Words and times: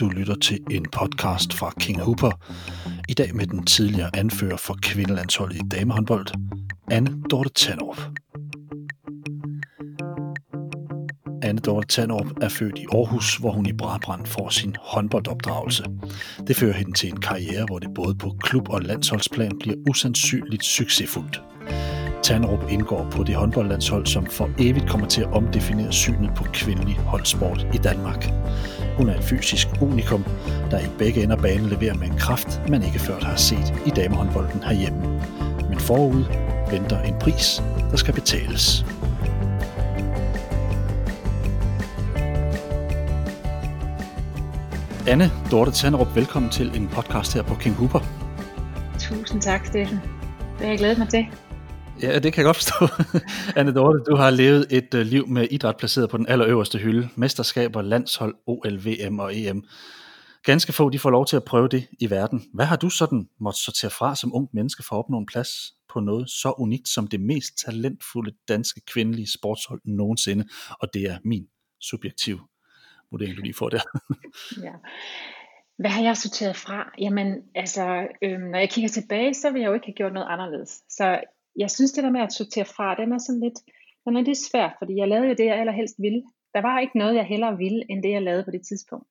Du 0.00 0.08
lytter 0.08 0.34
til 0.34 0.58
en 0.70 0.86
podcast 0.92 1.54
fra 1.54 1.72
King 1.80 2.00
Hooper. 2.00 2.30
I 3.08 3.14
dag 3.14 3.34
med 3.34 3.46
den 3.46 3.66
tidligere 3.66 4.16
anfører 4.16 4.56
for 4.56 4.78
kvindelandsholdet 4.82 5.56
i 5.56 5.68
damehåndbold, 5.70 6.26
Anne 6.90 7.22
Dorte 7.30 7.50
Tanderup. 7.50 8.00
Anne 11.42 11.60
Dorte 11.60 11.88
Tanderup 11.88 12.26
er 12.42 12.48
født 12.48 12.78
i 12.78 12.86
Aarhus, 12.92 13.36
hvor 13.36 13.52
hun 13.52 13.66
i 13.66 13.72
Brabrand 13.72 14.26
får 14.26 14.48
sin 14.48 14.76
håndboldopdragelse. 14.80 15.84
Det 16.46 16.56
fører 16.56 16.72
hende 16.72 16.92
til 16.92 17.08
en 17.08 17.20
karriere, 17.20 17.64
hvor 17.66 17.78
det 17.78 17.88
både 17.94 18.14
på 18.14 18.36
klub- 18.40 18.68
og 18.68 18.82
landsholdsplan 18.82 19.58
bliver 19.60 19.76
usandsynligt 19.90 20.64
succesfuldt. 20.64 21.42
Tanrup 22.22 22.70
indgår 22.70 23.10
på 23.10 23.22
det 23.22 23.34
håndboldlandshold, 23.34 24.06
som 24.06 24.26
for 24.26 24.50
evigt 24.58 24.88
kommer 24.88 25.06
til 25.06 25.20
at 25.20 25.32
omdefinere 25.32 25.92
synet 25.92 26.30
på 26.36 26.44
kvindelig 26.52 26.96
holdsport 26.96 27.66
i 27.74 27.76
Danmark. 27.76 28.28
Hun 28.98 29.08
er 29.08 29.14
et 29.18 29.24
fysisk 29.24 29.68
unikum, 29.80 30.24
der 30.70 30.78
i 30.78 30.88
begge 30.98 31.22
ender 31.22 31.36
banen 31.36 31.68
leverer 31.68 31.94
med 31.94 32.06
en 32.06 32.18
kraft, 32.18 32.60
man 32.68 32.82
ikke 32.82 32.98
før 32.98 33.20
har 33.20 33.36
set 33.36 33.74
i 33.86 33.90
damehåndbolden 33.90 34.62
herhjemme. 34.62 35.20
Men 35.68 35.78
forud 35.78 36.24
venter 36.70 37.00
en 37.02 37.14
pris, 37.20 37.62
der 37.90 37.96
skal 37.96 38.14
betales. 38.14 38.84
Anne 45.06 45.30
Dorte 45.50 45.70
Tanderup, 45.70 46.16
velkommen 46.16 46.50
til 46.50 46.76
en 46.76 46.88
podcast 46.88 47.34
her 47.34 47.42
på 47.42 47.54
King 47.54 47.74
Hooper. 47.74 48.00
Tusind 48.98 49.42
tak, 49.42 49.66
Steffen. 49.66 50.00
Det 50.58 50.60
har 50.60 50.68
jeg 50.68 50.78
glædet 50.78 50.98
mig 50.98 51.08
til. 51.08 51.26
Ja, 52.02 52.18
det 52.18 52.32
kan 52.32 52.44
jeg 52.44 52.44
godt 52.44 52.56
forstå. 52.56 52.88
Anne 53.60 53.74
Dorte, 53.74 53.98
du 54.10 54.16
har 54.16 54.30
levet 54.30 54.66
et 54.70 54.94
øh, 54.94 55.06
liv 55.06 55.28
med 55.28 55.48
idræt 55.50 55.76
placeret 55.76 56.10
på 56.10 56.16
den 56.16 56.28
allerøverste 56.28 56.78
hylde. 56.78 57.08
Mesterskaber, 57.16 57.82
landshold, 57.82 58.34
OL, 58.46 58.84
VM 58.86 59.18
og 59.18 59.36
EM. 59.36 59.64
Ganske 60.42 60.72
få, 60.72 60.90
de 60.90 60.98
får 60.98 61.10
lov 61.10 61.26
til 61.26 61.36
at 61.36 61.44
prøve 61.44 61.68
det 61.68 61.88
i 62.00 62.10
verden. 62.10 62.44
Hvad 62.54 62.66
har 62.66 62.76
du 62.76 62.90
sådan 62.90 63.28
måttet 63.40 63.60
sortere 63.60 63.90
fra 63.90 64.16
som 64.16 64.34
ung 64.34 64.48
menneske 64.52 64.82
for 64.88 64.96
at 64.96 64.98
opnå 64.98 65.18
en 65.18 65.26
plads 65.26 65.48
på 65.92 66.00
noget 66.00 66.30
så 66.30 66.54
unikt 66.58 66.88
som 66.88 67.06
det 67.06 67.20
mest 67.20 67.58
talentfulde 67.66 68.32
danske 68.48 68.80
kvindelige 68.92 69.32
sportshold 69.38 69.80
nogensinde? 69.84 70.48
Og 70.80 70.94
det 70.94 71.02
er 71.02 71.18
min 71.24 71.46
subjektiv 71.80 72.40
vurdering, 73.10 73.36
du 73.36 73.42
lige 73.42 73.54
får 73.54 73.68
der. 73.68 73.80
ja. 74.66 74.72
Hvad 75.78 75.90
har 75.90 76.02
jeg 76.02 76.16
sorteret 76.16 76.56
fra? 76.56 76.92
Jamen, 76.98 77.34
altså, 77.54 78.06
øhm, 78.22 78.42
når 78.42 78.58
jeg 78.58 78.70
kigger 78.70 78.88
tilbage, 78.88 79.34
så 79.34 79.50
vil 79.50 79.60
jeg 79.60 79.68
jo 79.68 79.74
ikke 79.74 79.86
have 79.86 79.94
gjort 79.94 80.12
noget 80.12 80.26
anderledes. 80.30 80.82
Så 80.88 81.20
jeg 81.58 81.70
synes, 81.70 81.92
det 81.92 82.04
der 82.04 82.10
med 82.10 82.20
at 82.20 82.32
sortere 82.32 82.64
fra, 82.64 82.94
den 82.94 83.12
er 83.12 83.18
sådan 83.18 83.40
lidt, 83.40 83.58
den 84.04 84.16
er 84.16 84.20
lidt 84.20 84.38
svært, 84.50 84.72
fordi 84.78 84.96
jeg 84.96 85.08
lavede 85.08 85.28
jo 85.28 85.34
det, 85.34 85.46
jeg 85.46 85.58
allerhelst 85.58 85.96
ville. 85.98 86.22
Der 86.54 86.60
var 86.60 86.80
ikke 86.80 86.98
noget, 86.98 87.14
jeg 87.14 87.24
hellere 87.24 87.56
ville, 87.56 87.90
end 87.90 88.02
det, 88.02 88.10
jeg 88.10 88.22
lavede 88.22 88.44
på 88.44 88.50
det 88.50 88.66
tidspunkt. 88.68 89.08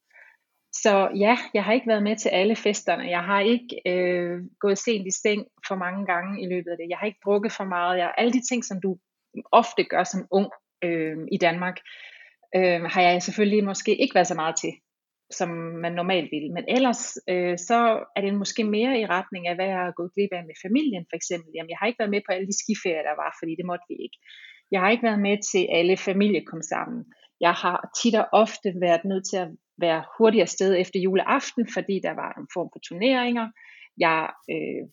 Så 0.73 1.09
ja, 1.15 1.37
jeg 1.53 1.63
har 1.63 1.73
ikke 1.73 1.87
været 1.87 2.03
med 2.03 2.15
til 2.15 2.29
alle 2.29 2.55
festerne. 2.55 3.09
Jeg 3.09 3.23
har 3.23 3.39
ikke 3.39 3.81
øh, 3.85 4.39
gået 4.59 4.77
sent 4.77 5.07
i 5.07 5.11
seng 5.11 5.45
for 5.67 5.75
mange 5.75 6.05
gange 6.05 6.43
i 6.43 6.45
løbet 6.47 6.71
af 6.71 6.77
det. 6.77 6.89
Jeg 6.89 6.97
har 6.97 7.05
ikke 7.05 7.25
drukket 7.25 7.51
for 7.51 7.63
meget. 7.63 7.97
Jeg, 7.97 8.13
alle 8.17 8.33
de 8.33 8.47
ting, 8.49 8.65
som 8.65 8.81
du 8.81 8.97
ofte 9.51 9.83
gør 9.83 10.03
som 10.03 10.27
ung 10.31 10.47
øh, 10.83 11.17
i 11.31 11.37
Danmark, 11.37 11.77
øh, 12.55 12.81
har 12.81 13.01
jeg 13.01 13.23
selvfølgelig 13.23 13.63
måske 13.63 13.95
ikke 13.95 14.15
været 14.15 14.27
så 14.27 14.35
meget 14.35 14.55
til 14.55 14.73
som 15.30 15.50
man 15.83 15.94
normalt 15.94 16.31
ville. 16.31 16.53
Men 16.53 16.66
ellers, 16.67 17.17
øh, 17.30 17.58
så 17.58 17.78
er 18.16 18.22
det 18.22 18.33
måske 18.33 18.64
mere 18.64 19.00
i 19.00 19.06
retning 19.06 19.47
af, 19.47 19.56
hvad 19.56 19.66
jeg 19.66 19.78
har 19.78 19.92
gået 20.00 20.14
glip 20.14 20.31
af 20.31 20.44
med 20.45 20.56
familien 20.66 21.06
for 21.09 21.16
eksempel. 21.16 21.52
Jamen, 21.56 21.70
jeg 21.70 21.78
har 21.80 21.88
ikke 21.88 22.00
været 22.00 22.16
med 22.16 22.22
på 22.25 22.31
alle 22.33 22.47
de 22.47 22.59
skiferier, 22.64 23.03
der 23.09 23.16
var, 23.23 23.31
fordi 23.39 23.53
det 23.55 23.66
måtte 23.66 23.86
vi 23.89 23.95
ikke. 24.05 24.17
Jeg 24.72 24.80
har 24.81 24.89
ikke 24.89 25.08
været 25.09 25.25
med 25.28 25.38
til 25.52 25.64
alle 25.78 25.98
familie 25.98 26.45
kom 26.45 26.61
sammen. 26.61 27.05
Jeg 27.39 27.53
har 27.53 27.78
tit 28.02 28.16
og 28.16 28.28
ofte 28.31 28.73
været 28.81 29.05
nødt 29.05 29.25
til 29.30 29.38
at 29.38 29.50
være 29.78 30.03
hurtigere 30.17 30.48
sted 30.48 30.72
efter 30.78 31.00
juleaften, 31.00 31.67
fordi 31.73 32.00
der 32.03 32.14
var 32.14 32.31
en 32.39 32.48
form 32.53 32.70
for 32.73 32.80
turneringer. 32.80 33.48
Jeg 33.98 34.30
øh, 34.54 34.83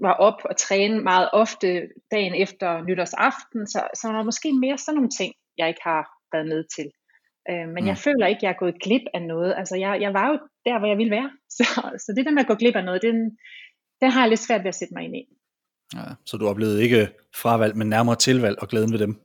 var 0.00 0.12
op 0.12 0.40
og 0.44 0.56
træne 0.56 1.00
meget 1.00 1.28
ofte 1.32 1.88
dagen 2.10 2.34
efter 2.34 2.82
nytårsaften, 2.82 3.66
så, 3.66 3.80
så 3.94 4.08
der 4.08 4.18
er 4.18 4.30
måske 4.30 4.52
mere 4.52 4.78
sådan 4.78 4.96
nogle 4.96 5.10
ting, 5.18 5.34
jeg 5.58 5.68
ikke 5.68 5.80
har 5.84 6.02
været 6.32 6.48
med 6.48 6.64
til. 6.76 6.90
Øh, 7.50 7.68
men 7.74 7.82
mm. 7.82 7.86
jeg 7.86 7.98
føler 7.98 8.26
ikke, 8.26 8.38
at 8.38 8.42
jeg 8.42 8.50
er 8.50 8.62
gået 8.64 8.82
glip 8.82 9.02
af 9.14 9.22
noget. 9.22 9.54
Altså, 9.56 9.76
jeg, 9.76 10.00
jeg 10.00 10.14
var 10.14 10.28
jo 10.28 10.38
der, 10.66 10.78
hvor 10.78 10.88
jeg 10.88 10.98
ville 10.98 11.10
være. 11.10 11.30
Så, 11.56 11.64
så 12.04 12.12
det 12.16 12.24
der 12.24 12.30
med 12.30 12.42
at 12.42 12.48
gå 12.48 12.54
glip 12.54 12.76
af 12.76 12.84
noget, 12.84 13.02
den, 13.02 13.16
den 14.00 14.10
har 14.10 14.20
jeg 14.20 14.28
lidt 14.28 14.40
svært 14.40 14.60
ved 14.60 14.68
at 14.68 14.74
sætte 14.74 14.94
mig 14.94 15.04
ind 15.04 15.16
i. 15.16 15.22
Ja, 15.94 16.06
så 16.26 16.36
du 16.36 16.48
oplevede 16.48 16.82
ikke 16.82 17.08
fravalg, 17.34 17.76
men 17.76 17.88
nærmere 17.88 18.16
tilvalg 18.16 18.56
og 18.62 18.68
glæden 18.68 18.92
ved 18.92 18.98
dem? 18.98 19.20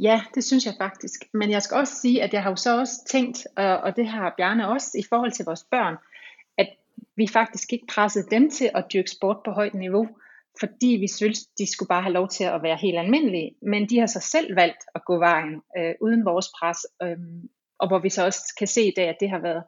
Ja, 0.00 0.22
det 0.34 0.44
synes 0.44 0.66
jeg 0.66 0.74
faktisk. 0.78 1.20
Men 1.34 1.50
jeg 1.50 1.62
skal 1.62 1.76
også 1.76 1.94
sige, 2.00 2.22
at 2.22 2.32
jeg 2.32 2.42
har 2.42 2.50
jo 2.50 2.56
så 2.56 2.78
også 2.78 2.92
tænkt, 3.10 3.46
og, 3.56 3.78
og 3.78 3.96
det 3.96 4.08
har 4.08 4.34
Bjarne 4.36 4.68
også, 4.68 4.98
i 4.98 5.02
forhold 5.08 5.32
til 5.32 5.44
vores 5.44 5.64
børn, 5.70 5.96
at 6.58 6.68
vi 7.16 7.26
faktisk 7.26 7.72
ikke 7.72 7.86
pressede 7.86 8.26
dem 8.30 8.50
til 8.50 8.70
at 8.74 8.84
dyrke 8.92 9.10
sport 9.10 9.36
på 9.44 9.50
højt 9.50 9.74
niveau 9.74 10.08
fordi 10.60 10.86
vi 10.86 11.08
synes, 11.08 11.46
de 11.46 11.72
skulle 11.72 11.88
bare 11.88 12.02
have 12.02 12.12
lov 12.12 12.28
til 12.28 12.44
at 12.44 12.62
være 12.62 12.76
helt 12.76 12.98
almindelige. 12.98 13.54
Men 13.62 13.88
de 13.88 13.98
har 13.98 14.06
så 14.06 14.20
selv 14.20 14.56
valgt 14.56 14.82
at 14.94 15.04
gå 15.04 15.18
vejen 15.18 15.62
øh, 15.78 15.94
uden 16.00 16.24
vores 16.24 16.48
pres, 16.58 16.78
øh, 17.02 17.18
og 17.84 17.88
hvor 17.90 18.00
vi 18.06 18.10
så 18.16 18.20
også 18.28 18.42
kan 18.58 18.70
se 18.76 18.82
i 18.88 18.96
dag, 18.96 19.08
at 19.08 19.20
det 19.20 19.30
har 19.30 19.40
været 19.48 19.62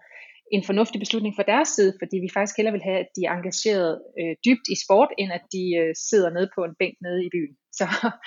en 0.53 0.65
fornuftig 0.65 0.99
beslutning 1.05 1.35
fra 1.37 1.49
deres 1.53 1.69
side, 1.69 1.93
fordi 2.01 2.17
vi 2.25 2.31
faktisk 2.37 2.57
hellere 2.57 2.77
vil 2.77 2.89
have, 2.89 2.99
at 3.05 3.11
de 3.17 3.23
er 3.25 3.33
engageret 3.39 3.93
øh, 4.21 4.35
dybt 4.47 4.67
i 4.75 4.77
sport, 4.85 5.11
end 5.19 5.31
at 5.39 5.45
de 5.55 5.65
øh, 5.81 5.95
sidder 6.09 6.31
nede 6.31 6.49
på 6.55 6.61
en 6.65 6.75
bænk 6.81 6.97
nede 7.07 7.21
i 7.27 7.29
byen. 7.35 7.55
Så, 7.79 7.87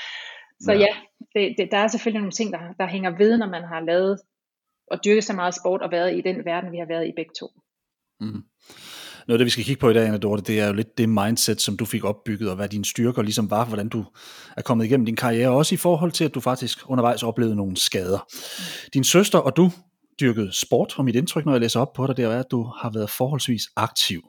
så 0.65 0.71
ja, 0.71 0.79
ja 0.79 0.93
det, 1.33 1.55
det, 1.57 1.71
der 1.71 1.77
er 1.77 1.87
selvfølgelig 1.87 2.21
nogle 2.21 2.39
ting, 2.39 2.53
der, 2.53 2.61
der 2.79 2.87
hænger 2.95 3.11
ved, 3.21 3.37
når 3.37 3.49
man 3.55 3.63
har 3.63 3.79
lavet 3.91 4.19
og 4.91 4.97
dyrket 5.05 5.23
så 5.23 5.33
meget 5.33 5.55
sport 5.55 5.81
og 5.81 5.91
været 5.91 6.17
i 6.17 6.21
den 6.21 6.45
verden, 6.45 6.71
vi 6.71 6.77
har 6.77 6.89
været 6.93 7.07
i 7.07 7.13
begge 7.15 7.33
to. 7.39 7.47
Mm. 8.19 8.43
Noget 9.29 9.37
af 9.37 9.39
det, 9.39 9.45
vi 9.45 9.49
skal 9.49 9.63
kigge 9.63 9.79
på 9.79 9.89
i 9.89 9.93
dag, 9.93 10.05
Anna 10.05 10.17
Dorte, 10.17 10.43
det 10.43 10.59
er 10.59 10.67
jo 10.67 10.73
lidt 10.73 10.97
det 10.97 11.09
mindset, 11.09 11.61
som 11.61 11.77
du 11.77 11.85
fik 11.85 12.03
opbygget, 12.03 12.49
og 12.49 12.55
hvad 12.55 12.69
dine 12.69 12.85
styrker 12.85 13.21
ligesom 13.21 13.49
var, 13.51 13.65
hvordan 13.65 13.89
du 13.89 14.05
er 14.57 14.61
kommet 14.61 14.85
igennem 14.85 15.05
din 15.05 15.15
karriere, 15.15 15.49
også 15.49 15.75
i 15.75 15.77
forhold 15.77 16.11
til, 16.11 16.23
at 16.23 16.35
du 16.35 16.39
faktisk 16.39 16.89
undervejs 16.89 17.23
oplevede 17.23 17.55
nogle 17.55 17.77
skader. 17.77 18.25
Din 18.93 19.03
søster 19.03 19.39
og 19.39 19.57
du 19.57 19.71
dyrkede 20.19 20.51
sport, 20.53 20.93
og 20.97 21.05
mit 21.05 21.15
indtryk, 21.15 21.45
når 21.45 21.51
jeg 21.51 21.61
læser 21.61 21.79
op 21.79 21.93
på 21.93 22.07
dig, 22.07 22.17
det 22.17 22.25
er, 22.25 22.39
at 22.39 22.45
du 22.51 22.63
har 22.63 22.91
været 22.93 23.09
forholdsvis 23.09 23.63
aktiv. 23.75 24.21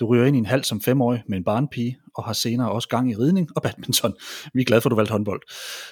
Du 0.00 0.06
ryger 0.06 0.26
ind 0.26 0.36
i 0.36 0.38
en 0.38 0.46
halv 0.46 0.64
som 0.64 0.80
femårig 0.80 1.22
med 1.28 1.38
en 1.38 1.44
barnpige, 1.44 1.98
og 2.14 2.24
har 2.24 2.32
senere 2.32 2.72
også 2.72 2.88
gang 2.88 3.10
i 3.10 3.14
ridning 3.14 3.48
og 3.56 3.62
badminton. 3.62 4.14
Vi 4.54 4.60
er 4.60 4.64
glade 4.64 4.80
for, 4.80 4.88
at 4.88 4.90
du 4.90 4.96
valgte 4.96 5.12
håndbold. 5.12 5.42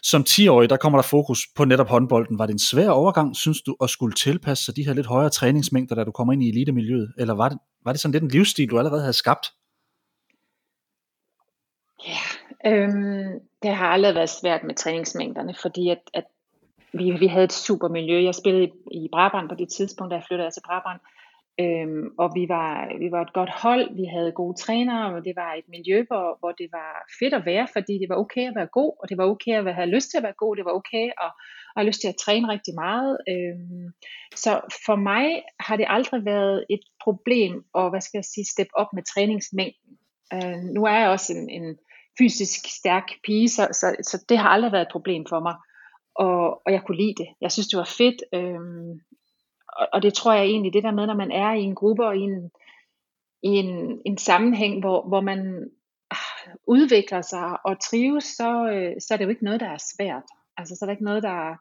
Som 0.02 0.24
10-årig, 0.28 0.70
der 0.70 0.76
kommer 0.76 0.98
der 0.98 1.02
fokus 1.02 1.38
på 1.56 1.64
netop 1.64 1.88
håndbolden. 1.88 2.38
Var 2.38 2.46
det 2.46 2.52
en 2.52 2.58
svær 2.58 2.90
overgang, 2.90 3.36
synes 3.36 3.62
du, 3.62 3.76
at 3.82 3.90
skulle 3.90 4.14
tilpasse 4.14 4.64
sig 4.64 4.76
de 4.76 4.84
her 4.86 4.92
lidt 4.92 5.06
højere 5.06 5.30
træningsmængder, 5.30 5.94
da 5.94 6.04
du 6.04 6.10
kommer 6.10 6.32
ind 6.32 6.42
i 6.42 6.48
elitemiljøet? 6.48 7.12
Eller 7.18 7.34
var 7.34 7.48
det, 7.48 7.58
var 7.84 7.92
det 7.92 8.00
sådan 8.00 8.12
lidt 8.12 8.24
en 8.24 8.30
livsstil, 8.30 8.70
du 8.70 8.78
allerede 8.78 9.00
havde 9.00 9.12
skabt? 9.12 9.46
Ja, 12.06 12.24
øhm, 12.70 13.40
det 13.62 13.74
har 13.74 13.86
aldrig 13.86 14.14
været 14.14 14.30
svært 14.30 14.64
med 14.64 14.74
træningsmængderne, 14.74 15.54
fordi 15.62 15.88
at, 15.88 16.00
at 16.14 16.24
vi, 16.92 17.10
vi 17.10 17.26
havde 17.26 17.44
et 17.44 17.52
super 17.52 17.88
miljø. 17.88 18.22
Jeg 18.22 18.34
spillede 18.34 18.64
i, 18.64 18.70
i 18.92 19.08
Brabrand 19.12 19.48
på 19.48 19.54
det 19.54 19.68
tidspunkt, 19.68 20.10
da 20.10 20.16
jeg 20.16 20.24
flyttede 20.28 20.50
til 20.50 20.62
Brabrand. 20.66 21.00
Øhm, 21.60 22.04
og 22.18 22.28
vi 22.34 22.44
var, 22.48 22.98
vi 22.98 23.10
var 23.10 23.22
et 23.22 23.32
godt 23.32 23.50
hold, 23.50 23.84
vi 24.00 24.04
havde 24.14 24.32
gode 24.32 24.56
trænere, 24.62 25.14
og 25.14 25.24
det 25.24 25.34
var 25.36 25.54
et 25.54 25.68
miljø, 25.68 26.04
hvor, 26.08 26.26
hvor 26.40 26.52
det 26.52 26.68
var 26.72 26.90
fedt 27.20 27.34
at 27.34 27.46
være, 27.46 27.66
fordi 27.72 27.94
det 27.98 28.08
var 28.08 28.16
okay 28.24 28.44
at 28.48 28.54
være 28.54 28.74
god, 28.78 28.92
og 29.00 29.08
det 29.08 29.18
var 29.18 29.26
okay 29.32 29.54
at 29.58 29.74
have 29.74 29.94
lyst 29.96 30.10
til 30.10 30.18
at 30.18 30.22
være 30.22 30.40
god, 30.42 30.56
det 30.56 30.64
var 30.64 30.78
okay 30.80 31.06
at, 31.24 31.30
at 31.74 31.76
have 31.76 31.86
lyst 31.86 32.00
til 32.00 32.08
at 32.08 32.20
træne 32.24 32.48
rigtig 32.48 32.74
meget. 32.74 33.18
Øhm, 33.32 33.86
så 34.34 34.52
for 34.86 34.96
mig 34.96 35.42
har 35.60 35.76
det 35.76 35.86
aldrig 35.88 36.24
været 36.24 36.64
et 36.70 36.84
problem 37.04 37.64
at, 37.78 37.90
hvad 37.90 38.00
skal 38.00 38.18
jeg 38.18 38.24
sige, 38.24 38.52
steppe 38.54 38.74
op 38.80 38.90
med 38.92 39.02
træningsmængden. 39.02 39.92
Øh, 40.34 40.62
nu 40.74 40.80
er 40.84 40.98
jeg 40.98 41.08
også 41.08 41.32
en, 41.32 41.50
en 41.50 41.76
fysisk 42.18 42.60
stærk 42.80 43.06
pige, 43.24 43.48
så, 43.48 43.68
så, 43.72 43.86
så 44.02 44.24
det 44.28 44.38
har 44.38 44.48
aldrig 44.48 44.72
været 44.72 44.86
et 44.86 44.96
problem 44.96 45.24
for 45.28 45.40
mig. 45.40 45.54
Og, 46.14 46.62
og 46.66 46.72
jeg 46.72 46.82
kunne 46.82 46.96
lide 46.96 47.14
det. 47.22 47.28
Jeg 47.40 47.52
synes, 47.52 47.68
det 47.68 47.78
var 47.78 47.90
fedt. 47.98 48.22
Øhm, 48.34 49.00
og, 49.78 49.88
og 49.92 50.02
det 50.02 50.14
tror 50.14 50.32
jeg 50.32 50.44
egentlig, 50.44 50.72
det 50.72 50.82
der 50.82 50.90
med, 50.90 51.06
når 51.06 51.14
man 51.14 51.30
er 51.30 51.52
i 51.52 51.62
en 51.62 51.74
gruppe 51.74 52.06
og 52.06 52.16
i 52.16 52.20
en, 52.20 52.50
i 53.42 53.48
en, 53.48 54.02
en 54.06 54.18
sammenhæng, 54.18 54.80
hvor, 54.80 55.08
hvor 55.08 55.20
man 55.20 55.70
ah, 56.10 56.54
udvikler 56.66 57.22
sig 57.22 57.66
og 57.66 57.80
trives, 57.80 58.24
så, 58.24 58.68
øh, 58.72 59.00
så 59.00 59.14
er 59.14 59.18
det 59.18 59.24
jo 59.24 59.30
ikke 59.30 59.44
noget, 59.44 59.60
der 59.60 59.68
er 59.68 59.92
svært. 59.96 60.26
Altså, 60.56 60.76
så 60.76 60.84
er 60.84 60.86
der 60.86 60.92
ikke 60.92 61.04
noget, 61.04 61.22
der 61.22 61.56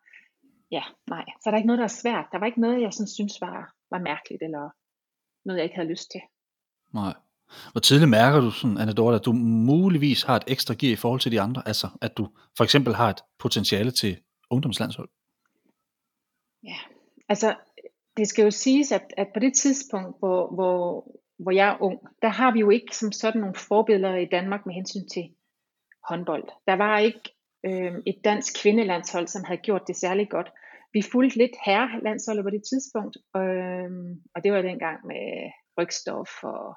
ja, 0.71 0.83
nej, 1.09 1.25
så 1.41 1.49
er 1.49 1.51
der 1.51 1.57
ikke 1.57 1.67
noget, 1.67 1.77
der 1.77 1.83
er 1.83 1.99
svært. 2.03 2.25
Der 2.31 2.39
var 2.39 2.45
ikke 2.45 2.61
noget, 2.61 2.81
jeg 2.81 2.93
sådan, 2.93 3.07
synes 3.07 3.41
var, 3.41 3.73
var 3.91 3.99
mærkeligt, 3.99 4.43
eller 4.43 4.69
noget, 5.45 5.57
jeg 5.57 5.63
ikke 5.63 5.75
havde 5.75 5.89
lyst 5.89 6.11
til. 6.11 6.21
Nej. 6.93 7.13
Hvor 7.71 7.81
tidligt 7.81 8.09
mærker 8.09 8.39
du 8.41 8.51
sådan, 8.51 8.77
Anna 8.77 8.93
Dorte, 8.93 9.15
at 9.15 9.25
du 9.25 9.33
muligvis 9.71 10.23
har 10.23 10.35
et 10.35 10.43
ekstra 10.47 10.73
gear 10.79 10.93
i 10.93 10.95
forhold 10.95 11.19
til 11.19 11.31
de 11.31 11.41
andre? 11.41 11.63
Altså, 11.65 11.87
at 12.01 12.17
du 12.17 12.29
for 12.57 12.63
eksempel 12.63 12.95
har 12.95 13.09
et 13.09 13.21
potentiale 13.39 13.91
til 13.91 14.17
ungdomslandshold? 14.49 15.09
Ja, 16.63 16.77
altså 17.29 17.55
det 18.17 18.27
skal 18.27 18.43
jo 18.43 18.51
siges, 18.51 18.91
at, 18.91 19.13
at 19.17 19.27
på 19.33 19.39
det 19.39 19.53
tidspunkt, 19.53 20.19
hvor, 20.19 20.55
hvor, 20.55 21.07
hvor 21.39 21.51
jeg 21.51 21.67
er 21.67 21.81
ung, 21.81 21.99
der 22.21 22.27
har 22.27 22.51
vi 22.51 22.59
jo 22.59 22.69
ikke 22.69 22.95
som 22.95 23.11
sådan 23.11 23.41
nogle 23.41 23.55
forbilleder 23.55 24.15
i 24.15 24.25
Danmark 24.25 24.65
med 24.65 24.73
hensyn 24.73 25.07
til 25.13 25.23
håndbold. 26.09 26.43
Der 26.67 26.75
var 26.75 26.99
ikke 26.99 27.21
øh, 27.65 27.93
et 28.05 28.19
dansk 28.23 28.61
kvindelandshold, 28.61 29.27
som 29.27 29.43
havde 29.43 29.59
gjort 29.59 29.87
det 29.87 29.95
særlig 29.95 30.29
godt. 30.29 30.49
vi 30.93 31.01
fulgte 31.11 31.37
lidt 31.37 31.55
herrelandsholdet 31.65 32.43
på 32.43 32.49
det 32.49 32.63
tidspunkt, 32.71 33.17
øh, 33.35 33.89
og 34.35 34.43
det 34.43 34.51
var 34.51 34.61
dengang 34.61 35.07
med 35.07 35.51
Rygstof 35.79 36.43
og 36.43 36.75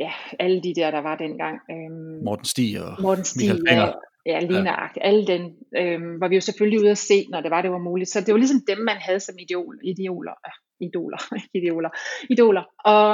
ja, 0.00 0.12
alle 0.38 0.62
de 0.62 0.74
der, 0.74 0.90
der 0.90 1.00
var 1.00 1.16
dengang. 1.16 1.60
Øh, 1.70 2.22
Morten 2.24 2.44
Stig 2.44 2.82
og 2.84 3.02
Morten 3.02 3.24
Stig, 3.24 3.40
Michael 3.40 3.62
Fenger. 3.68 3.92
Ja, 4.26 4.40
lige 4.40 4.62
ja. 4.62 4.88
Alle 5.00 5.26
den 5.26 5.42
øh, 5.76 6.20
var 6.20 6.28
vi 6.28 6.34
jo 6.34 6.40
selvfølgelig 6.40 6.80
ude 6.80 6.90
at 6.90 6.98
se, 6.98 7.26
når 7.30 7.40
det 7.40 7.50
var, 7.50 7.62
det 7.62 7.70
var 7.70 7.78
muligt. 7.78 8.10
Så 8.10 8.20
det 8.20 8.32
var 8.34 8.38
ligesom 8.38 8.64
dem, 8.66 8.78
man 8.78 8.96
havde 8.96 9.20
som 9.20 9.34
idol, 9.38 9.78
ideoler. 9.84 10.34
Øh, 10.46 10.52
idoler, 10.86 11.20
idoler, 11.58 11.90
idoler. 12.30 12.64
Og, 12.84 13.08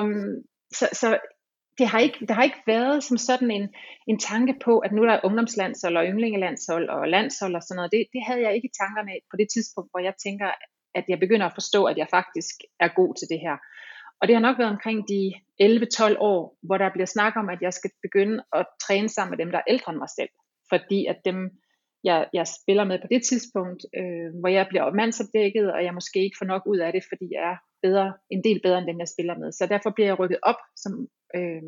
så, 0.78 0.88
så 0.92 1.18
det 1.78 1.86
har, 1.86 1.98
ikke, 1.98 2.26
der 2.28 2.34
har 2.34 2.42
ikke 2.42 2.62
været 2.66 3.04
som 3.04 3.16
sådan 3.16 3.50
en, 3.50 3.68
en 4.06 4.18
tanke 4.18 4.54
på, 4.64 4.78
at 4.78 4.92
nu 4.92 5.02
er 5.02 5.06
der 5.06 5.20
ungdomslandshold 5.24 5.96
og 5.96 6.04
yndlingelandshold 6.04 6.88
og 6.88 7.08
landshold 7.08 7.54
og 7.54 7.62
sådan 7.62 7.76
noget. 7.76 7.92
Det, 7.92 8.06
det 8.12 8.22
havde 8.26 8.42
jeg 8.42 8.54
ikke 8.54 8.68
i 8.68 8.76
tankerne 8.80 9.12
på 9.30 9.36
det 9.36 9.48
tidspunkt, 9.54 9.90
hvor 9.92 10.00
jeg 10.00 10.14
tænker, 10.24 10.48
at 10.94 11.04
jeg 11.08 11.18
begynder 11.20 11.46
at 11.46 11.56
forstå, 11.58 11.84
at 11.84 11.96
jeg 11.98 12.08
faktisk 12.10 12.54
er 12.80 12.88
god 13.00 13.14
til 13.14 13.28
det 13.32 13.40
her. 13.40 13.56
Og 14.20 14.28
det 14.28 14.34
har 14.36 14.42
nok 14.42 14.58
været 14.58 14.74
omkring 14.76 14.98
de 15.12 15.20
11-12 15.62 16.16
år, 16.30 16.58
hvor 16.66 16.78
der 16.78 16.92
bliver 16.94 17.06
snak 17.06 17.32
om, 17.36 17.48
at 17.48 17.60
jeg 17.62 17.72
skal 17.72 17.90
begynde 18.02 18.44
at 18.52 18.66
træne 18.84 19.08
sammen 19.08 19.30
med 19.32 19.38
dem, 19.44 19.50
der 19.52 19.58
er 19.58 19.70
ældre 19.72 19.92
end 19.92 19.98
mig 19.98 20.10
selv. 20.18 20.32
Fordi 20.72 21.06
at 21.06 21.18
dem, 21.24 21.38
jeg, 22.04 22.28
jeg 22.32 22.46
spiller 22.58 22.84
med 22.84 22.98
på 23.00 23.08
det 23.10 23.22
tidspunkt, 23.30 23.82
øh, 23.98 24.28
hvor 24.40 24.48
jeg 24.48 24.66
bliver 24.68 24.94
mandsopdækket, 25.00 25.72
og 25.74 25.84
jeg 25.84 25.94
måske 25.94 26.18
ikke 26.24 26.40
får 26.40 26.46
nok 26.46 26.62
ud 26.66 26.78
af 26.78 26.92
det, 26.92 27.02
fordi 27.10 27.26
jeg 27.36 27.42
er 27.52 27.56
bedre, 27.82 28.12
en 28.30 28.44
del 28.44 28.60
bedre 28.62 28.78
end 28.78 28.86
dem, 28.86 28.98
jeg 28.98 29.08
spiller 29.14 29.38
med. 29.38 29.52
Så 29.52 29.66
derfor 29.66 29.90
bliver 29.90 30.08
jeg 30.08 30.18
rykket 30.18 30.38
op 30.42 30.60
som, 30.82 30.92
øh, 31.36 31.62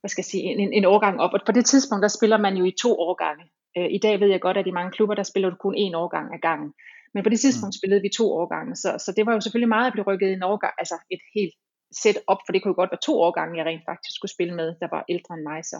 hvad 0.00 0.10
skal 0.10 0.22
jeg 0.22 0.32
sige, 0.32 0.42
en, 0.42 0.72
en 0.72 0.84
årgang 0.84 1.20
op. 1.20 1.32
Og 1.34 1.40
på 1.46 1.52
det 1.52 1.66
tidspunkt, 1.66 2.02
der 2.02 2.16
spiller 2.18 2.38
man 2.46 2.54
jo 2.56 2.64
i 2.64 2.74
to 2.82 2.90
årgange. 3.08 3.44
Øh, 3.76 3.88
I 3.96 3.98
dag 4.06 4.20
ved 4.20 4.28
jeg 4.28 4.40
godt, 4.40 4.56
at 4.56 4.66
i 4.66 4.78
mange 4.78 4.92
klubber, 4.96 5.14
der 5.14 5.22
spiller 5.22 5.50
du 5.50 5.56
kun 5.56 5.74
én 5.84 5.94
årgang 6.02 6.26
af 6.34 6.40
gangen. 6.40 6.70
Men 7.14 7.22
på 7.24 7.30
det 7.30 7.40
tidspunkt 7.40 7.74
mm. 7.74 7.78
spillede 7.80 8.02
vi 8.02 8.16
to 8.18 8.26
årgange, 8.40 8.76
så, 8.76 8.90
så 9.04 9.10
det 9.16 9.26
var 9.26 9.32
jo 9.34 9.40
selvfølgelig 9.40 9.74
meget 9.76 9.86
at 9.86 9.94
blive 9.94 10.08
rykket 10.10 10.32
en 10.32 10.42
årgang, 10.42 10.74
altså 10.78 10.96
et 11.14 11.22
helt 11.36 11.54
sæt 12.02 12.18
op, 12.32 12.40
for 12.44 12.52
det 12.52 12.60
kunne 12.60 12.74
jo 12.74 12.80
godt 12.80 12.92
være 12.92 13.06
to 13.08 13.14
årgange, 13.26 13.58
jeg 13.58 13.66
rent 13.66 13.88
faktisk 13.90 14.14
skulle 14.16 14.34
spille 14.36 14.54
med, 14.60 14.68
der 14.82 14.88
var 14.94 15.04
ældre 15.14 15.34
end 15.34 15.44
mig. 15.50 15.60
Så, 15.64 15.78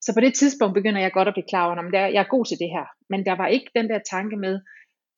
så 0.00 0.14
på 0.14 0.20
det 0.20 0.34
tidspunkt 0.34 0.74
begynder 0.74 1.00
jeg 1.00 1.12
godt 1.12 1.28
at 1.28 1.34
blive 1.34 1.48
klar 1.48 1.66
over, 1.66 1.76
at 1.76 2.14
jeg 2.14 2.22
er 2.24 2.34
god 2.34 2.44
til 2.44 2.58
det 2.58 2.70
her. 2.76 2.86
Men 3.10 3.26
der 3.26 3.36
var 3.36 3.46
ikke 3.46 3.70
den 3.74 3.88
der 3.88 4.00
tanke 4.10 4.36
med, 4.36 4.60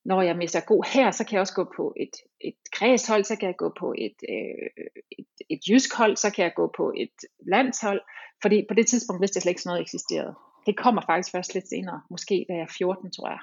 når 0.04 0.22
jeg 0.22 0.36
mister 0.36 0.60
god 0.60 0.84
her, 0.94 1.10
så 1.10 1.24
kan 1.24 1.32
jeg 1.34 1.40
også 1.40 1.54
gå 1.54 1.64
på 1.76 1.94
et, 1.96 2.14
et 2.40 2.58
kredshold, 2.72 3.24
så 3.24 3.36
kan 3.36 3.46
jeg 3.46 3.56
gå 3.58 3.72
på 3.80 3.94
et, 3.98 4.16
øh, 4.28 4.84
et, 5.18 5.30
et 5.50 5.60
jysk 5.68 5.96
hold, 5.96 6.16
så 6.16 6.30
kan 6.30 6.44
jeg 6.44 6.52
gå 6.56 6.72
på 6.76 6.92
et 6.96 7.16
landshold, 7.52 8.00
fordi 8.42 8.64
på 8.68 8.74
det 8.74 8.86
tidspunkt 8.86 9.20
vidste 9.22 9.36
jeg 9.36 9.42
slet 9.42 9.50
ikke 9.50 9.62
sådan 9.62 9.70
noget 9.70 9.82
eksisterede. 9.82 10.34
Det 10.66 10.76
kommer 10.76 11.02
faktisk 11.06 11.32
først 11.32 11.54
lidt 11.54 11.68
senere, 11.68 12.00
måske 12.10 12.46
da 12.48 12.52
jeg 12.54 12.62
er 12.62 12.74
14, 12.78 13.12
tror 13.12 13.28
jeg. 13.28 13.42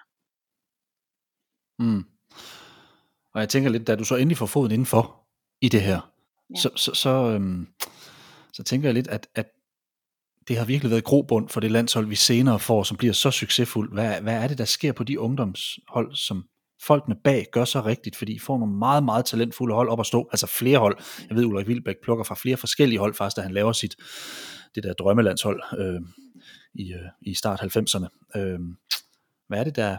Mm. 1.80 2.04
Og 3.34 3.40
jeg 3.42 3.50
tænker 3.50 3.70
lidt, 3.70 3.88
da 3.88 3.96
du 3.96 4.04
så 4.04 4.16
endelig 4.16 4.38
får 4.38 4.46
foden 4.46 4.72
indenfor 4.72 5.28
i 5.62 5.70
det 5.70 5.82
her, 5.82 6.00
ja. 6.50 6.56
så, 6.62 6.70
så, 6.76 6.92
så, 6.94 7.10
øhm, 7.10 7.68
så 8.54 8.64
tænker 8.64 8.88
jeg 8.88 8.94
lidt, 8.94 9.08
at, 9.08 9.28
at 9.36 9.48
det 10.50 10.58
har 10.58 10.66
virkelig 10.66 10.92
været 10.92 11.04
grobund 11.04 11.50
for 11.50 11.60
det 11.60 11.72
landshold, 11.72 12.06
vi 12.08 12.16
senere 12.16 12.60
får, 12.60 12.84
som 12.84 12.98
bliver 12.98 13.14
så 13.14 13.32
succesfuldt. 13.32 13.94
Hvad, 13.94 14.22
hvad 14.22 14.44
er 14.44 14.48
det, 14.48 14.58
der 14.58 14.66
sker 14.66 14.92
på 14.92 15.04
de 15.04 15.20
ungdomshold, 15.20 16.16
som 16.16 16.46
folkene 16.82 17.16
bag 17.24 17.46
gør 17.52 17.66
så 17.66 17.82
rigtigt, 17.82 18.16
fordi 18.16 18.34
I 18.36 18.40
får 18.40 18.58
nogle 18.58 18.74
meget, 18.74 19.04
meget 19.04 19.26
talentfulde 19.26 19.76
hold 19.76 19.90
op 19.90 20.00
at 20.00 20.06
stå, 20.06 20.30
altså 20.32 20.48
flere 20.48 20.80
hold. 20.80 20.98
Jeg 21.30 21.38
ved, 21.38 21.46
Ulrik 21.46 21.68
Vilbæk 21.68 21.96
plukker 22.04 22.24
fra 22.24 22.36
flere 22.36 22.58
forskellige 22.58 23.00
hold 23.00 23.14
faktisk, 23.14 23.38
da 23.38 23.42
han 23.42 23.52
laver 23.52 23.72
sit, 23.72 23.96
det 24.76 24.84
der 24.84 24.94
drømmelandshold 24.94 25.62
øh, 25.78 26.02
i, 26.74 26.94
øh, 26.94 27.10
i 27.22 27.34
start 27.34 27.62
90'erne. 27.62 28.40
Øh, 28.40 28.60
hvad 29.48 29.60
er 29.60 29.64
det, 29.64 29.76
der, 29.76 29.98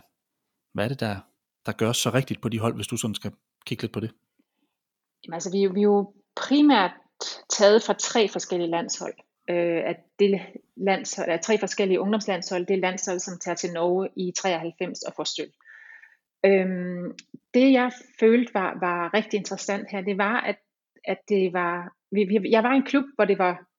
hvad 0.75 0.85
er 0.85 0.89
det 0.89 1.01
der, 1.01 1.17
der 1.67 1.73
gør 1.73 1.93
så 1.93 2.11
rigtigt 2.11 2.41
på 2.43 2.49
de 2.49 2.59
hold, 2.59 2.75
hvis 2.75 2.87
du 2.87 2.97
sådan 2.97 3.15
skal 3.15 3.33
kigge 3.67 3.83
lidt 3.83 3.93
på 3.93 4.01
det? 4.01 4.11
Jamen 5.25 5.35
altså, 5.35 5.51
vi, 5.51 5.59
vi 5.59 5.81
er 5.81 5.85
jo 5.85 6.13
primært 6.37 6.91
taget 7.51 7.83
fra 7.83 7.93
tre 7.93 8.29
forskellige 8.29 8.71
landshold 8.71 9.15
øh, 9.51 9.83
at 9.91 9.97
det 10.19 10.41
landshold, 10.77 11.31
er 11.31 11.37
tre 11.37 11.59
forskellige 11.59 12.01
ungdomslandshold, 12.01 12.67
det 12.67 12.75
er 12.75 12.81
landshold, 12.81 13.19
som 13.19 13.39
tager 13.39 13.55
til 13.55 13.73
Norge 13.73 14.09
i 14.17 14.33
93 14.39 15.03
og 15.03 15.13
får 15.17 15.25
støt. 15.25 15.53
Øhm, 16.45 17.13
det 17.55 17.73
jeg 17.73 17.93
følte 18.21 18.55
var, 18.55 18.79
var 18.81 19.15
rigtig 19.15 19.37
interessant 19.39 19.91
her, 19.91 20.01
det 20.01 20.19
var, 20.19 20.41
at, 20.41 20.57
at 21.05 21.19
det 21.29 21.53
var, 21.53 21.93
vi, 22.11 22.25
vi, 22.25 22.51
jeg 22.51 22.63
var 22.63 22.73
i 22.73 22.77
en 22.77 22.91
klub, 22.93 23.05
hvor 23.17 23.25
det 23.25 23.39
var 23.39 23.71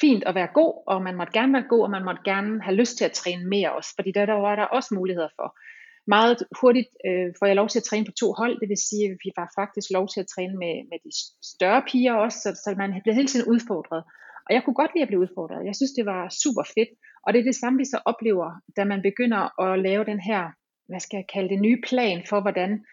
fint 0.00 0.24
at 0.24 0.34
være 0.34 0.48
god, 0.54 0.82
og 0.86 1.02
man 1.02 1.16
måtte 1.16 1.32
gerne 1.32 1.52
være 1.52 1.68
god, 1.68 1.82
og 1.82 1.90
man 1.90 2.04
måtte 2.04 2.22
gerne 2.24 2.62
have 2.62 2.76
lyst 2.76 2.98
til 2.98 3.04
at 3.04 3.12
træne 3.12 3.48
mere 3.48 3.72
også, 3.72 3.92
fordi 3.94 4.12
der, 4.12 4.26
der 4.26 4.32
var 4.32 4.56
der 4.56 4.64
også 4.64 4.94
muligheder 4.94 5.28
for. 5.36 5.58
Meget 6.06 6.36
hurtigt 6.60 6.88
øh, 7.06 7.34
får 7.38 7.46
jeg 7.46 7.56
lov 7.56 7.68
til 7.68 7.78
at 7.78 7.84
træne 7.84 8.06
på 8.06 8.12
to 8.12 8.32
hold, 8.32 8.60
det 8.60 8.68
vil 8.68 8.86
sige, 8.88 9.04
at 9.10 9.18
vi 9.24 9.30
var 9.36 9.52
faktisk 9.60 9.90
lov 9.90 10.08
til 10.08 10.20
at 10.20 10.26
træne 10.34 10.56
med, 10.62 10.74
med 10.90 10.98
de 11.04 11.10
større 11.42 11.82
piger 11.88 12.14
også, 12.14 12.38
så, 12.44 12.50
så 12.64 12.74
man 12.78 13.00
blev 13.04 13.14
hele 13.14 13.28
tiden 13.28 13.52
udfordret. 13.52 14.04
Og 14.46 14.54
jeg 14.54 14.62
kunne 14.64 14.74
godt 14.74 14.90
lide 14.94 15.02
at 15.02 15.08
blive 15.08 15.20
udfordret. 15.20 15.66
Jeg 15.66 15.76
synes, 15.76 15.92
det 15.92 16.06
var 16.06 16.28
super 16.42 16.64
fedt. 16.74 16.90
Og 17.24 17.32
det 17.32 17.38
er 17.40 17.44
det 17.44 17.54
samme, 17.54 17.78
vi 17.78 17.84
så 17.84 17.98
oplever, 18.04 18.48
da 18.76 18.84
man 18.84 19.02
begynder 19.02 19.42
at 19.64 19.78
lave 19.78 20.04
den 20.04 20.20
her, 20.20 20.42
hvad 20.88 21.00
skal 21.00 21.16
jeg 21.16 21.26
kalde 21.34 21.48
det, 21.48 21.60
nye 21.60 21.80
plan 21.88 22.22
for, 22.28 22.40
hvordan 22.40 22.84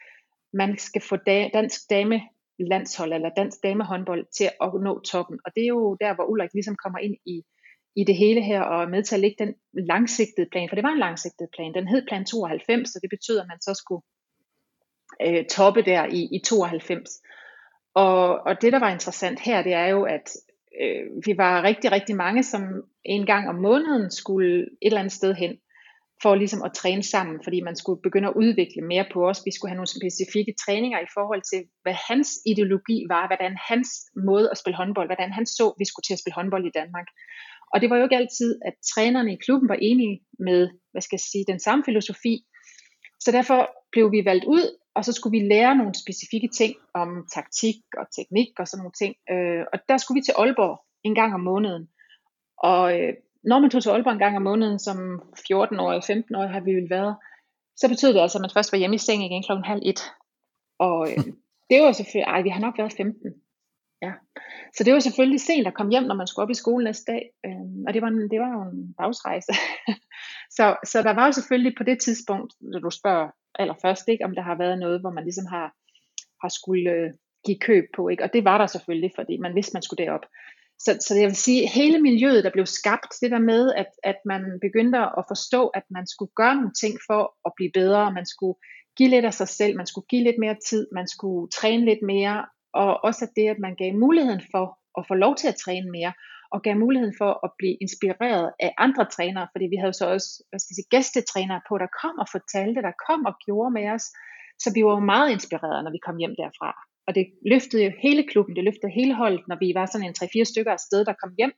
man 0.54 0.78
skal 0.78 1.02
få 1.02 1.16
dansk 1.54 1.80
dame 1.90 2.22
landshold 2.60 3.14
eller 3.14 3.30
dansk 3.30 3.58
damehåndbold 3.64 4.26
til 4.38 4.50
at 4.62 4.70
nå 4.84 5.00
toppen. 5.00 5.40
Og 5.46 5.52
det 5.56 5.64
er 5.64 5.68
jo 5.68 5.98
der, 6.02 6.16
hvor 6.16 6.24
Ulrik 6.24 6.54
ligesom 6.54 6.76
kommer 6.84 7.00
ind 7.00 7.16
i, 7.26 7.44
i 7.96 8.04
det 8.04 8.16
hele 8.16 8.42
her 8.42 8.62
og 8.62 8.84
er 8.84 8.88
med 8.88 9.04
til 9.04 9.16
at 9.16 9.22
lægge 9.22 9.46
den 9.46 9.54
langsigtede 9.74 10.50
plan, 10.52 10.70
for 10.70 10.76
det 10.76 10.84
var 10.84 10.92
en 10.92 11.00
langsigtet 11.00 11.48
plan. 11.56 11.74
Den 11.74 11.88
hed 11.88 12.08
plan 12.08 12.26
92, 12.26 12.90
så 12.90 13.00
det 13.02 13.10
betyder, 13.10 13.42
at 13.42 13.48
man 13.48 13.62
så 13.62 13.74
skulle 13.74 14.04
øh, 15.26 15.46
toppe 15.46 15.82
der 15.82 16.06
i, 16.06 16.22
i 16.36 16.40
92. 16.46 17.10
Og, 17.94 18.40
og 18.48 18.62
det, 18.62 18.74
der 18.74 18.80
var 18.80 18.92
interessant 18.92 19.40
her, 19.40 19.64
det 19.64 19.74
er 19.74 19.88
jo, 19.88 20.04
at 20.04 20.30
øh, 20.82 21.04
vi 21.26 21.38
var 21.38 21.64
rigtig, 21.64 21.92
rigtig 21.92 22.16
mange, 22.16 22.44
som 22.44 22.62
en 23.06 23.26
gang 23.26 23.50
om 23.50 23.56
måneden 23.56 24.12
skulle 24.12 24.62
et 24.62 24.68
eller 24.82 25.00
andet 25.00 25.14
sted 25.14 25.34
hen, 25.34 25.58
for 26.22 26.36
ligesom 26.36 26.62
at 26.64 26.74
træne 26.74 27.04
sammen, 27.04 27.40
fordi 27.44 27.62
man 27.62 27.76
skulle 27.76 28.02
begynde 28.02 28.28
at 28.28 28.34
udvikle 28.36 28.82
mere 28.82 29.06
på 29.14 29.20
os. 29.30 29.42
Vi 29.46 29.52
skulle 29.52 29.70
have 29.70 29.82
nogle 29.82 29.96
specifikke 29.98 30.54
træninger 30.66 31.00
i 31.00 31.12
forhold 31.14 31.42
til, 31.52 31.62
hvad 31.84 31.96
hans 32.10 32.30
ideologi 32.46 32.98
var, 33.14 33.28
hvordan 33.28 33.54
hans 33.70 33.90
måde 34.28 34.48
at 34.52 34.58
spille 34.58 34.78
håndbold, 34.78 35.08
hvordan 35.08 35.32
han 35.32 35.46
så, 35.46 35.66
vi 35.80 35.86
skulle 35.86 36.06
til 36.08 36.14
at 36.14 36.20
spille 36.20 36.40
håndbold 36.40 36.66
i 36.68 36.78
Danmark. 36.80 37.08
Og 37.74 37.82
det 37.82 37.90
var 37.90 37.98
jo 37.98 38.04
ikke 38.04 38.22
altid, 38.22 38.60
at 38.66 38.76
trænerne 38.94 39.34
i 39.34 39.42
klubben 39.46 39.70
var 39.70 39.80
enige 39.82 40.22
med, 40.40 40.70
hvad 40.92 41.02
skal 41.02 41.16
jeg 41.16 41.26
sige, 41.32 41.46
den 41.48 41.60
samme 41.60 41.84
filosofi. 41.86 42.36
Så 43.20 43.32
derfor 43.32 43.60
blev 43.92 44.12
vi 44.12 44.26
valgt 44.26 44.46
ud 44.46 44.66
og 44.96 45.06
så 45.06 45.12
skulle 45.14 45.40
vi 45.40 45.48
lære 45.48 45.76
nogle 45.76 45.96
specifikke 45.96 46.48
ting 46.48 46.76
om 46.94 47.28
taktik 47.34 47.76
og 47.98 48.06
teknik 48.18 48.60
og 48.60 48.68
sådan 48.68 48.82
nogle 48.82 48.98
ting. 49.02 49.16
Øh, 49.32 49.64
og 49.74 49.80
der 49.90 49.98
skulle 49.98 50.18
vi 50.18 50.26
til 50.26 50.36
Aalborg 50.38 50.86
en 51.04 51.16
gang 51.16 51.34
om 51.34 51.40
måneden. 51.40 51.90
Og 52.58 53.00
øh, 53.00 53.14
når 53.44 53.60
man 53.60 53.70
tog 53.70 53.82
til 53.84 53.90
Aalborg 53.90 54.14
en 54.14 54.20
gang 54.26 54.36
om 54.36 54.42
måneden, 54.42 54.80
som 54.80 54.98
14 55.48 55.80
år 55.80 56.02
15 56.08 56.36
år 56.36 56.48
har 56.48 56.60
vi 56.60 56.72
jo 56.72 56.88
været, 56.90 57.16
så 57.76 57.90
betød 57.90 58.14
det 58.14 58.22
altså, 58.22 58.38
at 58.38 58.42
man 58.42 58.56
først 58.56 58.72
var 58.72 58.78
hjemme 58.78 58.96
i 58.96 59.06
seng 59.06 59.24
igen 59.24 59.44
klokken 59.44 59.66
halv 59.66 59.82
et. 59.86 60.02
Og 60.80 61.12
øh, 61.12 61.26
det 61.70 61.78
var 61.84 61.92
selvfølgelig, 61.92 62.32
ej, 62.34 62.42
vi 62.42 62.50
har 62.50 62.60
nok 62.60 62.78
været 62.78 62.94
15. 62.94 63.34
Ja. 64.02 64.14
Så 64.76 64.84
det 64.84 64.94
var 64.94 65.00
selvfølgelig 65.00 65.42
sent 65.42 65.68
at 65.68 65.74
komme 65.74 65.92
hjem, 65.92 66.04
når 66.04 66.16
man 66.16 66.28
skulle 66.28 66.44
op 66.44 66.50
i 66.50 66.62
skole 66.64 66.84
næste 66.84 67.12
dag. 67.12 67.24
Øh, 67.46 67.68
og 67.88 67.94
det 67.94 68.02
var, 68.02 68.08
en, 68.08 68.30
det 68.32 68.40
var 68.40 68.52
jo 68.56 68.62
en 68.62 68.94
dagsrejse. 69.00 69.54
så, 70.58 70.66
så 70.86 71.02
der 71.02 71.14
var 71.14 71.26
jo 71.26 71.32
selvfølgelig 71.32 71.74
på 71.78 71.84
det 71.84 72.00
tidspunkt, 72.00 72.54
når 72.62 72.80
du 72.80 72.90
spørger, 72.90 73.30
allerførst, 73.60 74.08
ikke? 74.08 74.26
om 74.26 74.36
der 74.36 74.42
har 74.42 74.58
været 74.58 74.80
noget, 74.80 75.02
hvor 75.02 75.12
man 75.12 75.24
ligesom 75.24 75.46
har, 75.46 75.68
har 76.42 76.50
skulle 76.50 76.92
øh, 76.92 77.10
give 77.46 77.60
køb 77.60 77.86
på. 77.96 78.10
Ikke? 78.10 78.24
Og 78.24 78.34
det 78.34 78.44
var 78.46 78.58
der 78.58 78.68
selvfølgelig, 78.68 79.12
fordi 79.16 79.38
man 79.38 79.56
vidste, 79.56 79.74
man 79.74 79.82
skulle 79.84 80.06
derop. 80.06 80.26
Så, 80.80 80.98
så 81.08 81.16
jeg 81.16 81.28
vil 81.28 81.36
sige, 81.36 81.70
hele 81.70 82.02
miljøet, 82.02 82.44
der 82.44 82.50
blev 82.50 82.66
skabt, 82.66 83.12
det 83.22 83.32
der 83.32 83.40
med, 83.40 83.74
at, 83.74 83.90
at 84.04 84.16
man 84.26 84.42
begyndte 84.62 85.00
at 85.00 85.26
forstå, 85.28 85.68
at 85.68 85.84
man 85.90 86.08
skulle 86.08 86.32
gøre 86.36 86.56
nogle 86.56 86.74
ting 86.82 86.94
for 87.08 87.22
at 87.46 87.52
blive 87.56 87.72
bedre, 87.74 88.14
man 88.14 88.26
skulle 88.26 88.58
give 88.98 89.10
lidt 89.10 89.26
af 89.26 89.34
sig 89.34 89.48
selv, 89.48 89.78
man 89.78 89.86
skulle 89.88 90.08
give 90.10 90.24
lidt 90.24 90.40
mere 90.40 90.56
tid, 90.70 90.88
man 90.92 91.08
skulle 91.08 91.52
træne 91.52 91.86
lidt 91.86 92.04
mere, 92.04 92.46
og 92.74 93.04
også 93.04 93.26
at 93.26 93.32
det, 93.36 93.48
at 93.50 93.60
man 93.60 93.76
gav 93.76 93.94
muligheden 93.94 94.42
for 94.52 94.66
at 95.00 95.06
få 95.08 95.14
lov 95.14 95.36
til 95.36 95.48
at 95.48 95.56
træne 95.56 95.92
mere, 95.92 96.14
og 96.54 96.60
gav 96.66 96.76
muligheden 96.86 97.16
for 97.22 97.32
at 97.46 97.52
blive 97.60 97.76
inspireret 97.86 98.52
af 98.66 98.72
andre 98.86 99.06
trænere, 99.16 99.48
fordi 99.54 99.66
vi 99.74 99.78
havde 99.82 99.96
så 100.00 100.06
også 100.16 100.30
hvad 100.50 100.60
skal 100.60 100.72
jeg 100.74 100.80
sige, 100.80 100.94
gæstetrænere 100.96 101.62
på, 101.70 101.74
der 101.84 101.90
kom 102.02 102.16
og 102.24 102.28
fortalte, 102.36 102.80
der 102.88 103.02
kom 103.08 103.22
og 103.30 103.36
gjorde 103.46 103.72
med 103.78 103.86
os. 103.96 104.06
Så 104.64 104.68
vi 104.76 104.82
var 104.86 105.12
meget 105.14 105.30
inspireret, 105.38 105.84
når 105.84 105.92
vi 105.96 106.06
kom 106.08 106.18
hjem 106.22 106.36
derfra. 106.42 106.70
Og 107.08 107.12
det 107.18 107.26
løftede 107.54 107.84
jo 107.86 107.92
hele 108.06 108.24
klubben, 108.32 108.56
det 108.56 108.64
løftede 108.64 108.98
hele 109.00 109.14
holdet, 109.22 109.44
når 109.50 109.58
vi 109.64 109.70
var 109.80 109.86
sådan 109.86 110.08
en 110.08 110.16
3-4 110.20 110.44
stykker 110.52 110.74
af 110.74 110.80
sted, 110.88 111.06
der 111.06 111.22
kom 111.22 111.32
hjem. 111.40 111.54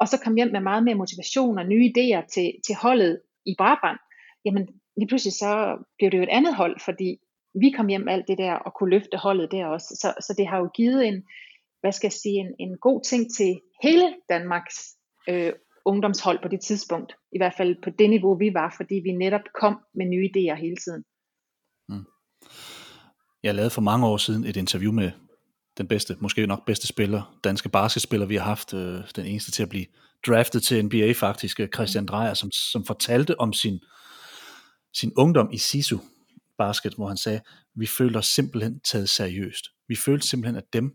Og 0.00 0.06
så 0.08 0.16
kom 0.24 0.34
hjem 0.38 0.52
med 0.52 0.60
meget 0.60 0.84
mere 0.84 1.00
motivation 1.02 1.58
og 1.58 1.66
nye 1.66 1.90
idéer 1.92 2.22
til, 2.34 2.48
til 2.66 2.74
holdet 2.84 3.20
i 3.46 3.54
Brabrand. 3.58 3.98
Jamen 4.44 4.64
lige 4.98 5.08
pludselig 5.08 5.32
så 5.32 5.52
blev 5.98 6.10
det 6.10 6.18
jo 6.18 6.22
et 6.22 6.36
andet 6.38 6.54
hold, 6.54 6.80
fordi 6.80 7.08
vi 7.62 7.70
kom 7.76 7.86
hjem 7.86 8.04
med 8.04 8.12
alt 8.12 8.28
det 8.28 8.38
der 8.38 8.54
og 8.54 8.74
kunne 8.74 8.90
løfte 8.90 9.16
holdet 9.16 9.52
der 9.52 9.66
også. 9.66 9.88
Så, 10.00 10.08
så 10.26 10.34
det 10.38 10.46
har 10.46 10.58
jo 10.58 10.68
givet 10.78 11.06
en, 11.08 11.24
hvad 11.82 11.92
skal 11.92 12.06
jeg 12.06 12.12
sige, 12.12 12.38
en, 12.44 12.54
en 12.58 12.78
god 12.78 13.04
ting 13.04 13.34
til 13.36 13.60
hele 13.82 14.14
Danmarks 14.28 14.76
øh, 15.28 15.52
ungdomshold 15.84 16.38
på 16.42 16.48
det 16.48 16.60
tidspunkt. 16.60 17.12
I 17.32 17.38
hvert 17.38 17.54
fald 17.56 17.76
på 17.84 17.90
det 17.98 18.10
niveau, 18.10 18.38
vi 18.38 18.54
var, 18.54 18.74
fordi 18.76 18.94
vi 18.94 19.12
netop 19.12 19.46
kom 19.60 19.74
med 19.94 20.06
nye 20.06 20.28
idéer 20.30 20.54
hele 20.54 20.76
tiden. 20.76 21.04
Mm. 21.88 22.04
Jeg 23.42 23.54
lavede 23.54 23.70
for 23.70 23.80
mange 23.80 24.06
år 24.06 24.16
siden 24.16 24.44
et 24.44 24.56
interview 24.56 24.92
med 24.92 25.10
den 25.78 25.88
bedste, 25.88 26.16
måske 26.20 26.46
nok 26.46 26.66
bedste 26.66 26.86
spiller, 26.86 27.38
danske 27.44 27.68
basketspiller, 27.68 28.26
vi 28.26 28.36
har 28.36 28.44
haft, 28.44 28.74
øh, 28.74 29.00
den 29.16 29.26
eneste 29.26 29.50
til 29.50 29.62
at 29.62 29.68
blive 29.68 29.86
draftet 30.26 30.62
til 30.62 30.84
NBA 30.84 31.12
faktisk, 31.12 31.60
øh, 31.60 31.68
Christian 31.74 32.06
Dreyer, 32.06 32.34
som, 32.34 32.50
som 32.52 32.84
fortalte 32.84 33.40
om 33.40 33.52
sin, 33.52 33.80
sin 34.94 35.12
ungdom 35.16 35.50
i 35.52 35.58
SISU 35.58 35.98
basket, 36.58 36.94
hvor 36.94 37.08
han 37.08 37.16
sagde, 37.16 37.40
vi 37.74 37.86
følte 37.86 38.16
os 38.16 38.26
simpelthen 38.26 38.80
taget 38.80 39.08
seriøst. 39.08 39.64
Vi 39.88 39.96
følte 39.96 40.28
simpelthen, 40.28 40.56
at 40.56 40.72
dem, 40.72 40.94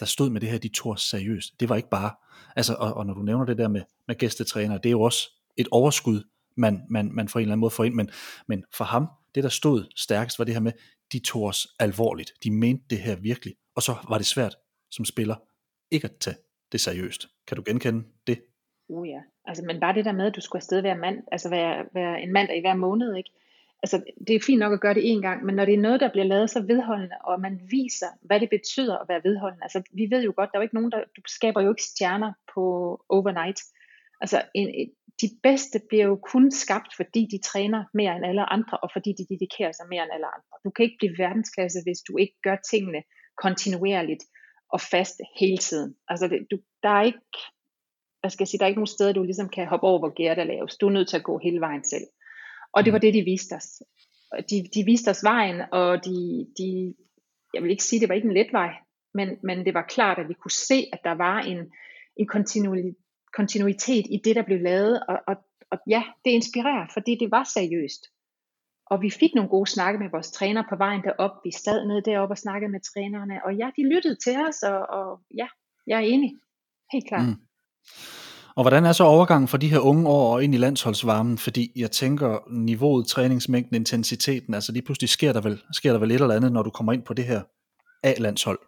der 0.00 0.06
stod 0.06 0.30
med 0.30 0.40
det 0.40 0.48
her, 0.48 0.58
de 0.58 0.68
tog 0.68 0.98
seriøst. 0.98 1.60
Det 1.60 1.68
var 1.68 1.76
ikke 1.76 1.88
bare, 1.88 2.10
altså, 2.56 2.74
og, 2.78 2.94
og 2.94 3.06
når 3.06 3.14
du 3.14 3.22
nævner 3.22 3.44
det 3.44 3.58
der 3.58 3.68
med, 3.68 3.82
med 4.08 4.14
gæstetræner, 4.14 4.78
det 4.78 4.88
er 4.88 4.90
jo 4.90 5.00
også 5.00 5.30
et 5.56 5.68
overskud, 5.70 6.22
man, 6.56 6.82
man, 6.90 7.10
man 7.12 7.28
for 7.28 7.38
en 7.38 7.42
eller 7.42 7.52
anden 7.52 7.60
måde 7.60 7.70
får 7.70 7.84
ind, 7.84 7.94
men, 7.94 8.10
men 8.48 8.64
for 8.74 8.84
ham, 8.84 9.08
det 9.34 9.42
der 9.42 9.48
stod 9.48 9.84
stærkest, 9.96 10.38
var 10.38 10.44
det 10.44 10.54
her 10.54 10.60
med, 10.60 10.72
de 11.12 11.18
tog 11.18 11.42
os 11.42 11.66
alvorligt. 11.80 12.32
De 12.44 12.50
mente 12.50 12.84
det 12.90 12.98
her 12.98 13.16
virkelig. 13.16 13.54
Og 13.74 13.82
så 13.82 13.94
var 14.08 14.18
det 14.18 14.26
svært 14.26 14.56
som 14.90 15.04
spiller 15.04 15.36
ikke 15.90 16.04
at 16.04 16.16
tage 16.20 16.36
det 16.72 16.80
seriøst. 16.80 17.28
Kan 17.46 17.56
du 17.56 17.62
genkende 17.66 18.04
det? 18.26 18.40
Uh 18.88 19.08
ja, 19.08 19.20
altså 19.44 19.64
men 19.64 19.80
bare 19.80 19.94
det 19.94 20.04
der 20.04 20.12
med, 20.12 20.26
at 20.26 20.36
du 20.36 20.40
skulle 20.40 20.60
afsted 20.60 20.80
være 20.80 20.96
mand, 20.96 21.18
altså 21.32 21.48
være, 21.48 21.84
være 21.94 22.22
en 22.22 22.32
mand 22.32 22.48
i 22.56 22.60
hver 22.60 22.74
måned, 22.74 23.16
ikke? 23.16 23.30
Altså 23.82 24.02
det 24.26 24.36
er 24.36 24.40
fint 24.46 24.58
nok 24.58 24.72
at 24.72 24.80
gøre 24.80 24.94
det 24.94 25.10
en 25.12 25.22
gang, 25.22 25.44
men 25.44 25.54
når 25.54 25.64
det 25.64 25.74
er 25.74 25.86
noget, 25.86 26.00
der 26.00 26.10
bliver 26.10 26.24
lavet 26.24 26.50
så 26.50 26.60
vedholdende, 26.60 27.16
og 27.24 27.40
man 27.40 27.60
viser, 27.70 28.06
hvad 28.20 28.40
det 28.40 28.50
betyder 28.50 28.98
at 28.98 29.08
være 29.08 29.24
vedholdende, 29.24 29.64
altså 29.64 29.82
vi 29.92 30.06
ved 30.10 30.24
jo 30.24 30.32
godt, 30.36 30.50
der 30.52 30.58
er 30.58 30.62
jo 30.62 30.68
ikke 30.68 30.74
nogen, 30.74 30.92
der, 30.92 30.98
du 31.16 31.22
skaber 31.26 31.60
jo 31.62 31.70
ikke 31.70 31.82
stjerner 31.82 32.32
på 32.54 32.62
overnight. 33.08 33.60
Altså 34.20 34.42
en, 34.54 34.90
de 35.22 35.28
bedste 35.42 35.80
bliver 35.88 36.04
jo 36.04 36.16
kun 36.16 36.50
skabt, 36.50 36.94
fordi 36.96 37.28
de 37.32 37.38
træner 37.50 37.84
mere 37.94 38.16
end 38.16 38.26
alle 38.26 38.52
andre, 38.52 38.78
og 38.78 38.90
fordi 38.92 39.10
de 39.18 39.26
dedikerer 39.28 39.72
sig 39.72 39.86
mere 39.88 40.02
end 40.02 40.12
alle 40.12 40.26
andre. 40.26 40.54
Du 40.64 40.70
kan 40.70 40.84
ikke 40.84 40.98
blive 40.98 41.18
verdensklasse, 41.18 41.78
hvis 41.86 42.00
du 42.08 42.16
ikke 42.16 42.36
gør 42.42 42.56
tingene 42.70 43.02
kontinuerligt 43.42 44.24
og 44.68 44.80
fast 44.80 45.20
hele 45.40 45.56
tiden. 45.56 45.96
Altså 46.08 46.28
det, 46.28 46.46
du, 46.50 46.56
der 46.82 46.88
er 46.88 47.02
ikke, 47.02 47.38
hvad 48.20 48.30
skal 48.30 48.44
jeg 48.44 48.48
sige, 48.48 48.58
der 48.58 48.64
er 48.64 48.68
ikke 48.68 48.80
nogen 48.80 48.96
steder, 48.96 49.12
du 49.12 49.22
ligesom 49.22 49.48
kan 49.48 49.66
hoppe 49.66 49.86
over, 49.86 49.98
hvor 49.98 50.14
gæret 50.14 50.38
er 50.38 50.44
lavest. 50.44 50.80
Du 50.80 50.86
er 50.86 50.90
nødt 50.90 51.08
til 51.08 51.16
at 51.16 51.24
gå 51.24 51.38
hele 51.38 51.60
vejen 51.60 51.84
selv. 51.84 52.06
Og 52.72 52.84
det 52.84 52.92
var 52.92 52.98
det, 52.98 53.14
de 53.14 53.22
viste 53.22 53.52
os. 53.52 53.82
De, 54.50 54.68
de 54.74 54.84
viste 54.84 55.08
os 55.08 55.24
vejen, 55.24 55.62
og 55.72 56.04
de, 56.04 56.46
de, 56.58 56.94
jeg 57.54 57.62
vil 57.62 57.70
ikke 57.70 57.84
sige, 57.84 58.00
det 58.00 58.08
var 58.08 58.14
ikke 58.14 58.28
en 58.28 58.34
let 58.34 58.52
vej, 58.52 58.74
men, 59.14 59.28
men 59.42 59.64
det 59.64 59.74
var 59.74 59.86
klart, 59.88 60.18
at 60.18 60.28
vi 60.28 60.34
kunne 60.34 60.50
se, 60.68 60.88
at 60.92 61.00
der 61.04 61.12
var 61.12 61.38
en, 61.40 61.72
en 62.16 62.26
kontinuitet 62.26 62.96
kontinuitet 63.36 64.06
i 64.10 64.20
det, 64.24 64.36
der 64.36 64.42
blev 64.42 64.60
lavet, 64.60 65.00
og, 65.08 65.18
og, 65.26 65.36
og 65.70 65.78
ja, 65.88 66.02
det 66.24 66.30
inspirerer, 66.30 66.86
fordi 66.92 67.16
det 67.22 67.30
var 67.30 67.44
seriøst. 67.44 68.02
Og 68.90 69.02
vi 69.02 69.10
fik 69.10 69.34
nogle 69.34 69.50
gode 69.50 69.70
snakke 69.70 69.98
med 69.98 70.10
vores 70.10 70.30
træner 70.30 70.62
på 70.70 70.76
vejen 70.76 71.02
derop. 71.02 71.34
Vi 71.44 71.50
sad 71.50 71.86
nede 71.86 72.02
deroppe 72.02 72.32
og 72.32 72.38
snakkede 72.38 72.72
med 72.72 72.80
trænerne, 72.80 73.44
og 73.44 73.56
ja, 73.56 73.70
de 73.76 73.82
lyttede 73.94 74.16
til 74.24 74.36
os, 74.48 74.62
og, 74.62 74.80
og 74.98 75.20
ja, 75.36 75.48
jeg 75.86 75.96
er 75.96 76.06
enig. 76.14 76.30
Helt 76.92 77.08
klart. 77.08 77.26
Mm. 77.26 77.36
Og 78.56 78.62
hvordan 78.62 78.84
er 78.84 78.92
så 78.92 79.04
overgangen 79.04 79.48
for 79.48 79.56
de 79.56 79.70
her 79.70 79.78
unge 79.78 80.08
år 80.08 80.40
ind 80.40 80.54
i 80.54 80.58
landsholdsvarmen? 80.58 81.38
Fordi 81.38 81.72
jeg 81.76 81.90
tænker, 81.90 82.38
niveauet, 82.50 83.06
træningsmængden, 83.06 83.76
intensiteten, 83.76 84.54
altså 84.54 84.72
lige 84.72 84.82
pludselig 84.82 85.08
sker 85.08 85.32
der 85.32 85.40
vel, 85.40 85.62
sker 85.72 85.92
der 85.92 85.98
vel 85.98 86.10
et 86.10 86.20
eller 86.20 86.34
andet, 86.34 86.52
når 86.52 86.62
du 86.62 86.70
kommer 86.70 86.92
ind 86.92 87.02
på 87.02 87.14
det 87.14 87.24
her 87.24 87.42
A-landshold? 88.02 88.58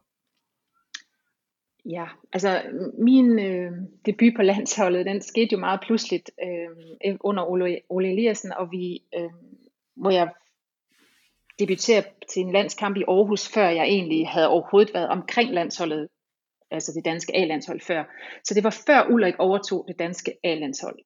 Ja, 1.85 2.05
altså 2.33 2.63
min 2.99 3.39
øh, 3.39 3.73
debut 4.07 4.33
på 4.37 4.43
landsholdet, 4.43 5.07
den 5.07 5.23
skete 5.23 5.53
jo 5.53 5.59
meget 5.59 5.81
pludseligt 5.81 6.31
øh, 6.45 7.17
under 7.21 7.45
Ole, 7.45 7.79
Ole 7.89 8.13
Eliassen, 8.13 8.53
og 8.53 8.71
vi, 8.71 9.03
øh, 9.19 9.31
hvor 9.97 10.11
jeg 10.11 10.29
debuterede 11.59 12.07
til 12.33 12.43
en 12.43 12.53
landskamp 12.53 12.97
i 12.97 13.05
Aarhus, 13.09 13.49
før 13.49 13.69
jeg 13.69 13.85
egentlig 13.85 14.29
havde 14.29 14.49
overhovedet 14.49 14.95
været 14.95 15.09
omkring 15.09 15.55
landsholdet, 15.55 16.09
altså 16.71 16.93
det 16.97 17.05
danske 17.05 17.37
A-landshold 17.37 17.81
før. 17.81 18.05
Så 18.45 18.55
det 18.55 18.65
var 18.65 18.83
før 18.87 19.07
Ulrik 19.13 19.35
overtog 19.39 19.85
det 19.89 19.99
danske 19.99 20.33
A-landshold. 20.45 20.99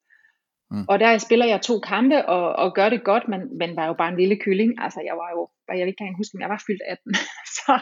Mm. 0.70 0.84
Og 0.88 1.00
der 1.00 1.18
spiller 1.18 1.46
jeg 1.46 1.60
to 1.62 1.78
kampe 1.78 2.26
og, 2.26 2.44
og 2.62 2.74
gør 2.74 2.88
det 2.88 3.04
godt, 3.04 3.28
men, 3.28 3.40
men 3.58 3.76
var 3.76 3.86
jo 3.86 3.94
bare 3.98 4.12
en 4.12 4.20
lille 4.22 4.36
kylling. 4.44 4.70
Altså 4.84 5.00
jeg 5.08 5.16
var 5.22 5.30
jo, 5.36 5.48
jeg 5.68 5.84
vil 5.84 5.92
ikke 5.92 6.02
engang 6.02 6.20
huske, 6.20 6.34
men 6.34 6.42
jeg 6.42 6.50
var 6.54 6.64
fyldt 6.66 6.82
18. 6.88 7.14
så 7.58 7.72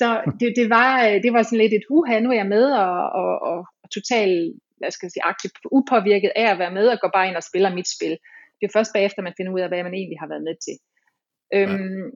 så 0.00 0.06
det, 0.40 0.48
det, 0.56 0.70
var, 0.70 0.88
det 1.24 1.32
var 1.32 1.42
sådan 1.42 1.58
lidt 1.58 1.74
et 1.74 1.86
uha, 1.90 2.20
nu 2.20 2.30
er 2.30 2.38
jeg 2.42 2.46
med 2.56 2.64
og, 2.84 2.94
og, 3.20 3.32
og, 3.50 3.58
og 3.82 3.90
totalt 3.96 4.54
hvad 4.82 4.90
skal 4.90 5.06
jeg 5.06 5.14
sige, 5.14 5.28
aktivt 5.32 5.56
upåvirket 5.78 6.32
af 6.36 6.46
at 6.50 6.58
være 6.62 6.76
med 6.78 6.86
og 6.92 6.98
gå 7.02 7.08
bare 7.16 7.28
ind 7.28 7.40
og 7.40 7.48
spiller 7.50 7.76
mit 7.78 7.88
spil. 7.96 8.14
Det 8.58 8.64
er 8.66 8.76
først 8.76 8.92
bagefter, 8.96 9.22
man 9.22 9.36
finder 9.36 9.52
ud 9.54 9.60
af, 9.60 9.68
hvad 9.68 9.82
man 9.88 9.94
egentlig 10.00 10.20
har 10.22 10.28
været 10.32 10.46
med 10.48 10.56
til. 10.66 10.76
Ja. 10.78 11.56
Øhm, 11.56 12.06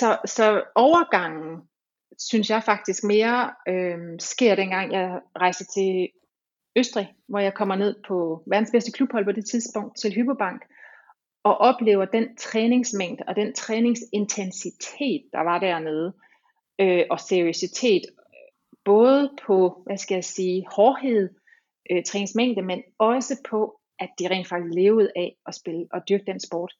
så, 0.00 0.08
så 0.36 0.46
overgangen, 0.86 1.50
synes 2.18 2.50
jeg 2.50 2.62
faktisk 2.62 3.04
mere 3.04 3.50
øh, 3.68 3.98
sker 4.20 4.54
dengang, 4.54 4.92
jeg 4.92 5.20
rejser 5.36 5.64
til 5.74 6.08
Østrig, 6.76 7.14
hvor 7.28 7.38
jeg 7.38 7.54
kommer 7.54 7.76
ned 7.76 7.94
på 8.08 8.42
verdens 8.46 8.70
bedste 8.70 8.92
klubhold 8.92 9.24
på 9.24 9.32
det 9.32 9.46
tidspunkt 9.46 9.96
til 9.96 10.14
Hypobank, 10.14 10.62
og 11.44 11.58
oplever 11.58 12.04
den 12.04 12.36
træningsmængde 12.36 13.24
og 13.28 13.36
den 13.36 13.54
træningsintensitet, 13.54 15.22
der 15.32 15.40
var 15.40 15.58
dernede, 15.58 16.12
øh, 16.80 17.04
og 17.10 17.20
seriøsitet, 17.20 18.02
både 18.84 19.30
på, 19.46 19.82
hvad 19.86 19.96
skal 19.96 20.14
jeg 20.14 20.24
sige, 20.24 20.66
hårdhed, 20.76 21.28
øh, 21.90 22.04
træningsmængde, 22.04 22.62
men 22.62 22.82
også 22.98 23.40
på, 23.50 23.80
at 23.98 24.08
de 24.18 24.28
rent 24.30 24.48
faktisk 24.48 24.74
levede 24.74 25.12
af 25.16 25.36
at 25.46 25.54
spille 25.54 25.86
og 25.92 26.00
dyrke 26.08 26.24
den 26.26 26.40
sport. 26.40 26.72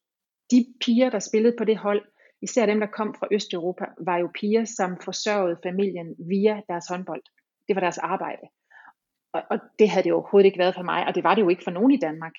De 0.50 0.66
piger, 0.80 1.10
der 1.10 1.18
spillede 1.18 1.56
på 1.58 1.64
det 1.64 1.76
hold, 1.76 2.02
især 2.46 2.66
dem, 2.66 2.80
der 2.80 2.86
kom 2.98 3.14
fra 3.18 3.28
Østeuropa, 3.32 3.84
var 4.08 4.16
jo 4.18 4.28
piger, 4.38 4.64
som 4.64 4.90
forsørgede 5.04 5.56
familien 5.66 6.08
via 6.18 6.54
deres 6.68 6.86
håndbold. 6.90 7.22
Det 7.68 7.76
var 7.76 7.80
deres 7.80 7.98
arbejde. 7.98 8.44
Og, 9.34 9.42
og 9.50 9.58
det 9.78 9.88
havde 9.90 10.04
det 10.04 10.12
overhovedet 10.12 10.46
ikke 10.46 10.58
været 10.58 10.74
for 10.74 10.82
mig, 10.82 11.06
og 11.06 11.14
det 11.14 11.24
var 11.24 11.34
det 11.34 11.42
jo 11.42 11.48
ikke 11.48 11.64
for 11.64 11.70
nogen 11.70 11.90
i 11.90 12.02
Danmark. 12.06 12.32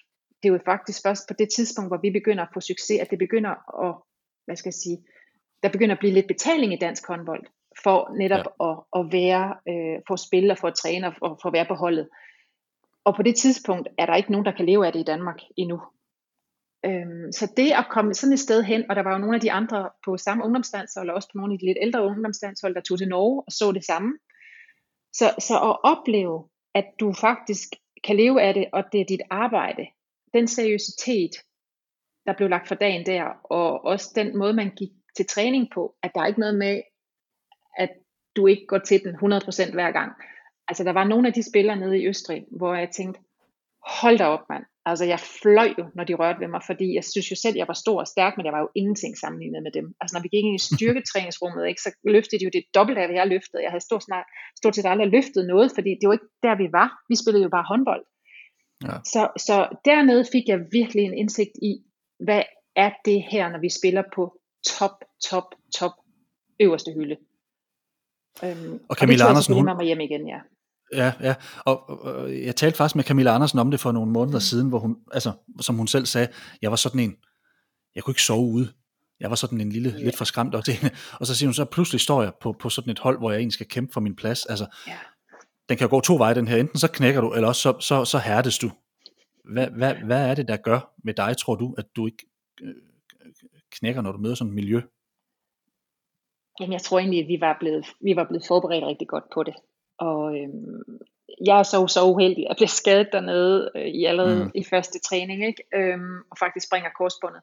Det 0.44 0.50
er 0.50 0.54
jo 0.54 0.60
faktisk 0.66 1.00
først 1.06 1.28
på 1.28 1.34
det 1.40 1.50
tidspunkt, 1.56 1.90
hvor 1.90 2.02
vi 2.02 2.12
begynder 2.12 2.44
at 2.44 2.54
få 2.54 2.60
succes, 2.60 3.02
at 3.02 3.12
det 3.12 3.20
begynder 3.20 3.54
at, 3.86 3.96
hvad 4.46 4.56
skal 4.56 4.70
jeg 4.70 4.82
sige, 4.84 4.98
der 5.64 5.70
begynder 5.70 5.96
at 5.96 6.00
blive 6.00 6.14
lidt 6.14 6.28
betaling 6.28 6.74
i 6.74 6.84
dansk 6.86 7.08
håndbold, 7.08 7.46
for 7.84 7.98
netop 8.18 8.46
ja. 8.46 8.70
at, 8.70 8.76
at 8.98 9.04
være, 9.18 9.46
øh, 9.72 9.98
for 10.08 10.14
at 10.14 10.26
spille 10.28 10.52
og 10.54 10.58
for 10.58 10.68
at 10.68 10.76
træne 10.82 11.08
og 11.08 11.14
for 11.42 11.48
at 11.48 11.54
være 11.54 11.66
på 11.66 11.74
holdet. 11.74 12.10
Og 13.04 13.16
på 13.16 13.24
det 13.24 13.36
tidspunkt 13.36 13.88
er 13.98 14.06
der 14.06 14.16
ikke 14.16 14.32
nogen, 14.32 14.46
der 14.46 14.52
kan 14.52 14.66
leve 14.66 14.86
af 14.86 14.92
det 14.94 15.00
i 15.00 15.10
Danmark 15.14 15.40
endnu. 15.58 15.82
Øhm, 16.86 17.32
så 17.32 17.54
det 17.58 17.72
at 17.72 17.86
komme 17.90 18.14
sådan 18.14 18.34
et 18.34 18.40
sted 18.40 18.64
hen, 18.64 18.90
og 18.90 18.96
der 18.96 19.04
var 19.04 19.12
jo 19.12 19.18
nogle 19.18 19.36
af 19.36 19.42
de 19.42 19.52
andre 19.52 19.90
på 20.06 20.18
samme 20.18 20.44
ungdomslandshold, 20.44 21.10
og 21.10 21.16
også 21.16 21.30
på 21.32 21.38
nogle 21.38 21.54
af 21.54 21.60
de 21.60 21.66
lidt 21.66 21.78
ældre 21.82 22.06
ungdomslandshold, 22.06 22.76
der 22.76 22.82
tog 22.82 22.98
til 22.98 23.08
Norge 23.08 23.44
og 23.48 23.52
så 23.52 23.72
det 23.72 23.86
samme. 23.86 24.18
Så, 25.14 25.26
så 25.40 25.54
at 25.70 25.78
opleve, 25.84 26.50
at 26.74 26.86
du 27.00 27.14
faktisk 27.14 27.70
kan 28.04 28.16
leve 28.16 28.42
af 28.42 28.54
det, 28.54 28.66
og 28.74 28.84
det 28.92 29.02
er 29.02 29.06
dit 29.06 29.22
arbejde. 29.30 29.86
Den 30.34 30.48
seriøsitet, 30.48 31.32
der 32.26 32.34
blev 32.38 32.50
lagt 32.50 32.68
for 32.68 32.76
dagen 32.76 33.06
der, 33.06 33.24
og 33.44 33.86
også 33.86 34.12
den 34.16 34.38
måde, 34.38 34.54
man 34.54 34.70
gik 34.76 34.90
til 35.18 35.26
træning 35.26 35.68
på, 35.74 35.96
at 36.04 36.12
der 36.16 36.22
er 36.22 36.28
ikke 36.28 36.40
noget 36.40 36.58
med, 36.58 36.82
at 37.78 37.90
du 38.36 38.48
ikke 38.48 38.66
går 38.68 38.78
til 38.78 39.04
den 39.04 39.16
100% 39.16 39.74
hver 39.74 39.92
gang. 39.92 40.12
Altså 40.68 40.84
der 40.84 40.94
var 40.94 41.04
nogle 41.04 41.28
af 41.28 41.34
de 41.34 41.50
spillere 41.50 41.76
nede 41.76 42.00
i 42.00 42.08
Østrig, 42.08 42.46
hvor 42.52 42.76
jeg 42.76 42.90
tænkte, 42.92 43.22
hold 43.86 44.18
da 44.18 44.26
op 44.26 44.46
mand, 44.50 44.66
Altså 44.92 45.06
jeg 45.06 45.20
fløj 45.20 45.70
jo, 45.80 45.86
når 45.96 46.04
de 46.04 46.14
rørte 46.22 46.40
ved 46.40 46.48
mig, 46.48 46.62
fordi 46.66 46.88
jeg 46.96 47.04
synes 47.04 47.32
jo 47.32 47.36
selv, 47.36 47.56
jeg 47.58 47.68
var 47.68 47.78
stor 47.84 48.00
og 48.00 48.08
stærk, 48.08 48.34
men 48.38 48.46
jeg 48.46 48.54
var 48.54 48.62
jo 48.66 48.70
ingenting 48.76 49.18
sammenlignet 49.18 49.64
med 49.64 49.72
dem. 49.72 49.86
Altså 50.02 50.14
når 50.16 50.22
vi 50.22 50.30
gik 50.34 50.46
ind 50.46 50.60
i 50.60 50.66
styrketræningsrummet, 50.70 51.68
ikke, 51.68 51.82
så 51.82 51.90
løftede 52.16 52.40
de 52.40 52.46
jo 52.48 52.52
det 52.58 52.64
dobbelt 52.78 52.98
af, 52.98 53.06
hvad 53.08 53.16
jeg 53.16 53.28
løftede. 53.28 53.64
Jeg 53.64 53.72
havde 53.72 53.88
stort, 53.90 54.04
snart, 54.04 54.26
stort 54.60 54.76
set 54.76 54.86
aldrig 54.86 55.10
løftet 55.18 55.48
noget, 55.54 55.68
fordi 55.76 55.92
det 56.00 56.06
var 56.08 56.14
ikke 56.14 56.32
der, 56.46 56.56
vi 56.64 56.68
var. 56.80 56.90
Vi 57.10 57.16
spillede 57.22 57.44
jo 57.44 57.50
bare 57.58 57.70
håndbold. 57.72 58.04
Ja. 58.88 58.96
Så, 59.14 59.22
så 59.48 59.56
dernede 59.86 60.24
fik 60.34 60.46
jeg 60.48 60.60
virkelig 60.78 61.04
en 61.04 61.18
indsigt 61.22 61.56
i, 61.70 61.72
hvad 62.26 62.44
er 62.76 62.92
det 63.06 63.20
her, 63.32 63.50
når 63.50 63.60
vi 63.60 63.70
spiller 63.80 64.04
på 64.16 64.24
top, 64.74 64.96
top, 65.30 65.48
top 65.78 65.96
øverste 66.60 66.92
hylde. 66.98 67.18
Øhm, 68.44 68.80
og 68.90 68.96
Camilla 69.00 69.24
og 69.24 69.28
det 69.28 69.34
Andersen, 69.34 69.54
hun... 69.54 69.66
mig 69.66 69.86
hjem 69.86 70.00
igen, 70.00 70.28
ja. 70.28 70.40
Ja, 70.94 71.14
ja. 71.22 71.36
Og, 71.66 71.90
og, 71.90 72.02
og 72.02 72.44
jeg 72.46 72.56
talte 72.56 72.78
faktisk 72.78 72.96
med 72.96 73.04
Camilla 73.04 73.36
Andersen 73.36 73.60
om 73.60 73.72
det 73.72 73.80
for 73.80 73.92
nogle 73.92 74.12
måneder 74.12 74.38
mm. 74.38 74.42
siden, 74.42 74.70
hvor 74.70 74.80
hun, 74.80 74.98
altså, 75.12 75.32
som 75.62 75.76
hun 75.76 75.88
selv 75.88 76.06
sagde, 76.06 76.28
jeg 76.62 76.70
var 76.70 76.78
sådan 76.78 77.00
en, 77.00 77.16
jeg 77.96 78.04
kunne 78.04 78.12
ikke 78.12 78.22
sove 78.22 78.46
ude. 78.46 78.74
Jeg 79.20 79.30
var 79.30 79.36
sådan 79.36 79.62
en 79.62 79.72
lille, 79.72 79.90
yeah. 79.90 80.02
lidt 80.02 80.18
for 80.18 80.26
skræmt. 80.26 80.56
Og, 80.56 80.66
det, 80.66 80.94
og 81.20 81.28
så 81.28 81.36
siger 81.36 81.48
hun, 81.48 81.54
så 81.54 81.66
pludselig 81.66 82.02
står 82.02 82.24
jeg 82.24 82.34
på, 82.42 82.56
på 82.60 82.70
sådan 82.70 82.92
et 82.92 83.00
hold, 83.00 83.18
hvor 83.18 83.32
jeg 83.32 83.38
egentlig 83.38 83.54
skal 83.54 83.68
kæmpe 83.68 83.94
for 83.94 84.02
min 84.02 84.16
plads. 84.16 84.46
Altså, 84.46 84.66
yeah. 84.88 84.98
den 85.70 85.78
kan 85.78 85.90
gå 85.90 86.02
to 86.02 86.16
veje, 86.16 86.36
den 86.36 86.48
her. 86.48 86.58
Enten 86.58 86.80
så 86.80 86.88
knækker 86.88 87.22
du, 87.22 87.34
eller 87.34 87.48
også 87.48 87.62
så, 87.62 87.80
så, 87.80 88.06
så 88.06 88.18
hærdes 88.18 88.58
du. 88.58 88.72
Hvad, 89.54 89.68
hvad, 89.68 89.96
hvad 89.96 90.30
er 90.30 90.36
det, 90.36 90.48
der 90.48 90.58
gør 90.58 90.94
med 91.04 91.14
dig, 91.14 91.38
tror 91.38 91.56
du, 91.56 91.76
at 91.78 91.86
du 91.96 92.06
ikke 92.06 92.26
øh, 92.62 92.76
knækker, 93.72 94.02
når 94.02 94.12
du 94.12 94.18
møder 94.18 94.36
sådan 94.36 94.50
et 94.52 94.56
miljø? 94.56 94.82
Jamen, 96.60 96.74
jeg 96.74 96.82
tror 96.82 97.00
egentlig, 97.00 97.22
at 97.22 97.28
vi 97.28 97.38
var 97.42 97.58
blevet, 97.60 97.86
vi 98.02 98.16
var 98.16 98.24
blevet 98.24 98.46
forberedt 98.48 98.86
rigtig 98.86 99.08
godt 99.08 99.24
på 99.34 99.44
det. 99.44 99.54
Og 99.98 100.38
øhm, 100.38 100.84
jeg 101.46 101.60
er 101.60 101.64
så, 101.64 101.88
så 101.88 102.06
uheldig 102.06 102.50
at 102.50 102.56
blive 102.56 102.68
skadet 102.68 103.10
dernede 103.12 103.72
øh, 103.76 103.86
i 103.88 104.06
allerede 104.06 104.44
mm. 104.44 104.52
i 104.56 104.64
første 104.64 105.00
træning, 105.00 105.48
ikke? 105.48 105.64
Øhm, 105.74 106.18
og 106.32 106.38
faktisk 106.40 106.68
springer 106.68 106.90
korsbåndet. 106.90 107.42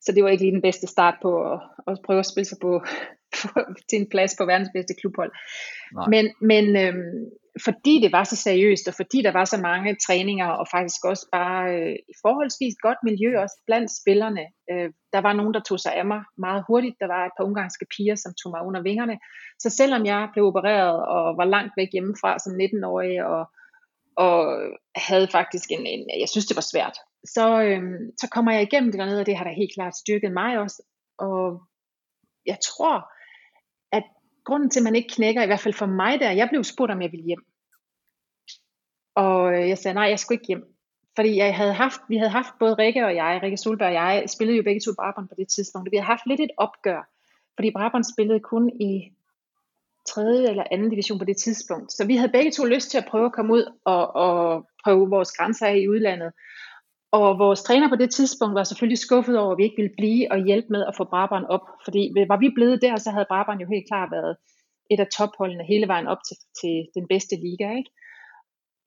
så 0.00 0.12
det 0.12 0.24
var 0.24 0.30
ikke 0.30 0.44
lige 0.44 0.52
den 0.52 0.62
bedste 0.62 0.86
start 0.86 1.14
på 1.22 1.52
at, 1.52 1.60
at 1.86 1.98
prøve 2.04 2.18
at 2.18 2.26
spille 2.26 2.44
sig 2.44 2.58
på, 2.62 2.82
til 3.88 4.00
en 4.00 4.08
plads 4.08 4.34
på 4.38 4.44
verdens 4.44 4.70
bedste 4.74 4.94
klubhold. 5.00 5.32
Nej. 5.94 6.06
Men, 6.08 6.34
men 6.40 6.76
øhm, 6.76 7.30
fordi 7.64 8.00
det 8.02 8.12
var 8.12 8.24
så 8.24 8.36
seriøst, 8.36 8.88
og 8.88 8.94
fordi 8.94 9.22
der 9.22 9.32
var 9.32 9.44
så 9.44 9.58
mange 9.60 9.96
træninger, 10.06 10.48
og 10.48 10.66
faktisk 10.70 11.04
også 11.04 11.26
bare 11.32 11.74
øh, 11.74 11.96
forholdsvis 12.24 12.74
godt 12.82 12.98
miljø 13.02 13.40
også 13.42 13.56
blandt 13.66 13.90
spillerne. 14.00 14.44
Øh, 14.70 14.90
der 15.12 15.20
var 15.20 15.32
nogen, 15.32 15.54
der 15.54 15.60
tog 15.60 15.80
sig 15.80 15.94
af 15.94 16.06
mig 16.06 16.22
meget 16.38 16.64
hurtigt. 16.68 16.96
Der 17.00 17.06
var 17.06 17.26
et 17.26 17.32
par 17.36 17.44
ungarske 17.44 17.86
piger, 17.96 18.14
som 18.14 18.32
tog 18.42 18.50
mig 18.50 18.62
under 18.68 18.82
vingerne. 18.82 19.18
Så 19.58 19.70
selvom 19.70 20.06
jeg 20.06 20.28
blev 20.32 20.44
opereret 20.44 21.06
og 21.06 21.36
var 21.36 21.44
langt 21.44 21.72
væk 21.76 21.88
hjemmefra 21.92 22.38
som 22.38 22.52
19-årig, 22.52 23.24
og, 23.24 23.42
og 24.16 24.36
havde 24.96 25.28
faktisk 25.32 25.70
en, 25.70 25.86
en, 25.86 26.02
jeg 26.20 26.28
synes 26.28 26.46
det 26.46 26.56
var 26.56 26.68
svært, 26.72 26.96
så, 27.34 27.62
øh, 27.62 27.82
så 28.20 28.28
kommer 28.34 28.52
jeg 28.52 28.62
igennem 28.62 28.90
det 28.92 28.98
dernede, 28.98 29.20
og 29.20 29.26
det 29.26 29.36
har 29.36 29.44
da 29.44 29.50
helt 29.50 29.74
klart 29.74 29.96
styrket 29.96 30.32
mig 30.32 30.58
også. 30.58 30.82
Og 31.18 31.62
jeg 32.46 32.58
tror, 32.68 33.12
grunden 34.50 34.70
til, 34.70 34.80
at 34.80 34.84
man 34.84 34.94
ikke 34.94 35.14
knækker, 35.14 35.42
i 35.42 35.46
hvert 35.46 35.60
fald 35.60 35.74
for 35.74 35.86
mig 35.86 36.20
der, 36.20 36.30
jeg 36.30 36.48
blev 36.48 36.64
spurgt, 36.64 36.92
om 36.92 37.02
jeg 37.02 37.12
ville 37.12 37.26
hjem. 37.26 37.44
Og 39.14 39.54
øh, 39.54 39.68
jeg 39.68 39.78
sagde, 39.78 39.94
nej, 39.94 40.04
jeg 40.04 40.18
skulle 40.18 40.36
ikke 40.36 40.46
hjem. 40.46 40.64
Fordi 41.16 41.36
jeg 41.36 41.56
havde 41.56 41.72
haft, 41.72 42.00
vi 42.08 42.16
havde 42.16 42.30
haft 42.30 42.52
både 42.58 42.74
Rikke 42.74 43.06
og 43.06 43.14
jeg, 43.14 43.40
Rikke 43.42 43.56
Solberg 43.56 43.88
og 43.88 43.94
jeg, 43.94 44.24
spillede 44.26 44.56
jo 44.56 44.62
begge 44.62 44.80
to 44.80 44.90
Brabant 44.98 45.28
på 45.28 45.34
det 45.38 45.48
tidspunkt. 45.48 45.90
Vi 45.90 45.96
havde 45.96 46.12
haft 46.14 46.26
lidt 46.26 46.40
et 46.40 46.50
opgør, 46.56 47.02
fordi 47.56 47.70
Brabant 47.70 48.06
spillede 48.12 48.40
kun 48.40 48.70
i 48.80 49.12
tredje 50.08 50.50
eller 50.50 50.64
anden 50.70 50.90
division 50.90 51.18
på 51.18 51.24
det 51.24 51.36
tidspunkt. 51.36 51.92
Så 51.92 52.06
vi 52.06 52.16
havde 52.16 52.32
begge 52.32 52.50
to 52.50 52.64
lyst 52.64 52.90
til 52.90 52.98
at 52.98 53.08
prøve 53.10 53.26
at 53.26 53.32
komme 53.32 53.52
ud 53.52 53.64
og, 53.84 54.16
og 54.16 54.66
prøve 54.84 55.10
vores 55.10 55.32
grænser 55.32 55.66
af 55.66 55.76
i 55.76 55.88
udlandet. 55.88 56.32
Og 57.12 57.38
vores 57.38 57.62
træner 57.62 57.88
på 57.88 57.96
det 57.96 58.10
tidspunkt 58.10 58.54
var 58.54 58.64
selvfølgelig 58.64 58.98
skuffet 58.98 59.38
over, 59.38 59.52
at 59.52 59.58
vi 59.58 59.64
ikke 59.64 59.80
ville 59.82 59.96
blive 59.98 60.32
og 60.32 60.38
hjælpe 60.44 60.68
med 60.70 60.82
at 60.88 60.96
få 60.96 61.04
Brabant 61.04 61.46
op. 61.48 61.66
Fordi 61.84 62.00
var 62.28 62.36
vi 62.36 62.50
blevet 62.54 62.82
der, 62.82 62.96
så 62.96 63.10
havde 63.10 63.30
Brabant 63.32 63.62
jo 63.62 63.66
helt 63.74 63.88
klart 63.90 64.10
været 64.10 64.36
et 64.90 65.00
af 65.00 65.08
topholdene 65.16 65.64
hele 65.72 65.88
vejen 65.88 66.06
op 66.06 66.22
til, 66.28 66.36
til 66.60 66.74
den 66.96 67.04
bedste 67.12 67.34
liga. 67.44 67.66
Ikke? 67.80 67.90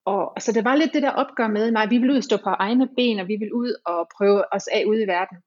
Og 0.05 0.23
så 0.43 0.49
det 0.51 0.63
var 0.65 0.75
lidt 0.75 0.93
det 0.93 1.03
der 1.03 1.19
opgør 1.21 1.47
med, 1.47 1.71
nej, 1.71 1.85
vi 1.85 1.97
vil 1.97 2.11
ud 2.11 2.21
og 2.21 2.27
stå 2.29 2.37
på 2.37 2.49
egne 2.49 2.87
ben, 2.97 3.19
og 3.19 3.27
vi 3.27 3.35
vil 3.43 3.53
ud 3.53 3.71
og 3.85 3.99
prøve 4.17 4.53
os 4.55 4.67
af 4.67 4.83
ude 4.91 5.03
i 5.03 5.11
verden. 5.15 5.37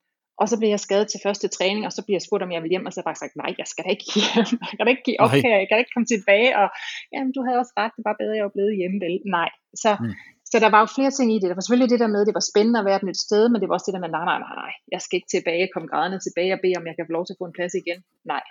Og 0.41 0.45
så 0.49 0.55
blev 0.59 0.69
jeg 0.69 0.79
skadet 0.79 1.07
til 1.09 1.23
første 1.25 1.47
træning, 1.47 1.83
og 1.85 1.93
så 1.93 2.01
bliver 2.05 2.17
jeg 2.19 2.25
spurgt, 2.27 2.43
om 2.43 2.51
jeg 2.51 2.61
vil 2.63 2.73
hjem, 2.73 2.85
og 2.85 2.91
så 2.91 2.97
har 2.97 3.01
jeg 3.01 3.09
bare 3.09 3.21
sagt, 3.23 3.35
nej, 3.43 3.51
jeg 3.61 3.67
skal 3.71 3.83
da 3.85 3.89
ikke 3.95 4.07
hjem. 4.17 4.49
Jeg 4.69 4.75
kan 4.77 4.85
da 4.85 4.91
ikke 4.95 5.07
give 5.09 5.21
op 5.23 5.31
her, 5.45 5.57
jeg 5.61 5.67
kan 5.67 5.75
da 5.75 5.83
ikke 5.83 5.95
komme 5.95 6.09
tilbage. 6.13 6.51
Og 6.61 6.67
jamen, 7.13 7.31
du 7.35 7.41
havde 7.45 7.59
også 7.63 7.73
ret, 7.81 7.93
det 7.97 8.03
var 8.07 8.15
bedre, 8.21 8.33
at 8.33 8.39
jeg 8.39 8.47
var 8.49 8.57
blevet 8.57 8.79
hjemme, 8.79 8.97
vel? 9.05 9.15
Nej. 9.37 9.49
Så, 9.83 9.91
mm. 10.01 10.13
Så 10.51 10.55
der 10.63 10.69
var 10.73 10.81
jo 10.83 10.89
flere 10.97 11.13
ting 11.17 11.29
i 11.31 11.39
det. 11.39 11.49
Der 11.49 11.57
var 11.57 11.65
selvfølgelig 11.65 11.93
det 11.93 12.03
der 12.03 12.13
med, 12.13 12.21
at 12.21 12.27
det 12.29 12.39
var 12.39 12.49
spændende 12.51 12.79
at 12.79 12.87
være 12.89 12.99
et 13.01 13.07
nyt 13.09 13.19
sted, 13.27 13.43
men 13.49 13.57
det 13.59 13.67
var 13.67 13.75
også 13.75 13.87
det 13.87 13.95
der 13.95 14.05
med, 14.05 14.11
nej, 14.17 14.25
nej, 14.31 14.39
nej, 14.45 14.55
nej, 14.63 14.73
jeg 14.93 15.01
skal 15.01 15.17
ikke 15.17 15.33
tilbage, 15.35 15.73
komme 15.73 15.87
grædende 15.91 16.19
tilbage 16.25 16.53
og 16.55 16.61
bede, 16.63 16.77
om 16.79 16.87
jeg 16.87 16.95
kan 16.95 17.07
få 17.07 17.13
lov 17.17 17.25
til 17.25 17.35
at 17.35 17.41
få 17.41 17.47
en 17.47 17.57
plads 17.57 17.73
igen. 17.81 17.99
Nej. 18.33 18.45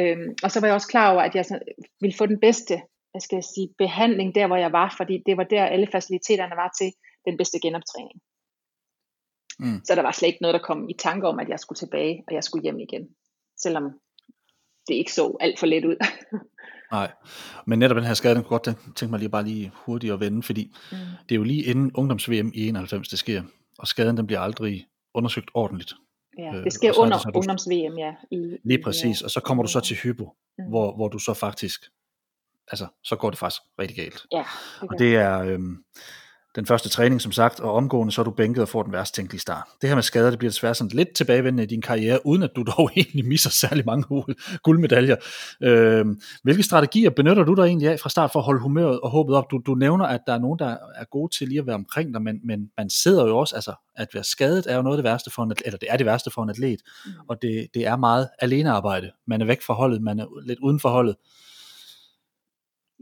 Øhm, 0.00 0.30
og 0.44 0.48
så 0.50 0.56
var 0.58 0.66
jeg 0.68 0.78
også 0.78 0.92
klar 0.94 1.08
over, 1.12 1.22
at 1.28 1.34
jeg 1.38 1.44
ville 2.02 2.18
få 2.20 2.26
den 2.32 2.40
bedste 2.46 2.76
hvad 3.10 3.20
skal 3.20 3.36
jeg 3.36 3.44
sige, 3.44 3.74
behandling 3.78 4.34
der, 4.34 4.46
hvor 4.46 4.56
jeg 4.56 4.72
var, 4.72 4.94
fordi 4.96 5.22
det 5.26 5.36
var 5.36 5.44
der, 5.44 5.64
alle 5.64 5.88
faciliteterne 5.92 6.56
var 6.56 6.70
til 6.78 6.92
den 7.26 7.36
bedste 7.36 7.58
genoptræning. 7.62 8.20
Mm. 9.58 9.80
Så 9.84 9.94
der 9.94 10.02
var 10.02 10.12
slet 10.12 10.28
ikke 10.28 10.42
noget, 10.42 10.54
der 10.54 10.68
kom 10.68 10.88
i 10.88 10.94
tanke 10.98 11.28
om, 11.28 11.38
at 11.38 11.48
jeg 11.48 11.60
skulle 11.60 11.76
tilbage, 11.76 12.24
og 12.26 12.34
jeg 12.34 12.44
skulle 12.44 12.62
hjem 12.62 12.80
igen. 12.80 13.04
Selvom 13.56 13.84
det 14.88 14.94
ikke 14.94 15.12
så 15.12 15.36
alt 15.40 15.58
for 15.58 15.66
let 15.66 15.84
ud. 15.84 15.96
Nej, 16.92 17.12
men 17.66 17.78
netop 17.78 17.96
den 17.96 18.04
her 18.04 18.14
skade, 18.14 18.34
den 18.34 18.42
kunne 18.42 18.58
godt 18.58 18.76
tænke 18.96 19.10
mig 19.10 19.18
lige 19.18 19.28
bare 19.28 19.44
lige 19.44 19.72
hurtigt 19.74 20.12
at 20.12 20.20
vende, 20.20 20.42
fordi 20.42 20.74
mm. 20.92 20.96
det 21.28 21.34
er 21.34 21.36
jo 21.36 21.42
lige 21.42 21.62
inden 21.62 21.90
ungdoms-VM 21.94 22.52
i 22.54 22.68
91, 22.68 23.08
det 23.08 23.18
sker, 23.18 23.42
og 23.78 23.86
skaden 23.86 24.16
den 24.16 24.26
bliver 24.26 24.40
aldrig 24.40 24.86
undersøgt 25.14 25.50
ordentligt. 25.54 25.94
Ja, 26.38 26.56
øh, 26.56 26.64
det 26.64 26.72
sker 26.72 26.90
øh, 26.90 27.02
under 27.02 27.18
det, 27.18 27.36
ungdoms-VM, 27.36 27.98
ja. 27.98 28.12
I, 28.30 28.56
lige 28.64 28.82
præcis, 28.84 29.22
og 29.22 29.30
så 29.30 29.40
kommer 29.40 29.62
du 29.62 29.68
så 29.68 29.80
til 29.80 29.96
hypo, 29.96 30.32
mm. 30.58 30.64
hvor, 30.64 30.96
hvor 30.96 31.08
du 31.08 31.18
så 31.18 31.34
faktisk 31.34 31.80
altså, 32.70 32.86
så 33.04 33.16
går 33.16 33.30
det 33.30 33.38
faktisk 33.38 33.62
rigtig 33.78 33.96
galt. 33.96 34.26
Ja, 34.32 34.44
det 34.80 34.90
og 34.90 34.98
det 34.98 35.16
er 35.16 35.38
øhm, 35.38 35.84
den 36.58 36.66
første 36.66 36.88
træning, 36.88 37.20
som 37.20 37.32
sagt, 37.32 37.60
og 37.60 37.72
omgående 37.72 38.12
så 38.12 38.20
er 38.20 38.24
du 38.24 38.30
bænket 38.30 38.62
og 38.62 38.68
får 38.68 38.82
den 38.82 38.92
værste 38.92 39.16
tænkelige 39.16 39.40
start. 39.40 39.64
Det 39.80 39.88
her 39.88 39.94
med 39.94 40.02
skader, 40.02 40.30
det 40.30 40.38
bliver 40.38 40.50
desværre 40.50 40.74
sådan 40.74 40.90
lidt 40.96 41.14
tilbagevendende 41.14 41.62
i 41.62 41.66
din 41.66 41.82
karriere, 41.82 42.26
uden 42.26 42.42
at 42.42 42.50
du 42.56 42.62
dog 42.62 42.90
egentlig 42.96 43.26
misser 43.26 43.50
særlig 43.50 43.84
mange 43.86 44.24
guldmedaljer. 44.62 45.16
Øhm, 45.62 46.20
hvilke 46.42 46.62
strategier 46.62 47.10
benytter 47.10 47.44
du 47.44 47.54
dig 47.54 47.62
egentlig 47.62 47.88
af 47.88 48.00
fra 48.00 48.10
start 48.10 48.32
for 48.32 48.38
at 48.38 48.44
holde 48.44 48.60
humøret 48.60 49.00
og 49.00 49.10
håbet 49.10 49.36
op? 49.36 49.50
Du, 49.50 49.58
du 49.66 49.74
nævner, 49.74 50.04
at 50.04 50.20
der 50.26 50.34
er 50.34 50.38
nogen, 50.38 50.58
der 50.58 50.76
er 50.94 51.04
gode 51.10 51.36
til 51.38 51.48
lige 51.48 51.58
at 51.58 51.66
være 51.66 51.74
omkring 51.74 52.14
dig, 52.14 52.22
men, 52.22 52.40
men 52.44 52.70
man 52.76 52.90
sidder 52.90 53.26
jo 53.26 53.38
også, 53.38 53.54
altså 53.54 53.74
at 53.96 54.08
være 54.14 54.24
skadet 54.24 54.66
er 54.68 54.76
jo 54.76 54.82
noget 54.82 54.96
af 54.96 55.02
det 55.02 55.10
værste 55.10 55.30
for 55.30 55.42
en 55.42 55.50
atlet, 55.50 55.66
eller 55.66 55.78
det 55.78 55.88
er 55.90 55.96
det 55.96 56.06
værste 56.06 56.30
for 56.30 56.42
en 56.42 56.50
atlet, 56.50 56.80
mm. 57.06 57.12
og 57.28 57.42
det, 57.42 57.66
det 57.74 57.86
er 57.86 57.96
meget 57.96 58.28
alenearbejde. 58.38 59.10
Man 59.26 59.40
er 59.40 59.46
væk 59.46 59.62
fra 59.62 59.74
holdet, 59.74 60.02
man 60.02 60.18
er 60.18 60.26
lidt 60.46 60.58
uden 60.58 60.80
for 60.80 60.88
holdet. 60.88 61.16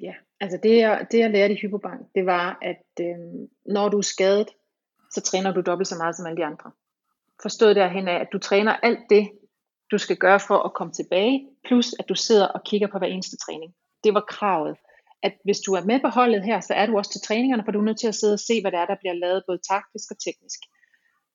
Ja, 0.02 0.12
altså 0.40 0.58
det 0.62 0.76
jeg, 0.76 1.06
det 1.10 1.18
jeg 1.18 1.30
lærte 1.30 1.54
i 1.54 1.60
Hypobank, 1.60 2.00
det 2.14 2.26
var, 2.26 2.58
at 2.62 2.86
øh, 3.00 3.18
når 3.66 3.88
du 3.88 3.98
er 3.98 4.02
skadet, 4.02 4.48
så 5.14 5.20
træner 5.20 5.52
du 5.52 5.60
dobbelt 5.60 5.88
så 5.88 5.96
meget 5.96 6.16
som 6.16 6.26
alle 6.26 6.36
de 6.36 6.44
andre. 6.44 6.70
Forstået 7.42 7.76
derhen 7.76 8.08
af, 8.08 8.20
at 8.20 8.28
du 8.32 8.38
træner 8.38 8.72
alt 8.72 9.00
det, 9.10 9.30
du 9.90 9.98
skal 9.98 10.16
gøre 10.16 10.40
for 10.40 10.58
at 10.58 10.74
komme 10.74 10.92
tilbage, 10.92 11.48
plus 11.66 11.94
at 11.98 12.08
du 12.08 12.14
sidder 12.14 12.46
og 12.46 12.60
kigger 12.64 12.88
på 12.92 12.98
hver 12.98 13.06
eneste 13.06 13.36
træning. 13.36 13.74
Det 14.04 14.14
var 14.14 14.24
kravet. 14.28 14.76
At 15.22 15.34
hvis 15.44 15.60
du 15.66 15.72
er 15.72 15.84
med 15.84 16.00
på 16.00 16.08
holdet 16.08 16.42
her, 16.44 16.60
så 16.60 16.74
er 16.74 16.86
du 16.86 16.96
også 16.96 17.12
til 17.12 17.20
træningerne, 17.20 17.62
for 17.64 17.72
du 17.72 17.78
er 17.78 17.84
nødt 17.84 18.00
til 18.00 18.08
at 18.08 18.14
sidde 18.14 18.32
og 18.32 18.40
se, 18.48 18.60
hvad 18.60 18.72
det 18.72 18.78
er, 18.78 18.86
der 18.86 18.96
bliver 19.00 19.14
lavet, 19.14 19.42
både 19.46 19.60
taktisk 19.70 20.10
og 20.10 20.18
teknisk. 20.26 20.60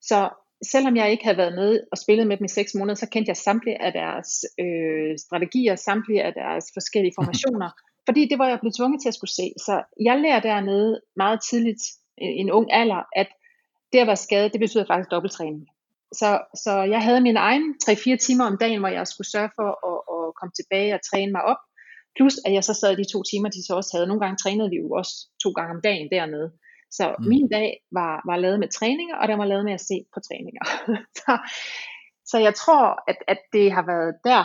Så 0.02 0.30
selvom 0.74 0.96
jeg 0.96 1.12
ikke 1.12 1.24
havde 1.24 1.38
været 1.38 1.56
med 1.56 1.80
og 1.92 1.98
spillet 1.98 2.28
med 2.28 2.38
dem 2.38 2.46
i 2.46 2.56
seks 2.58 2.76
måneder, 2.76 2.96
så 2.96 3.10
kendte 3.10 3.30
jeg 3.30 3.38
samtlige 3.38 3.82
af 3.82 3.92
deres 3.94 4.30
øh, 4.60 5.18
strategier, 5.18 5.76
samtlige 5.76 6.24
af 6.24 6.34
deres 6.34 6.66
forskellige 6.74 7.14
formationer, 7.20 7.70
fordi 8.08 8.28
det 8.30 8.40
var 8.40 8.48
jeg 8.48 8.60
blevet 8.60 8.76
tvunget 8.76 9.02
til 9.02 9.10
at 9.10 9.16
skulle 9.16 9.36
se. 9.40 9.48
Så 9.66 9.84
jeg 10.08 10.20
lærer 10.20 10.40
dernede 10.40 11.02
meget 11.16 11.40
tidligt, 11.50 11.84
i 12.18 12.42
en 12.44 12.52
ung 12.52 12.68
alder, 12.74 13.04
at 13.16 13.28
det 13.94 14.00
at 14.00 14.08
være 14.08 14.26
skadet, 14.26 14.54
det 14.54 14.60
betyder 14.60 14.86
faktisk 14.88 15.12
dobbelttræning. 15.12 15.68
Så, 16.14 16.30
så 16.64 16.74
jeg 16.94 17.02
havde 17.04 17.22
min 17.22 17.38
egen 17.38 17.76
3-4 17.84 18.16
timer 18.26 18.46
om 18.46 18.58
dagen, 18.58 18.80
hvor 18.80 18.88
jeg 18.88 19.08
skulle 19.08 19.32
sørge 19.32 19.52
for 19.56 19.70
at, 19.92 20.00
at 20.14 20.36
komme 20.40 20.54
tilbage 20.60 20.94
og 20.94 21.02
træne 21.10 21.32
mig 21.32 21.44
op. 21.44 21.62
Plus 22.18 22.36
at 22.46 22.54
jeg 22.54 22.64
så 22.64 22.74
sad 22.74 22.98
de 22.98 23.12
to 23.14 23.20
timer, 23.32 23.50
de 23.50 23.66
så 23.68 23.74
også 23.76 23.92
havde. 23.94 24.08
Nogle 24.08 24.22
gange 24.24 24.38
trænede 24.44 24.70
vi 24.70 24.78
jo 24.84 24.90
også 25.02 25.14
to 25.44 25.50
gange 25.58 25.76
om 25.76 25.82
dagen 25.84 26.10
dernede. 26.12 26.50
Så 26.98 27.16
mm. 27.20 27.28
min 27.32 27.48
dag 27.50 27.70
var, 27.92 28.14
var 28.30 28.38
lavet 28.38 28.60
med 28.60 28.70
træninger, 28.78 29.16
og 29.16 29.28
den 29.28 29.38
var 29.40 29.46
lavet 29.46 29.66
med 29.66 29.74
at 29.74 29.88
se 29.90 29.98
på 30.14 30.20
træninger. 30.28 30.64
så, 31.22 31.34
så 32.26 32.38
jeg 32.38 32.54
tror, 32.56 32.84
at, 33.12 33.18
at 33.28 33.40
det 33.54 33.72
har 33.72 33.86
været 33.94 34.14
der, 34.24 34.44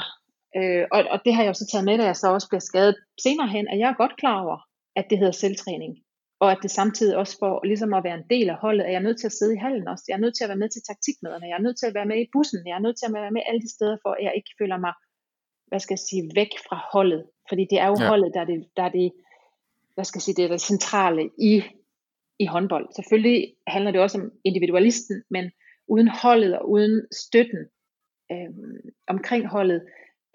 Øh, 0.56 0.84
og, 0.92 1.00
og 1.12 1.18
det 1.24 1.34
har 1.34 1.42
jeg 1.42 1.48
jo 1.48 1.54
så 1.54 1.66
taget 1.72 1.84
med, 1.84 1.98
da 1.98 2.04
jeg 2.04 2.16
så 2.16 2.28
også 2.28 2.48
bliver 2.48 2.66
skadet 2.70 2.96
senere 3.22 3.48
hen, 3.48 3.68
at 3.68 3.78
jeg 3.78 3.88
er 3.90 4.02
godt 4.02 4.16
klar 4.16 4.42
over, 4.44 4.58
at 4.96 5.06
det 5.10 5.18
hedder 5.18 5.32
selvtræning. 5.32 5.92
Og 6.40 6.52
at 6.52 6.58
det 6.62 6.70
samtidig 6.70 7.16
også 7.16 7.36
for 7.38 7.64
ligesom 7.64 7.94
at 7.94 8.04
være 8.04 8.18
en 8.18 8.30
del 8.30 8.48
af 8.50 8.56
holdet, 8.56 8.84
at 8.84 8.92
jeg 8.92 8.98
er 8.98 9.06
nødt 9.08 9.18
til 9.20 9.26
at 9.26 9.32
sidde 9.38 9.54
i 9.54 9.62
hallen 9.64 9.88
også. 9.88 10.04
Jeg 10.08 10.14
er 10.14 10.24
nødt 10.24 10.36
til 10.36 10.44
at 10.44 10.48
være 10.48 10.62
med 10.64 10.68
til 10.68 10.82
taktikmøderne. 10.90 11.46
Jeg 11.46 11.56
er 11.58 11.66
nødt 11.66 11.78
til 11.78 11.86
at 11.86 11.94
være 11.94 12.10
med 12.10 12.18
i 12.22 12.28
bussen. 12.32 12.66
Jeg 12.66 12.74
er 12.76 12.84
nødt 12.86 12.98
til 12.98 13.06
at 13.06 13.14
være 13.14 13.30
med 13.30 13.42
alle 13.48 13.60
de 13.60 13.74
steder, 13.76 13.96
for 14.02 14.10
at 14.16 14.24
jeg 14.24 14.32
ikke 14.36 14.52
føler 14.60 14.78
mig, 14.86 14.94
hvad 15.70 15.80
skal 15.80 15.94
jeg 15.94 16.04
sige, 16.08 16.30
væk 16.40 16.52
fra 16.68 16.78
holdet. 16.92 17.22
Fordi 17.48 17.62
det 17.70 17.78
er 17.84 17.88
jo 17.92 17.96
ja. 18.00 18.08
holdet, 18.08 18.30
der 18.34 18.40
er 18.40 18.48
det, 18.52 18.58
der 18.76 18.82
er 18.82 18.92
det, 18.98 19.12
hvad 19.94 20.04
skal 20.04 20.18
jeg 20.18 20.22
sige, 20.22 20.36
det 20.38 20.44
er 20.44 20.48
det 20.48 20.70
centrale 20.72 21.22
i, 21.50 21.52
i 22.38 22.46
håndbold. 22.46 22.86
Selvfølgelig 22.98 23.54
handler 23.66 23.90
det 23.90 24.00
også 24.00 24.18
om 24.20 24.30
individualisten, 24.44 25.16
men 25.30 25.44
uden 25.88 26.08
holdet 26.08 26.58
og 26.58 26.70
uden 26.70 26.94
støtten 27.12 27.62
øhm, 28.32 28.80
omkring 29.06 29.46
holdet, 29.48 29.82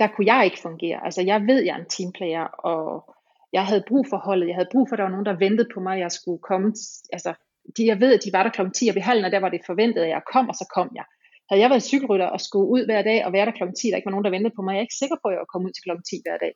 der 0.01 0.07
kunne 0.07 0.29
jeg 0.33 0.45
ikke 0.45 0.59
fungere. 0.67 1.05
Altså 1.05 1.21
jeg 1.21 1.41
ved, 1.49 1.59
jeg 1.63 1.73
er 1.75 1.79
en 1.79 1.93
teamplayer, 1.95 2.45
og 2.71 3.15
jeg 3.53 3.65
havde 3.65 3.83
brug 3.87 4.05
for 4.09 4.17
holdet. 4.17 4.47
Jeg 4.47 4.55
havde 4.55 4.73
brug 4.73 4.85
for, 4.87 4.93
at 4.95 4.97
der 4.97 5.03
var 5.03 5.15
nogen, 5.15 5.29
der 5.29 5.43
ventede 5.45 5.69
på 5.73 5.79
mig, 5.79 5.99
jeg 5.99 6.11
skulle 6.11 6.41
komme. 6.49 6.67
Altså, 7.15 7.33
de, 7.77 7.85
jeg 7.91 7.99
ved, 7.99 8.13
at 8.13 8.23
de 8.25 8.33
var 8.33 8.43
der 8.43 8.49
kl. 8.49 8.61
10 8.75 8.87
og 8.87 8.95
ved 8.95 9.01
hallen, 9.01 9.25
og 9.25 9.31
der 9.31 9.39
var 9.39 9.49
det 9.49 9.61
forventet, 9.65 10.01
at 10.01 10.09
jeg 10.09 10.21
kom, 10.33 10.49
og 10.49 10.55
så 10.55 10.65
kom 10.75 10.89
jeg. 10.95 11.05
Havde 11.49 11.61
jeg 11.61 11.69
været 11.69 11.89
cykelrytter 11.91 12.25
og 12.25 12.41
skulle 12.41 12.69
ud 12.75 12.85
hver 12.85 13.01
dag 13.01 13.25
og 13.25 13.33
være 13.33 13.45
der 13.45 13.51
kl. 13.51 13.63
10, 13.63 13.87
der 13.89 13.95
ikke 13.95 14.09
var 14.09 14.15
nogen, 14.15 14.25
der 14.25 14.35
ventede 14.37 14.55
på 14.55 14.61
mig, 14.61 14.71
jeg 14.73 14.79
er 14.79 14.87
ikke 14.87 15.01
sikker 15.01 15.17
på, 15.21 15.27
at 15.27 15.33
jeg 15.33 15.51
kom 15.53 15.65
ud 15.65 15.73
til 15.73 15.83
kl. 15.83 15.91
10 16.09 16.21
hver 16.25 16.37
dag. 16.37 16.53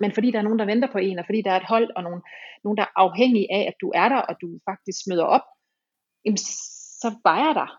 Men 0.00 0.12
fordi 0.12 0.30
der 0.30 0.38
er 0.38 0.46
nogen, 0.48 0.58
der 0.58 0.72
venter 0.72 0.88
på 0.92 0.98
en, 0.98 1.18
og 1.18 1.26
fordi 1.26 1.42
der 1.42 1.52
er 1.52 1.60
et 1.60 1.70
hold, 1.72 1.88
og 1.96 2.02
nogen, 2.02 2.22
nogen 2.64 2.76
der 2.76 2.82
er 2.82 2.92
afhængige 3.06 3.48
af, 3.58 3.62
at 3.70 3.76
du 3.80 3.88
er 3.94 4.08
der, 4.08 4.20
og 4.28 4.34
du 4.42 4.46
faktisk 4.70 5.00
møder 5.10 5.24
op, 5.36 5.46
jamen, 6.24 6.40
så 7.02 7.08
var 7.24 7.38
jeg 7.44 7.52
der. 7.60 7.70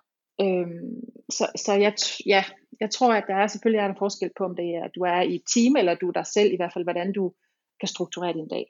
Øhm, 0.44 0.96
så, 1.38 1.46
så 1.64 1.74
jeg, 1.74 1.94
ja, 2.26 2.44
jeg 2.80 2.90
tror, 2.90 3.14
at 3.14 3.24
der 3.28 3.36
er 3.36 3.48
selvfølgelig 3.48 3.80
er 3.80 3.86
en 3.86 3.96
forskel 4.00 4.30
på, 4.38 4.44
om 4.44 4.56
det 4.56 4.76
er, 4.76 4.84
at 4.84 4.92
du 4.96 5.02
er 5.02 5.22
i 5.22 5.36
et 5.36 5.42
team, 5.54 5.76
eller 5.76 5.96
du 5.96 6.08
er 6.08 6.12
dig 6.12 6.26
selv, 6.26 6.54
i 6.54 6.56
hvert 6.56 6.74
fald, 6.74 6.86
hvordan 6.86 7.14
du 7.14 7.34
kan 7.80 7.88
strukturere 7.88 8.34
din 8.34 8.48
dag. 8.48 8.66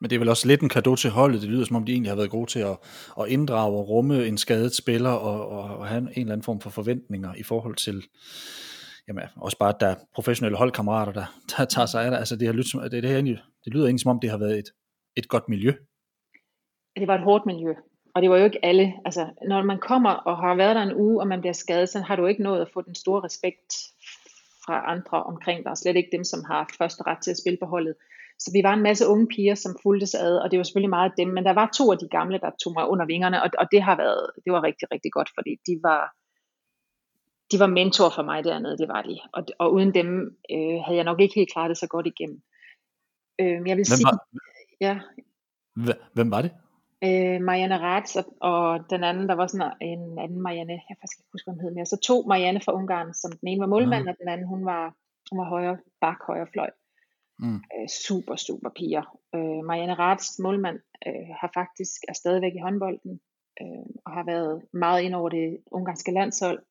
Men 0.00 0.10
det 0.10 0.16
er 0.16 0.20
vel 0.20 0.28
også 0.28 0.48
lidt 0.48 0.62
en 0.62 0.68
kado 0.68 0.94
til 0.96 1.10
holdet. 1.10 1.42
Det 1.42 1.50
lyder 1.50 1.64
som 1.64 1.76
om, 1.76 1.84
de 1.84 1.92
egentlig 1.92 2.10
har 2.10 2.16
været 2.16 2.30
gode 2.30 2.50
til 2.50 2.58
at, 2.60 2.78
at 3.20 3.28
inddrage 3.28 3.76
og 3.76 3.88
rumme 3.88 4.26
en 4.26 4.38
skadet 4.38 4.74
spiller 4.74 5.10
og, 5.10 5.48
og, 5.48 5.78
og 5.78 5.86
have 5.86 5.98
en 5.98 6.08
eller 6.16 6.32
anden 6.32 6.42
form 6.42 6.60
for 6.60 6.70
forventninger 6.70 7.34
i 7.34 7.42
forhold 7.42 7.76
til, 7.76 8.04
jamen, 9.08 9.24
også 9.36 9.58
bare, 9.58 9.74
at 9.74 9.80
der 9.80 9.86
er 9.86 9.96
professionelle 10.14 10.58
holdkammerater, 10.58 11.12
der, 11.12 11.26
der 11.56 11.64
tager 11.64 11.86
sig 11.86 12.04
af 12.04 12.10
det. 12.10 12.18
Altså, 12.18 12.36
det, 12.36 12.46
har 12.46 12.54
lyttet, 12.54 12.82
det, 12.82 12.92
det, 12.92 13.02
det, 13.02 13.40
det 13.64 13.72
lyder 13.72 13.84
egentlig 13.86 14.00
som 14.00 14.10
om, 14.10 14.20
det 14.20 14.30
har 14.30 14.38
været 14.38 14.58
et, 14.58 14.70
et 15.16 15.28
godt 15.28 15.48
miljø. 15.48 15.72
Det 16.96 17.08
var 17.08 17.14
et 17.14 17.24
hårdt 17.24 17.46
miljø 17.46 17.74
og 18.14 18.22
det 18.22 18.30
var 18.30 18.38
jo 18.38 18.44
ikke 18.44 18.64
alle, 18.64 18.94
altså 19.04 19.28
når 19.48 19.62
man 19.62 19.78
kommer 19.78 20.10
og 20.10 20.36
har 20.36 20.54
været 20.54 20.76
der 20.76 20.82
en 20.82 20.94
uge, 20.94 21.20
og 21.20 21.26
man 21.28 21.40
bliver 21.40 21.52
skadet, 21.52 21.88
så 21.88 22.00
har 22.00 22.16
du 22.16 22.26
ikke 22.26 22.42
nået 22.42 22.60
at 22.60 22.70
få 22.74 22.82
den 22.82 22.94
store 22.94 23.24
respekt 23.24 23.72
fra 24.66 24.92
andre 24.92 25.22
omkring 25.22 25.64
dig, 25.64 25.70
og 25.70 25.78
slet 25.78 25.96
ikke 25.96 26.08
dem, 26.12 26.24
som 26.24 26.44
har 26.44 26.70
første 26.78 27.02
ret 27.06 27.22
til 27.22 27.30
at 27.30 27.38
spille 27.38 27.58
på 27.62 27.66
holdet. 27.66 27.94
Så 28.38 28.50
vi 28.54 28.60
var 28.62 28.74
en 28.74 28.82
masse 28.82 29.06
unge 29.06 29.26
piger, 29.26 29.54
som 29.54 29.76
fulgte 29.82 30.06
sig 30.06 30.20
ad, 30.20 30.36
og 30.38 30.50
det 30.50 30.56
var 30.58 30.62
selvfølgelig 30.64 30.90
meget 30.90 31.12
dem, 31.16 31.28
men 31.28 31.44
der 31.44 31.52
var 31.52 31.70
to 31.74 31.92
af 31.92 31.98
de 31.98 32.08
gamle, 32.08 32.38
der 32.38 32.50
tog 32.62 32.72
mig 32.72 32.88
under 32.88 33.06
vingerne, 33.06 33.42
og, 33.42 33.50
og 33.58 33.66
det 33.72 33.82
har 33.82 33.96
været, 33.96 34.30
det 34.44 34.52
var 34.52 34.62
rigtig, 34.62 34.92
rigtig 34.92 35.12
godt, 35.12 35.30
fordi 35.36 35.52
de 35.66 35.80
var, 35.82 36.02
de 37.52 37.56
var 37.62 37.66
mentor 37.66 38.08
for 38.16 38.22
mig 38.22 38.44
dernede, 38.44 38.78
det 38.78 38.88
var 38.88 39.02
de. 39.02 39.18
Og, 39.32 39.42
og 39.58 39.72
uden 39.72 39.94
dem 39.94 40.08
øh, 40.52 40.78
havde 40.84 40.96
jeg 40.96 41.04
nok 41.04 41.20
ikke 41.20 41.34
helt 41.34 41.52
klaret 41.52 41.68
det 41.68 41.78
så 41.78 41.88
godt 41.88 42.06
igennem. 42.06 42.42
Øh, 43.40 43.46
jeg 43.68 43.76
vil 43.76 43.86
Hvem 43.90 44.00
sige, 44.00 44.04
var, 44.04 44.18
ja, 44.80 44.94
hvem 46.14 46.30
var 46.30 46.42
det? 46.42 46.52
Øh, 47.04 47.40
Marianne 47.42 47.78
Ratz 47.78 48.16
og, 48.16 48.24
og 48.40 48.90
den 48.90 49.04
anden, 49.04 49.28
der 49.28 49.34
var 49.34 49.46
sådan 49.46 49.72
en 49.80 50.18
anden 50.18 50.40
Marianne, 50.42 50.72
jeg 50.72 50.84
kan 50.88 50.96
faktisk 51.00 51.18
ikke 51.18 51.32
huske, 51.32 51.46
hvad 51.46 51.54
hun 51.54 51.64
hed 51.64 51.74
mere. 51.74 51.86
Så 51.86 51.96
to 51.96 52.16
Marianne 52.22 52.60
fra 52.60 52.72
Ungarn, 52.72 53.14
som 53.14 53.32
den 53.32 53.48
ene 53.48 53.60
var 53.60 53.66
målmand, 53.66 54.04
Nå. 54.04 54.10
og 54.10 54.16
den 54.20 54.28
anden, 54.28 54.46
hun 54.46 54.64
var, 54.64 54.94
hun 55.30 55.38
var 55.38 55.48
højre 55.48 55.78
bak, 56.00 56.20
højre 56.26 56.46
fløj. 56.52 56.70
Mm. 57.38 57.60
Øh, 57.74 57.88
super, 57.88 58.36
super 58.36 58.70
piger. 58.76 59.04
Øh, 59.34 59.64
Marianne 59.68 59.94
Ratz, 59.94 60.38
målmand, 60.38 60.80
øh, 61.06 61.28
har 61.40 61.50
faktisk 61.54 62.00
er 62.08 62.12
stadigvæk 62.12 62.54
i 62.54 62.64
håndbolden, 62.66 63.20
øh, 63.60 63.86
og 64.04 64.12
har 64.12 64.24
været 64.24 64.62
meget 64.72 65.02
ind 65.02 65.14
over 65.14 65.28
det 65.28 65.58
ungarske 65.66 66.12
landshold. 66.12 66.62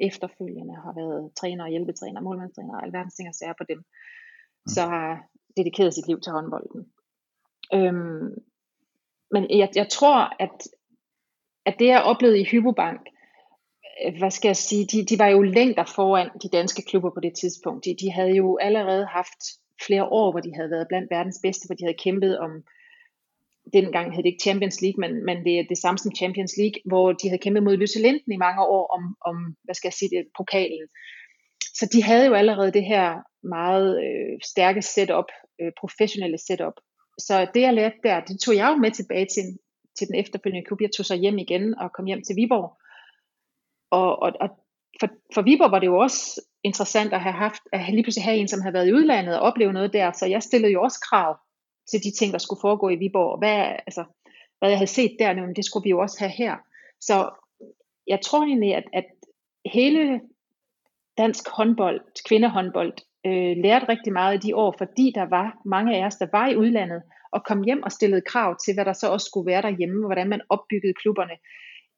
Efterfølgende 0.00 0.74
har 0.74 0.94
været 0.94 1.32
træner, 1.40 1.68
hjælpetræner, 1.68 2.20
målmandstræner, 2.20 2.74
og 2.76 2.84
alverdens 2.84 3.14
ting 3.14 3.28
og 3.28 3.34
sager 3.34 3.54
på 3.58 3.64
dem. 3.68 3.78
Mm. 3.78 4.68
Så 4.74 4.80
har 4.80 5.28
dedikeret 5.56 5.94
sit 5.94 6.06
liv 6.06 6.20
til 6.20 6.32
håndbolden. 6.32 6.86
Øhm, 7.74 8.34
men 9.30 9.58
jeg, 9.58 9.68
jeg 9.74 9.88
tror, 9.88 10.42
at, 10.42 10.68
at 11.66 11.74
det 11.78 11.86
jeg 11.86 12.02
oplevede 12.02 12.40
i 12.40 12.48
Hypobank, 12.50 13.00
øh, 14.04 14.18
hvad 14.18 14.30
skal 14.30 14.48
jeg 14.48 14.56
sige, 14.56 14.86
de, 14.86 15.06
de 15.06 15.18
var 15.18 15.26
jo 15.26 15.42
længder 15.42 15.84
foran 15.84 16.30
de 16.42 16.48
danske 16.48 16.82
klubber 16.82 17.10
på 17.10 17.20
det 17.20 17.34
tidspunkt. 17.34 17.84
De, 17.84 17.96
de 18.00 18.10
havde 18.12 18.36
jo 18.36 18.58
allerede 18.60 19.06
haft 19.06 19.40
flere 19.86 20.04
år, 20.04 20.30
hvor 20.30 20.40
de 20.40 20.54
havde 20.54 20.70
været 20.70 20.88
blandt 20.88 21.10
verdens 21.10 21.38
bedste, 21.42 21.66
hvor 21.66 21.74
de 21.74 21.84
havde 21.84 22.02
kæmpet 22.04 22.38
om, 22.38 22.50
dengang 23.72 24.06
hed 24.14 24.22
det 24.22 24.30
ikke 24.30 24.46
Champions 24.48 24.82
League, 24.82 25.00
men, 25.00 25.24
men 25.24 25.36
det 25.44 25.58
er 25.58 25.64
det 25.68 25.78
samme 25.78 25.98
som 25.98 26.14
Champions 26.14 26.54
League, 26.56 26.80
hvor 26.84 27.12
de 27.12 27.28
havde 27.28 27.42
kæmpet 27.42 27.62
mod 27.62 27.76
Lyse 27.76 28.00
Linden 28.02 28.32
i 28.32 28.36
mange 28.46 28.62
år 28.62 28.86
om, 28.96 29.16
om 29.28 29.36
hvad 29.64 29.74
skal 29.74 29.88
jeg 29.88 29.98
sige, 29.98 30.10
det, 30.14 30.26
pokalen. 30.36 30.88
Så 31.78 31.88
de 31.92 32.02
havde 32.02 32.26
jo 32.26 32.34
allerede 32.34 32.72
det 32.72 32.84
her 32.84 33.06
meget 33.42 33.88
øh, 34.04 34.38
stærke 34.42 34.82
setup, 34.82 35.28
øh, 35.60 35.72
professionelle 35.80 36.38
setup. 36.38 36.76
Så 37.18 37.46
det 37.54 37.60
jeg 37.60 37.74
lærte 37.74 37.96
der, 38.02 38.20
det 38.20 38.40
tog 38.40 38.56
jeg 38.56 38.70
jo 38.70 38.76
med 38.76 38.90
tilbage 38.90 39.26
til, 39.26 39.58
til 39.98 40.06
den 40.08 40.14
efterfølgende 40.14 40.66
klub. 40.66 40.80
Jeg 40.80 40.90
tog 40.96 41.06
så 41.06 41.16
hjem 41.16 41.38
igen 41.38 41.78
og 41.78 41.92
kom 41.92 42.04
hjem 42.04 42.22
til 42.22 42.36
Viborg. 42.36 42.78
Og, 43.90 44.22
og, 44.22 44.32
og 44.40 44.48
for, 45.00 45.08
for 45.34 45.42
Viborg 45.42 45.70
var 45.70 45.78
det 45.78 45.86
jo 45.86 45.98
også 45.98 46.42
interessant 46.64 47.12
at 47.12 47.20
have 47.20 47.32
haft, 47.32 47.62
at 47.72 47.90
lige 47.90 48.02
pludselig 48.02 48.24
have 48.24 48.36
en, 48.36 48.48
som 48.48 48.60
havde 48.60 48.74
været 48.74 48.88
i 48.88 48.92
udlandet 48.92 49.38
og 49.38 49.40
opleve 49.40 49.72
noget 49.72 49.92
der. 49.92 50.12
Så 50.12 50.26
jeg 50.26 50.42
stillede 50.42 50.72
jo 50.72 50.82
også 50.82 51.00
krav 51.10 51.36
til 51.90 52.02
de 52.04 52.10
ting, 52.10 52.32
der 52.32 52.38
skulle 52.38 52.60
foregå 52.60 52.88
i 52.88 52.96
Viborg. 52.96 53.38
Hvad, 53.38 53.76
altså, 53.86 54.04
hvad 54.58 54.68
jeg 54.68 54.78
havde 54.78 54.90
set 54.90 55.16
der, 55.18 55.34
men 55.34 55.56
det 55.56 55.64
skulle 55.64 55.84
vi 55.84 55.90
jo 55.90 56.00
også 56.00 56.18
have 56.18 56.30
her. 56.30 56.56
Så 57.00 57.30
jeg 58.06 58.20
tror 58.20 58.44
egentlig, 58.44 58.74
at, 58.74 58.84
at 58.92 59.04
hele 59.66 60.20
dansk 61.18 61.48
håndbold, 61.48 62.00
kvindehåndbold, 62.28 62.92
øh, 63.26 63.56
lærte 63.64 63.88
rigtig 63.88 64.12
meget 64.12 64.34
i 64.34 64.46
de 64.46 64.56
år, 64.56 64.74
fordi 64.78 65.12
der 65.14 65.26
var 65.36 65.46
mange 65.64 65.96
af 65.96 66.06
os, 66.06 66.16
der 66.16 66.28
var 66.32 66.46
i 66.48 66.56
udlandet, 66.56 67.02
og 67.34 67.40
kom 67.48 67.62
hjem 67.62 67.82
og 67.82 67.92
stillede 67.92 68.28
krav 68.30 68.50
til, 68.64 68.74
hvad 68.74 68.84
der 68.84 68.92
så 68.92 69.06
også 69.14 69.26
skulle 69.26 69.50
være 69.52 69.62
derhjemme, 69.62 69.98
og 70.04 70.08
hvordan 70.08 70.28
man 70.28 70.40
opbyggede 70.54 70.94
klubberne. 71.02 71.36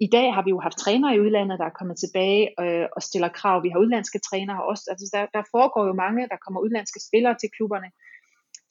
I 0.06 0.08
dag 0.16 0.26
har 0.34 0.42
vi 0.44 0.50
jo 0.50 0.60
haft 0.66 0.78
trænere 0.78 1.14
i 1.16 1.20
udlandet, 1.24 1.58
der 1.60 1.66
er 1.68 1.78
kommet 1.78 1.96
tilbage 2.04 2.42
øh, 2.62 2.86
og 2.96 3.00
stiller 3.08 3.30
krav. 3.38 3.56
Vi 3.64 3.70
har 3.72 3.78
udlandske 3.84 4.18
trænere 4.28 4.60
også. 4.70 4.84
Altså 4.92 5.06
der, 5.14 5.22
der 5.36 5.42
foregår 5.54 5.84
jo 5.90 5.94
mange, 6.04 6.28
der 6.32 6.38
kommer 6.44 6.60
udlandske 6.60 7.00
spillere 7.08 7.36
til 7.38 7.48
klubberne. 7.56 7.88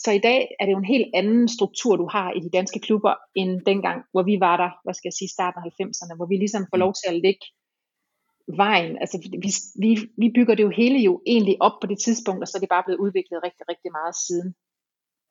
Så 0.04 0.10
i 0.12 0.22
dag 0.30 0.40
er 0.60 0.64
det 0.66 0.74
jo 0.76 0.82
en 0.84 0.94
helt 0.96 1.10
anden 1.20 1.48
struktur, 1.58 1.94
du 1.96 2.08
har 2.16 2.28
i 2.38 2.40
de 2.46 2.56
danske 2.58 2.80
klubber, 2.86 3.14
end 3.36 3.52
dengang, 3.72 4.00
hvor 4.14 4.24
vi 4.30 4.36
var 4.48 4.56
der, 4.64 4.70
hvad 4.84 4.94
skal 4.94 5.10
jeg 5.10 5.18
sige, 5.20 5.36
starten 5.38 5.60
af 5.62 5.72
90'erne, 5.82 6.16
hvor 6.18 6.28
vi 6.32 6.38
ligesom 6.44 6.64
får 6.72 6.80
lov 6.84 6.94
til 7.00 7.08
at 7.12 7.20
lægge 7.26 7.46
vejen. 8.48 8.98
Altså 9.02 9.18
vi, 9.44 9.50
vi, 9.86 9.92
vi 10.18 10.32
bygger 10.36 10.56
det 10.56 10.64
jo 10.64 10.70
hele 10.70 11.00
jo 11.00 11.22
egentlig 11.28 11.58
op 11.60 11.72
på 11.82 11.88
det 11.88 12.00
tidspunkt, 12.06 12.42
og 12.42 12.48
så 12.48 12.58
er 12.58 12.60
det 12.60 12.70
bare 12.70 12.84
blevet 12.86 13.00
udviklet 13.00 13.40
rigtig, 13.44 13.64
rigtig 13.70 13.92
meget 13.92 14.16
siden. 14.28 14.56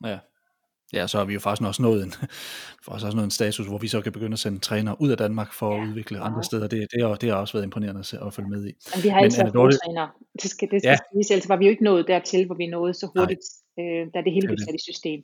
Ja. 0.05 0.19
Ja, 0.93 1.07
så 1.07 1.19
har 1.19 1.25
vi 1.25 1.35
jo 1.35 1.41
faktisk 1.41 1.69
også 1.69 1.83
nået 1.83 2.03
en, 2.05 2.13
faktisk 2.85 3.07
også 3.07 3.17
nået 3.17 3.25
en 3.25 3.31
status, 3.31 3.67
hvor 3.67 3.79
vi 3.79 3.89
så 3.89 4.01
kan 4.01 4.13
begynde 4.13 4.33
at 4.33 4.39
sende 4.39 4.59
trænere 4.59 4.97
ud 5.01 5.11
af 5.11 5.17
Danmark 5.17 5.53
for 5.53 5.75
ja, 5.75 5.83
at 5.83 5.89
udvikle 5.89 6.19
wow. 6.19 6.27
andre 6.27 6.45
steder. 6.45 6.67
Det, 6.69 6.87
det, 6.93 7.03
har, 7.03 7.15
det 7.15 7.29
har 7.31 7.37
også 7.37 7.53
været 7.53 7.65
imponerende 7.65 8.01
at, 8.01 8.15
at 8.27 8.35
følge 8.35 8.49
med 8.49 8.67
i. 8.67 8.73
Men 8.95 9.03
vi 9.03 9.09
har 9.09 9.21
altid 9.21 9.43
haft 9.43 9.55
gode 9.55 9.79
trænere. 9.85 10.11
Det 10.43 10.51
skal, 10.51 10.71
det 10.71 10.81
skal 10.81 10.89
Ja. 10.89 10.93
ja. 10.93 10.99
siges, 11.13 11.31
ellers 11.31 11.49
var 11.49 11.57
vi 11.57 11.65
jo 11.65 11.71
ikke 11.71 11.85
nået 11.85 12.07
dertil, 12.09 12.47
hvor 12.47 12.55
vi 12.55 12.67
nåede 12.67 12.95
så 12.95 13.07
hurtigt, 13.17 13.45
øh, 13.79 14.07
da 14.15 14.19
det 14.25 14.33
hele 14.33 14.47
blev 14.47 14.59
sat 14.59 14.75
i 14.75 14.83
system. 14.93 15.21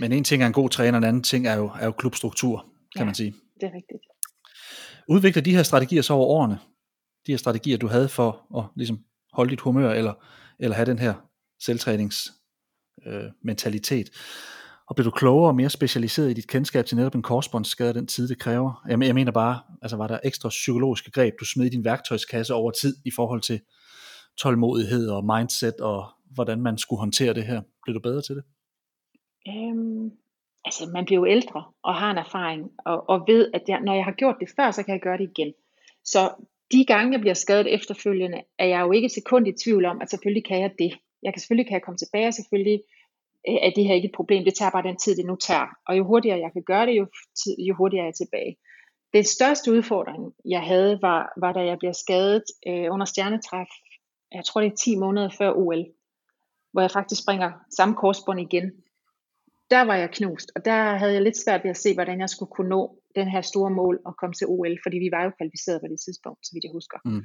Men 0.00 0.12
en 0.12 0.24
ting 0.24 0.42
er 0.42 0.46
en 0.46 0.52
god 0.52 0.68
træner, 0.68 0.98
en 0.98 1.04
anden 1.04 1.22
ting 1.22 1.46
er 1.46 1.56
jo, 1.56 1.70
er 1.80 1.84
jo 1.84 1.92
klubstruktur, 1.92 2.56
kan 2.96 3.00
Ja. 3.00 3.04
man 3.04 3.14
sige. 3.14 3.34
Det 3.60 3.66
er 3.66 3.74
rigtigt. 3.74 4.02
Udvikler 5.08 5.42
de 5.42 5.56
her 5.56 5.62
strategier 5.62 6.02
så 6.02 6.12
over 6.12 6.26
årene? 6.26 6.58
De 7.28 7.32
her 7.32 7.38
strategier, 7.38 7.76
du 7.76 7.86
havde 7.86 8.08
for 8.08 8.58
at 8.58 8.64
ligesom 8.76 8.98
holde 9.32 9.50
dit 9.50 9.60
humør, 9.60 9.90
eller, 9.90 10.14
eller 10.58 10.76
have 10.76 10.86
den 10.86 10.98
her 10.98 11.14
selvtræningsmentalitet. 11.60 13.24
øh, 13.24 13.30
mentalitet. 13.42 14.10
Og 14.88 14.96
blev 14.96 15.04
du 15.04 15.10
klogere 15.10 15.50
og 15.50 15.56
mere 15.56 15.70
specialiseret 15.70 16.30
i 16.30 16.34
dit 16.34 16.48
kendskab 16.48 16.86
til 16.86 16.96
netop 16.96 17.14
en 17.14 17.22
korsbåndsskade, 17.22 17.94
den 17.94 18.06
tid 18.06 18.28
det 18.28 18.38
kræver? 18.38 18.84
Jeg, 18.88 19.02
jeg 19.02 19.14
mener 19.14 19.32
bare, 19.32 19.60
altså 19.82 19.96
var 19.96 20.06
der 20.06 20.18
ekstra 20.24 20.48
psykologiske 20.48 21.10
greb, 21.10 21.34
du 21.40 21.44
smed 21.44 21.66
i 21.66 21.68
din 21.68 21.84
værktøjskasse 21.84 22.54
over 22.54 22.70
tid 22.70 22.96
i 23.04 23.10
forhold 23.16 23.40
til 23.40 23.60
tålmodighed 24.38 25.08
og 25.08 25.24
mindset 25.24 25.80
og 25.80 26.06
hvordan 26.34 26.60
man 26.60 26.78
skulle 26.78 27.00
håndtere 27.00 27.34
det 27.34 27.44
her? 27.44 27.62
Blev 27.84 27.94
du 27.94 28.00
bedre 28.00 28.22
til 28.22 28.34
det? 28.36 28.44
Øhm, 29.48 30.10
altså 30.64 30.90
man 30.92 31.04
bliver 31.04 31.20
jo 31.20 31.26
ældre 31.26 31.64
og 31.82 31.94
har 31.94 32.10
en 32.10 32.18
erfaring, 32.18 32.70
og, 32.86 33.08
og 33.08 33.24
ved, 33.26 33.50
at 33.54 33.62
jeg, 33.68 33.80
når 33.80 33.94
jeg 33.94 34.04
har 34.04 34.12
gjort 34.12 34.36
det 34.40 34.48
før, 34.56 34.70
så 34.70 34.82
kan 34.82 34.92
jeg 34.92 35.00
gøre 35.02 35.18
det 35.18 35.30
igen. 35.36 35.52
Så 36.04 36.20
de 36.72 36.84
gange, 36.84 37.12
jeg 37.12 37.20
bliver 37.20 37.34
skadet 37.34 37.74
efterfølgende, 37.74 38.42
er 38.58 38.66
jeg 38.66 38.80
jo 38.80 38.92
ikke 38.92 39.06
et 39.06 39.12
sekund 39.12 39.48
i 39.48 39.52
tvivl 39.64 39.84
om, 39.84 40.00
at 40.00 40.10
selvfølgelig 40.10 40.44
kan 40.44 40.60
jeg 40.60 40.72
det. 40.78 40.92
Jeg 41.22 41.32
kan 41.32 41.40
selvfølgelig 41.40 41.66
kan 41.66 41.74
jeg 41.74 41.82
komme 41.82 41.98
tilbage, 41.98 42.28
og 42.28 42.34
selvfølgelig 42.34 42.80
øh, 43.48 43.54
er 43.66 43.70
det 43.76 43.84
her 43.84 43.94
ikke 43.94 44.08
et 44.08 44.18
problem. 44.20 44.44
Det 44.44 44.54
tager 44.54 44.70
bare 44.70 44.88
den 44.88 44.96
tid, 44.96 45.16
det 45.16 45.26
nu 45.26 45.36
tager. 45.36 45.66
Og 45.86 45.98
jo 45.98 46.04
hurtigere 46.04 46.38
jeg 46.38 46.52
kan 46.52 46.62
gøre 46.62 46.86
det, 46.86 46.94
jo, 46.98 47.06
tid, 47.42 47.56
jo 47.68 47.74
hurtigere 47.74 48.02
er 48.04 48.06
jeg 48.06 48.14
tilbage. 48.14 48.56
Den 49.12 49.24
største 49.24 49.72
udfordring, 49.72 50.34
jeg 50.44 50.62
havde, 50.62 50.98
var, 51.02 51.32
var 51.36 51.52
da 51.52 51.60
jeg 51.60 51.78
blev 51.78 51.94
skadet 51.94 52.44
øh, 52.68 52.92
under 52.92 53.06
stjernetræf. 53.06 53.68
Jeg 54.32 54.44
tror, 54.44 54.60
det 54.60 54.72
er 54.72 54.76
10 54.76 54.96
måneder 54.96 55.28
før 55.38 55.52
OL, 55.52 55.84
hvor 56.72 56.80
jeg 56.80 56.90
faktisk 56.90 57.22
springer 57.22 57.52
samme 57.76 57.94
korsbånd 57.94 58.40
igen. 58.40 58.72
Der 59.70 59.82
var 59.82 59.94
jeg 59.96 60.10
knust, 60.10 60.52
og 60.56 60.64
der 60.64 60.96
havde 60.96 61.12
jeg 61.12 61.22
lidt 61.22 61.36
svært 61.36 61.64
ved 61.64 61.70
at 61.70 61.76
se, 61.76 61.94
hvordan 61.94 62.20
jeg 62.20 62.28
skulle 62.28 62.50
kunne 62.50 62.68
nå 62.68 62.97
den 63.18 63.28
her 63.34 63.40
store 63.40 63.70
mål 63.70 64.00
og 64.06 64.16
komme 64.20 64.34
til 64.34 64.46
OL, 64.46 64.78
fordi 64.84 64.96
vi 65.04 65.10
var 65.12 65.22
jo 65.24 65.30
kvalificeret 65.38 65.80
på 65.80 65.88
det 65.92 66.00
tidspunkt, 66.00 66.40
så 66.46 66.50
vidt 66.52 66.64
jeg 66.64 66.76
husker. 66.78 66.98
Mm. 67.04 67.24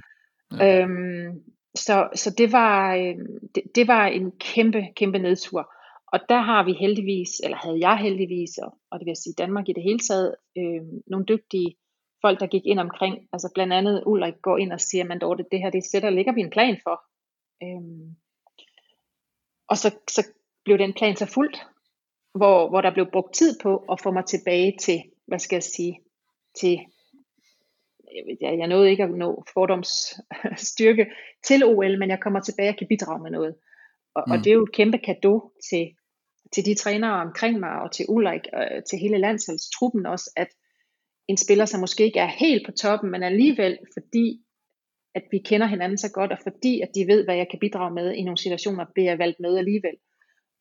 Ja. 0.60 0.82
Øhm, 0.82 1.30
så 1.76 2.10
så 2.16 2.30
det, 2.38 2.52
var, 2.52 2.96
øh, 2.96 3.16
det, 3.56 3.64
det 3.76 3.88
var 3.88 4.06
en 4.08 4.32
kæmpe, 4.32 4.82
kæmpe 4.96 5.20
nedtur. 5.20 5.74
Og 6.14 6.20
der 6.30 6.42
har 6.42 6.64
vi 6.66 6.74
heldigvis, 6.74 7.32
eller 7.44 7.58
havde 7.58 7.80
jeg 7.88 7.98
heldigvis, 7.98 8.58
og, 8.58 8.78
og 8.92 9.00
det 9.00 9.06
vil 9.06 9.16
sige 9.16 9.34
Danmark 9.38 9.70
i 9.70 9.74
det 9.74 9.84
hele 9.84 10.00
taget, 10.00 10.36
øh, 10.58 10.82
nogle 11.08 11.26
dygtige 11.26 11.76
folk, 12.22 12.40
der 12.40 12.48
gik 12.48 12.66
ind 12.66 12.80
omkring. 12.80 13.28
Altså 13.34 13.52
blandt 13.56 13.74
andet 13.74 14.04
Ulrik 14.06 14.42
går 14.42 14.58
ind 14.58 14.72
og 14.72 14.82
siger, 14.82 15.04
man 15.04 15.20
Dorte, 15.20 15.46
det 15.52 15.60
her, 15.60 15.70
det 15.70 15.86
sætter, 15.92 16.10
lægger 16.10 16.34
vi 16.34 16.42
en 16.42 16.50
plan 16.50 16.78
for. 16.84 16.98
Øhm, 17.64 18.16
og 19.68 19.78
så, 19.78 19.90
så 20.10 20.22
blev 20.66 20.78
den 20.78 20.94
plan 20.94 21.16
så 21.16 21.26
fuldt, 21.26 21.58
hvor, 22.36 22.70
hvor 22.70 22.82
der 22.82 22.94
blev 22.94 23.08
brugt 23.12 23.34
tid 23.34 23.60
på 23.64 23.78
at 23.92 24.02
få 24.02 24.12
mig 24.12 24.26
tilbage 24.26 24.78
til, 24.80 25.00
hvad 25.28 25.40
skal 25.40 25.56
jeg 25.56 25.64
sige, 25.64 26.00
til, 26.60 26.80
jeg, 28.42 28.58
jeg, 28.60 28.68
nåede 28.68 28.90
ikke 28.92 29.04
at 29.04 29.12
nå 29.12 29.44
fordoms 29.54 29.90
styrke 30.72 31.06
til 31.48 31.66
OL, 31.66 32.00
men 32.00 32.10
jeg 32.10 32.20
kommer 32.20 32.40
tilbage 32.40 32.70
og 32.70 32.78
kan 32.78 32.88
bidrage 32.88 33.24
med 33.24 33.32
noget. 33.32 33.56
Og, 34.16 34.24
mm. 34.28 34.32
og 34.32 34.38
det 34.38 34.48
er 34.48 34.54
jo 34.54 34.64
et 34.64 34.72
kæmpe 34.72 34.98
kado 34.98 35.52
til, 35.70 35.96
til 36.54 36.66
de 36.66 36.76
trænere 36.76 37.22
omkring 37.22 37.60
mig, 37.60 37.82
og 37.82 37.92
til 37.92 38.06
Ulrik, 38.10 38.42
og 38.54 38.66
til 38.90 39.00
hele 39.00 39.18
landsholdstruppen 39.18 40.06
også, 40.06 40.32
at 40.36 40.48
en 41.28 41.38
spiller, 41.38 41.66
som 41.66 41.80
måske 41.80 42.06
ikke 42.06 42.20
er 42.20 42.32
helt 42.40 42.66
på 42.66 42.72
toppen, 42.72 43.12
men 43.12 43.24
alligevel, 43.24 43.78
fordi 43.94 44.44
at 45.16 45.24
vi 45.32 45.38
kender 45.38 45.68
hinanden 45.68 45.98
så 45.98 46.12
godt, 46.12 46.32
og 46.32 46.38
fordi 46.44 46.82
at 46.82 46.90
de 46.96 47.08
ved, 47.08 47.24
hvad 47.24 47.36
jeg 47.36 47.48
kan 47.52 47.60
bidrage 47.60 47.94
med 47.94 48.14
i 48.14 48.24
nogle 48.24 48.38
situationer, 48.38 48.86
bliver 48.94 49.10
jeg 49.10 49.20
valgt 49.20 49.40
med 49.40 49.58
alligevel. 49.58 49.96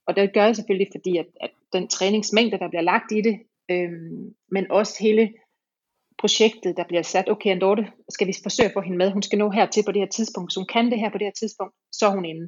Og 0.07 0.17
det 0.17 0.35
gør 0.35 0.45
jeg 0.45 0.57
selvfølgelig, 0.57 0.89
fordi 0.95 1.17
at, 1.17 1.27
at 1.41 1.51
den 1.73 1.89
træningsmængde, 1.89 2.59
der 2.59 2.69
bliver 2.69 2.83
lagt 2.83 3.13
i 3.13 3.21
det, 3.21 3.41
øhm, 3.71 4.35
men 4.51 4.71
også 4.71 4.97
hele 5.01 5.33
projektet, 6.19 6.77
der 6.77 6.85
bliver 6.89 7.03
sat, 7.03 7.31
okay, 7.31 7.51
Andorte, 7.51 7.85
skal 8.15 8.27
vi 8.27 8.35
forsøge 8.43 8.69
at 8.69 8.77
få 8.77 8.81
hende 8.81 8.99
med, 8.99 9.13
hun 9.13 9.23
skal 9.23 9.39
nå 9.39 9.51
hertil 9.51 9.85
på 9.87 9.93
det 9.93 10.03
her 10.03 10.13
tidspunkt, 10.17 10.53
så 10.53 10.61
hun 10.61 10.73
kan 10.75 10.91
det 10.91 11.01
her 11.01 11.11
på 11.11 11.19
det 11.19 11.27
her 11.27 11.39
tidspunkt, 11.41 11.75
så 11.93 12.07
er 12.07 12.15
hun 12.19 12.25
inde. 12.25 12.47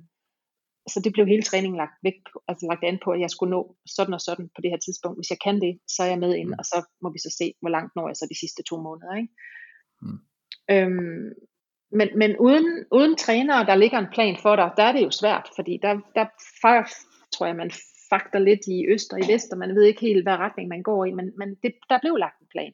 så 0.92 1.00
det 1.04 1.12
blev 1.12 1.26
hele 1.26 1.42
træningen 1.42 1.76
lagt, 1.82 1.96
væk, 2.02 2.18
altså 2.48 2.64
lagt 2.70 2.84
an 2.84 2.98
på, 3.04 3.10
at 3.10 3.20
jeg 3.20 3.30
skulle 3.30 3.50
nå 3.56 3.76
sådan 3.96 4.14
og 4.14 4.20
sådan 4.20 4.48
på 4.54 4.60
det 4.62 4.70
her 4.70 4.80
tidspunkt. 4.86 5.18
Hvis 5.18 5.30
jeg 5.30 5.40
kan 5.44 5.56
det, 5.60 5.72
så 5.94 6.02
er 6.02 6.10
jeg 6.12 6.18
med 6.24 6.32
ind, 6.34 6.48
mm. 6.48 6.58
og 6.58 6.64
så 6.64 6.78
må 7.02 7.08
vi 7.12 7.18
så 7.18 7.30
se, 7.38 7.46
hvor 7.60 7.70
langt 7.76 7.92
når 7.96 8.08
jeg 8.08 8.16
så 8.16 8.26
de 8.32 8.40
sidste 8.42 8.62
to 8.70 8.76
måneder. 8.86 9.14
Ikke? 9.20 9.32
Mm. 10.02 10.18
Øhm, 10.74 11.28
men, 11.98 12.08
men 12.20 12.30
uden, 12.46 12.68
uden 12.98 13.16
trænere, 13.16 13.66
der 13.66 13.74
ligger 13.74 13.98
en 13.98 14.14
plan 14.14 14.36
for 14.42 14.56
dig, 14.56 14.68
der 14.76 14.84
er 14.88 14.92
det 14.92 15.02
jo 15.04 15.10
svært, 15.10 15.46
fordi 15.56 15.74
der, 15.82 15.94
der 16.18 16.26
tror 17.34 17.46
jeg, 17.46 17.56
man 17.56 17.70
fakter 18.10 18.38
lidt 18.38 18.60
i 18.66 18.86
øst 18.88 19.12
og 19.12 19.20
i 19.20 19.32
vest, 19.32 19.52
og 19.52 19.58
man 19.58 19.74
ved 19.74 19.82
ikke 19.82 20.00
helt, 20.00 20.24
hvad 20.24 20.36
retning 20.36 20.68
man 20.68 20.82
går 20.82 21.04
i, 21.04 21.12
men, 21.12 21.32
men 21.38 21.48
det, 21.62 21.72
der 21.88 21.98
blev 22.02 22.16
lagt 22.16 22.40
en 22.40 22.46
plan. 22.50 22.72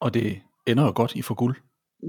Og 0.00 0.14
det 0.14 0.40
ender 0.66 0.84
jo 0.84 0.92
godt, 0.94 1.16
I 1.16 1.22
får 1.22 1.34
guld. 1.34 1.56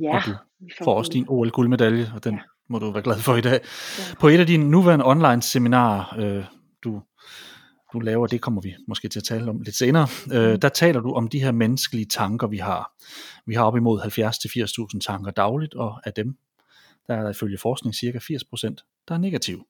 Ja. 0.01 0.15
Og 0.15 0.23
du 0.59 0.83
får 0.83 0.97
også 0.97 1.11
din 1.11 1.25
OL-guldmedalje, 1.29 2.11
og 2.15 2.23
den 2.23 2.33
ja. 2.33 2.39
må 2.69 2.79
du 2.79 2.91
være 2.91 3.03
glad 3.03 3.19
for 3.19 3.35
i 3.35 3.41
dag. 3.41 3.59
Ja. 3.61 4.15
På 4.19 4.27
et 4.27 4.39
af 4.39 4.47
dine 4.47 4.71
nuværende 4.71 5.05
online 5.05 5.41
seminarer, 5.41 6.19
øh, 6.19 6.45
du, 6.83 7.01
du 7.93 7.99
laver, 7.99 8.27
det 8.27 8.41
kommer 8.41 8.61
vi 8.61 8.75
måske 8.87 9.07
til 9.07 9.19
at 9.19 9.23
tale 9.23 9.49
om 9.49 9.61
lidt 9.61 9.75
senere, 9.75 10.07
øh, 10.33 10.51
mm. 10.51 10.59
der 10.59 10.69
taler 10.69 11.01
du 11.01 11.13
om 11.13 11.27
de 11.27 11.39
her 11.39 11.51
menneskelige 11.51 12.05
tanker, 12.05 12.47
vi 12.47 12.57
har. 12.57 12.91
Vi 13.45 13.53
har 13.53 13.63
op 13.63 13.75
imod 13.75 13.99
70-80.000 14.95 14.99
tanker 14.99 15.31
dagligt, 15.31 15.73
og 15.73 16.07
af 16.07 16.13
dem, 16.13 16.37
der 17.07 17.15
er 17.15 17.21
der 17.21 17.29
ifølge 17.29 17.57
forskning 17.57 17.95
cirka 17.95 18.17
80%, 18.17 19.03
der 19.07 19.13
er 19.13 19.17
negative. 19.17 19.63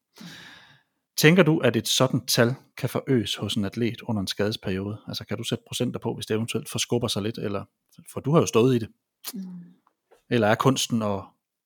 Tænker 1.24 1.44
du, 1.44 1.58
at 1.58 1.76
et 1.76 1.88
sådan 1.88 2.26
tal 2.26 2.56
kan 2.78 2.90
forøges 2.90 3.36
hos 3.36 3.56
en 3.56 3.66
atlet 3.66 4.02
under 4.02 4.22
en 4.22 4.28
skadesperiode? 4.28 4.98
Altså 5.08 5.26
kan 5.26 5.38
du 5.38 5.44
sætte 5.44 5.64
procenter 5.68 6.00
på, 6.00 6.14
hvis 6.14 6.26
det 6.26 6.36
eventuelt 6.36 6.70
forskubber 6.70 7.08
sig 7.08 7.24
lidt? 7.24 7.38
Eller, 7.38 7.64
for 8.14 8.20
du 8.20 8.32
har 8.32 8.40
jo 8.40 8.46
stået 8.46 8.76
i 8.76 8.80
det. 8.80 8.90
Mm. 9.34 9.42
Eller 10.30 10.48
er 10.48 10.56
kunsten 10.56 11.02
at 11.02 11.22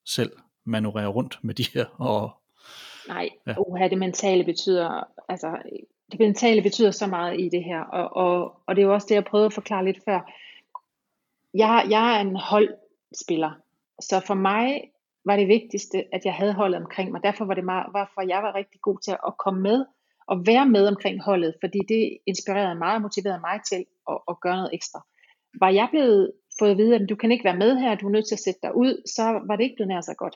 selv 0.05 0.31
manøvrere 0.65 1.07
rundt 1.07 1.39
med 1.41 1.53
de 1.53 1.65
her? 1.73 1.85
Og, 1.85 2.31
Nej, 3.07 3.29
ja. 3.47 3.55
uha, 3.57 3.87
det 3.87 3.97
mentale 3.97 4.43
betyder, 4.43 5.03
altså, 5.29 5.57
det 6.11 6.19
mentale 6.19 6.61
betyder 6.61 6.91
så 6.91 7.07
meget 7.07 7.39
i 7.39 7.49
det 7.49 7.63
her, 7.63 7.81
og, 7.81 8.15
og, 8.15 8.61
og 8.67 8.75
det 8.75 8.81
er 8.81 8.85
jo 8.85 8.93
også 8.93 9.07
det, 9.09 9.15
jeg 9.15 9.25
prøvede 9.25 9.45
at 9.45 9.53
forklare 9.53 9.85
lidt 9.85 10.03
før. 10.05 10.31
Jeg, 11.53 11.87
jeg 11.89 12.15
er 12.15 12.21
en 12.21 12.35
holdspiller, 12.35 13.51
så 14.01 14.21
for 14.27 14.33
mig 14.33 14.81
var 15.27 15.35
det 15.35 15.47
vigtigste, 15.47 15.97
at 16.15 16.21
jeg 16.25 16.33
havde 16.33 16.53
holdet 16.53 16.81
omkring 16.83 17.11
mig. 17.11 17.21
Derfor 17.23 17.45
var 17.45 17.53
det 17.53 17.65
meget, 17.65 17.87
hvorfor 17.93 18.21
jeg 18.33 18.39
var 18.45 18.55
rigtig 18.55 18.79
god 18.81 18.97
til 19.05 19.15
at 19.29 19.33
komme 19.43 19.61
med 19.61 19.85
og 20.31 20.35
være 20.51 20.67
med 20.75 20.87
omkring 20.87 21.17
holdet, 21.29 21.53
fordi 21.63 21.79
det 21.93 22.03
inspirerede 22.31 22.79
mig 22.83 22.93
og 22.95 23.01
motiverede 23.01 23.45
mig 23.47 23.57
til 23.69 23.81
at, 24.11 24.17
at 24.31 24.35
gøre 24.43 24.57
noget 24.59 24.75
ekstra. 24.77 24.99
Var 25.63 25.71
jeg 25.79 25.87
blevet 25.91 26.31
fået 26.59 26.71
at 26.71 26.77
vide, 26.77 26.95
at 26.95 27.09
du 27.09 27.15
kan 27.15 27.31
ikke 27.31 27.47
være 27.49 27.61
med 27.63 27.71
her, 27.81 27.95
du 27.95 28.07
er 28.07 28.15
nødt 28.15 28.27
til 28.27 28.39
at 28.39 28.45
sætte 28.47 28.59
dig 28.63 28.73
ud, 28.83 28.93
så 29.15 29.23
var 29.47 29.55
det 29.55 29.63
ikke 29.63 29.77
blevet 29.77 29.91
nær 29.93 30.01
så 30.01 30.15
godt. 30.23 30.35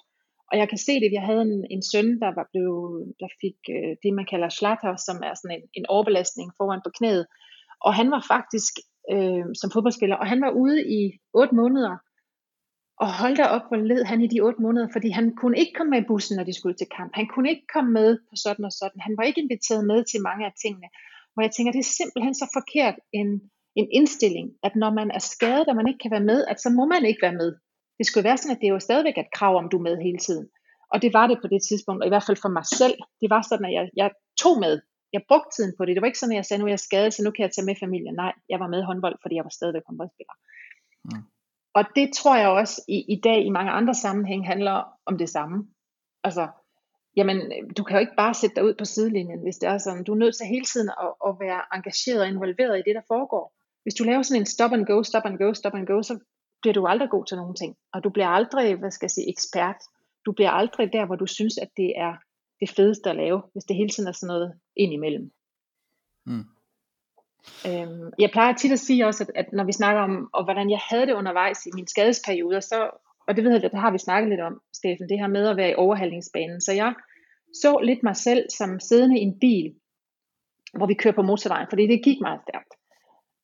Og 0.52 0.58
jeg 0.58 0.70
kan 0.70 0.78
se 0.78 0.94
det, 1.02 1.12
jeg 1.18 1.26
havde 1.30 1.42
en, 1.42 1.66
en 1.76 1.84
søn, 1.92 2.10
der, 2.24 2.32
var 2.40 2.48
blevet, 2.52 3.14
der 3.22 3.30
fik 3.42 3.58
øh, 3.76 3.92
det, 4.04 4.12
man 4.20 4.30
kalder 4.32 4.50
slatter, 4.50 4.94
som 5.08 5.16
er 5.30 5.34
sådan 5.36 5.58
en, 5.58 5.66
en 5.80 5.86
overbelastning 5.96 6.48
foran 6.58 6.82
på 6.86 6.92
knæet. 6.98 7.26
Og 7.86 7.92
han 8.00 8.08
var 8.16 8.24
faktisk 8.34 8.74
øh, 9.14 9.46
som 9.60 9.72
fodboldspiller, 9.74 10.16
og 10.22 10.28
han 10.32 10.42
var 10.46 10.52
ude 10.64 10.78
i 10.98 11.02
otte 11.40 11.56
måneder, 11.56 11.94
og 13.04 13.10
hold 13.20 13.36
da 13.42 13.46
op, 13.56 13.66
hvor 13.68 13.80
led 13.92 14.04
han 14.12 14.22
i 14.22 14.28
de 14.34 14.42
otte 14.48 14.62
måneder, 14.66 14.88
fordi 14.96 15.10
han 15.10 15.26
kunne 15.42 15.58
ikke 15.62 15.74
komme 15.78 15.92
med 15.94 16.02
i 16.02 16.10
bussen, 16.12 16.36
når 16.38 16.46
de 16.50 16.58
skulle 16.60 16.76
til 16.78 16.88
kamp. 16.98 17.12
Han 17.20 17.28
kunne 17.34 17.50
ikke 17.54 17.68
komme 17.74 17.92
med 18.00 18.10
på 18.30 18.36
sådan 18.46 18.66
og 18.70 18.74
sådan. 18.80 19.00
Han 19.08 19.16
var 19.18 19.24
ikke 19.24 19.42
inviteret 19.42 19.84
med 19.92 20.00
til 20.12 20.20
mange 20.28 20.44
af 20.50 20.54
tingene. 20.64 20.88
Hvor 21.34 21.42
jeg 21.46 21.52
tænker, 21.52 21.72
det 21.72 21.84
er 21.86 21.98
simpelthen 22.00 22.36
så 22.42 22.46
forkert 22.58 22.96
en, 23.20 23.30
en 23.80 23.88
indstilling, 23.98 24.48
at 24.68 24.74
når 24.76 24.92
man 25.00 25.10
er 25.18 25.24
skadet, 25.34 25.68
og 25.70 25.76
man 25.76 25.88
ikke 25.88 26.04
kan 26.06 26.16
være 26.16 26.30
med, 26.32 26.40
at 26.52 26.58
så 26.64 26.70
må 26.78 26.84
man 26.94 27.04
ikke 27.10 27.24
være 27.28 27.40
med. 27.42 27.50
Det 27.98 28.06
skulle 28.06 28.28
være 28.30 28.38
sådan, 28.38 28.56
at 28.56 28.62
det 28.62 28.74
var 28.74 28.88
stadigvæk 28.88 29.18
et 29.18 29.34
krav, 29.38 29.54
om 29.62 29.70
du 29.70 29.78
er 29.78 29.88
med 29.90 29.96
hele 30.08 30.20
tiden. 30.28 30.46
Og 30.94 30.98
det 31.04 31.12
var 31.18 31.26
det 31.28 31.38
på 31.42 31.48
det 31.54 31.62
tidspunkt, 31.70 32.02
og 32.02 32.08
i 32.08 32.14
hvert 32.14 32.28
fald 32.28 32.44
for 32.46 32.52
mig 32.58 32.66
selv. 32.80 32.96
Det 33.22 33.30
var 33.34 33.42
sådan, 33.50 33.66
at 33.70 33.74
jeg, 33.78 33.86
jeg 34.02 34.10
tog 34.44 34.56
med. 34.66 34.74
Jeg 35.16 35.22
brugte 35.30 35.52
tiden 35.56 35.74
på 35.78 35.82
det. 35.86 35.96
Det 35.96 36.02
var 36.02 36.10
ikke 36.12 36.22
sådan, 36.22 36.36
at 36.36 36.42
jeg 36.42 36.48
sagde, 36.48 36.60
nu 36.62 36.68
er 36.70 36.76
jeg 36.76 36.88
skadet, 36.88 37.14
så 37.14 37.22
nu 37.24 37.32
kan 37.32 37.44
jeg 37.46 37.52
tage 37.54 37.68
med 37.70 37.76
familien. 37.84 38.16
Nej, 38.24 38.34
jeg 38.52 38.60
var 38.64 38.70
med 38.74 38.82
håndbold, 38.90 39.16
fordi 39.22 39.36
jeg 39.36 39.46
var 39.48 39.56
stadigvæk 39.58 39.86
håndboldspiller. 39.90 40.36
Mm. 41.08 41.24
Og 41.74 41.86
det 41.96 42.14
tror 42.14 42.38
jeg 42.38 42.50
også 42.50 42.82
i, 42.88 43.14
i 43.14 43.20
dag 43.24 43.46
i 43.46 43.50
mange 43.50 43.72
andre 43.72 43.94
sammenhæng 43.94 44.48
handler 44.48 44.84
om 45.06 45.18
det 45.18 45.30
samme. 45.30 45.68
Altså, 46.24 46.48
jamen, 47.16 47.38
du 47.78 47.84
kan 47.84 47.96
jo 47.96 48.00
ikke 48.00 48.16
bare 48.18 48.34
sætte 48.34 48.56
dig 48.56 48.66
ud 48.66 48.74
på 48.74 48.86
sidelinjen, 48.86 49.42
hvis 49.42 49.58
det 49.58 49.70
er 49.70 49.78
sådan. 49.78 50.04
Du 50.04 50.12
er 50.12 50.18
nødt 50.18 50.38
til 50.38 50.46
hele 50.46 50.66
tiden 50.66 50.90
at, 50.90 51.14
at 51.28 51.36
være 51.40 51.62
engageret 51.74 52.22
og 52.22 52.28
involveret 52.28 52.80
i 52.80 52.84
det, 52.88 52.96
der 52.96 53.02
foregår. 53.08 53.54
Hvis 53.84 53.94
du 53.94 54.04
laver 54.04 54.22
sådan 54.22 54.42
en 54.42 54.46
stop 54.46 54.72
and 54.72 54.86
go, 54.86 55.04
stop 55.04 55.26
and 55.26 55.38
go, 55.38 55.54
stop 55.54 55.74
and 55.74 55.88
go, 55.88 56.02
så 56.02 56.20
bliver 56.62 56.74
du 56.74 56.88
aldrig 56.88 57.10
god 57.10 57.26
til 57.26 57.38
nogen 57.38 57.56
ting. 57.56 57.76
Og 57.94 58.04
du 58.04 58.10
bliver 58.10 58.28
aldrig, 58.28 58.76
hvad 58.76 58.92
skal 58.92 59.06
jeg 59.06 59.12
sige, 59.12 59.30
ekspert. 59.30 59.76
Du 60.26 60.32
bliver 60.32 60.52
aldrig 60.52 60.94
der, 60.94 61.06
hvor 61.06 61.16
du 61.16 61.26
synes, 61.26 61.58
at 61.58 61.70
det 61.78 61.94
er 61.98 62.14
det 62.60 62.70
fedeste 62.70 63.10
at 63.10 63.16
lave, 63.16 63.42
hvis 63.54 63.64
det 63.64 63.76
hele 63.76 63.90
tiden 63.90 64.08
er 64.10 64.12
sådan 64.12 64.28
noget 64.28 64.60
indimellem. 64.76 65.32
Mm. 66.26 66.46
Øhm, 67.68 68.12
jeg 68.20 68.30
plejer 68.32 68.54
tit 68.54 68.72
at 68.72 68.80
sige 68.80 69.08
også, 69.08 69.24
at, 69.24 69.32
at 69.36 69.54
når 69.54 69.64
vi 69.64 69.72
snakker 69.72 70.02
om, 70.02 70.30
og 70.34 70.44
hvordan 70.44 70.70
jeg 70.70 70.80
havde 70.90 71.06
det 71.06 71.14
undervejs 71.14 71.66
i 71.66 71.70
min 71.74 71.88
skadesperiode, 71.88 72.62
så, 72.62 72.90
og 73.28 73.36
det 73.36 73.44
ved 73.44 73.52
jeg, 73.52 73.62
det 73.62 73.80
har 73.80 73.92
vi 73.92 73.98
snakket 73.98 74.30
lidt 74.30 74.42
om, 74.42 74.62
Steffen, 74.74 75.10
det 75.10 75.20
her 75.20 75.28
med 75.28 75.48
at 75.48 75.58
være 75.58 75.72
i 75.72 75.76
overhaldingsbanen. 75.76 76.62
Så 76.62 76.74
jeg 76.74 76.94
så 77.54 77.80
lidt 77.84 78.04
mig 78.04 78.16
selv 78.16 78.46
som 78.58 78.80
siddende 78.80 79.20
i 79.20 79.24
en 79.24 79.40
bil, 79.40 79.76
hvor 80.74 80.88
vi 80.88 80.94
kører 80.94 81.14
på 81.14 81.22
motorvejen, 81.22 81.68
fordi 81.70 81.88
det 81.88 82.04
gik 82.04 82.22
meget 82.22 82.42
stærkt. 82.48 82.74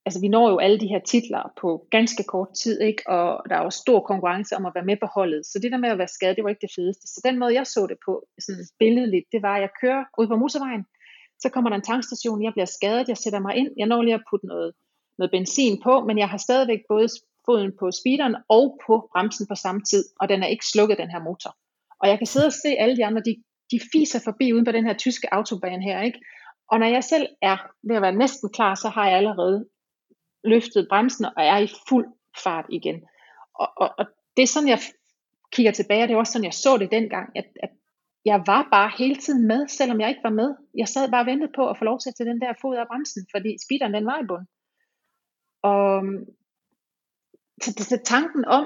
Altså 0.06 0.20
vi 0.22 0.28
når 0.28 0.50
jo 0.50 0.58
alle 0.58 0.80
de 0.80 0.88
her 0.88 1.00
titler 1.00 1.54
på 1.62 1.88
ganske 1.92 2.24
kort 2.24 2.48
tid, 2.64 2.82
ikke? 2.82 3.04
og 3.08 3.50
der 3.50 3.56
er 3.56 3.64
jo 3.64 3.70
stor 3.70 4.00
konkurrence 4.00 4.56
om 4.56 4.66
at 4.66 4.76
være 4.76 4.86
med 4.86 4.98
på 5.02 5.08
holdet. 5.16 5.46
Så 5.46 5.60
det 5.60 5.72
der 5.72 5.78
med 5.78 5.90
at 5.90 5.98
være 5.98 6.08
skadet, 6.08 6.36
det 6.36 6.44
var 6.44 6.50
ikke 6.50 6.68
det 6.68 6.76
fedeste. 6.76 7.08
Så 7.08 7.22
den 7.26 7.40
måde, 7.40 7.54
jeg 7.54 7.68
så 7.68 7.88
det 7.88 7.98
på, 8.06 8.28
sådan 8.40 8.66
billedligt, 8.80 9.26
det 9.32 9.42
var, 9.42 9.56
at 9.56 9.62
jeg 9.62 9.70
kører 9.82 10.04
ud 10.18 10.28
på 10.28 10.36
motorvejen, 10.36 10.86
så 11.40 11.50
kommer 11.50 11.70
der 11.70 11.78
en 11.78 11.90
tankstation, 11.92 12.44
jeg 12.44 12.54
bliver 12.54 12.66
skadet, 12.66 13.08
jeg 13.08 13.18
sætter 13.18 13.40
mig 13.40 13.56
ind, 13.56 13.70
jeg 13.78 13.88
når 13.88 14.02
lige 14.02 14.14
at 14.14 14.28
putte 14.30 14.48
noget, 14.48 14.74
noget 15.18 15.32
benzin 15.32 15.82
på, 15.84 15.94
men 16.08 16.18
jeg 16.18 16.30
har 16.30 16.38
stadigvæk 16.38 16.80
både 16.90 17.08
foden 17.46 17.72
på 17.80 17.92
speederen 17.92 18.36
og 18.50 18.80
på 18.86 19.10
bremsen 19.12 19.48
på 19.48 19.56
samme 19.56 19.82
tid, 19.82 20.04
og 20.20 20.30
den 20.30 20.44
er 20.44 20.48
ikke 20.48 20.66
slukket, 20.66 20.98
den 20.98 21.12
her 21.12 21.24
motor. 21.30 21.52
Og 22.02 22.10
jeg 22.10 22.18
kan 22.18 22.28
sidde 22.28 22.46
og 22.46 22.54
se 22.54 22.70
alle 22.80 22.98
de 22.98 23.06
andre, 23.06 23.22
de, 23.30 23.44
de 23.72 23.80
fiser 23.94 24.20
forbi 24.24 24.54
uden 24.54 24.66
på 24.66 24.72
den 24.72 24.86
her 24.86 24.94
tyske 24.94 25.34
autobahn 25.34 25.82
her, 25.82 26.02
ikke? 26.02 26.20
Og 26.72 26.80
når 26.80 26.88
jeg 26.88 27.04
selv 27.04 27.28
er 27.42 27.58
ved 27.88 27.96
at 27.96 28.02
være 28.02 28.16
næsten 28.16 28.50
klar, 28.50 28.76
så 28.76 28.90
har 28.90 29.08
jeg 29.08 29.18
allerede 29.18 29.68
løftet 30.44 30.88
bremsen 30.90 31.26
og 31.26 31.32
er 31.38 31.58
i 31.58 31.70
fuld 31.90 32.08
fart 32.44 32.66
igen. 32.70 32.96
Og, 33.56 33.70
og, 33.78 33.90
og 33.98 34.06
det 34.38 34.44
er 34.44 34.48
sådan, 34.48 34.70
jeg 34.70 34.80
kigger 35.52 35.72
tilbage, 35.72 36.04
og 36.04 36.08
det 36.08 36.14
er 36.14 36.18
også 36.18 36.34
sådan, 36.34 36.46
jeg 36.46 36.54
så 36.54 36.78
det 36.78 36.92
dengang, 36.92 37.30
at, 37.36 37.46
at 37.64 37.70
jeg 38.30 38.40
var 38.52 38.68
bare 38.72 38.92
hele 38.98 39.16
tiden 39.16 39.48
med, 39.48 39.68
selvom 39.68 40.00
jeg 40.02 40.10
ikke 40.10 40.28
var 40.30 40.38
med. 40.42 40.50
Jeg 40.82 40.88
sad 40.88 41.12
bare 41.12 41.24
og 41.26 41.32
ventede 41.32 41.52
på 41.56 41.70
at 41.70 41.78
få 41.78 41.84
lov 41.90 42.00
til 42.00 42.10
at 42.10 42.16
tage 42.16 42.30
den 42.30 42.42
der 42.42 42.60
fod 42.62 42.76
af 42.76 42.88
bremsen, 42.88 43.24
fordi 43.34 43.52
speederen 43.66 43.94
den 43.94 44.06
var 44.06 44.20
i 44.20 44.28
bund. 44.30 44.46
Og 45.70 45.84
øhm, 45.98 46.20
så, 47.64 47.70
så 47.92 47.98
tanken 48.06 48.46
om 48.46 48.66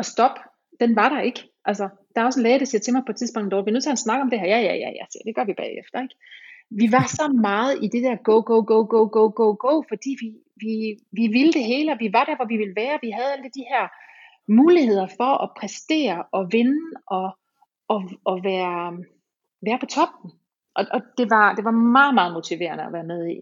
at 0.00 0.06
stoppe, 0.06 0.40
den 0.80 0.96
var 0.96 1.08
der 1.08 1.20
ikke. 1.20 1.42
Altså, 1.64 1.88
der 2.12 2.20
er 2.20 2.26
også 2.26 2.40
en 2.40 2.46
læge, 2.46 2.58
der 2.58 2.64
siger 2.64 2.82
til 2.82 2.94
mig 2.94 3.02
på 3.06 3.12
et 3.12 3.16
tidspunkt, 3.16 3.54
at 3.54 3.64
vi 3.64 3.70
er 3.70 3.76
nødt 3.76 3.86
til 3.88 3.96
at 3.96 4.04
snakke 4.06 4.22
om 4.22 4.30
det 4.30 4.40
her. 4.40 4.48
Ja, 4.54 4.60
ja, 4.68 4.74
ja, 4.84 4.90
ja, 4.98 5.04
det 5.26 5.34
gør 5.36 5.44
vi 5.44 5.54
bagefter. 5.62 6.02
Ikke? 6.02 6.16
Vi 6.80 6.86
var 6.96 7.06
så 7.18 7.24
meget 7.48 7.72
i 7.84 7.86
det 7.94 8.02
der 8.06 8.16
go, 8.28 8.36
go, 8.50 8.56
go, 8.70 8.78
go, 8.94 9.00
go, 9.16 9.24
go, 9.40 9.46
go, 9.66 9.74
fordi 9.90 10.10
vi, 10.22 10.28
vi, 10.62 10.74
vi 11.18 11.24
ville 11.36 11.52
det 11.52 11.64
hele, 11.72 11.92
og 11.92 11.98
vi 12.04 12.08
var 12.12 12.24
der, 12.24 12.36
hvor 12.36 12.48
vi 12.52 12.56
ville 12.62 12.76
være. 12.82 12.98
Vi 13.06 13.10
havde 13.10 13.32
alle 13.32 13.50
de 13.58 13.64
her 13.72 13.84
muligheder 14.60 15.08
for 15.18 15.32
at 15.44 15.50
præstere 15.58 16.18
og 16.32 16.42
vinde 16.52 16.84
og 17.06 17.26
at, 17.94 18.00
at 18.30 18.36
være, 18.50 19.04
være 19.66 19.78
på 19.80 19.86
toppen. 19.86 20.30
Og, 20.78 20.84
og 20.94 21.00
det, 21.18 21.30
var, 21.30 21.54
det 21.54 21.64
var 21.64 21.70
meget, 21.70 22.14
meget 22.14 22.32
motiverende 22.32 22.84
at 22.84 22.92
være 22.92 23.04
med 23.04 23.22
i. 23.36 23.38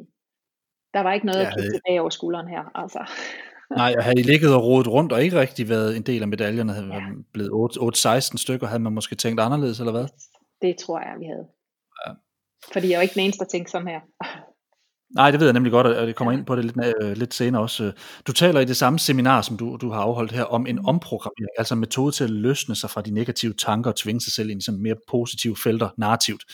Der 0.94 1.00
var 1.00 1.12
ikke 1.12 1.26
noget 1.26 1.40
ja, 1.40 1.46
at 1.46 1.54
kigge 1.54 1.72
tilbage 1.76 2.00
over 2.00 2.10
skulderen 2.10 2.48
her. 2.48 2.62
Altså. 2.74 3.00
Nej, 3.80 3.94
og 3.98 4.04
havde 4.04 4.20
I 4.20 4.22
ligget 4.22 4.54
og 4.54 4.62
rodet 4.64 4.88
rundt 4.88 5.12
og 5.12 5.22
ikke 5.22 5.40
rigtig 5.40 5.68
været 5.68 5.96
en 5.96 6.02
del 6.02 6.22
af 6.22 6.28
medaljerne, 6.28 6.72
havde 6.72 6.94
ja. 6.94 7.00
blevet 7.32 7.50
8-16 7.80 8.36
stykker, 8.36 8.66
havde 8.66 8.82
man 8.82 8.92
måske 8.92 9.14
tænkt 9.14 9.40
anderledes, 9.40 9.80
eller 9.80 9.92
hvad? 9.92 10.06
Det 10.62 10.76
tror 10.76 10.98
jeg, 11.00 11.14
vi 11.18 11.24
havde. 11.24 11.46
Ja. 12.06 12.12
Fordi 12.72 12.86
jeg 12.86 12.94
er 12.94 12.98
jo 12.98 13.02
ikke 13.02 13.14
den 13.14 13.24
eneste, 13.24 13.44
der 13.44 13.50
tænkte 13.50 13.70
sådan 13.70 13.88
her. 13.88 14.00
Nej, 15.14 15.30
det 15.30 15.40
ved 15.40 15.46
jeg 15.46 15.52
nemlig 15.52 15.72
godt, 15.72 15.86
og 15.86 16.06
det 16.06 16.16
kommer 16.16 16.32
ind 16.32 16.46
på 16.46 16.56
det 16.56 16.64
lidt, 16.64 16.76
øh, 17.02 17.16
lidt 17.16 17.34
senere 17.34 17.62
også. 17.62 17.92
Du 18.26 18.32
taler 18.32 18.60
i 18.60 18.64
det 18.64 18.76
samme 18.76 18.98
seminar, 18.98 19.42
som 19.42 19.56
du, 19.56 19.78
du 19.80 19.90
har 19.90 20.00
afholdt 20.00 20.32
her, 20.32 20.44
om 20.44 20.66
en 20.66 20.76
mm. 20.76 20.84
omprogrammering, 20.84 21.48
altså 21.58 21.74
en 21.74 21.80
metode 21.80 22.12
til 22.12 22.24
at 22.24 22.30
løsne 22.30 22.76
sig 22.76 22.90
fra 22.90 23.02
de 23.02 23.10
negative 23.10 23.52
tanker 23.52 23.90
og 23.90 23.96
tvinge 23.96 24.20
sig 24.20 24.32
selv 24.32 24.50
ind 24.50 24.60
i 24.60 24.64
sådan 24.64 24.82
mere 24.82 24.94
positive 25.08 25.56
felter 25.56 25.90
narrativt. 25.96 26.44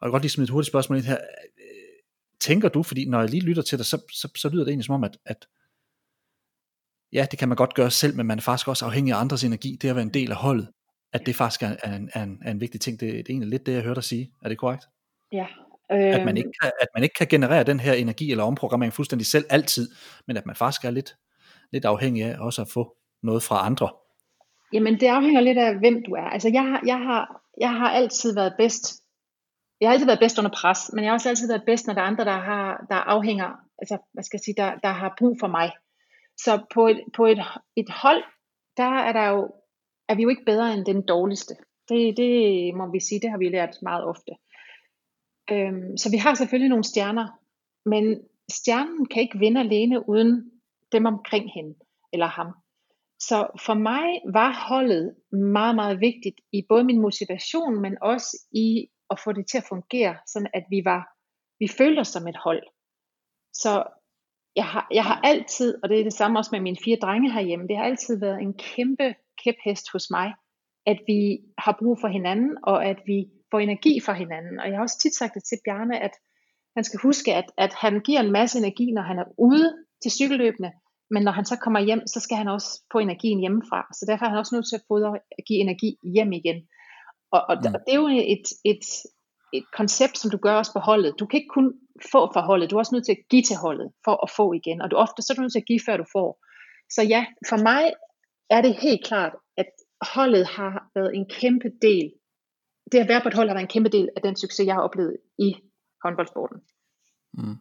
Og 0.00 0.06
jeg 0.06 0.06
kan 0.06 0.10
godt 0.10 0.22
lige 0.22 0.30
smide 0.30 0.44
et 0.44 0.50
hurtigt 0.50 0.70
spørgsmål 0.70 0.98
ind 0.98 1.06
her. 1.06 1.18
Tænker 2.40 2.68
du, 2.68 2.82
fordi 2.82 3.08
når 3.08 3.20
jeg 3.20 3.30
lige 3.30 3.42
lytter 3.42 3.62
til 3.62 3.78
dig, 3.78 3.86
så, 3.86 3.98
så, 4.12 4.28
så 4.36 4.48
lyder 4.48 4.64
det 4.64 4.70
egentlig 4.70 4.84
som 4.84 4.94
om, 4.94 5.04
at, 5.04 5.18
at 5.26 5.46
ja, 7.12 7.26
det 7.30 7.38
kan 7.38 7.48
man 7.48 7.56
godt 7.56 7.74
gøre 7.74 7.90
selv, 7.90 8.16
men 8.16 8.26
man 8.26 8.38
er 8.38 8.42
faktisk 8.42 8.68
også 8.68 8.84
afhængig 8.84 9.14
af 9.14 9.20
andres 9.20 9.44
energi, 9.44 9.78
det 9.82 9.88
at 9.88 9.96
være 9.96 10.02
en 10.02 10.14
del 10.14 10.30
af 10.30 10.36
holdet, 10.36 10.68
at 11.12 11.26
det 11.26 11.36
faktisk 11.36 11.62
er, 11.62 11.76
er, 11.82 11.96
en, 11.96 12.10
er, 12.12 12.22
en, 12.22 12.38
er 12.44 12.50
en 12.50 12.60
vigtig 12.60 12.80
ting. 12.80 13.00
Det, 13.00 13.12
det 13.12 13.18
er 13.18 13.24
egentlig 13.30 13.48
lidt 13.48 13.66
det, 13.66 13.72
jeg 13.72 13.82
hørte 13.82 13.94
dig 13.94 14.04
sige. 14.04 14.32
Er 14.42 14.48
det 14.48 14.58
korrekt? 14.58 14.84
Ja, 15.32 15.46
at, 15.92 16.24
man 16.24 16.36
ikke 16.36 16.46
øhm. 16.46 16.52
kan, 16.62 16.70
at 16.80 16.88
man 16.94 17.02
ikke 17.02 17.14
kan 17.14 17.26
generere 17.26 17.64
den 17.64 17.80
her 17.80 17.92
energi 17.92 18.30
eller 18.30 18.44
omprogrammering 18.44 18.92
fuldstændig 18.92 19.26
selv 19.26 19.44
altid, 19.50 19.88
men 20.26 20.36
at 20.36 20.46
man 20.46 20.56
faktisk 20.56 20.84
er 20.84 20.90
lidt, 20.90 21.16
lidt 21.72 21.84
afhængig 21.84 22.24
af 22.24 22.36
også 22.38 22.62
at 22.62 22.68
få 22.68 22.96
noget 23.22 23.42
fra 23.42 23.66
andre. 23.66 23.88
Jamen, 24.72 25.00
det 25.00 25.06
afhænger 25.06 25.40
lidt 25.40 25.58
af, 25.58 25.78
hvem 25.78 26.02
du 26.06 26.12
er. 26.14 26.28
Altså, 26.34 26.50
jeg 26.52 26.62
har, 26.62 26.82
jeg 26.86 26.98
har, 26.98 27.42
jeg 27.60 27.70
har 27.70 27.90
altid 27.90 28.34
været 28.34 28.54
bedst. 28.58 29.02
Jeg 29.80 29.88
har 29.88 29.92
altid 29.92 30.06
været 30.06 30.20
bedst 30.20 30.38
under 30.38 30.50
pres, 30.50 30.90
men 30.92 31.04
jeg 31.04 31.10
har 31.10 31.14
også 31.14 31.28
altid 31.28 31.48
været 31.48 31.62
bedst, 31.66 31.86
når 31.86 31.94
der 31.94 32.00
er 32.00 32.06
andre, 32.06 32.24
der, 32.24 32.38
har, 32.50 32.86
der 32.90 32.94
afhænger, 32.94 33.50
altså, 33.78 33.98
hvad 34.12 34.22
skal 34.24 34.36
jeg 34.36 34.44
sige, 34.44 34.54
der, 34.62 34.70
der 34.82 34.88
har 34.88 35.14
brug 35.18 35.36
for 35.40 35.46
mig. 35.46 35.72
Så 36.36 36.60
på 36.74 36.88
et, 36.88 37.00
på 37.16 37.26
et, 37.26 37.38
et 37.76 37.90
hold, 37.90 38.22
der 38.76 38.90
er 39.08 39.12
der 39.12 39.26
jo, 39.28 39.50
er 40.08 40.14
vi 40.14 40.22
jo 40.22 40.28
ikke 40.28 40.44
bedre 40.46 40.74
end 40.74 40.84
den 40.84 41.06
dårligste. 41.06 41.54
Det, 41.88 42.16
det 42.16 42.32
må 42.74 42.90
vi 42.92 43.00
sige, 43.00 43.20
det 43.20 43.30
har 43.30 43.38
vi 43.38 43.48
lært 43.48 43.74
meget 43.82 44.04
ofte. 44.04 44.32
Øhm, 45.52 45.96
så 45.96 46.10
vi 46.10 46.16
har 46.16 46.34
selvfølgelig 46.34 46.68
nogle 46.68 46.84
stjerner, 46.84 47.26
men 47.92 48.04
stjernen 48.50 49.06
kan 49.06 49.22
ikke 49.22 49.38
vinde 49.38 49.60
alene 49.60 50.08
uden 50.08 50.50
dem 50.92 51.06
omkring 51.06 51.52
hende 51.54 51.74
eller 52.12 52.26
ham. 52.26 52.50
Så 53.28 53.38
for 53.66 53.74
mig 53.74 54.06
var 54.38 54.68
holdet 54.68 55.14
meget, 55.32 55.74
meget 55.74 56.00
vigtigt 56.00 56.40
i 56.52 56.66
både 56.68 56.84
min 56.84 57.00
motivation, 57.00 57.82
men 57.82 57.96
også 58.02 58.46
i 58.52 58.88
at 59.10 59.20
få 59.24 59.32
det 59.32 59.46
til 59.46 59.58
at 59.58 59.68
fungere, 59.68 60.16
sådan 60.26 60.50
at 60.54 60.64
vi 60.70 60.80
var, 60.84 61.02
vi 61.60 61.68
følte 61.78 62.00
os 62.00 62.08
som 62.08 62.28
et 62.28 62.36
hold. 62.44 62.62
Så 63.52 63.72
jeg 64.56 64.66
har, 64.66 64.86
jeg 64.90 65.04
har 65.04 65.20
altid, 65.24 65.78
og 65.82 65.88
det 65.88 66.00
er 66.00 66.04
det 66.04 66.12
samme 66.12 66.38
også 66.38 66.50
med 66.52 66.60
mine 66.60 66.76
fire 66.84 66.98
drenge 67.02 67.32
herhjemme, 67.32 67.68
det 67.68 67.76
har 67.76 67.84
altid 67.84 68.20
været 68.20 68.40
en 68.40 68.54
kæmpe 68.54 69.14
kæphest 69.44 69.86
hos 69.92 70.10
mig, 70.10 70.34
at 70.86 70.98
vi 71.06 71.38
har 71.58 71.76
brug 71.78 71.96
for 72.00 72.08
hinanden, 72.08 72.58
og 72.62 72.84
at 72.84 72.98
vi 73.06 73.18
får 73.52 73.60
energi 73.60 73.94
fra 74.06 74.12
hinanden. 74.12 74.60
Og 74.60 74.66
jeg 74.66 74.76
har 74.76 74.82
også 74.82 74.98
tit 75.02 75.14
sagt 75.14 75.34
det 75.34 75.44
til 75.44 75.58
Bjarne, 75.64 75.96
at 76.06 76.14
han 76.76 76.84
skal 76.84 77.00
huske, 77.02 77.34
at, 77.34 77.48
at 77.58 77.72
han 77.74 78.00
giver 78.06 78.20
en 78.20 78.32
masse 78.32 78.58
energi, 78.58 78.86
når 78.92 79.02
han 79.02 79.18
er 79.18 79.24
ude 79.38 79.68
til 80.02 80.10
cykelløbene, 80.10 80.70
men 81.10 81.22
når 81.22 81.32
han 81.32 81.44
så 81.44 81.56
kommer 81.56 81.80
hjem, 81.80 82.02
så 82.06 82.20
skal 82.20 82.36
han 82.36 82.48
også 82.48 82.70
få 82.92 82.98
energien 82.98 83.40
hjemmefra. 83.40 83.80
Så 83.98 84.02
derfor 84.08 84.24
er 84.24 84.30
han 84.30 84.38
også 84.38 84.54
nødt 84.54 84.68
til 84.68 84.76
at 84.76 84.86
fodre 84.88 85.18
at 85.38 85.44
give 85.48 85.60
energi 85.60 85.90
hjem 86.14 86.32
igen. 86.32 86.58
Og, 87.32 87.40
og, 87.48 87.56
mm. 87.56 87.74
og 87.74 87.80
det 87.84 87.92
er 87.94 88.00
jo 88.04 88.08
et, 88.36 88.46
et, 88.64 88.86
et 89.52 89.66
koncept, 89.78 90.18
som 90.18 90.30
du 90.30 90.36
gør 90.36 90.54
også 90.54 90.72
på 90.72 90.78
holdet. 90.78 91.14
Du 91.18 91.26
kan 91.26 91.38
ikke 91.38 91.54
kun 91.58 91.72
få 92.12 92.20
fra 92.34 92.42
holdet, 92.48 92.70
du 92.70 92.76
er 92.76 92.80
også 92.80 92.94
nødt 92.94 93.06
til 93.06 93.16
at 93.18 93.24
give 93.30 93.42
til 93.42 93.56
holdet, 93.56 93.92
for 94.04 94.14
at 94.24 94.30
få 94.36 94.52
igen. 94.52 94.82
Og 94.82 94.90
du 94.90 94.96
ofte 94.96 95.22
så 95.22 95.32
er 95.32 95.34
du 95.34 95.42
nødt 95.42 95.52
til 95.52 95.64
at 95.64 95.70
give, 95.70 95.80
før 95.86 95.96
du 95.96 96.04
får. 96.12 96.28
Så 96.94 97.02
ja, 97.02 97.26
for 97.48 97.58
mig 97.70 97.84
er 98.50 98.60
det 98.62 98.74
helt 98.74 99.04
klart, 99.04 99.34
at 99.56 99.70
holdet 100.14 100.46
har 100.46 100.90
været 100.94 101.14
en 101.14 101.26
kæmpe 101.40 101.68
del. 101.82 102.12
Det 102.92 102.98
at 102.98 103.08
være 103.08 103.20
på 103.22 103.28
et 103.28 103.34
hold 103.34 103.48
har 103.48 103.54
været 103.54 103.64
en 103.64 103.68
kæmpe 103.68 103.88
del 103.88 104.08
af 104.16 104.22
den 104.22 104.36
succes, 104.36 104.66
jeg 104.66 104.74
har 104.74 104.82
oplevet 104.82 105.16
i 105.38 105.54
håndboldsporten. 106.02 106.60
Mm. 107.32 107.56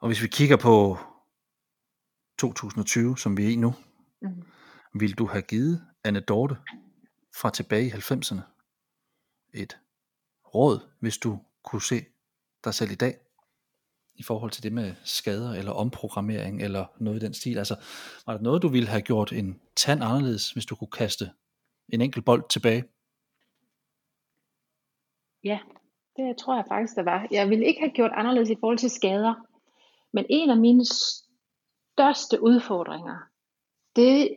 Og 0.00 0.08
hvis 0.08 0.22
vi 0.22 0.28
kigger 0.28 0.56
på 0.56 0.98
2020, 2.38 3.18
som 3.18 3.36
vi 3.36 3.44
er 3.44 3.48
i 3.48 3.56
nu, 3.56 3.74
mm. 4.22 4.42
vil 4.94 5.18
du 5.18 5.26
have 5.26 5.42
givet 5.42 5.86
Anne 6.04 6.20
Dorte 6.20 6.56
fra 7.40 7.50
tilbage 7.50 7.86
i 7.86 7.90
90'erne 7.90 8.40
et 9.54 9.78
råd, 10.54 10.80
hvis 11.00 11.18
du 11.18 11.38
kunne 11.64 11.82
se 11.82 12.04
dig 12.64 12.74
selv 12.74 12.90
i 12.90 12.94
dag, 12.94 13.18
i 14.14 14.22
forhold 14.22 14.50
til 14.50 14.62
det 14.62 14.72
med 14.72 14.94
skader 15.04 15.52
eller 15.52 15.72
omprogrammering 15.72 16.62
eller 16.62 16.86
noget 17.00 17.22
i 17.22 17.24
den 17.24 17.34
stil? 17.34 17.58
Altså, 17.58 17.76
var 18.26 18.32
der 18.32 18.42
noget, 18.42 18.62
du 18.62 18.68
ville 18.68 18.88
have 18.88 19.02
gjort 19.02 19.32
en 19.32 19.60
tand 19.76 20.04
anderledes, 20.04 20.50
hvis 20.50 20.66
du 20.66 20.74
kunne 20.76 20.90
kaste 20.90 21.30
en 21.88 22.00
enkelt 22.00 22.24
bold 22.24 22.44
tilbage? 22.48 22.84
Ja, 25.46 25.58
det 26.16 26.36
tror 26.36 26.54
jeg 26.56 26.64
faktisk, 26.68 26.96
der 26.96 27.02
var. 27.02 27.26
Jeg 27.30 27.50
ville 27.50 27.66
ikke 27.66 27.80
have 27.80 27.92
gjort 27.92 28.10
anderledes 28.14 28.50
i 28.50 28.56
forhold 28.60 28.78
til 28.78 28.90
skader. 28.90 29.34
Men 30.12 30.26
en 30.30 30.50
af 30.50 30.56
mine 30.56 30.84
største 30.84 32.42
udfordringer, 32.42 33.16
det 33.96 34.36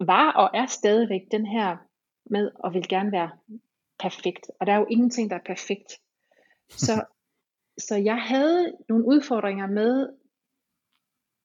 var 0.00 0.32
og 0.32 0.50
er 0.54 0.66
stadigvæk 0.66 1.20
den 1.30 1.46
her 1.46 1.76
med 2.30 2.50
at 2.64 2.74
vil 2.74 2.88
gerne 2.88 3.12
være 3.12 3.30
perfekt. 3.98 4.50
Og 4.60 4.66
der 4.66 4.72
er 4.72 4.76
jo 4.78 4.86
ingenting, 4.90 5.30
der 5.30 5.36
er 5.36 5.46
perfekt. 5.46 5.92
Så, 6.68 7.04
så 7.78 7.96
jeg 7.96 8.22
havde 8.22 8.76
nogle 8.88 9.04
udfordringer 9.06 9.66
med 9.66 10.08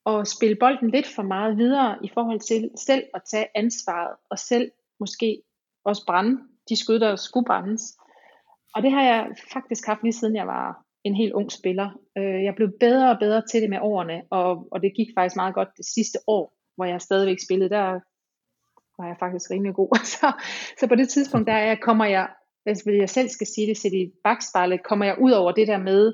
at 0.06 0.28
spille 0.28 0.56
bolden 0.56 0.90
lidt 0.90 1.08
for 1.16 1.24
meget 1.24 1.58
videre 1.58 2.06
i 2.06 2.10
forhold 2.14 2.40
til 2.40 2.72
selv 2.76 3.04
at 3.14 3.22
tage 3.24 3.48
ansvaret 3.56 4.16
og 4.30 4.40
selv 4.40 4.72
måske 5.00 5.42
også 5.84 6.06
brænde 6.06 6.42
de 6.70 6.76
skud, 6.76 7.00
der 7.00 7.16
skulle 7.16 7.46
brændes. 7.46 7.98
Og 8.76 8.82
det 8.84 8.92
har 8.92 9.04
jeg 9.04 9.28
faktisk 9.54 9.86
haft 9.86 10.04
lige 10.04 10.14
siden 10.14 10.36
jeg 10.36 10.48
var 10.48 10.84
en 11.04 11.16
helt 11.16 11.34
ung 11.34 11.52
spiller. 11.52 11.90
Øh, 12.18 12.44
jeg 12.44 12.56
blev 12.56 12.72
bedre 12.80 13.12
og 13.12 13.20
bedre 13.20 13.42
til 13.52 13.62
det 13.62 13.70
med 13.70 13.80
årene, 13.82 14.22
og, 14.30 14.68
og 14.72 14.82
det 14.82 14.94
gik 14.96 15.08
faktisk 15.18 15.36
meget 15.36 15.54
godt 15.54 15.70
det 15.78 15.86
sidste 15.86 16.20
år, 16.28 16.54
hvor 16.76 16.86
jeg 16.86 17.02
stadigvæk 17.02 17.38
spillede. 17.46 17.70
Der 17.70 18.00
var 18.98 19.08
jeg 19.08 19.16
faktisk 19.20 19.52
rimelig 19.52 19.76
god. 19.76 20.06
så, 20.16 20.32
så 20.80 20.88
på 20.88 20.96
det 20.96 21.10
tidspunkt, 21.10 21.48
der 21.48 21.54
er, 21.54 21.76
kommer 21.76 22.06
jeg, 22.06 22.30
hvis 22.64 22.86
jeg 22.86 23.10
selv 23.10 23.30
skal 23.30 23.48
sige 23.48 23.68
det, 23.68 23.78
til 23.78 23.94
i 23.94 24.12
bagspejlet, 24.24 24.84
kommer 24.84 25.06
jeg 25.06 25.18
ud 25.20 25.32
over 25.32 25.52
det 25.52 25.68
der 25.68 25.78
med 25.78 26.14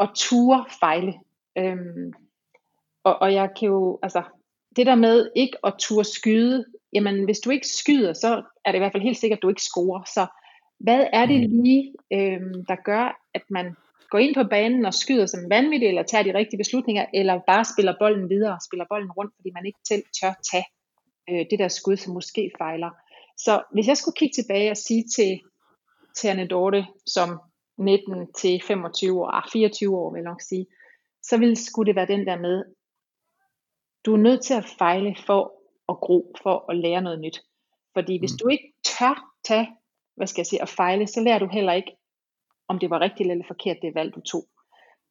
at 0.00 0.10
ture 0.16 0.64
fejle. 0.80 1.14
Øhm, 1.58 2.12
og, 3.04 3.22
og 3.22 3.34
jeg 3.34 3.50
kan 3.58 3.68
jo, 3.68 3.98
altså, 4.02 4.22
det 4.76 4.86
der 4.86 4.94
med 4.94 5.30
ikke 5.36 5.56
at 5.64 5.74
ture 5.78 6.04
skyde, 6.04 6.64
jamen 6.92 7.24
hvis 7.24 7.40
du 7.40 7.50
ikke 7.50 7.68
skyder, 7.68 8.12
så 8.12 8.42
er 8.64 8.72
det 8.72 8.78
i 8.78 8.78
hvert 8.78 8.92
fald 8.92 9.02
helt 9.02 9.18
sikkert, 9.18 9.38
at 9.38 9.42
du 9.42 9.48
ikke 9.48 9.62
scorer. 9.62 10.02
Så 10.04 10.26
hvad 10.82 11.06
er 11.12 11.26
det 11.26 11.50
mm. 11.50 11.62
lige, 11.62 11.94
øhm, 12.12 12.64
der 12.70 12.76
gør, 12.84 13.04
at 13.34 13.42
man 13.50 13.76
går 14.10 14.18
ind 14.18 14.34
på 14.34 14.44
banen 14.50 14.84
og 14.84 14.94
skyder 14.94 15.26
som 15.26 15.50
vanvittig, 15.50 15.88
eller 15.88 16.02
tager 16.02 16.24
de 16.24 16.38
rigtige 16.38 16.58
beslutninger, 16.58 17.06
eller 17.14 17.40
bare 17.46 17.64
spiller 17.64 17.94
bolden 18.00 18.28
videre, 18.30 18.58
spiller 18.66 18.86
bolden 18.90 19.12
rundt, 19.12 19.32
fordi 19.36 19.50
man 19.54 19.66
ikke 19.66 19.78
selv 19.88 20.02
tør 20.20 20.32
tage 20.52 20.66
øh, 21.30 21.46
det 21.50 21.58
der 21.58 21.68
skud, 21.68 21.96
som 21.96 22.14
måske 22.14 22.50
fejler. 22.58 22.90
Så 23.36 23.62
hvis 23.72 23.88
jeg 23.88 23.96
skulle 23.96 24.18
kigge 24.18 24.34
tilbage 24.34 24.70
og 24.70 24.76
sige 24.76 25.04
til, 25.16 25.40
til 26.16 26.28
Anne 26.28 26.46
Dorte, 26.48 26.86
som 27.06 27.40
19 27.78 28.32
til 28.32 28.62
25 28.66 29.20
år, 29.20 29.48
24 29.52 29.88
ah, 29.88 30.00
år 30.00 30.12
vil 30.12 30.18
jeg 30.18 30.30
nok 30.30 30.42
sige, 30.42 30.66
så 31.22 31.38
ville 31.38 31.56
skulle 31.56 31.88
det 31.88 31.96
være 31.96 32.14
den 32.16 32.26
der 32.26 32.38
med, 32.38 32.64
du 34.04 34.14
er 34.14 34.18
nødt 34.26 34.42
til 34.44 34.54
at 34.54 34.66
fejle 34.78 35.16
for 35.26 35.42
at 35.88 35.96
gro, 35.96 36.34
for 36.42 36.70
at 36.70 36.76
lære 36.76 37.02
noget 37.02 37.20
nyt. 37.20 37.38
Fordi 37.94 38.18
hvis 38.18 38.32
mm. 38.32 38.38
du 38.42 38.48
ikke 38.48 38.72
tør 38.84 39.14
tage, 39.44 39.68
hvad 40.16 40.26
skal 40.26 40.40
jeg 40.40 40.46
sige, 40.46 40.62
at 40.62 40.68
fejle, 40.68 41.06
så 41.06 41.20
lærer 41.20 41.38
du 41.38 41.46
heller 41.46 41.72
ikke, 41.72 41.96
om 42.68 42.78
det 42.78 42.90
var 42.90 43.00
rigtigt 43.00 43.30
eller 43.30 43.44
forkert, 43.46 43.76
det 43.82 43.94
valg 43.94 44.14
du 44.14 44.20
tog. 44.20 44.44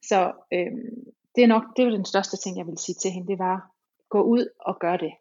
Så 0.03 0.33
øhm, 0.53 1.13
det 1.35 1.43
er 1.43 1.47
nok, 1.47 1.63
det 1.77 1.85
var 1.85 1.91
den 1.91 2.05
største 2.05 2.37
ting, 2.37 2.57
jeg 2.57 2.67
vil 2.67 2.77
sige 2.77 2.95
til 2.95 3.11
hende, 3.11 3.27
det 3.27 3.39
var, 3.39 3.71
gå 4.09 4.21
ud 4.21 4.45
og 4.59 4.79
gør 4.79 4.97
det. 4.97 5.13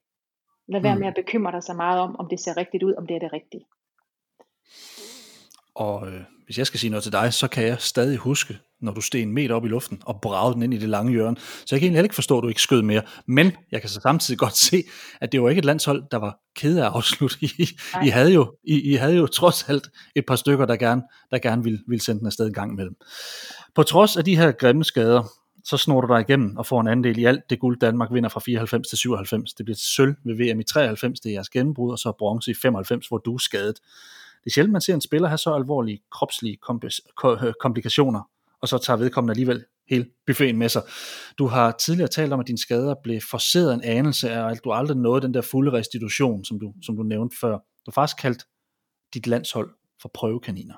Lad 0.68 0.80
være 0.80 0.94
mm. 0.94 1.00
med 1.00 1.08
at 1.08 1.14
bekymre 1.14 1.52
dig 1.52 1.62
så 1.62 1.72
meget 1.72 2.00
om, 2.00 2.16
om 2.16 2.28
det 2.28 2.40
ser 2.40 2.56
rigtigt 2.56 2.82
ud, 2.82 2.94
om 2.94 3.06
det 3.06 3.14
er 3.16 3.20
det 3.20 3.32
rigtige. 3.32 3.66
Og 5.74 6.08
øh, 6.08 6.22
hvis 6.44 6.58
jeg 6.58 6.66
skal 6.66 6.80
sige 6.80 6.90
noget 6.90 7.02
til 7.02 7.12
dig, 7.12 7.34
så 7.34 7.48
kan 7.48 7.64
jeg 7.66 7.80
stadig 7.80 8.18
huske, 8.18 8.58
når 8.82 8.92
du 8.92 9.00
steg 9.00 9.22
en 9.22 9.32
meter 9.32 9.54
op 9.54 9.64
i 9.64 9.68
luften 9.68 10.02
og 10.06 10.20
bragede 10.20 10.54
den 10.54 10.62
ind 10.62 10.74
i 10.74 10.78
det 10.78 10.88
lange 10.88 11.12
hjørne. 11.12 11.36
Så 11.36 11.66
jeg 11.70 11.80
kan 11.80 11.86
egentlig 11.86 12.02
ikke 12.02 12.14
forstå, 12.14 12.38
at 12.38 12.42
du 12.42 12.48
ikke 12.48 12.62
skød 12.62 12.82
mere. 12.82 13.02
Men 13.26 13.52
jeg 13.72 13.80
kan 13.80 13.90
så 13.90 14.00
samtidig 14.00 14.38
godt 14.38 14.56
se, 14.56 14.82
at 15.20 15.32
det 15.32 15.42
var 15.42 15.48
ikke 15.48 15.58
et 15.58 15.64
landshold, 15.64 16.02
der 16.10 16.16
var 16.16 16.38
ked 16.56 16.78
af 16.78 16.86
at 16.86 16.92
afslutte. 16.94 17.36
I, 17.40 17.68
I, 18.04 18.08
havde 18.08 18.32
jo, 18.32 18.56
I, 18.64 18.92
I 18.92 18.94
havde 18.94 19.16
jo 19.16 19.26
trods 19.26 19.68
alt 19.68 19.88
et 20.16 20.24
par 20.26 20.36
stykker, 20.36 20.66
der 20.66 20.76
gerne, 20.76 21.02
der 21.30 21.38
gerne 21.38 21.62
ville, 21.62 21.78
ville 21.88 22.02
sende 22.02 22.18
den 22.18 22.26
afsted 22.26 22.46
en 22.46 22.52
gang 22.52 22.72
imellem. 22.72 22.96
På 23.74 23.82
trods 23.82 24.16
af 24.16 24.24
de 24.24 24.36
her 24.36 24.52
grimme 24.52 24.84
skader, 24.84 25.22
så 25.64 25.76
snor 25.76 26.00
du 26.00 26.14
dig 26.14 26.20
igennem 26.20 26.56
og 26.56 26.66
får 26.66 26.80
en 26.80 26.88
andel 26.88 27.18
i 27.18 27.24
alt 27.24 27.50
det 27.50 27.58
guld, 27.58 27.78
Danmark 27.78 28.08
vinder 28.12 28.28
fra 28.28 28.40
94 28.40 28.88
til 28.88 28.98
97. 28.98 29.54
Det 29.54 29.66
bliver 29.66 29.78
sølv 29.80 30.14
ved 30.24 30.34
VM 30.34 30.60
i 30.60 30.64
93, 30.64 31.20
det 31.20 31.30
er 31.30 31.32
jeres 31.32 31.48
gennembrud, 31.48 31.92
og 31.92 31.98
så 31.98 32.12
bronze 32.18 32.50
i 32.50 32.54
95, 32.54 33.08
hvor 33.08 33.18
du 33.18 33.34
er 33.34 33.38
skadet. 33.38 33.76
Det 34.44 34.50
er 34.50 34.50
sjældent, 34.50 34.72
man 34.72 34.80
ser 34.80 34.94
en 34.94 35.00
spiller 35.00 35.28
have 35.28 35.38
så 35.38 35.54
alvorlige 35.54 36.00
kropslige 36.12 36.58
komplikationer, 37.60 38.20
og 38.62 38.68
så 38.68 38.78
tager 38.78 38.96
vedkommende 38.96 39.32
alligevel 39.32 39.64
hele 39.90 40.06
buffeten 40.26 40.58
med 40.58 40.68
sig. 40.68 40.82
Du 41.38 41.46
har 41.46 41.72
tidligere 41.72 42.08
talt 42.08 42.32
om, 42.32 42.40
at 42.40 42.46
dine 42.46 42.58
skader 42.58 42.94
blev 43.02 43.20
forseret 43.30 43.74
en 43.74 43.84
anelse 43.84 44.30
af, 44.30 44.50
at 44.50 44.60
du 44.64 44.72
aldrig 44.72 44.96
nåede 44.96 45.22
den 45.22 45.34
der 45.34 45.40
fulde 45.40 45.72
restitution, 45.72 46.44
som 46.44 46.60
du, 46.60 46.72
som 46.82 46.96
du 46.96 47.02
nævnte 47.02 47.36
før. 47.40 47.52
Du 47.52 47.90
har 47.90 47.92
faktisk 47.92 48.22
kaldt 48.22 48.44
dit 49.14 49.26
landshold 49.26 49.70
for 50.02 50.10
prøvekaniner. 50.14 50.74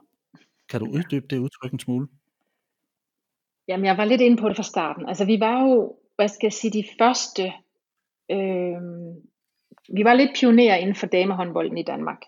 Kan 0.69 0.81
du 0.81 0.87
uddybe 0.87 1.27
det 1.31 1.39
udtryk 1.39 1.73
en 1.73 1.79
smule? 1.79 2.09
Jamen, 3.69 3.87
jeg 3.87 3.97
var 3.97 4.05
lidt 4.05 4.21
inde 4.21 4.37
på 4.37 4.49
det 4.49 4.57
fra 4.57 4.63
starten. 4.63 5.09
Altså, 5.09 5.25
vi 5.25 5.41
var 5.41 5.63
jo, 5.63 5.97
hvad 6.17 6.29
skal 6.29 6.47
jeg 6.47 6.53
sige, 6.53 6.73
de 6.73 6.85
første, 6.99 7.43
øh, 8.31 8.83
vi 9.97 10.05
var 10.05 10.15
lidt 10.15 10.31
pionerer 10.41 10.77
inden 10.77 10.95
for 10.95 11.07
damehåndbolden 11.07 11.79
i 11.79 11.83
Danmark. 11.83 12.19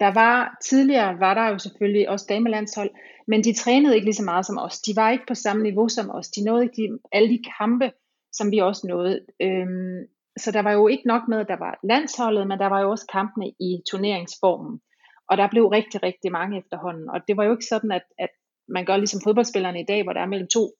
Der 0.00 0.14
var, 0.14 0.56
tidligere 0.64 1.20
var 1.20 1.34
der 1.34 1.48
jo 1.48 1.58
selvfølgelig 1.58 2.08
også 2.08 2.26
damelandshold, 2.28 2.90
men 3.26 3.44
de 3.44 3.52
trænede 3.52 3.94
ikke 3.94 4.06
lige 4.06 4.14
så 4.14 4.24
meget 4.24 4.46
som 4.46 4.58
os. 4.58 4.80
De 4.80 4.96
var 4.96 5.10
ikke 5.10 5.24
på 5.28 5.34
samme 5.34 5.62
niveau 5.62 5.88
som 5.88 6.10
os. 6.10 6.28
De 6.28 6.44
nåede 6.44 6.64
ikke 6.64 6.82
de, 6.82 6.98
alle 7.12 7.28
de 7.28 7.42
kampe, 7.58 7.92
som 8.32 8.50
vi 8.50 8.58
også 8.58 8.86
nåede. 8.86 9.20
Øhm, 9.42 10.06
så 10.38 10.50
der 10.50 10.62
var 10.62 10.72
jo 10.72 10.88
ikke 10.88 11.06
nok 11.06 11.22
med, 11.28 11.38
at 11.40 11.48
der 11.48 11.58
var 11.58 11.78
landsholdet, 11.84 12.48
men 12.48 12.58
der 12.58 12.66
var 12.66 12.80
jo 12.80 12.90
også 12.90 13.06
kampene 13.12 13.48
i 13.48 13.82
turneringsformen. 13.90 14.80
Og 15.28 15.36
der 15.36 15.48
blev 15.48 15.66
rigtig, 15.66 16.02
rigtig 16.02 16.32
mange 16.32 16.58
efterhånden. 16.58 17.10
Og 17.10 17.20
det 17.28 17.36
var 17.36 17.44
jo 17.44 17.52
ikke 17.52 17.66
sådan, 17.66 17.92
at, 17.92 18.02
at 18.18 18.28
man 18.68 18.84
gør 18.84 18.96
ligesom 18.96 19.20
fodboldspillerne 19.24 19.80
i 19.80 19.84
dag, 19.84 20.02
hvor 20.02 20.12
der 20.12 20.20
er 20.20 20.26
mellem 20.26 20.48
to, 20.48 20.70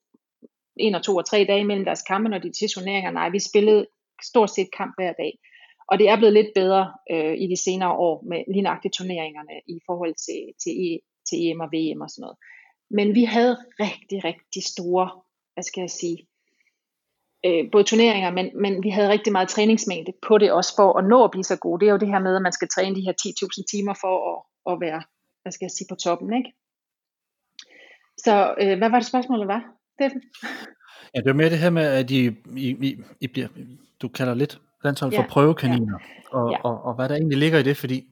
en 0.76 0.94
og 0.94 1.02
to 1.02 1.16
og 1.16 1.26
tre 1.26 1.44
dage 1.48 1.64
mellem 1.64 1.84
deres 1.84 2.02
kampe, 2.02 2.28
når 2.28 2.38
de 2.38 2.48
er 2.48 2.52
til 2.52 2.68
turneringer. 2.74 3.10
Nej, 3.10 3.28
vi 3.28 3.38
spillede 3.38 3.86
stort 4.22 4.50
set 4.50 4.68
kamp 4.76 4.94
hver 4.98 5.12
dag. 5.12 5.38
Og 5.86 5.98
det 5.98 6.08
er 6.08 6.16
blevet 6.16 6.32
lidt 6.32 6.52
bedre 6.54 6.92
øh, 7.10 7.34
i 7.38 7.46
de 7.46 7.56
senere 7.56 7.92
år 7.92 8.24
med 8.28 8.54
lignagtige 8.54 8.92
turneringerne 8.96 9.54
i 9.68 9.78
forhold 9.86 10.14
til, 10.26 10.42
til, 10.62 10.72
e, 10.86 10.98
til 11.28 11.36
EM 11.46 11.60
og 11.60 11.68
VM 11.74 12.00
og 12.00 12.10
sådan 12.10 12.22
noget. 12.22 12.36
Men 12.90 13.14
vi 13.14 13.24
havde 13.24 13.56
rigtig, 13.80 14.24
rigtig 14.24 14.62
store, 14.64 15.10
hvad 15.54 15.64
skal 15.64 15.80
jeg 15.80 15.90
sige, 15.90 16.18
øh, 17.46 17.70
både 17.72 17.84
turneringer, 17.84 18.30
men, 18.30 18.50
men 18.62 18.82
vi 18.82 18.88
havde 18.88 19.08
rigtig 19.08 19.32
meget 19.32 19.48
træningsmængde 19.48 20.12
på 20.26 20.38
det 20.38 20.52
også 20.52 20.72
for 20.76 20.98
at 20.98 21.04
nå 21.04 21.24
at 21.24 21.30
blive 21.30 21.44
så 21.44 21.56
gode. 21.56 21.80
Det 21.80 21.88
er 21.88 21.92
jo 21.92 21.98
det 21.98 22.08
her 22.08 22.18
med, 22.18 22.36
at 22.36 22.42
man 22.42 22.52
skal 22.52 22.68
træne 22.68 22.96
de 22.96 23.06
her 23.06 23.12
10.000 23.12 23.64
timer 23.72 23.94
for 24.00 24.14
at, 24.32 24.38
at 24.72 24.80
være, 24.80 25.02
hvad 25.42 25.52
skal 25.52 25.64
jeg 25.64 25.70
sige, 25.70 25.88
på 25.90 25.94
toppen, 25.94 26.36
ikke? 26.38 26.52
Så 28.18 28.54
øh, 28.60 28.78
hvad 28.78 28.90
var 28.90 28.98
det 28.98 29.08
spørgsmålet 29.08 29.48
var, 29.48 29.62
Steffen? 29.94 30.22
Ja, 31.14 31.18
det 31.20 31.26
var 31.26 31.32
mere 31.32 31.50
det 31.50 31.58
her 31.58 31.70
med, 31.70 31.86
at 31.86 32.10
I, 32.10 32.26
I, 32.56 32.68
I, 32.88 32.96
I 33.20 33.26
bliver, 33.26 33.48
du 34.02 34.08
kalder 34.08 34.34
lidt 34.34 34.60
landshold 34.84 35.12
ja, 35.12 35.20
for 35.20 35.26
prøvekaniner, 35.28 35.98
ja, 36.00 36.38
og, 36.38 36.50
ja. 36.50 36.58
Og, 36.58 36.72
og, 36.72 36.84
og 36.84 36.94
hvad 36.94 37.08
der 37.08 37.14
egentlig 37.14 37.38
ligger 37.38 37.58
i 37.58 37.62
det, 37.62 37.76
fordi 37.76 38.04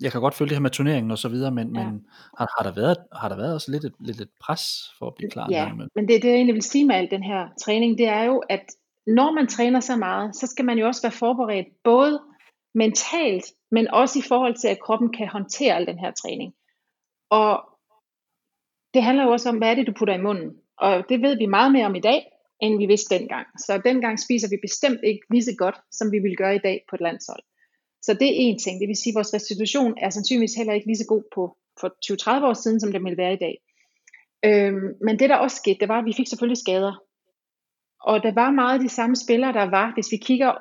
jeg 0.00 0.12
kan 0.12 0.20
godt 0.20 0.34
følge 0.34 0.48
det 0.48 0.56
her 0.56 0.62
med 0.62 0.70
turneringen 0.70 1.10
og 1.10 1.18
så 1.18 1.28
videre, 1.28 1.50
men, 1.50 1.76
ja. 1.76 1.84
men 1.84 2.06
har, 2.38 2.48
har, 2.58 2.70
der 2.70 2.74
været, 2.80 2.96
har 3.12 3.28
der 3.28 3.36
været 3.36 3.54
også 3.54 3.70
lidt 3.70 3.84
et, 3.84 3.94
lidt 4.00 4.20
et 4.20 4.30
pres 4.40 4.62
for 4.98 5.06
at 5.06 5.14
blive 5.16 5.30
klar? 5.30 5.46
Ja, 5.50 5.74
med? 5.74 5.86
men 5.94 6.08
det, 6.08 6.22
det 6.22 6.28
jeg 6.28 6.36
egentlig 6.36 6.54
vil 6.54 6.62
sige 6.62 6.84
med 6.84 6.94
al 6.94 7.10
den 7.10 7.22
her 7.22 7.48
træning, 7.64 7.98
det 7.98 8.08
er 8.08 8.22
jo, 8.22 8.42
at 8.48 8.64
når 9.06 9.32
man 9.32 9.46
træner 9.46 9.80
så 9.80 9.96
meget, 9.96 10.36
så 10.36 10.46
skal 10.46 10.64
man 10.64 10.78
jo 10.78 10.86
også 10.86 11.02
være 11.02 11.12
forberedt, 11.12 11.66
både 11.84 12.20
mentalt, 12.74 13.44
men 13.70 13.88
også 13.88 14.18
i 14.18 14.22
forhold 14.28 14.54
til, 14.54 14.68
at 14.68 14.80
kroppen 14.82 15.12
kan 15.12 15.28
håndtere 15.28 15.74
al 15.74 15.86
den 15.86 15.98
her 15.98 16.10
træning. 16.10 16.52
Og 17.30 17.64
det 18.94 19.02
handler 19.02 19.24
jo 19.24 19.30
også 19.30 19.48
om, 19.48 19.58
hvad 19.58 19.70
er 19.70 19.74
det, 19.74 19.86
du 19.86 19.92
putter 19.98 20.14
i 20.14 20.22
munden. 20.22 20.50
Og 20.78 21.04
det 21.08 21.22
ved 21.22 21.36
vi 21.36 21.46
meget 21.46 21.72
mere 21.72 21.86
om 21.86 21.94
i 21.94 22.00
dag, 22.00 22.22
end 22.60 22.78
vi 22.78 22.86
vidste 22.86 23.18
dengang. 23.18 23.46
Så 23.58 23.80
dengang 23.84 24.20
spiser 24.20 24.48
vi 24.48 24.58
bestemt 24.62 25.00
ikke 25.04 25.24
lige 25.30 25.44
så 25.44 25.54
godt, 25.58 25.78
som 25.92 26.12
vi 26.12 26.18
ville 26.18 26.36
gøre 26.36 26.56
i 26.56 26.64
dag 26.68 26.84
på 26.90 26.96
et 26.96 27.00
landshold. 27.00 27.42
Så 28.02 28.14
det 28.14 28.28
er 28.28 28.36
en 28.36 28.58
ting. 28.58 28.80
Det 28.80 28.88
vil 28.88 28.96
sige, 28.96 29.12
at 29.12 29.14
vores 29.14 29.34
restitution 29.34 29.94
er 29.98 30.10
sandsynligvis 30.10 30.54
heller 30.54 30.74
ikke 30.74 30.86
lige 30.86 31.02
så 31.02 31.06
god 31.08 31.22
på 31.34 31.56
for 31.80 31.88
20-30 32.40 32.44
år 32.48 32.54
siden, 32.54 32.80
som 32.80 32.92
det 32.92 33.04
ville 33.04 33.22
være 33.24 33.32
i 33.32 33.42
dag. 33.46 33.56
Øhm, 34.44 34.88
men 35.06 35.18
det 35.18 35.30
der 35.30 35.36
også 35.36 35.56
skete, 35.56 35.80
det 35.80 35.88
var, 35.88 35.98
at 35.98 36.04
vi 36.04 36.12
fik 36.16 36.28
selvfølgelig 36.28 36.58
skader. 36.58 36.94
Og 38.00 38.22
der 38.22 38.32
var 38.34 38.50
meget 38.50 38.80
de 38.80 38.88
samme 38.88 39.16
spillere, 39.16 39.52
der 39.52 39.70
var, 39.70 39.94
hvis 39.94 40.12
vi 40.12 40.16
kigger 40.16 40.52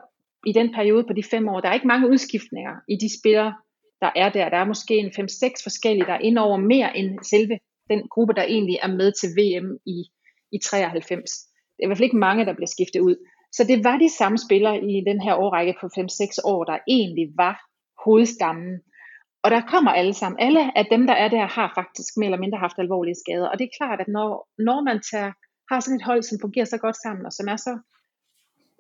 i 0.46 0.52
den 0.54 0.74
periode 0.74 1.04
på 1.08 1.14
de 1.14 1.24
fem 1.24 1.48
år, 1.48 1.60
der 1.60 1.70
er 1.70 1.74
ikke 1.74 1.88
mange 1.88 2.10
udskiftninger 2.10 2.76
i 2.88 2.96
de 2.96 3.20
spillere, 3.20 3.54
der 4.02 4.12
er 4.16 4.30
der. 4.30 4.50
Der 4.50 4.58
er 4.58 4.66
måske 4.66 4.96
en 4.98 5.08
5-6 5.08 5.64
forskellige, 5.64 6.06
der 6.06 6.14
er 6.14 6.20
indover 6.30 6.58
mere 6.58 6.98
end 6.98 7.20
selve 7.24 7.60
den 7.90 8.08
gruppe, 8.08 8.34
der 8.34 8.44
egentlig 8.44 8.78
er 8.84 8.88
med 8.88 9.12
til 9.12 9.30
VM 9.38 9.78
i, 9.86 9.98
i 10.52 10.58
93. 10.64 11.32
Det 11.76 11.82
er 11.82 11.86
i 11.86 11.88
hvert 11.88 11.98
fald 11.98 12.10
ikke 12.10 12.26
mange, 12.28 12.46
der 12.46 12.54
bliver 12.54 12.74
skiftet 12.76 13.00
ud. 13.00 13.16
Så 13.52 13.64
det 13.64 13.84
var 13.84 13.98
de 13.98 14.10
samme 14.18 14.38
spillere 14.38 14.78
i 14.92 15.04
den 15.10 15.22
her 15.22 15.36
årrække 15.36 15.76
på 15.82 15.86
5-6 15.86 16.42
år, 16.44 16.64
der 16.64 16.78
egentlig 16.88 17.28
var 17.38 17.56
hovedstammen. 18.06 18.80
Og 19.44 19.52
der 19.52 19.62
kommer 19.62 19.92
alle 19.92 20.14
sammen. 20.14 20.40
Alle 20.40 20.78
af 20.78 20.86
dem, 20.92 21.08
der 21.08 21.14
er 21.14 21.28
der, 21.28 21.46
har 21.46 21.72
faktisk 21.76 22.18
mere 22.18 22.28
eller 22.28 22.40
mindre 22.40 22.58
haft 22.58 22.80
alvorlige 22.80 23.22
skader. 23.24 23.48
Og 23.48 23.60
det 23.60 23.66
er 23.66 23.78
klart, 23.78 24.00
at 24.02 24.08
når, 24.08 24.50
når 24.58 24.84
man 24.84 25.00
tager, 25.12 25.32
har 25.70 25.80
sådan 25.80 25.96
et 25.96 26.06
hold, 26.06 26.24
som 26.24 26.38
fungerer 26.42 26.66
så 26.66 26.78
godt 26.78 26.98
sammen, 27.04 27.26
og 27.26 27.34
som 27.34 27.48
er 27.48 27.56
så 27.56 27.74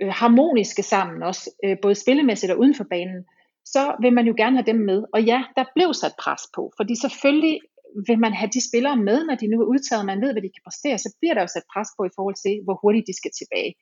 øh, 0.01 0.13
harmoniske 0.21 0.83
sammen, 0.83 1.23
også 1.23 1.43
øh, 1.65 1.77
både 1.81 1.95
spillemæssigt 1.95 2.51
og 2.51 2.59
uden 2.59 2.75
for 2.75 2.87
banen, 2.89 3.25
så 3.65 3.95
vil 4.01 4.13
man 4.13 4.27
jo 4.27 4.33
gerne 4.37 4.57
have 4.57 4.71
dem 4.71 4.79
med. 4.89 5.03
Og 5.13 5.23
ja, 5.23 5.43
der 5.57 5.65
blev 5.75 5.93
sat 5.93 6.15
pres 6.19 6.41
på, 6.55 6.71
fordi 6.77 6.95
selvfølgelig 6.95 7.59
vil 8.07 8.19
man 8.19 8.33
have 8.33 8.49
de 8.55 8.67
spillere 8.69 8.97
med, 8.97 9.25
når 9.25 9.35
de 9.35 9.47
nu 9.47 9.61
er 9.61 9.71
udtaget, 9.73 10.01
og 10.01 10.05
man 10.05 10.21
ved, 10.21 10.31
hvad 10.31 10.41
de 10.41 10.55
kan 10.55 10.65
præstere, 10.67 10.97
så 10.97 11.09
bliver 11.19 11.33
der 11.33 11.41
jo 11.41 11.47
sat 11.47 11.69
pres 11.73 11.89
på 11.97 12.01
i 12.05 12.15
forhold 12.15 12.37
til, 12.45 12.63
hvor 12.63 12.79
hurtigt 12.81 13.07
de 13.07 13.17
skal 13.17 13.31
tilbage. 13.39 13.73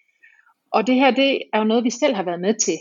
Og 0.75 0.87
det 0.87 0.95
her, 0.95 1.11
det 1.11 1.29
er 1.53 1.57
jo 1.59 1.63
noget, 1.71 1.83
vi 1.83 1.89
selv 1.89 2.15
har 2.15 2.25
været 2.29 2.41
med 2.47 2.55
til. 2.65 2.77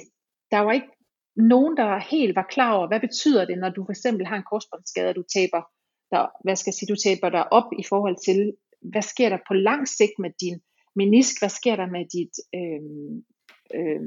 Der 0.50 0.58
var 0.58 0.72
ikke 0.72 0.92
nogen, 1.36 1.76
der 1.76 2.08
helt 2.14 2.36
var 2.36 2.46
klar 2.54 2.72
over, 2.76 2.88
hvad 2.88 3.00
betyder 3.00 3.44
det, 3.44 3.58
når 3.58 3.70
du 3.70 3.84
for 3.84 3.92
eksempel 3.92 4.26
har 4.26 4.36
en 4.36 4.48
korsbåndsskade, 4.50 5.08
og 5.08 5.16
du 5.16 5.24
taber 5.36 5.62
der, 6.12 6.22
hvad 6.44 6.56
skal 6.56 6.70
jeg 6.70 6.74
sige, 6.74 6.92
du 6.92 7.00
taber 7.06 7.28
dig 7.28 7.52
op 7.52 7.68
i 7.78 7.84
forhold 7.88 8.16
til, 8.26 8.38
hvad 8.92 9.02
sker 9.02 9.28
der 9.28 9.38
på 9.48 9.54
lang 9.54 9.88
sigt 9.88 10.16
med 10.18 10.30
din 10.40 10.60
menisk, 10.96 11.40
hvad 11.40 11.48
sker 11.48 11.76
der 11.76 11.86
med 11.86 12.04
dit, 12.16 12.34
øh, 12.58 12.82
øh, 13.76 14.02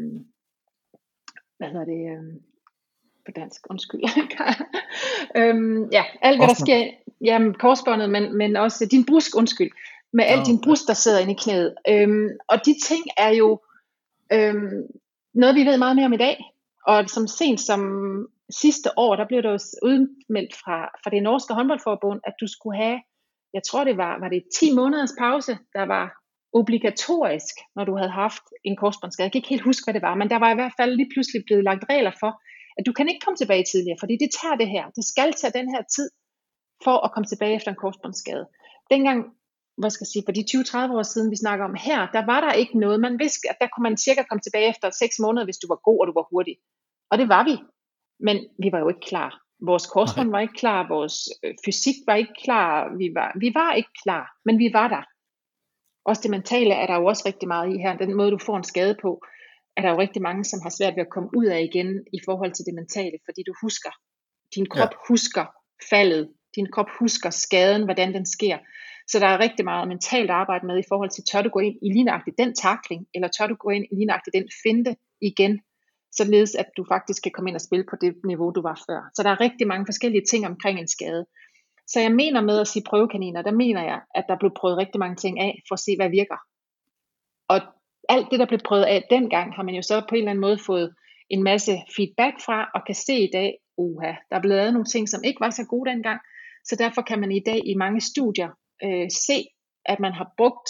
hvad 1.58 1.68
hedder 1.72 1.88
det, 1.94 2.02
øh, 2.14 2.34
på 3.26 3.32
dansk, 3.36 3.62
undskyld. 3.70 4.02
øhm, 5.40 5.90
ja, 5.92 6.04
alt 6.22 6.40
hvad 6.40 6.48
der 6.48 6.54
sker, 6.54 6.92
jamen 7.22 7.54
korsbåndet, 7.54 8.10
men, 8.10 8.38
men 8.38 8.56
også 8.56 8.86
din 8.86 9.06
brusk, 9.06 9.38
undskyld, 9.38 9.72
med 10.14 10.26
al 10.26 10.46
din 10.46 10.62
brusk, 10.62 10.88
der 10.88 10.94
sidder 10.94 11.20
inde 11.20 11.32
i 11.32 11.42
knæet. 11.44 11.76
Øhm, 11.90 12.30
og 12.48 12.66
de 12.66 12.76
ting 12.84 13.04
er 13.18 13.30
jo 13.30 13.60
øhm, 14.34 14.84
noget, 15.34 15.56
vi 15.56 15.66
ved 15.66 15.78
meget 15.78 15.96
mere 15.96 16.06
om 16.06 16.14
i 16.14 16.18
dag. 16.28 16.38
Og 16.88 17.10
som 17.10 17.28
sent 17.28 17.60
som 17.60 17.82
sidste 18.50 18.90
år, 18.98 19.16
der 19.16 19.26
blev 19.28 19.42
der 19.44 19.52
jo 19.52 19.60
udmeldt 19.84 20.56
fra, 20.56 20.78
fra 21.04 21.10
det 21.10 21.24
norske 21.24 21.54
håndboldforbund, 21.54 22.20
at 22.24 22.34
du 22.42 22.48
skulle 22.48 22.78
have, 22.78 23.00
jeg 23.54 23.64
tror 23.64 23.84
det 23.84 23.98
var, 23.98 24.20
var 24.20 24.30
det 24.30 24.44
10 24.60 24.74
måneders 24.76 25.14
pause, 25.20 25.58
der 25.74 25.86
var 25.86 26.06
obligatorisk, 26.54 27.56
når 27.76 27.86
du 27.86 27.98
havde 27.98 28.10
haft 28.24 28.44
en 28.64 28.76
korsbåndsskade. 28.76 29.26
Jeg 29.26 29.32
kan 29.32 29.40
ikke 29.40 29.54
helt 29.56 29.70
huske, 29.70 29.86
hvad 29.86 29.94
det 29.94 30.02
var, 30.02 30.16
men 30.16 30.30
der 30.30 30.40
var 30.40 30.52
i 30.52 30.60
hvert 30.60 30.76
fald 30.80 30.92
lige 30.96 31.12
pludselig 31.14 31.44
blevet 31.46 31.64
lagt 31.64 31.84
regler 31.90 32.12
for, 32.20 32.32
at 32.78 32.86
du 32.86 32.94
kan 32.94 33.10
ikke 33.10 33.24
komme 33.26 33.38
tilbage 33.38 33.66
tidligere, 33.72 33.98
fordi 34.00 34.16
det 34.24 34.30
tager 34.42 34.56
det 34.62 34.70
her. 34.76 34.86
Det 34.98 35.06
skal 35.12 35.34
tage 35.34 35.58
den 35.60 35.68
her 35.74 35.84
tid 35.96 36.10
for 36.84 36.98
at 37.06 37.12
komme 37.12 37.28
tilbage 37.28 37.56
efter 37.56 37.72
en 37.72 37.82
korsbåndsskade. 37.84 38.46
Dengang, 38.94 39.20
hvad 39.78 39.90
skal 39.90 40.06
jeg 40.06 40.14
sige, 40.14 40.26
for 40.28 40.36
de 40.38 40.44
20-30 40.52 40.98
år 40.98 41.04
siden, 41.04 41.32
vi 41.32 41.36
snakker 41.44 41.66
om 41.66 41.76
her, 41.88 42.00
der 42.16 42.26
var 42.26 42.40
der 42.42 42.52
ikke 42.62 42.80
noget. 42.80 43.00
Man 43.00 43.20
vidste, 43.20 43.50
at 43.50 43.58
der 43.62 43.68
kunne 43.68 43.88
man 43.90 43.98
cirka 43.98 44.24
komme 44.24 44.42
tilbage 44.42 44.70
efter 44.70 44.90
6 44.90 45.20
måneder, 45.20 45.46
hvis 45.46 45.58
du 45.58 45.68
var 45.68 45.80
god 45.88 46.00
og 46.02 46.08
du 46.08 46.14
var 46.20 46.28
hurtig. 46.32 46.56
Og 47.12 47.18
det 47.18 47.30
var 47.30 47.44
vi. 47.50 47.56
Men 48.20 48.38
vi 48.64 48.72
var 48.72 48.80
jo 48.80 48.88
ikke 48.90 49.08
klar. 49.12 49.32
Vores 49.70 49.86
korsbånd 49.88 50.32
var 50.32 50.40
ikke 50.40 50.60
klar, 50.64 50.88
vores 50.88 51.16
øh, 51.44 51.54
fysik 51.66 51.96
var 52.08 52.16
ikke 52.16 52.36
klar, 52.44 52.98
vi 52.98 53.08
var, 53.16 53.32
vi 53.40 53.52
var 53.54 53.74
ikke 53.74 53.94
klar, 54.04 54.26
men 54.46 54.60
vi 54.60 54.70
var 54.74 54.88
der. 54.88 55.04
Også 56.06 56.22
det 56.22 56.32
mentale 56.32 56.74
er 56.74 56.88
der 56.88 56.96
jo 56.96 57.06
også 57.06 57.24
rigtig 57.26 57.48
meget 57.48 57.74
i 57.74 57.78
her, 57.78 57.98
den 57.98 58.14
måde 58.14 58.32
du 58.32 58.38
får 58.38 58.58
en 58.58 58.64
skade 58.64 58.96
på 59.02 59.22
er 59.78 59.82
der 59.82 59.90
jo 59.90 59.98
rigtig 60.00 60.22
mange, 60.22 60.44
som 60.44 60.60
har 60.64 60.70
svært 60.70 60.96
ved 60.96 61.04
at 61.06 61.14
komme 61.16 61.30
ud 61.38 61.46
af 61.46 61.62
igen 61.70 61.90
i 62.14 62.20
forhold 62.26 62.52
til 62.54 62.66
det 62.66 62.74
mentale, 62.74 63.18
fordi 63.26 63.42
du 63.48 63.54
husker, 63.64 63.92
din 64.56 64.66
krop 64.74 64.94
ja. 64.94 64.98
husker 65.08 65.46
faldet, 65.90 66.30
din 66.56 66.68
krop 66.74 66.90
husker 67.00 67.30
skaden, 67.30 67.84
hvordan 67.84 68.14
den 68.14 68.26
sker. 68.26 68.58
Så 69.08 69.20
der 69.20 69.28
er 69.28 69.40
rigtig 69.40 69.66
meget 69.66 69.88
mentalt 69.88 70.30
arbejde 70.30 70.68
med 70.68 70.78
i 70.80 70.88
forhold 70.90 71.10
til, 71.10 71.24
tør 71.32 71.42
du 71.42 71.50
gå 71.50 71.60
ind 71.60 71.76
i 71.82 71.90
lignagtigt 71.94 72.38
den 72.38 72.56
takling, 72.56 73.08
eller 73.16 73.28
tør 73.28 73.48
du 73.48 73.56
gå 73.56 73.70
ind 73.70 73.86
i 73.92 73.96
lignagtigt 73.96 74.34
den 74.34 74.48
finte 74.64 74.96
igen, 75.22 75.62
således 76.12 76.56
at 76.56 76.70
du 76.78 76.86
faktisk 76.94 77.24
kan 77.24 77.32
komme 77.32 77.50
ind 77.50 77.56
og 77.56 77.62
spille 77.62 77.86
på 77.90 77.96
det 78.02 78.16
niveau, 78.26 78.52
du 78.52 78.62
var 78.62 78.84
før. 78.90 79.00
Så 79.16 79.24
der 79.24 79.30
er 79.30 79.42
rigtig 79.42 79.68
mange 79.68 79.86
forskellige 79.88 80.26
ting 80.32 80.48
omkring 80.48 80.80
en 80.80 80.88
skade. 80.88 81.26
Så 81.88 82.00
jeg 82.00 82.12
mener 82.12 82.42
med 82.42 82.60
at 82.60 82.68
sige 82.68 82.84
prøvekaniner, 82.90 83.42
der 83.42 83.52
mener 83.52 83.84
jeg, 83.84 84.02
at 84.16 84.26
der 84.30 84.38
blev 84.40 84.52
prøvet 84.60 84.78
rigtig 84.78 85.00
mange 85.00 85.16
ting 85.16 85.40
af, 85.40 85.62
for 85.68 85.74
at 85.76 85.80
se, 85.80 85.92
hvad 86.00 86.10
virker. 86.10 86.40
Og 87.48 87.60
alt 88.10 88.28
det, 88.32 88.40
der 88.40 88.46
blev 88.46 88.60
prøvet 88.66 88.84
af 88.84 89.04
dengang, 89.10 89.54
har 89.56 89.64
man 89.64 89.76
jo 89.76 89.82
så 89.82 90.02
på 90.10 90.16
en 90.16 90.22
eller 90.22 90.32
anden 90.32 90.42
måde 90.42 90.60
fået 90.66 90.96
en 91.30 91.44
masse 91.44 91.72
feedback 91.96 92.36
fra, 92.46 92.70
og 92.76 92.82
kan 92.86 92.96
se 92.96 93.16
i 93.16 93.30
dag, 93.34 93.58
uha, 93.78 94.12
der 94.30 94.36
er 94.36 94.42
blevet 94.42 94.58
lavet 94.58 94.74
nogle 94.74 94.86
ting, 94.86 95.10
som 95.10 95.24
ikke 95.24 95.40
var 95.40 95.50
så 95.50 95.66
gode 95.70 95.90
dengang, 95.90 96.20
så 96.64 96.76
derfor 96.76 97.02
kan 97.02 97.20
man 97.20 97.32
i 97.32 97.44
dag 97.46 97.62
i 97.66 97.74
mange 97.74 98.02
studier 98.02 98.50
øh, 98.84 99.08
se, 99.12 99.38
at 99.86 100.00
man 100.00 100.14
har 100.14 100.34
brugt 100.38 100.70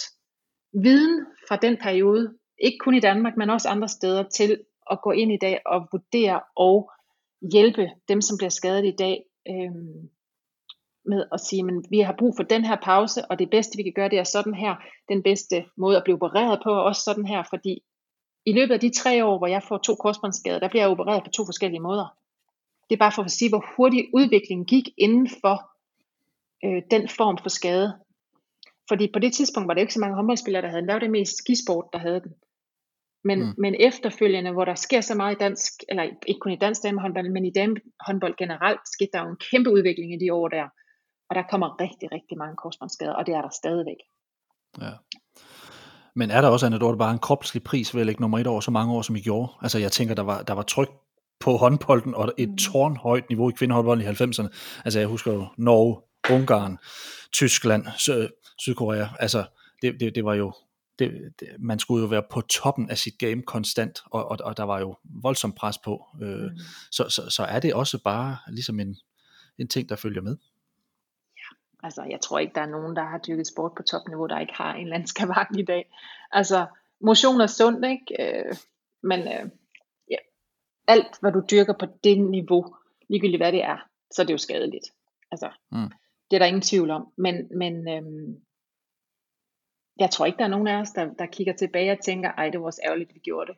viden 0.83 1.25
fra 1.47 1.55
den 1.55 1.77
periode, 1.77 2.33
ikke 2.59 2.77
kun 2.77 2.95
i 2.95 2.99
Danmark, 2.99 3.37
men 3.37 3.49
også 3.49 3.69
andre 3.69 3.87
steder, 3.87 4.23
til 4.29 4.59
at 4.91 4.99
gå 5.03 5.11
ind 5.11 5.31
i 5.31 5.37
dag 5.41 5.59
og 5.65 5.87
vurdere 5.91 6.41
og 6.55 6.91
hjælpe 7.53 7.89
dem, 8.07 8.21
som 8.21 8.37
bliver 8.37 8.49
skadet 8.49 8.85
i 8.85 8.95
dag, 8.99 9.23
øh, 9.49 9.71
med 11.07 11.25
at 11.31 11.39
sige, 11.39 11.63
men 11.63 11.85
vi 11.89 11.99
har 11.99 12.15
brug 12.19 12.33
for 12.37 12.43
den 12.43 12.65
her 12.65 12.77
pause, 12.83 13.25
og 13.25 13.39
det 13.39 13.49
bedste 13.49 13.77
vi 13.77 13.83
kan 13.83 13.93
gøre, 13.95 14.09
det 14.09 14.19
er 14.19 14.23
sådan 14.23 14.53
her, 14.53 14.75
den 15.09 15.23
bedste 15.23 15.65
måde 15.77 15.97
at 15.97 16.03
blive 16.03 16.15
opereret 16.15 16.59
på, 16.63 16.69
er 16.69 16.79
også 16.89 17.01
sådan 17.01 17.25
her, 17.25 17.43
fordi 17.49 17.83
i 18.45 18.53
løbet 18.53 18.73
af 18.73 18.79
de 18.79 18.93
tre 18.93 19.25
år, 19.25 19.37
hvor 19.37 19.47
jeg 19.47 19.63
får 19.63 19.77
to 19.77 19.95
korsbåndsskader, 19.95 20.59
der 20.59 20.67
bliver 20.67 20.83
jeg 20.83 20.91
opereret 20.91 21.23
på 21.23 21.29
to 21.29 21.45
forskellige 21.45 21.81
måder. 21.81 22.17
Det 22.89 22.95
er 22.95 22.99
bare 22.99 23.11
for 23.11 23.23
at 23.23 23.31
sige, 23.31 23.49
hvor 23.49 23.65
hurtig 23.77 24.09
udviklingen 24.13 24.65
gik 24.65 24.89
inden 24.97 25.29
for 25.41 25.71
øh, 26.65 26.81
den 26.91 27.09
form 27.09 27.37
for 27.37 27.49
skade. 27.49 27.99
Fordi 28.87 29.09
på 29.13 29.19
det 29.19 29.33
tidspunkt 29.33 29.67
var 29.67 29.73
der 29.73 29.81
ikke 29.81 29.93
så 29.93 29.99
mange 29.99 30.15
håndboldspillere, 30.15 30.61
der 30.61 30.67
havde 30.67 30.81
den. 30.81 30.87
Der 30.87 30.93
var 30.93 30.99
det 30.99 31.11
mest 31.11 31.37
skisport, 31.37 31.85
der 31.93 31.99
havde 31.99 32.19
den. 32.19 32.33
Men, 33.23 33.39
mm. 33.39 33.53
men 33.57 33.75
efterfølgende, 33.79 34.51
hvor 34.51 34.65
der 34.65 34.75
sker 34.75 35.01
så 35.01 35.15
meget 35.15 35.35
i 35.35 35.39
dansk, 35.39 35.73
eller 35.89 36.03
ikke 36.03 36.39
kun 36.39 36.51
i 36.51 36.63
dansk 36.65 36.83
damehåndbold, 36.83 37.29
men 37.29 37.45
i 37.45 37.51
damehåndbold 37.51 38.35
generelt, 38.37 38.79
skete 38.93 39.09
der 39.13 39.23
jo 39.23 39.29
en 39.29 39.43
kæmpe 39.51 39.69
udvikling 39.71 40.13
i 40.13 40.25
de 40.25 40.33
år 40.33 40.47
der. 40.47 40.67
Og 41.29 41.35
der 41.35 41.43
kommer 41.49 41.81
rigtig, 41.81 42.11
rigtig 42.11 42.37
mange 42.37 42.55
korsbåndsskader, 42.55 43.13
og 43.13 43.25
det 43.25 43.35
er 43.35 43.41
der 43.41 43.49
stadigvæk. 43.49 44.01
Ja. 44.81 44.91
Men 46.15 46.31
er 46.31 46.41
der 46.41 46.49
også, 46.49 46.65
Anna 46.65 46.77
Dorte, 46.77 46.97
bare 46.97 47.11
en 47.11 47.19
kropslig 47.19 47.63
pris 47.63 47.93
ved 47.93 48.01
at 48.01 48.05
lægge 48.05 48.21
nummer 48.21 48.39
et 48.39 48.47
over 48.47 48.61
så 48.61 48.71
mange 48.71 48.93
år, 48.93 49.01
som 49.01 49.15
I 49.15 49.21
gjorde? 49.21 49.51
Altså 49.61 49.79
jeg 49.79 49.91
tænker, 49.91 50.15
der 50.15 50.23
var, 50.23 50.41
der 50.41 50.53
var 50.53 50.61
tryk 50.61 50.89
på 51.39 51.57
håndbolden, 51.57 52.15
og 52.15 52.33
et 52.37 52.49
mm. 52.49 52.57
tårnhøjt 52.57 53.29
niveau 53.29 53.49
i 53.49 53.53
kvindehåndbolden 53.53 54.05
i 54.05 54.09
90'erne. 54.09 54.47
Altså 54.85 54.99
jeg 54.99 55.07
husker 55.07 55.33
jo 55.33 55.47
Norge, 55.57 56.01
Ungarn, 56.31 56.77
Tyskland, 57.33 57.85
Sydkorea. 58.57 59.07
Altså 59.19 59.45
det, 59.81 59.99
det, 59.99 60.15
det 60.15 60.25
var 60.25 60.33
jo 60.33 60.53
det, 60.99 61.33
det, 61.39 61.47
man 61.59 61.79
skulle 61.79 62.01
jo 62.01 62.07
være 62.07 62.23
på 62.31 62.41
toppen 62.41 62.89
af 62.89 62.97
sit 62.97 63.17
game 63.17 63.41
konstant, 63.41 64.01
og, 64.05 64.31
og, 64.31 64.37
og 64.43 64.57
der 64.57 64.63
var 64.63 64.79
jo 64.79 64.95
voldsomt 65.03 65.55
pres 65.55 65.77
på. 65.77 66.05
Øh, 66.21 66.43
mm. 66.43 66.57
så, 66.91 67.09
så, 67.09 67.29
så 67.29 67.43
er 67.43 67.59
det 67.59 67.73
også 67.73 68.03
bare 68.03 68.37
ligesom 68.47 68.79
en, 68.79 68.95
en 69.57 69.67
ting, 69.67 69.89
der 69.89 69.95
følger 69.95 70.21
med. 70.21 70.37
Altså 71.85 72.03
jeg 72.03 72.21
tror 72.21 72.39
ikke, 72.39 72.55
der 72.55 72.61
er 72.61 72.75
nogen, 72.75 72.95
der 72.95 73.03
har 73.03 73.17
dyrket 73.17 73.47
sport 73.47 73.71
på 73.77 73.83
topniveau, 73.83 74.27
der 74.27 74.39
ikke 74.39 74.53
har 74.53 74.73
en 74.73 74.81
eller 74.81 74.95
anden 74.95 75.07
skavak 75.07 75.47
i 75.57 75.63
dag. 75.63 75.91
Altså 76.31 76.65
motion 77.01 77.41
er 77.41 77.47
sundt, 77.47 77.85
ikke? 77.85 78.05
Øh, 78.19 78.55
men 79.03 79.19
øh, 79.19 79.49
ja, 80.11 80.17
alt, 80.87 81.19
hvad 81.21 81.31
du 81.31 81.41
dyrker 81.51 81.73
på 81.79 81.85
det 82.03 82.19
niveau, 82.19 82.75
ligegyldigt 83.09 83.41
hvad 83.41 83.51
det 83.51 83.63
er, 83.63 83.77
så 84.11 84.21
er 84.21 84.25
det 84.25 84.33
jo 84.33 84.37
skadeligt. 84.37 84.85
Altså, 85.31 85.49
mm. 85.71 85.91
det 86.29 86.35
er 86.35 86.39
der 86.39 86.45
ingen 86.45 86.61
tvivl 86.61 86.89
om. 86.91 87.13
Men, 87.17 87.57
men 87.57 87.87
øhm, 87.89 88.35
jeg 89.99 90.09
tror 90.11 90.25
ikke, 90.25 90.37
der 90.37 90.43
er 90.43 90.55
nogen 90.55 90.67
af 90.67 90.81
os, 90.81 90.91
der, 90.91 91.13
der 91.13 91.25
kigger 91.25 91.53
tilbage 91.53 91.91
og 91.91 91.99
tænker, 91.99 92.31
ej, 92.31 92.49
det 92.49 92.59
var 92.59 92.65
også 92.65 92.81
ærgerligt, 92.85 93.13
vi 93.13 93.19
gjorde 93.19 93.51
det. 93.51 93.57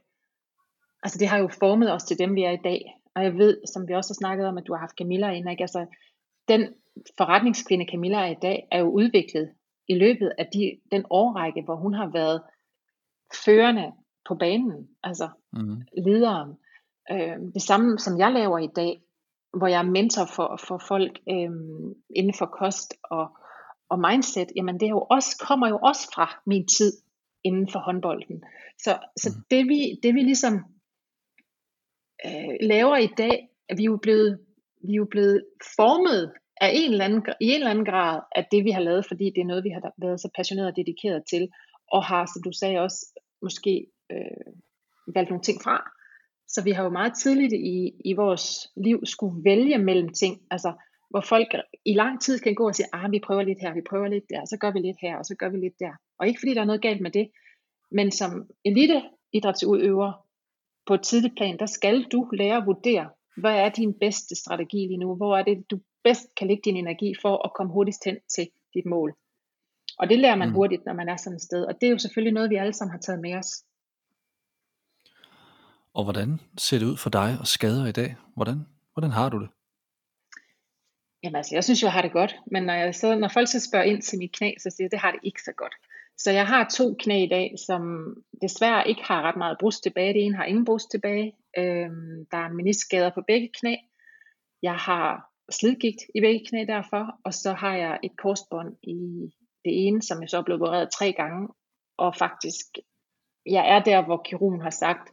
Altså, 1.03 1.19
det 1.19 1.27
har 1.27 1.37
jo 1.37 1.47
formet 1.47 1.93
os 1.93 2.03
til 2.03 2.19
dem, 2.19 2.35
vi 2.35 2.43
er 2.43 2.51
i 2.51 2.63
dag. 2.63 2.81
Og 3.15 3.23
jeg 3.23 3.37
ved, 3.37 3.61
som 3.73 3.87
vi 3.87 3.93
også 3.93 4.09
har 4.09 4.21
snakket 4.21 4.47
om, 4.47 4.57
at 4.57 4.67
du 4.67 4.73
har 4.73 4.79
haft 4.79 4.97
Camilla 4.97 5.29
ind, 5.29 5.49
ikke? 5.49 5.63
Altså, 5.63 5.85
den 6.47 6.73
forretningskvinde 7.17 7.85
Camilla 7.91 8.17
er 8.17 8.31
i 8.31 8.39
dag, 8.41 8.67
er 8.71 8.79
jo 8.79 8.89
udviklet 8.89 9.49
i 9.87 9.95
løbet 9.95 10.31
af 10.37 10.47
de, 10.53 10.79
den 10.91 11.05
årrække, 11.09 11.61
hvor 11.61 11.75
hun 11.75 11.93
har 11.93 12.09
været 12.13 12.41
førende 13.45 13.91
på 14.27 14.35
banen, 14.35 14.87
altså 15.03 15.29
mm. 15.53 15.81
lederen. 16.05 16.49
Øh, 17.11 17.37
det 17.53 17.61
samme 17.61 17.99
som 17.99 18.19
jeg 18.19 18.31
laver 18.31 18.57
i 18.57 18.69
dag, 18.75 19.01
hvor 19.57 19.67
jeg 19.67 19.79
er 19.79 19.91
mentor 19.91 20.25
for, 20.35 20.59
for 20.67 20.81
folk 20.87 21.19
øh, 21.29 21.51
inden 22.15 22.33
for 22.37 22.45
kost 22.45 22.93
og, 23.03 23.37
og 23.89 23.99
mindset, 23.99 24.47
jamen 24.55 24.79
det 24.79 24.85
er 24.85 24.89
jo 24.89 25.05
også, 25.09 25.45
kommer 25.47 25.67
jo 25.67 25.79
også 25.83 26.11
fra 26.15 26.41
min 26.45 26.67
tid 26.67 26.93
inden 27.43 27.69
for 27.71 27.79
håndbolden. 27.79 28.43
Så, 28.79 28.99
så 29.17 29.29
mm. 29.29 29.43
det, 29.51 29.67
vi, 29.67 29.99
det 30.03 30.15
vi 30.15 30.19
ligesom 30.19 30.53
øh, 32.25 32.55
laver 32.61 32.97
i 32.97 33.07
dag, 33.17 33.49
er 33.69 33.75
vi 33.75 33.83
jo 33.83 33.99
blevet, 34.01 34.39
vi 34.87 34.91
er 34.91 34.97
jo 34.97 35.07
blevet 35.11 35.45
formet 35.75 36.33
af 36.61 36.71
en 36.73 36.91
eller 36.91 37.05
anden, 37.05 37.25
i 37.41 37.45
en 37.45 37.53
eller 37.53 37.69
anden 37.69 37.85
grad 37.85 38.21
af 38.35 38.45
det, 38.51 38.63
vi 38.63 38.71
har 38.71 38.81
lavet, 38.81 39.05
fordi 39.07 39.25
det 39.25 39.41
er 39.41 39.45
noget, 39.45 39.63
vi 39.63 39.69
har 39.69 39.93
været 39.97 40.19
så 40.21 40.29
passioneret 40.35 40.67
og 40.67 40.75
dedikeret 40.75 41.23
til, 41.29 41.49
og 41.91 42.03
har, 42.03 42.25
som 42.25 42.43
du 42.43 42.51
sagde 42.51 42.79
også, 42.79 43.19
måske 43.41 43.87
øh, 44.11 44.53
valgt 45.15 45.29
nogle 45.29 45.43
ting 45.43 45.61
fra. 45.63 45.91
Så 46.47 46.63
vi 46.63 46.71
har 46.71 46.83
jo 46.83 46.89
meget 46.89 47.13
tidligt 47.23 47.53
i, 47.53 47.91
i 48.05 48.13
vores 48.13 48.67
liv 48.77 49.05
skulle 49.05 49.43
vælge 49.43 49.77
mellem 49.77 50.09
ting, 50.09 50.41
altså 50.51 50.73
hvor 51.09 51.21
folk 51.21 51.47
i 51.85 51.93
lang 51.93 52.21
tid 52.21 52.39
kan 52.39 52.55
gå 52.55 52.67
og 52.67 52.75
sige, 52.75 52.87
ah, 52.93 53.11
vi 53.11 53.19
prøver 53.19 53.41
lidt 53.41 53.61
her, 53.61 53.73
vi 53.73 53.81
prøver 53.89 54.07
lidt 54.07 54.23
der, 54.29 54.45
så 54.45 54.57
gør 54.57 54.71
vi 54.71 54.79
lidt 54.79 54.97
her, 55.01 55.17
og 55.17 55.25
så 55.25 55.35
gør 55.35 55.49
vi 55.49 55.57
lidt 55.57 55.79
der. 55.79 55.93
Og 56.19 56.27
ikke 56.27 56.39
fordi 56.39 56.53
der 56.53 56.61
er 56.61 56.65
noget 56.65 56.81
galt 56.81 57.01
med 57.01 57.11
det, 57.11 57.29
men 57.91 58.11
som 58.11 58.49
elite 58.65 59.01
idrætsudøver 59.33 60.11
på 60.87 60.93
et 60.93 61.01
tidligt 61.01 61.35
plan, 61.37 61.59
der 61.59 61.65
skal 61.65 62.03
du 62.03 62.29
lære 62.33 62.57
at 62.57 62.65
vurdere, 62.65 63.09
hvad 63.37 63.55
er 63.55 63.69
din 63.69 63.93
bedste 63.93 64.35
strategi 64.35 64.77
lige 64.77 64.97
nu? 64.97 65.15
Hvor 65.15 65.37
er 65.37 65.43
det, 65.43 65.71
du 65.71 65.79
bedst 66.03 66.35
kan 66.37 66.47
lægge 66.47 66.61
din 66.65 66.77
energi 66.77 67.13
for 67.21 67.45
at 67.45 67.53
komme 67.55 67.73
hurtigst 67.73 68.05
hen 68.05 68.17
til 68.35 68.49
dit 68.73 68.85
mål? 68.85 69.15
Og 69.99 70.09
det 70.09 70.19
lærer 70.19 70.35
man 70.35 70.47
mm. 70.47 70.53
hurtigt, 70.53 70.85
når 70.85 70.93
man 70.93 71.09
er 71.09 71.17
sådan 71.17 71.35
et 71.35 71.41
sted. 71.41 71.65
Og 71.65 71.81
det 71.81 71.87
er 71.87 71.91
jo 71.91 71.97
selvfølgelig 71.97 72.33
noget, 72.33 72.49
vi 72.49 72.55
alle 72.55 72.73
sammen 72.73 72.91
har 72.91 72.99
taget 72.99 73.21
med 73.21 73.35
os. 73.35 73.63
Og 75.93 76.03
hvordan 76.03 76.39
ser 76.57 76.79
det 76.79 76.85
ud 76.85 76.97
for 76.97 77.09
dig 77.09 77.37
og 77.39 77.47
skader 77.47 77.85
i 77.85 77.91
dag? 77.91 78.15
Hvordan, 78.35 78.65
hvordan 78.93 79.11
har 79.11 79.29
du 79.29 79.39
det? 79.39 79.49
Jamen 81.23 81.35
altså, 81.35 81.55
jeg 81.55 81.63
synes 81.63 81.81
jo, 81.81 81.85
jeg 81.85 81.93
har 81.93 82.01
det 82.01 82.11
godt. 82.11 82.35
Men 82.51 82.63
når, 82.63 82.73
jeg 82.73 82.95
så, 82.95 83.15
når 83.15 83.27
folk 83.27 83.47
så 83.47 83.59
spørger 83.59 83.85
ind 83.85 84.01
til 84.01 84.19
mit 84.19 84.31
knæ, 84.31 84.53
så 84.59 84.69
siger 84.69 84.85
jeg, 84.85 84.91
det 84.91 84.99
har 84.99 85.11
det 85.11 85.19
ikke 85.23 85.43
så 85.43 85.51
godt. 85.57 85.75
Så 86.17 86.31
jeg 86.31 86.47
har 86.47 86.69
to 86.69 86.95
knæ 86.99 87.23
i 87.23 87.27
dag, 87.27 87.55
som 87.67 87.81
desværre 88.41 88.87
ikke 88.87 89.03
har 89.03 89.21
ret 89.21 89.35
meget 89.35 89.57
brust 89.59 89.83
tilbage. 89.83 90.13
Det 90.13 90.25
ene 90.25 90.35
har 90.35 90.45
ingen 90.45 90.65
brust 90.65 90.91
tilbage. 90.91 91.33
Øhm, 91.57 92.25
der 92.31 92.37
er 92.37 92.53
meniskskader 92.53 93.09
på 93.09 93.21
begge 93.27 93.49
knæ. 93.59 93.75
Jeg 94.61 94.75
har 94.75 95.31
slidgigt 95.51 96.01
i 96.15 96.21
begge 96.21 96.45
knæ 96.49 96.65
derfor. 96.67 97.19
Og 97.25 97.33
så 97.33 97.53
har 97.53 97.75
jeg 97.75 97.99
et 98.03 98.17
korsbånd 98.17 98.75
i 98.83 98.97
det 99.65 99.87
ene, 99.87 100.01
som 100.01 100.21
jeg 100.21 100.29
så 100.29 100.37
er 100.37 100.43
blevet 100.43 100.61
opereret 100.61 100.89
tre 100.91 101.13
gange. 101.13 101.47
Og 101.97 102.15
faktisk, 102.15 102.65
jeg 103.45 103.75
er 103.75 103.83
der, 103.83 104.05
hvor 104.05 104.21
kirurgen 104.25 104.61
har 104.61 104.69
sagt, 104.69 105.09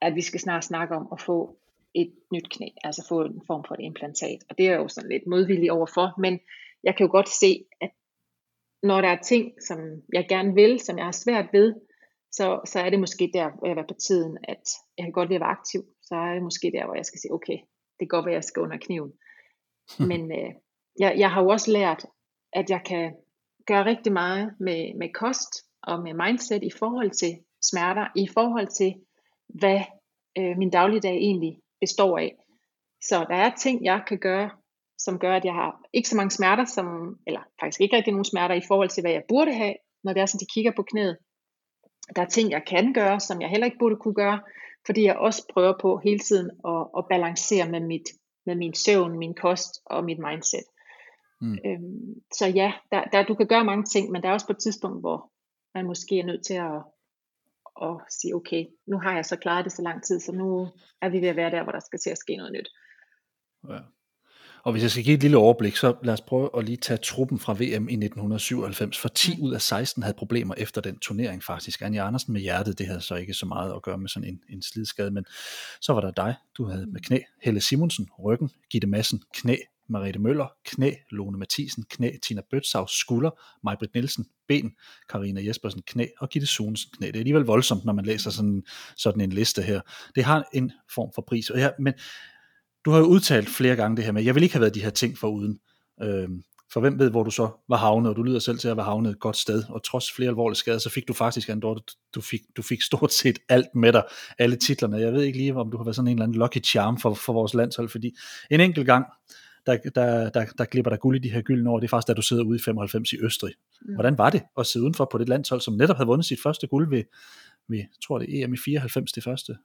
at 0.00 0.14
vi 0.14 0.20
skal 0.20 0.40
snart 0.40 0.64
snakke 0.64 0.94
om 0.96 1.08
at 1.12 1.20
få 1.20 1.58
et 1.94 2.14
nyt 2.32 2.50
knæ, 2.50 2.68
altså 2.84 3.06
få 3.08 3.24
en 3.24 3.42
form 3.46 3.64
for 3.68 3.74
et 3.74 3.80
implantat. 3.80 4.38
Og 4.50 4.58
det 4.58 4.66
er 4.66 4.70
jeg 4.70 4.80
jo 4.80 4.88
sådan 4.88 5.10
lidt 5.10 5.26
modvillig 5.26 5.72
overfor, 5.72 6.20
men 6.20 6.40
jeg 6.84 6.96
kan 6.96 7.06
jo 7.06 7.10
godt 7.10 7.28
se, 7.28 7.64
at 7.80 7.90
når 8.82 9.00
der 9.00 9.08
er 9.08 9.22
ting, 9.22 9.52
som 9.68 9.78
jeg 10.12 10.26
gerne 10.28 10.54
vil, 10.54 10.80
som 10.80 10.98
jeg 10.98 11.04
har 11.04 11.12
svært 11.24 11.48
ved, 11.52 11.74
så, 12.32 12.60
så 12.66 12.80
er 12.80 12.90
det 12.90 13.00
måske 13.00 13.30
der, 13.34 13.50
hvor 13.50 13.66
jeg 13.66 13.76
er 13.78 13.86
på 13.92 13.98
tiden, 14.06 14.38
at 14.44 14.64
jeg 14.98 15.04
kan 15.04 15.12
godt 15.12 15.28
lide 15.28 15.36
at 15.36 15.40
være 15.40 15.56
aktiv. 15.58 15.82
Så 16.02 16.14
er 16.14 16.32
det 16.34 16.42
måske 16.42 16.72
der, 16.74 16.84
hvor 16.84 16.94
jeg 16.94 17.06
skal 17.06 17.20
sige, 17.20 17.32
okay, 17.32 17.58
det 18.00 18.08
går, 18.08 18.16
godt 18.16 18.26
være, 18.26 18.34
at 18.34 18.40
jeg 18.42 18.44
skal 18.44 18.62
under 18.62 18.78
kniven. 18.86 19.12
Men 20.10 20.32
øh, 20.32 20.50
jeg, 20.98 21.14
jeg 21.18 21.30
har 21.30 21.42
jo 21.42 21.48
også 21.48 21.70
lært, 21.72 22.06
at 22.52 22.70
jeg 22.70 22.82
kan 22.86 23.14
gøre 23.66 23.84
rigtig 23.84 24.12
meget 24.12 24.54
med, 24.60 24.98
med 24.98 25.08
kost 25.12 25.52
og 25.82 26.02
med 26.02 26.14
mindset 26.14 26.62
i 26.62 26.70
forhold 26.78 27.10
til 27.10 27.32
smerter, 27.62 28.06
i 28.16 28.28
forhold 28.34 28.66
til, 28.66 28.94
hvad 29.48 29.80
øh, 30.38 30.58
min 30.58 30.70
dagligdag 30.70 31.16
egentlig 31.16 31.58
består 31.80 32.18
af. 32.18 32.36
Så 33.02 33.26
der 33.28 33.36
er 33.36 33.50
ting, 33.54 33.84
jeg 33.84 34.02
kan 34.08 34.18
gøre, 34.18 34.50
som 34.98 35.18
gør, 35.18 35.36
at 35.36 35.44
jeg 35.44 35.54
har 35.54 35.80
ikke 35.92 36.08
så 36.08 36.16
mange 36.16 36.30
smerter, 36.30 36.64
som, 36.64 37.16
eller 37.26 37.40
faktisk 37.60 37.80
ikke 37.80 37.96
rigtig 37.96 38.12
nogen 38.12 38.24
smerter 38.24 38.54
i 38.54 38.66
forhold 38.68 38.88
til, 38.88 39.00
hvad 39.00 39.12
jeg 39.12 39.22
burde 39.28 39.54
have, 39.54 39.74
når 40.04 40.12
det 40.12 40.20
er 40.20 40.26
sådan, 40.26 40.40
de 40.40 40.52
kigger 40.54 40.72
på 40.76 40.82
knæet. 40.82 41.16
Der 42.16 42.22
er 42.22 42.26
ting, 42.26 42.50
jeg 42.50 42.62
kan 42.66 42.92
gøre, 42.92 43.20
som 43.20 43.40
jeg 43.40 43.50
heller 43.50 43.64
ikke 43.64 43.78
burde 43.78 43.96
kunne 43.96 44.14
gøre, 44.14 44.40
fordi 44.86 45.04
jeg 45.04 45.16
også 45.16 45.46
prøver 45.52 45.74
på 45.80 46.00
hele 46.04 46.18
tiden 46.18 46.50
at, 46.68 46.86
at 46.98 47.04
balancere 47.10 47.70
med, 47.70 47.80
mit, 47.80 48.08
med 48.46 48.54
min 48.54 48.74
søvn, 48.74 49.18
min 49.18 49.34
kost 49.34 49.82
og 49.86 50.04
mit 50.04 50.18
mindset. 50.18 50.64
Mm. 51.40 51.58
Øhm, 51.66 52.22
så 52.32 52.46
ja, 52.46 52.72
der, 52.92 53.04
der, 53.04 53.24
du 53.24 53.34
kan 53.34 53.46
gøre 53.46 53.64
mange 53.64 53.84
ting, 53.84 54.10
men 54.10 54.22
der 54.22 54.28
er 54.28 54.32
også 54.32 54.46
på 54.46 54.52
et 54.52 54.58
tidspunkt, 54.58 55.00
hvor 55.00 55.30
man 55.74 55.86
måske 55.86 56.18
er 56.18 56.24
nødt 56.24 56.46
til 56.46 56.54
at, 56.54 56.82
og 57.64 58.02
sige, 58.10 58.34
okay, 58.34 58.66
nu 58.86 58.98
har 58.98 59.14
jeg 59.14 59.24
så 59.24 59.36
klaret 59.36 59.64
det 59.64 59.72
så 59.72 59.82
lang 59.82 60.02
tid, 60.02 60.20
så 60.20 60.32
nu 60.32 60.68
er 61.02 61.08
vi 61.08 61.20
ved 61.20 61.28
at 61.28 61.36
være 61.36 61.50
der, 61.50 61.62
hvor 61.62 61.72
der 61.72 61.80
skal 61.80 61.98
til 61.98 62.10
at 62.10 62.18
ske 62.18 62.36
noget 62.36 62.52
nyt. 62.52 62.68
Ja. 63.68 63.78
Og 64.64 64.72
hvis 64.72 64.82
jeg 64.82 64.90
skal 64.90 65.04
give 65.04 65.14
et 65.14 65.22
lille 65.22 65.36
overblik, 65.36 65.76
så 65.76 65.94
lad 66.02 66.14
os 66.14 66.20
prøve 66.20 66.50
at 66.58 66.64
lige 66.64 66.76
tage 66.76 66.96
truppen 66.96 67.38
fra 67.38 67.52
VM 67.52 67.88
i 67.88 67.94
1997, 67.94 68.98
for 68.98 69.08
10 69.08 69.40
ud 69.40 69.54
af 69.54 69.62
16 69.62 70.02
havde 70.02 70.16
problemer 70.18 70.54
efter 70.58 70.80
den 70.80 70.98
turnering 70.98 71.44
faktisk. 71.44 71.82
Anja 71.82 72.06
Andersen 72.06 72.32
med 72.32 72.40
hjertet, 72.40 72.78
det 72.78 72.86
havde 72.86 73.00
så 73.00 73.14
ikke 73.14 73.34
så 73.34 73.46
meget 73.46 73.72
at 73.72 73.82
gøre 73.82 73.98
med 73.98 74.08
sådan 74.08 74.28
en, 74.28 74.40
en 74.50 74.62
slidskade, 74.62 75.10
men 75.10 75.24
så 75.80 75.92
var 75.92 76.00
der 76.00 76.10
dig, 76.10 76.34
du 76.58 76.64
havde 76.68 76.86
med 76.86 77.00
knæ, 77.00 77.18
Helle 77.42 77.60
Simonsen, 77.60 78.08
ryggen, 78.24 78.50
Gitte 78.70 78.86
Madsen, 78.86 79.22
knæ, 79.34 79.56
Mariette 79.88 80.18
Møller, 80.18 80.46
knæ, 80.64 80.92
Lone 81.10 81.38
Mathisen, 81.38 81.84
knæ, 81.90 82.10
Tina 82.22 82.42
Bøtsav, 82.50 82.88
skulder, 82.88 83.30
Majbrit 83.64 83.94
Nielsen, 83.94 84.26
ben, 84.48 84.72
Karina 85.08 85.46
Jespersen, 85.46 85.82
knæ. 85.86 86.06
Og 86.18 86.28
Gitte 86.28 86.46
Sunesen, 86.46 86.90
knæ. 86.96 87.06
Det 87.06 87.16
er 87.16 87.20
alligevel 87.20 87.42
voldsomt, 87.42 87.84
når 87.84 87.92
man 87.92 88.04
læser 88.04 88.30
sådan, 88.30 88.62
sådan 88.96 89.20
en 89.20 89.30
liste 89.30 89.62
her. 89.62 89.80
Det 90.14 90.24
har 90.24 90.44
en 90.52 90.72
form 90.94 91.10
for 91.14 91.22
pris. 91.22 91.50
Og 91.50 91.58
ja, 91.58 91.70
men 91.78 91.94
du 92.84 92.90
har 92.90 92.98
jo 92.98 93.04
udtalt 93.04 93.48
flere 93.48 93.76
gange 93.76 93.96
det 93.96 94.04
her 94.04 94.12
med, 94.12 94.22
jeg 94.22 94.34
vil 94.34 94.42
ikke 94.42 94.54
have 94.54 94.60
været 94.60 94.74
de 94.74 94.82
her 94.82 94.90
ting 94.90 95.18
for 95.18 95.28
uden. 95.28 95.60
Øhm, 96.02 96.42
for 96.72 96.80
hvem 96.80 96.98
ved, 96.98 97.10
hvor 97.10 97.22
du 97.22 97.30
så 97.30 97.50
var 97.68 97.76
havnet, 97.76 98.10
og 98.10 98.16
du 98.16 98.22
lyder 98.22 98.38
selv 98.38 98.58
til 98.58 98.68
at 98.68 98.76
være 98.76 98.86
havnet 98.86 99.10
et 99.10 99.20
godt 99.20 99.36
sted, 99.36 99.64
og 99.68 99.84
trods 99.84 100.12
flere 100.12 100.28
alvorlige 100.28 100.56
skader, 100.56 100.78
så 100.78 100.90
fik 100.90 101.08
du 101.08 101.12
faktisk, 101.12 101.48
Andor, 101.48 101.84
du 102.14 102.20
fik, 102.20 102.40
du 102.56 102.62
fik 102.62 102.82
stort 102.82 103.12
set 103.12 103.38
alt 103.48 103.74
med 103.74 103.92
dig, 103.92 104.02
alle 104.38 104.56
titlerne. 104.56 104.96
Jeg 104.96 105.12
ved 105.12 105.22
ikke 105.22 105.38
lige, 105.38 105.54
om 105.54 105.70
du 105.70 105.76
har 105.76 105.84
været 105.84 105.96
sådan 105.96 106.08
en 106.08 106.12
eller 106.12 106.24
anden 106.24 106.38
lucky 106.38 106.64
charm 106.64 107.00
for, 107.00 107.14
for 107.14 107.32
vores 107.32 107.54
landshold, 107.54 107.88
fordi 107.88 108.16
en 108.50 108.60
enkelt 108.60 108.86
gang, 108.86 109.06
der, 109.66 109.76
der, 109.94 110.30
der, 110.30 110.44
der 110.58 110.64
glipper 110.64 110.90
der 110.90 110.96
guld 110.96 111.16
i 111.16 111.28
de 111.28 111.30
her 111.30 111.42
gyldne 111.42 111.70
år, 111.70 111.78
det 111.78 111.86
er 111.86 111.88
faktisk, 111.88 112.08
da 112.08 112.14
du 112.14 112.22
sidder 112.22 112.44
ude 112.44 112.56
i 112.56 112.62
95 112.62 113.12
i 113.12 113.16
Østrig. 113.20 113.52
Mm. 113.82 113.94
Hvordan 113.94 114.18
var 114.18 114.30
det 114.30 114.42
at 114.58 114.66
sidde 114.66 114.84
udenfor 114.84 115.08
på 115.12 115.18
det 115.18 115.28
landshold, 115.28 115.60
som 115.60 115.74
netop 115.74 115.96
havde 115.96 116.06
vundet 116.06 116.26
sit 116.26 116.38
første 116.42 116.66
guld 116.66 116.90
ved, 116.90 117.02
ved 117.68 117.82
tror 118.06 118.18
det 118.18 118.42
EM 118.42 118.54
i 118.54 118.56
94, 118.56 119.12
det 119.12 119.24
første 119.24 119.56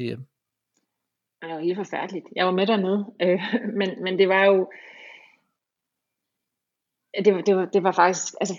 EM? 0.00 0.26
Det 1.42 1.50
var 1.50 1.60
helt 1.60 1.76
forfærdeligt. 1.76 2.26
Jeg 2.36 2.46
var 2.46 2.52
med 2.52 2.66
dernede, 2.66 3.06
øh, 3.22 3.40
men, 3.78 4.02
men 4.02 4.18
det 4.18 4.28
var 4.28 4.44
jo, 4.44 4.70
det, 7.24 7.34
var, 7.34 7.40
det, 7.40 7.56
var, 7.56 7.64
det 7.64 7.82
var 7.82 7.92
faktisk, 7.92 8.34
altså, 8.40 8.54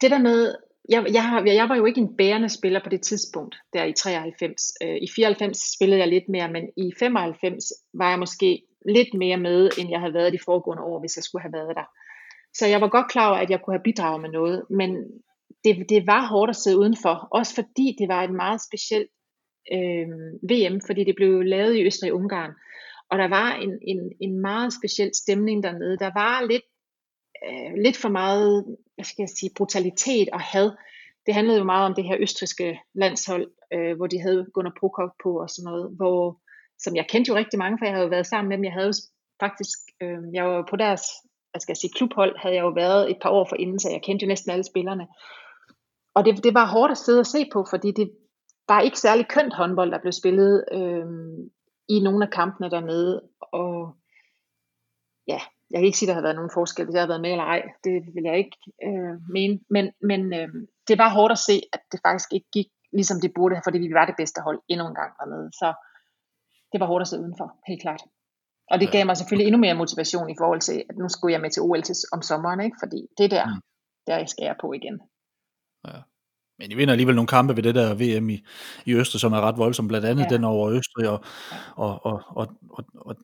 det 0.00 0.10
der 0.10 0.18
med, 0.18 0.54
jeg, 0.88 1.06
jeg, 1.12 1.28
har, 1.28 1.44
jeg 1.44 1.68
var 1.68 1.76
jo 1.76 1.84
ikke 1.84 2.00
en 2.00 2.16
bærende 2.16 2.48
spiller 2.48 2.80
på 2.84 2.88
det 2.88 3.02
tidspunkt, 3.02 3.56
der 3.72 3.84
i 3.84 3.92
93. 3.92 4.72
Øh, 4.82 4.96
I 5.02 5.08
94 5.14 5.74
spillede 5.76 6.00
jeg 6.00 6.08
lidt 6.08 6.28
mere, 6.28 6.52
men 6.52 6.68
i 6.76 6.92
95 6.98 7.72
var 7.94 8.10
jeg 8.10 8.18
måske 8.18 8.62
lidt 8.88 9.14
mere 9.14 9.36
med, 9.36 9.70
end 9.78 9.90
jeg 9.90 10.00
havde 10.00 10.14
været 10.14 10.32
de 10.32 10.44
foregående 10.44 10.82
år, 10.82 11.00
hvis 11.00 11.16
jeg 11.16 11.24
skulle 11.24 11.42
have 11.42 11.52
været 11.52 11.76
der. 11.76 11.84
Så 12.54 12.66
jeg 12.66 12.80
var 12.80 12.88
godt 12.88 13.10
klar 13.10 13.28
over, 13.28 13.38
at 13.38 13.50
jeg 13.50 13.60
kunne 13.62 13.76
have 13.76 13.82
bidraget 13.82 14.20
med 14.20 14.30
noget, 14.30 14.64
men 14.70 14.90
det, 15.64 15.86
det 15.88 16.06
var 16.06 16.26
hårdt 16.26 16.50
at 16.50 16.56
sidde 16.56 16.78
udenfor, 16.78 17.28
også 17.30 17.54
fordi 17.54 17.96
det 17.98 18.08
var 18.08 18.22
et 18.22 18.34
meget 18.34 18.60
specielt 18.68 19.10
øh, 19.72 20.08
VM, 20.50 20.80
fordi 20.86 21.04
det 21.04 21.14
blev 21.16 21.42
lavet 21.42 21.74
i 21.74 21.86
Østrig-Ungarn, 21.86 22.52
og 23.10 23.18
der 23.18 23.28
var 23.28 23.54
en, 23.54 23.78
en, 23.82 24.12
en 24.20 24.40
meget 24.40 24.72
speciel 24.72 25.10
stemning 25.14 25.62
dernede. 25.62 25.98
Der 25.98 26.10
var 26.14 26.46
lidt, 26.50 26.66
øh, 27.46 27.82
lidt 27.84 27.96
for 27.96 28.08
meget, 28.08 28.64
hvad 28.94 29.04
skal 29.04 29.22
jeg 29.22 29.28
sige, 29.28 29.50
brutalitet 29.56 30.28
og 30.32 30.40
had 30.40 30.70
det 31.26 31.34
handlede 31.34 31.58
jo 31.58 31.64
meget 31.64 31.86
om 31.86 31.94
det 31.94 32.04
her 32.04 32.16
østriske 32.20 32.80
landshold, 32.94 33.50
øh, 33.72 33.96
hvor 33.96 34.06
de 34.06 34.20
havde 34.20 34.46
Gunnar 34.54 34.76
Prokop 34.80 35.12
på 35.22 35.40
og 35.42 35.50
sådan 35.50 35.68
noget, 35.70 35.96
hvor, 35.96 36.40
som 36.78 36.96
jeg 36.96 37.06
kendte 37.08 37.28
jo 37.28 37.36
rigtig 37.36 37.58
mange, 37.58 37.78
for 37.78 37.84
jeg 37.84 37.94
havde 37.94 38.04
jo 38.04 38.14
været 38.16 38.26
sammen 38.26 38.48
med 38.48 38.56
dem. 38.56 38.64
Jeg 38.64 38.72
havde 38.72 38.86
jo 38.86 38.94
faktisk, 39.40 39.78
øh, 40.02 40.22
jeg 40.32 40.44
var 40.44 40.56
jo 40.56 40.64
på 40.70 40.76
deres, 40.76 41.02
hvad 41.50 41.60
skal 41.60 41.72
jeg 41.72 41.76
sige, 41.76 41.96
klubhold, 41.96 42.38
havde 42.38 42.54
jeg 42.54 42.62
jo 42.62 42.68
været 42.68 43.10
et 43.10 43.18
par 43.22 43.30
år 43.30 43.46
for 43.48 43.56
inden, 43.56 43.78
så 43.78 43.90
jeg 43.90 44.02
kendte 44.02 44.24
jo 44.24 44.28
næsten 44.28 44.50
alle 44.52 44.64
spillerne. 44.64 45.06
Og 46.14 46.24
det, 46.24 46.44
det 46.44 46.54
var 46.54 46.66
hårdt 46.66 46.90
at 46.92 46.98
sidde 46.98 47.20
og 47.20 47.26
se 47.26 47.40
på, 47.52 47.66
fordi 47.70 47.90
det 47.92 48.10
var 48.68 48.80
ikke 48.80 48.98
særlig 48.98 49.28
kønt 49.28 49.54
håndbold, 49.54 49.90
der 49.90 50.00
blev 50.00 50.12
spillet 50.12 50.64
øh, 50.72 51.06
i 51.88 52.00
nogle 52.00 52.24
af 52.24 52.30
kampene 52.30 52.70
dernede. 52.70 53.22
Og 53.40 53.96
ja, 55.28 55.40
jeg 55.70 55.78
kan 55.78 55.86
ikke 55.86 55.98
sige, 55.98 56.06
at 56.06 56.10
der 56.10 56.14
har 56.14 56.26
været 56.26 56.36
nogen 56.36 56.56
forskel, 56.58 56.84
hvis 56.84 56.94
jeg 56.94 57.02
har 57.02 57.12
været 57.12 57.20
med 57.20 57.30
eller 57.30 57.44
ej. 57.44 57.62
Det 57.84 57.94
vil 58.14 58.24
jeg 58.24 58.38
ikke 58.38 58.56
øh, 58.86 59.14
mene. 59.36 59.60
Men, 59.70 59.84
men 60.10 60.20
øh, 60.38 60.48
det 60.88 60.98
var 60.98 61.10
hårdt 61.16 61.32
at 61.32 61.38
se, 61.38 61.56
at 61.72 61.80
det 61.92 62.00
faktisk 62.06 62.32
ikke 62.32 62.50
gik, 62.52 62.68
ligesom 62.92 63.20
det 63.20 63.32
burde, 63.34 63.60
fordi 63.64 63.78
vi 63.78 63.94
var 63.94 64.06
det 64.06 64.14
bedste 64.18 64.40
hold 64.40 64.58
endnu 64.68 64.86
en 64.88 64.94
gang 64.94 65.12
dernede. 65.18 65.48
Så 65.60 65.68
det 66.72 66.80
var 66.80 66.86
hårdt 66.86 67.02
at 67.02 67.08
sidde 67.08 67.22
udenfor, 67.22 67.48
helt 67.68 67.82
klart. 67.82 68.02
Og 68.70 68.80
det 68.80 68.92
gav 68.92 69.06
mig 69.06 69.16
selvfølgelig 69.16 69.46
endnu 69.46 69.60
mere 69.60 69.80
motivation 69.82 70.30
i 70.30 70.38
forhold 70.40 70.60
til, 70.60 70.84
at 70.88 70.96
nu 70.96 71.08
skulle 71.08 71.32
jeg 71.32 71.40
med 71.40 71.50
til 71.50 71.62
OL 71.62 71.82
til, 71.82 71.94
om 72.12 72.22
sommeren, 72.22 72.60
ikke? 72.60 72.76
fordi 72.82 73.00
det 73.18 73.24
er 73.24 73.28
der, 73.28 73.46
mm. 73.46 73.60
der 74.06 74.26
skal 74.26 74.44
jeg 74.44 74.56
på 74.60 74.72
igen. 74.72 75.00
Ja. 75.86 75.98
Men 76.58 76.70
I 76.70 76.74
vinder 76.74 76.92
alligevel 76.92 77.14
nogle 77.14 77.26
kampe 77.26 77.56
ved 77.56 77.62
det 77.62 77.74
der 77.74 77.94
VM 77.94 78.30
i, 78.30 78.44
i 78.86 78.94
Østrig, 78.94 79.20
som 79.20 79.32
er 79.32 79.40
ret 79.40 79.58
voldsomt, 79.58 79.88
blandt 79.88 80.06
andet 80.06 80.26
ja. 80.30 80.36
den 80.36 80.44
over 80.44 80.70
Østrig, 80.70 81.08
og, 81.08 81.24
og, 81.76 82.06
og, 82.06 82.22
og, 82.36 82.48
og, 82.70 82.84
og 82.94 83.16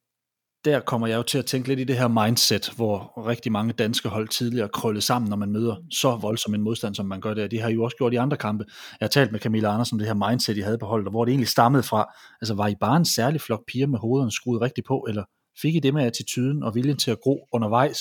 der 0.64 0.80
kommer 0.80 1.06
jeg 1.06 1.16
jo 1.16 1.22
til 1.22 1.38
at 1.38 1.46
tænke 1.46 1.68
lidt 1.68 1.80
i 1.80 1.84
det 1.84 1.98
her 1.98 2.08
mindset, 2.08 2.70
hvor 2.76 3.26
rigtig 3.26 3.52
mange 3.52 3.72
danske 3.72 4.08
hold 4.08 4.28
tidligere 4.28 4.68
krøllet 4.68 5.02
sammen, 5.02 5.28
når 5.28 5.36
man 5.36 5.52
møder 5.52 5.76
så 5.90 6.16
voldsom 6.16 6.54
en 6.54 6.62
modstand, 6.62 6.94
som 6.94 7.06
man 7.06 7.20
gør 7.20 7.34
der. 7.34 7.46
De 7.46 7.60
har 7.60 7.70
jo 7.70 7.84
også 7.84 7.96
gjort 7.96 8.12
i 8.12 8.16
andre 8.16 8.36
kampe. 8.36 8.64
Jeg 9.00 9.04
har 9.04 9.08
talt 9.08 9.32
med 9.32 9.40
Camilla 9.40 9.72
Andersen 9.72 9.94
om 9.94 9.98
det 9.98 10.08
her 10.08 10.28
mindset, 10.28 10.56
I 10.56 10.60
havde 10.60 10.78
på 10.78 10.86
holdet, 10.86 11.06
og 11.06 11.10
hvor 11.10 11.24
det 11.24 11.32
egentlig 11.32 11.48
stammede 11.48 11.82
fra. 11.82 12.14
Altså 12.40 12.54
var 12.54 12.68
I 12.68 12.74
bare 12.80 12.96
en 12.96 13.04
særlig 13.04 13.40
flok 13.40 13.60
piger 13.68 13.86
med 13.86 13.98
hovederne 13.98 14.32
skruet 14.32 14.60
rigtigt 14.60 14.86
på, 14.86 15.06
eller 15.08 15.24
fik 15.62 15.74
I 15.74 15.80
det 15.80 15.94
med 15.94 16.04
attituden 16.04 16.62
og 16.62 16.74
viljen 16.74 16.96
til 16.96 17.10
at 17.10 17.20
gro 17.20 17.48
undervejs, 17.52 18.00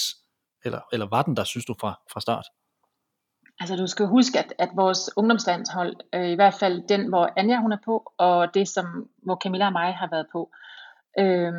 eller, 0.65 0.79
eller 0.93 1.07
var 1.09 1.21
den 1.21 1.35
der, 1.35 1.43
synes 1.43 1.65
du, 1.65 1.75
fra, 1.81 1.99
fra 2.13 2.21
start? 2.21 2.45
Altså 3.61 3.75
du 3.75 3.87
skal 3.87 4.05
huske, 4.05 4.39
at, 4.39 4.53
at 4.57 4.69
vores 4.75 5.09
ungdomslandshold, 5.17 5.95
øh, 6.15 6.29
i 6.29 6.35
hvert 6.35 6.53
fald 6.53 6.87
den, 6.87 7.09
hvor 7.09 7.29
Anja 7.37 7.57
hun 7.61 7.71
er 7.71 7.81
på, 7.85 8.11
og 8.17 8.53
det, 8.53 8.67
som, 8.67 8.85
hvor 9.23 9.37
Camilla 9.43 9.65
og 9.65 9.71
mig 9.71 9.93
har 9.93 10.09
været 10.11 10.27
på, 10.31 10.41
øh, 11.19 11.53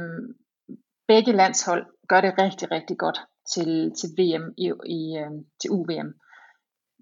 begge 1.09 1.33
landshold 1.33 1.87
gør 2.09 2.21
det 2.21 2.39
rigtig, 2.39 2.71
rigtig 2.71 2.99
godt 2.99 3.19
til, 3.53 3.93
til 3.99 4.09
VM 4.19 4.45
i, 4.59 4.67
i 4.99 5.01
øh, 5.23 5.33
til 5.61 5.71
UVM. 5.71 6.09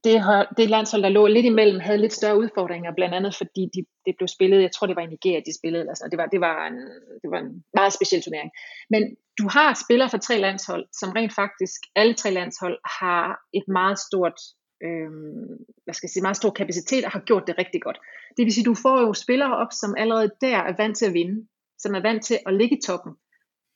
Det, 0.05 0.15
det 0.57 0.71
landshold, 0.71 1.03
der 1.03 1.09
lå 1.09 1.27
lidt 1.27 1.47
imellem, 1.47 1.81
havde 1.81 1.99
lidt 1.99 2.13
større 2.13 2.39
udfordringer, 2.39 2.95
blandt 2.95 3.15
andet 3.15 3.35
fordi 3.37 3.63
de, 3.75 3.81
det 4.07 4.15
blev 4.19 4.29
spillet, 4.29 4.63
jeg 4.63 4.73
tror 4.73 4.87
det 4.87 4.97
var 4.97 5.03
i 5.03 5.15
Nigeria, 5.15 5.41
de 5.47 5.59
spillede, 5.59 5.83
eller 5.83 5.95
sådan, 5.95 6.11
det, 6.11 6.19
var, 6.19 6.27
det, 6.27 6.41
var 6.41 6.67
en, 6.67 6.79
det 7.23 7.31
var 7.33 7.39
en 7.39 7.65
meget 7.75 7.93
speciel 7.93 8.23
turnering. 8.23 8.51
Men 8.91 9.03
du 9.39 9.49
har 9.57 9.81
spillere 9.85 10.11
fra 10.11 10.19
tre 10.19 10.37
landshold, 10.39 10.85
som 11.01 11.13
rent 11.13 11.35
faktisk, 11.35 11.81
alle 11.97 12.15
tre 12.15 12.31
landshold, 12.31 12.79
har 13.01 13.27
et 13.59 13.67
meget 13.69 13.99
stort 13.99 14.39
øh, 14.85 15.11
hvad 15.85 15.95
skal 15.95 16.07
jeg 16.07 16.11
sige, 16.11 16.23
meget 16.23 16.37
stor 16.37 16.51
kapacitet 16.51 17.05
og 17.05 17.11
har 17.11 17.21
gjort 17.21 17.47
det 17.47 17.59
rigtig 17.59 17.83
godt. 17.83 17.99
Det 18.37 18.45
vil 18.45 18.53
sige, 18.53 18.65
du 18.65 18.75
får 18.75 19.01
jo 19.01 19.13
spillere 19.13 19.57
op, 19.57 19.73
som 19.73 19.95
allerede 19.99 20.31
der 20.41 20.57
er 20.57 20.77
vant 20.77 20.97
til 20.97 21.07
at 21.07 21.15
vinde, 21.15 21.47
som 21.79 21.95
er 21.95 22.03
vant 22.03 22.25
til 22.25 22.39
at 22.47 22.55
ligge 22.55 22.77
i 22.77 22.81
toppen. 22.87 23.13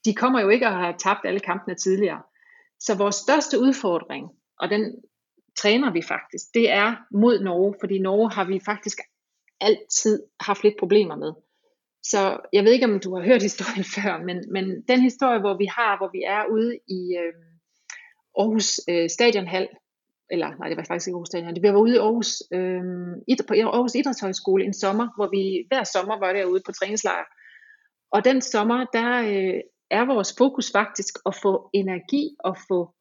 De 0.05 0.13
kommer 0.13 0.41
jo 0.41 0.49
ikke 0.49 0.67
at 0.67 0.73
have 0.73 0.95
tabt 0.99 1.25
alle 1.25 1.39
kampene 1.39 1.75
tidligere. 1.75 2.21
Så 2.79 2.95
vores 2.97 3.15
største 3.15 3.59
udfordring, 3.59 4.29
og 4.59 4.69
den 4.69 4.95
træner 5.57 5.91
vi 5.91 6.01
faktisk, 6.01 6.45
det 6.53 6.71
er 6.71 6.95
mod 7.11 7.43
Norge, 7.43 7.75
fordi 7.79 7.99
Norge 7.99 8.31
har 8.31 8.45
vi 8.45 8.59
faktisk 8.65 8.97
altid 9.61 10.23
haft 10.39 10.63
lidt 10.63 10.75
problemer 10.79 11.15
med. 11.15 11.33
Så 12.03 12.37
jeg 12.53 12.63
ved 12.63 12.71
ikke, 12.71 12.85
om 12.85 12.99
du 12.99 13.15
har 13.15 13.23
hørt 13.23 13.41
historien 13.41 13.85
før, 13.95 14.23
men, 14.23 14.37
men 14.51 14.65
den 14.87 15.01
historie, 15.01 15.39
hvor 15.39 15.57
vi 15.57 15.65
har, 15.65 15.97
hvor 15.97 16.09
vi 16.13 16.21
er 16.27 16.45
ude 16.51 16.79
i 16.87 17.01
øh, 17.21 17.33
Aarhus 18.39 18.79
øh, 18.89 19.09
Stadionhal, 19.09 19.67
eller 20.29 20.57
nej, 20.59 20.69
det 20.69 20.77
var 20.77 20.83
faktisk 20.83 21.07
ikke 21.07 21.15
Aarhus 21.15 21.27
Stadion, 21.27 21.55
det 21.55 21.73
var 21.73 21.79
ude 21.79 21.95
i 21.95 21.97
Aarhus, 21.97 22.43
øh, 22.53 22.83
på 23.47 23.53
Aarhus 23.53 23.95
Idrætshøjskole 23.95 24.65
en 24.65 24.73
sommer, 24.73 25.07
hvor 25.15 25.29
vi 25.35 25.65
hver 25.67 25.83
sommer 25.83 26.19
var 26.19 26.33
derude 26.33 26.61
på 26.65 26.71
træningslejr. 26.71 27.25
Og 28.11 28.25
den 28.25 28.41
sommer, 28.41 28.85
der 28.93 29.11
øh, 29.31 29.59
er 29.91 30.05
vores 30.05 30.35
fokus 30.37 30.71
faktisk 30.71 31.15
at 31.25 31.35
få 31.41 31.69
energi 31.73 32.35
og 32.39 32.57
få 32.67 32.93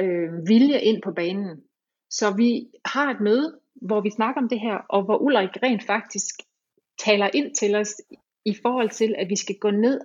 øh, 0.00 0.48
vilje 0.48 0.80
ind 0.80 1.02
på 1.02 1.12
banen. 1.12 1.62
Så 2.10 2.34
vi 2.36 2.66
har 2.84 3.10
et 3.10 3.20
møde, 3.20 3.58
hvor 3.74 4.00
vi 4.00 4.10
snakker 4.10 4.40
om 4.40 4.48
det 4.48 4.60
her, 4.60 4.76
og 4.88 5.04
hvor 5.04 5.16
Ulrik 5.16 5.62
rent 5.62 5.82
faktisk 5.82 6.34
taler 6.98 7.30
ind 7.34 7.54
til 7.54 7.74
os 7.76 7.94
i 8.44 8.54
forhold 8.62 8.90
til, 8.90 9.14
at 9.18 9.28
vi 9.28 9.36
skal 9.36 9.56
gå 9.60 9.70
ned 9.70 10.00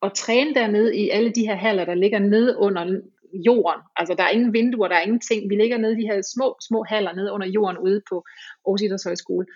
og 0.00 0.14
træne 0.14 0.54
dernede 0.54 0.96
i 0.96 1.10
alle 1.10 1.32
de 1.32 1.46
her 1.46 1.54
haller, 1.54 1.84
der 1.84 1.94
ligger 1.94 2.18
nede 2.18 2.58
under 2.58 3.00
jorden. 3.34 3.82
Altså 3.96 4.14
der 4.14 4.24
er 4.24 4.28
ingen 4.28 4.52
vinduer, 4.52 4.88
der 4.88 4.96
er 4.96 5.00
ingenting. 5.00 5.50
Vi 5.50 5.54
ligger 5.54 5.78
nede 5.78 5.92
i 5.92 6.02
de 6.02 6.06
her 6.06 6.22
små, 6.34 6.56
små 6.60 6.84
haller 6.88 7.12
nede 7.12 7.32
under 7.32 7.46
jorden 7.46 7.78
ude 7.78 8.02
på 8.08 8.24
Aarhus 8.66 8.82
Idrætshøjskole. 8.82 9.46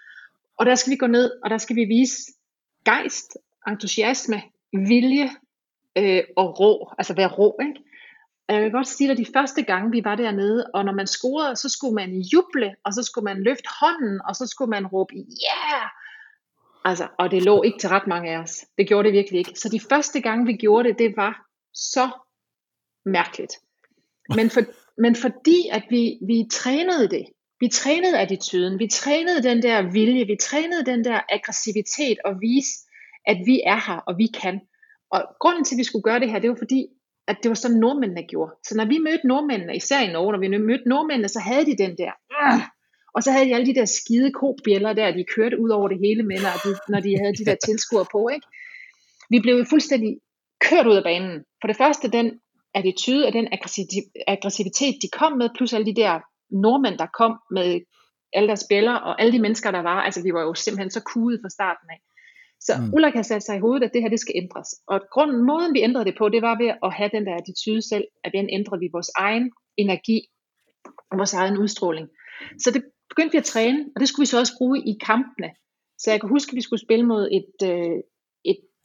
Og 0.59 0.67
der 0.67 0.75
skal 0.75 0.91
vi 0.91 0.97
gå 0.97 1.07
ned, 1.07 1.31
og 1.45 1.51
der 1.51 1.59
skal 1.59 1.77
vi 1.77 1.85
vise 1.85 2.33
gejst, 2.85 3.37
entusiasme, 3.69 4.43
vilje 4.73 5.31
øh, 5.99 6.23
og 6.37 6.61
rå. 6.61 6.93
Altså 6.99 7.15
være 7.15 7.29
rå, 7.29 7.59
ikke? 7.63 7.81
Jeg 8.49 8.63
vil 8.63 8.73
godt 8.73 8.89
sige, 8.89 9.11
at 9.11 9.19
de 9.19 9.27
første 9.33 9.63
gange 9.63 9.91
vi 9.91 10.05
var 10.05 10.15
dernede, 10.15 10.67
og 10.75 10.85
når 10.85 10.93
man 10.93 11.07
scorede, 11.07 11.57
så 11.57 11.69
skulle 11.69 11.95
man 11.95 12.11
juble, 12.21 12.75
og 12.85 12.95
så 12.95 13.03
skulle 13.03 13.25
man 13.25 13.43
løfte 13.43 13.69
hånden, 13.81 14.21
og 14.29 14.37
så 14.37 14.47
skulle 14.47 14.71
man 14.71 14.87
råbe, 14.87 15.15
yeah! 15.15 15.91
Altså, 16.85 17.09
og 17.19 17.31
det 17.31 17.43
lå 17.43 17.63
ikke 17.63 17.79
til 17.79 17.89
ret 17.89 18.07
mange 18.07 18.31
af 18.31 18.39
os. 18.39 18.65
Det 18.79 18.89
gjorde 18.89 19.07
det 19.07 19.13
virkelig 19.13 19.39
ikke. 19.39 19.59
Så 19.59 19.69
de 19.69 19.81
første 19.81 20.21
gange 20.21 20.47
vi 20.47 20.53
gjorde 20.53 20.89
det, 20.89 20.99
det 20.99 21.17
var 21.17 21.47
så 21.75 22.11
mærkeligt. 23.05 23.53
Men, 24.35 24.51
for, 24.51 24.61
men 25.01 25.17
fordi 25.17 25.69
at 25.73 25.83
vi, 25.91 26.19
vi 26.27 26.49
trænede 26.51 27.09
det, 27.09 27.25
vi 27.61 27.69
trænede 27.69 28.19
attituden, 28.19 28.79
vi 28.79 28.89
trænede 28.89 29.43
den 29.43 29.63
der 29.63 29.93
vilje, 29.93 30.27
vi 30.27 30.37
trænede 30.41 30.87
den 30.87 31.05
der 31.05 31.21
aggressivitet 31.29 32.19
og 32.25 32.41
vise, 32.41 32.73
at 33.27 33.39
vi 33.47 33.61
er 33.67 33.81
her, 33.87 33.99
og 34.07 34.19
vi 34.19 34.27
kan. 34.27 34.61
Og 35.11 35.23
grunden 35.41 35.65
til, 35.65 35.75
at 35.75 35.79
vi 35.79 35.85
skulle 35.85 36.03
gøre 36.03 36.21
det 36.21 36.31
her, 36.31 36.39
det 36.39 36.51
var 36.51 36.57
fordi, 36.57 36.87
at 37.29 37.37
det 37.43 37.49
var 37.49 37.55
sådan 37.55 37.77
nordmændene 37.77 38.23
gjorde. 38.23 38.53
Så 38.69 38.77
når 38.77 38.85
vi 38.85 38.99
mødte 38.99 39.29
nordmændene, 39.29 39.77
især 39.77 40.01
i 40.01 40.13
Norge, 40.13 40.33
når 40.33 40.39
vi 40.39 40.49
mødte 40.49 40.89
nordmændene, 40.89 41.29
så 41.29 41.41
havde 41.41 41.67
de 41.67 41.77
den 41.77 41.99
der, 41.99 42.13
uh, 42.43 42.61
og 43.15 43.23
så 43.23 43.31
havde 43.33 43.47
de 43.47 43.55
alle 43.55 43.67
de 43.67 43.75
der 43.75 43.85
skide 43.85 44.33
kobjæller 44.33 44.93
der, 44.93 45.11
de 45.11 45.25
kørte 45.37 45.61
ud 45.61 45.71
over 45.71 45.89
det 45.89 45.99
hele 45.99 46.23
med, 46.23 46.39
når 46.47 46.57
de, 46.65 46.79
når 46.89 47.01
de 47.01 47.19
havde 47.21 47.35
de 47.37 47.45
der 47.45 47.57
tilskuere 47.67 48.07
på. 48.13 48.29
Ikke? 48.29 48.47
Vi 49.31 49.41
blev 49.41 49.67
fuldstændig 49.71 50.19
kørt 50.61 50.87
ud 50.87 50.97
af 50.97 51.03
banen. 51.03 51.45
For 51.61 51.67
det 51.69 51.77
første, 51.77 52.09
den 52.09 52.41
attitude 52.79 53.27
og 53.27 53.33
den 53.33 53.49
aggressivitet, 54.27 54.95
de 55.03 55.09
kom 55.19 55.33
med, 55.33 55.49
plus 55.57 55.73
alle 55.73 55.87
de 55.87 56.01
der 56.03 56.13
nordmænd, 56.65 56.99
der 56.99 57.07
kom 57.21 57.33
med 57.51 57.81
alle 58.33 58.47
deres 58.47 58.65
spillere 58.69 58.99
og 59.03 59.21
alle 59.21 59.33
de 59.33 59.45
mennesker, 59.45 59.71
der 59.71 59.83
var. 59.91 59.99
Altså, 60.07 60.23
vi 60.23 60.33
var 60.33 60.43
jo 60.43 60.55
simpelthen 60.55 60.91
så 60.91 61.03
kudet 61.13 61.41
fra 61.43 61.51
starten 61.59 61.89
af. 61.95 62.01
Så 62.61 62.73
mm. 62.81 62.95
Ulrik 62.95 63.15
har 63.15 63.23
sat 63.23 63.43
sig 63.43 63.57
i 63.57 63.65
hovedet, 63.65 63.87
at 63.87 63.93
det 63.95 64.03
her, 64.03 64.09
det 64.09 64.21
skal 64.21 64.35
ændres. 64.43 64.69
Og 64.87 65.01
grunden, 65.15 65.47
måden 65.51 65.75
vi 65.75 65.81
ændrede 65.83 66.05
det 66.05 66.15
på, 66.19 66.29
det 66.29 66.43
var 66.43 66.55
ved 66.63 66.71
at 66.87 66.95
have 66.99 67.11
den 67.17 67.27
der 67.27 67.35
attitude 67.35 67.83
selv, 67.89 68.05
at 68.25 68.33
den 68.35 68.47
ændrede 68.59 68.81
vi 68.81 68.89
vores 68.93 69.11
egen 69.17 69.53
energi 69.77 70.19
og 71.11 71.19
vores 71.21 71.35
egen 71.35 71.57
udstråling. 71.59 72.09
Så 72.63 72.71
det 72.71 72.83
begyndte 73.11 73.33
vi 73.33 73.39
at 73.39 73.51
træne, 73.55 73.79
og 73.95 74.01
det 74.01 74.09
skulle 74.09 74.25
vi 74.25 74.33
så 74.33 74.39
også 74.39 74.55
bruge 74.59 74.79
i 74.93 74.95
kampene. 75.11 75.51
Så 75.99 76.11
jeg 76.11 76.21
kan 76.21 76.29
huske, 76.29 76.51
at 76.51 76.57
vi 76.57 76.67
skulle 76.67 76.87
spille 76.87 77.07
mod 77.07 77.29
et, 77.39 77.69
øh, 77.71 77.99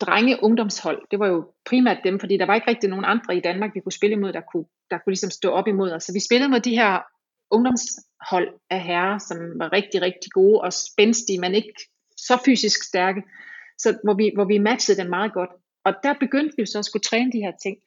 drenge 0.01 0.43
ungdomshold. 0.43 1.01
Det 1.11 1.19
var 1.19 1.27
jo 1.27 1.51
primært 1.65 1.97
dem, 2.03 2.19
fordi 2.19 2.37
der 2.37 2.45
var 2.45 2.55
ikke 2.55 2.69
rigtig 2.69 2.89
nogen 2.89 3.05
andre 3.05 3.37
i 3.37 3.39
Danmark, 3.39 3.71
vi 3.75 3.79
kunne 3.79 3.91
spille 3.99 4.15
imod, 4.15 4.33
der 4.33 4.41
kunne, 4.51 4.65
der 4.91 4.97
kunne 4.97 5.11
ligesom 5.11 5.29
stå 5.29 5.49
op 5.49 5.67
imod 5.67 5.91
os. 5.91 6.03
Så 6.03 6.13
vi 6.13 6.19
spillede 6.19 6.49
mod 6.49 6.59
de 6.59 6.75
her 6.75 6.99
ungdomshold 7.51 8.59
af 8.69 8.81
herrer, 8.81 9.17
som 9.17 9.37
var 9.59 9.73
rigtig, 9.73 10.01
rigtig 10.01 10.31
gode 10.31 10.61
og 10.61 10.73
spændstige, 10.73 11.39
men 11.39 11.55
ikke 11.55 11.73
så 12.17 12.41
fysisk 12.45 12.83
stærke. 12.83 13.23
Så 13.77 13.99
hvor 14.03 14.13
vi, 14.13 14.31
hvor 14.35 14.45
vi 14.45 14.57
matchede 14.57 15.01
dem 15.01 15.09
meget 15.09 15.33
godt. 15.33 15.49
Og 15.85 15.93
der 16.03 16.13
begyndte 16.13 16.55
vi 16.57 16.65
så 16.65 16.79
at 16.79 16.85
skulle 16.85 17.03
træne 17.03 17.31
de 17.31 17.43
her 17.45 17.51
ting. 17.63 17.77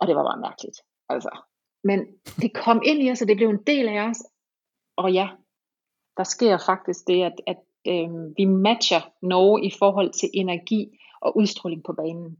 Og 0.00 0.06
det 0.06 0.16
var 0.16 0.22
bare 0.22 0.40
mærkeligt. 0.40 0.78
Altså. 1.08 1.30
Men 1.84 1.98
det 2.42 2.54
kom 2.54 2.82
ind 2.84 3.02
i 3.02 3.10
os, 3.10 3.22
og 3.22 3.28
det 3.28 3.36
blev 3.36 3.48
en 3.48 3.62
del 3.66 3.88
af 3.88 4.00
os. 4.08 4.22
Og 4.96 5.12
ja, 5.12 5.28
der 6.16 6.24
sker 6.24 6.58
faktisk 6.66 7.00
det, 7.06 7.22
at, 7.22 7.36
at 7.46 7.56
øh, 7.88 8.10
vi 8.36 8.44
matcher 8.44 9.00
Norge 9.22 9.66
i 9.66 9.70
forhold 9.78 10.12
til 10.12 10.30
energi 10.34 10.99
og 11.20 11.36
udstråling 11.36 11.84
på 11.84 11.92
banen. 11.92 12.36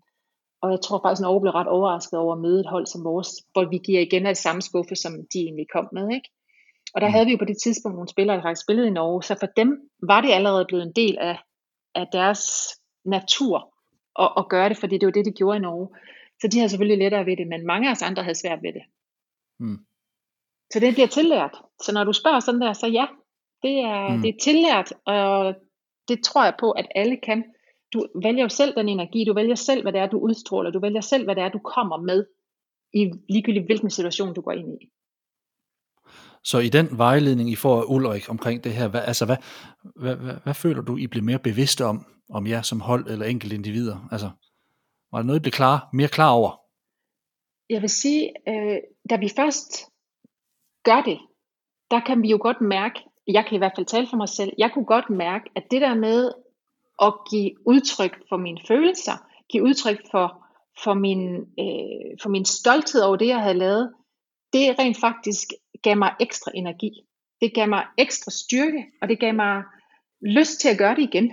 Og 0.62 0.70
jeg 0.70 0.80
tror 0.80 1.00
faktisk, 1.02 1.20
at 1.20 1.24
Norge 1.26 1.40
blev 1.40 1.52
ret 1.52 1.66
overrasket 1.76 2.18
over 2.18 2.32
at 2.34 2.40
møde 2.40 2.60
et 2.60 2.72
hold 2.74 2.86
som 2.86 3.04
vores, 3.04 3.28
hvor 3.52 3.64
vi 3.64 3.78
giver 3.78 4.00
igen 4.00 4.26
af 4.26 4.36
samme 4.36 4.62
skuffe, 4.62 4.96
som 4.96 5.12
de 5.32 5.38
egentlig 5.38 5.66
kom 5.74 5.88
med. 5.92 6.10
Ikke? 6.14 6.28
Og 6.94 7.00
der 7.00 7.06
mm. 7.06 7.12
havde 7.12 7.26
vi 7.26 7.32
jo 7.32 7.38
på 7.38 7.44
det 7.44 7.58
tidspunkt 7.62 7.96
nogle 7.96 8.08
spillere, 8.08 8.36
der 8.36 8.42
faktisk 8.42 8.64
spillede 8.66 8.88
i 8.88 8.98
Norge, 9.00 9.22
så 9.22 9.34
for 9.40 9.46
dem 9.46 9.90
var 10.02 10.20
det 10.20 10.32
allerede 10.32 10.64
blevet 10.68 10.86
en 10.86 10.92
del 10.92 11.18
af, 11.18 11.38
af 11.94 12.06
deres 12.12 12.42
natur 13.04 13.74
at, 14.18 14.30
at 14.36 14.48
gøre 14.48 14.68
det, 14.68 14.76
fordi 14.76 14.98
det 14.98 15.06
var 15.06 15.12
det, 15.12 15.24
de 15.24 15.38
gjorde 15.40 15.56
i 15.56 15.60
Norge. 15.60 15.88
Så 16.40 16.48
de 16.48 16.58
havde 16.58 16.68
selvfølgelig 16.68 16.98
lettere 16.98 17.26
ved 17.26 17.36
det, 17.36 17.48
men 17.48 17.66
mange 17.66 17.88
af 17.88 17.92
os 17.92 18.02
andre 18.02 18.22
havde 18.22 18.40
svært 18.42 18.62
ved 18.62 18.72
det. 18.72 18.82
Mm. 19.58 19.78
Så 20.72 20.80
det 20.80 20.94
bliver 20.94 21.08
tillært. 21.08 21.54
Så 21.82 21.92
når 21.94 22.04
du 22.04 22.12
spørger 22.12 22.40
sådan 22.40 22.60
der, 22.60 22.72
så 22.72 22.86
ja, 22.86 23.06
Det 23.62 23.78
er, 23.78 24.08
mm. 24.08 24.22
det 24.22 24.28
er 24.28 24.38
tillært, 24.42 24.92
og 25.06 25.54
det 26.08 26.24
tror 26.24 26.44
jeg 26.44 26.54
på, 26.60 26.70
at 26.70 26.86
alle 26.94 27.16
kan. 27.16 27.44
Du 27.92 28.06
vælger 28.22 28.42
jo 28.42 28.48
selv 28.48 28.74
den 28.76 28.88
energi, 28.88 29.24
du 29.24 29.34
vælger 29.34 29.54
selv, 29.54 29.82
hvad 29.82 29.92
det 29.92 30.00
er, 30.00 30.06
du 30.06 30.18
udstråler, 30.18 30.70
du 30.70 30.80
vælger 30.80 31.00
selv, 31.00 31.24
hvad 31.24 31.34
det 31.34 31.42
er, 31.42 31.48
du 31.48 31.58
kommer 31.58 31.96
med, 31.96 32.26
i 32.94 33.10
ligegyldigt 33.28 33.66
hvilken 33.66 33.90
situation, 33.90 34.34
du 34.34 34.40
går 34.40 34.52
ind 34.52 34.82
i. 34.82 34.90
Så 36.44 36.58
i 36.58 36.68
den 36.68 36.88
vejledning, 36.98 37.50
I 37.50 37.56
får 37.56 37.80
af 37.80 37.84
Ulrik 37.88 38.30
omkring 38.30 38.64
det 38.64 38.72
her, 38.72 38.88
hvad, 38.88 39.00
altså 39.00 39.26
hvad, 39.26 39.36
hvad, 39.96 40.16
hvad, 40.16 40.34
hvad 40.44 40.54
føler 40.54 40.82
du, 40.82 40.96
I 40.96 41.06
bliver 41.06 41.24
mere 41.24 41.38
bevidste 41.38 41.84
om, 41.84 42.06
om 42.30 42.46
jer 42.46 42.62
som 42.62 42.80
hold 42.80 43.06
eller 43.06 43.26
enkelte 43.26 43.56
individer? 43.56 44.08
Altså, 44.12 44.30
var 45.12 45.18
det 45.18 45.26
noget, 45.26 45.40
I 45.40 45.42
blev 45.42 45.52
klar, 45.52 45.88
mere 45.92 46.08
klar 46.08 46.30
over? 46.30 46.60
Jeg 47.70 47.80
vil 47.82 47.90
sige, 47.90 48.32
øh, 48.48 48.78
da 49.10 49.16
vi 49.16 49.28
først 49.36 49.86
gør 50.84 51.00
det, 51.00 51.18
der 51.90 52.00
kan 52.00 52.22
vi 52.22 52.28
jo 52.28 52.38
godt 52.40 52.60
mærke, 52.60 53.00
jeg 53.26 53.44
kan 53.46 53.54
i 53.54 53.58
hvert 53.58 53.72
fald 53.76 53.86
tale 53.86 54.06
for 54.10 54.16
mig 54.16 54.28
selv, 54.28 54.52
jeg 54.58 54.70
kunne 54.74 54.84
godt 54.84 55.10
mærke, 55.10 55.50
at 55.56 55.64
det 55.70 55.80
der 55.80 55.94
med 55.94 56.32
at 57.02 57.14
give 57.30 57.50
udtryk 57.66 58.22
for 58.28 58.36
mine 58.36 58.60
følelser, 58.68 59.16
give 59.50 59.62
udtryk 59.62 60.00
for, 60.10 60.46
for, 60.84 60.94
min, 60.94 61.36
øh, 61.36 62.18
for 62.22 62.28
min 62.28 62.44
stolthed 62.44 63.00
over 63.00 63.16
det, 63.16 63.26
jeg 63.26 63.40
havde 63.40 63.58
lavet, 63.58 63.92
det 64.52 64.78
rent 64.78 65.00
faktisk 65.00 65.48
gav 65.82 65.96
mig 65.96 66.14
ekstra 66.20 66.50
energi. 66.54 66.90
Det 67.40 67.54
gav 67.54 67.68
mig 67.68 67.86
ekstra 67.98 68.30
styrke, 68.30 68.86
og 69.02 69.08
det 69.08 69.20
gav 69.20 69.34
mig 69.34 69.62
lyst 70.22 70.60
til 70.60 70.68
at 70.68 70.78
gøre 70.78 70.94
det 70.94 71.02
igen. 71.02 71.26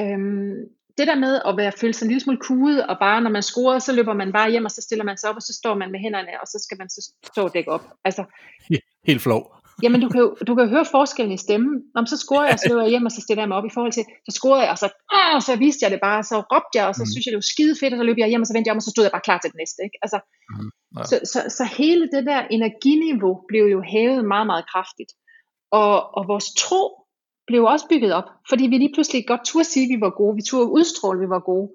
Øhm, 0.00 0.54
det 0.98 1.06
der 1.06 1.14
med 1.14 1.40
at 1.46 1.56
være 1.56 1.72
føle 1.72 1.94
sig 1.94 2.04
en 2.04 2.08
lille 2.08 2.20
smule 2.20 2.38
kuget, 2.38 2.86
og 2.86 2.96
bare 3.00 3.20
når 3.20 3.30
man 3.30 3.42
scorer, 3.42 3.78
så 3.78 3.92
løber 3.92 4.14
man 4.14 4.32
bare 4.32 4.50
hjem, 4.50 4.64
og 4.64 4.70
så 4.70 4.82
stiller 4.82 5.04
man 5.04 5.18
sig 5.18 5.30
op, 5.30 5.36
og 5.36 5.42
så 5.42 5.54
står 5.54 5.74
man 5.74 5.90
med 5.92 6.00
hænderne, 6.00 6.40
og 6.40 6.46
så 6.46 6.58
skal 6.64 6.78
man 6.78 6.88
så 6.88 7.14
stå 7.32 7.44
og 7.44 7.54
dække 7.54 7.70
op. 7.70 7.84
Altså, 8.04 8.24
Helt 9.06 9.22
flov. 9.22 9.61
Jamen, 9.82 10.00
du 10.00 10.08
kan 10.08 10.20
jo 10.20 10.28
du 10.48 10.54
kan 10.54 10.68
høre 10.68 10.86
forskellen 10.96 11.34
i 11.34 11.44
stemmen. 11.46 11.74
Om 11.98 12.06
så 12.06 12.16
scorer 12.24 12.46
jeg, 12.48 12.58
så 12.58 12.68
løber 12.68 12.82
jeg 12.82 12.90
hjem, 12.94 13.08
og 13.08 13.12
så 13.12 13.20
stiller 13.20 13.42
jeg 13.42 13.48
mig 13.48 13.58
op 13.60 13.68
i 13.70 13.74
forhold 13.76 13.92
til, 13.92 14.04
så 14.26 14.32
scorede 14.38 14.62
jeg, 14.64 14.72
og 14.74 14.78
så, 14.82 14.88
åh, 15.16 15.40
så 15.48 15.52
viste 15.64 15.82
jeg 15.84 15.90
det 15.94 16.00
bare, 16.08 16.20
så 16.30 16.36
råbte 16.52 16.74
jeg, 16.78 16.86
og 16.90 16.94
så 16.98 17.02
mm. 17.02 17.10
synes 17.12 17.24
jeg, 17.24 17.32
det 17.32 17.42
var 17.42 17.52
skide 17.54 17.74
fedt, 17.80 17.92
og 17.94 17.98
så 17.98 18.06
løb 18.08 18.18
jeg 18.18 18.28
hjem, 18.32 18.44
og 18.44 18.48
så 18.48 18.54
vendte 18.54 18.68
jeg 18.68 18.74
om, 18.76 18.82
og 18.82 18.86
så 18.86 18.94
stod 18.94 19.04
jeg 19.04 19.14
bare 19.16 19.26
klar 19.28 19.38
til 19.40 19.50
det 19.52 19.58
næste. 19.62 19.80
Ikke? 19.86 19.96
Altså, 20.04 20.18
mm. 20.54 20.70
ja. 20.98 21.04
så, 21.10 21.16
så, 21.32 21.40
så, 21.58 21.64
hele 21.80 22.04
det 22.14 22.22
der 22.30 22.40
energiniveau 22.56 23.34
blev 23.50 23.64
jo 23.74 23.80
hævet 23.92 24.22
meget, 24.32 24.46
meget 24.52 24.64
kraftigt. 24.72 25.12
Og, 25.80 25.94
og 26.16 26.22
vores 26.32 26.48
tro 26.62 26.82
blev 27.48 27.62
også 27.72 27.86
bygget 27.92 28.12
op, 28.18 28.28
fordi 28.50 28.64
vi 28.72 28.76
lige 28.78 28.94
pludselig 28.94 29.20
godt 29.32 29.44
turde 29.50 29.68
sige, 29.72 29.84
at 29.86 29.92
vi 29.94 30.00
var 30.06 30.12
gode, 30.20 30.34
vi 30.40 30.44
turde 30.50 30.68
udstråle, 30.76 31.18
at 31.18 31.24
vi 31.24 31.30
var 31.36 31.44
gode. 31.50 31.68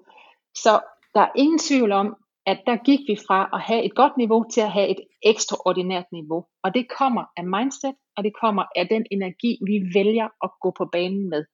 Så 0.64 0.72
der 1.14 1.22
er 1.26 1.32
ingen 1.42 1.60
tvivl 1.68 1.92
om, 1.92 2.06
at 2.50 2.58
der 2.66 2.76
gik 2.88 3.00
vi 3.08 3.16
fra 3.26 3.40
at 3.56 3.60
have 3.60 3.82
et 3.84 3.94
godt 3.94 4.16
niveau 4.16 4.44
til 4.54 4.60
at 4.60 4.72
have 4.72 4.88
et 4.88 5.00
ekstraordinært 5.32 6.08
niveau. 6.12 6.40
Og 6.64 6.74
det 6.74 6.84
kommer 6.98 7.24
af 7.36 7.44
mindset, 7.56 7.94
og 8.16 8.24
det 8.24 8.32
kommer 8.42 8.64
af 8.76 8.86
den 8.94 9.04
energi, 9.10 9.52
vi 9.70 9.76
vælger 9.98 10.28
at 10.44 10.50
gå 10.62 10.68
på 10.78 10.84
banen 10.92 11.30
med. 11.30 11.44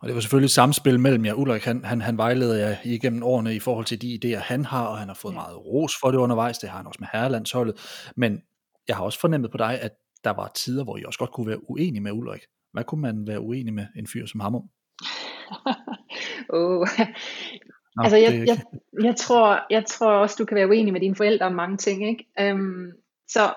Og 0.00 0.08
det 0.08 0.14
var 0.14 0.20
selvfølgelig 0.20 0.46
et 0.46 0.60
samspil 0.60 1.00
mellem 1.00 1.24
jer. 1.24 1.34
Ulrik, 1.34 1.64
han, 1.64 1.84
han, 1.84 2.00
han 2.00 2.16
vejleder 2.18 2.68
jer 2.68 2.76
igennem 2.84 3.22
årene 3.22 3.54
i 3.54 3.60
forhold 3.60 3.84
til 3.84 4.02
de 4.02 4.18
idéer, 4.18 4.38
han 4.38 4.64
har, 4.64 4.86
og 4.86 4.98
han 4.98 5.08
har 5.08 5.14
fået 5.14 5.32
ja. 5.32 5.38
meget 5.38 5.56
ros 5.66 5.92
for 6.00 6.10
det 6.10 6.18
undervejs. 6.18 6.58
Det 6.58 6.68
har 6.68 6.76
han 6.76 6.86
også 6.86 6.98
med 7.00 7.08
herrelandsholdet. 7.12 7.74
Men 8.16 8.42
jeg 8.88 8.96
har 8.96 9.04
også 9.04 9.20
fornemmet 9.20 9.50
på 9.50 9.56
dig, 9.56 9.80
at 9.80 9.92
der 10.24 10.30
var 10.30 10.50
tider, 10.54 10.84
hvor 10.84 10.96
I 10.96 11.04
også 11.04 11.18
godt 11.18 11.32
kunne 11.32 11.46
være 11.46 11.70
uenige 11.70 12.00
med 12.00 12.12
Ulrik. 12.12 12.40
Hvad 12.72 12.84
kunne 12.84 13.00
man 13.00 13.26
være 13.26 13.40
uenig 13.40 13.74
med 13.74 13.86
en 13.96 14.06
fyr 14.06 14.26
som 14.26 14.40
ham 14.40 14.54
om? 14.54 14.62
oh. 16.58 16.88
Nå, 17.96 18.02
altså, 18.02 18.16
jeg, 18.16 18.44
jeg, 18.46 18.58
jeg, 19.02 19.16
tror, 19.16 19.66
jeg 19.70 19.84
tror 19.86 20.12
også, 20.12 20.36
du 20.38 20.44
kan 20.44 20.56
være 20.56 20.68
uenig 20.68 20.92
med 20.92 21.00
dine 21.00 21.16
forældre 21.16 21.46
om 21.46 21.52
mange 21.52 21.76
ting. 21.76 22.08
Ikke? 22.08 22.52
Um, 22.52 22.92
så 23.28 23.54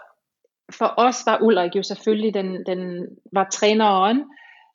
for 0.71 0.93
os 0.97 1.23
var 1.25 1.41
Ulrik 1.41 1.75
jo 1.75 1.83
selvfølgelig 1.83 2.33
den, 2.33 2.65
den 2.65 3.07
var 3.33 3.49
træneren. 3.49 4.23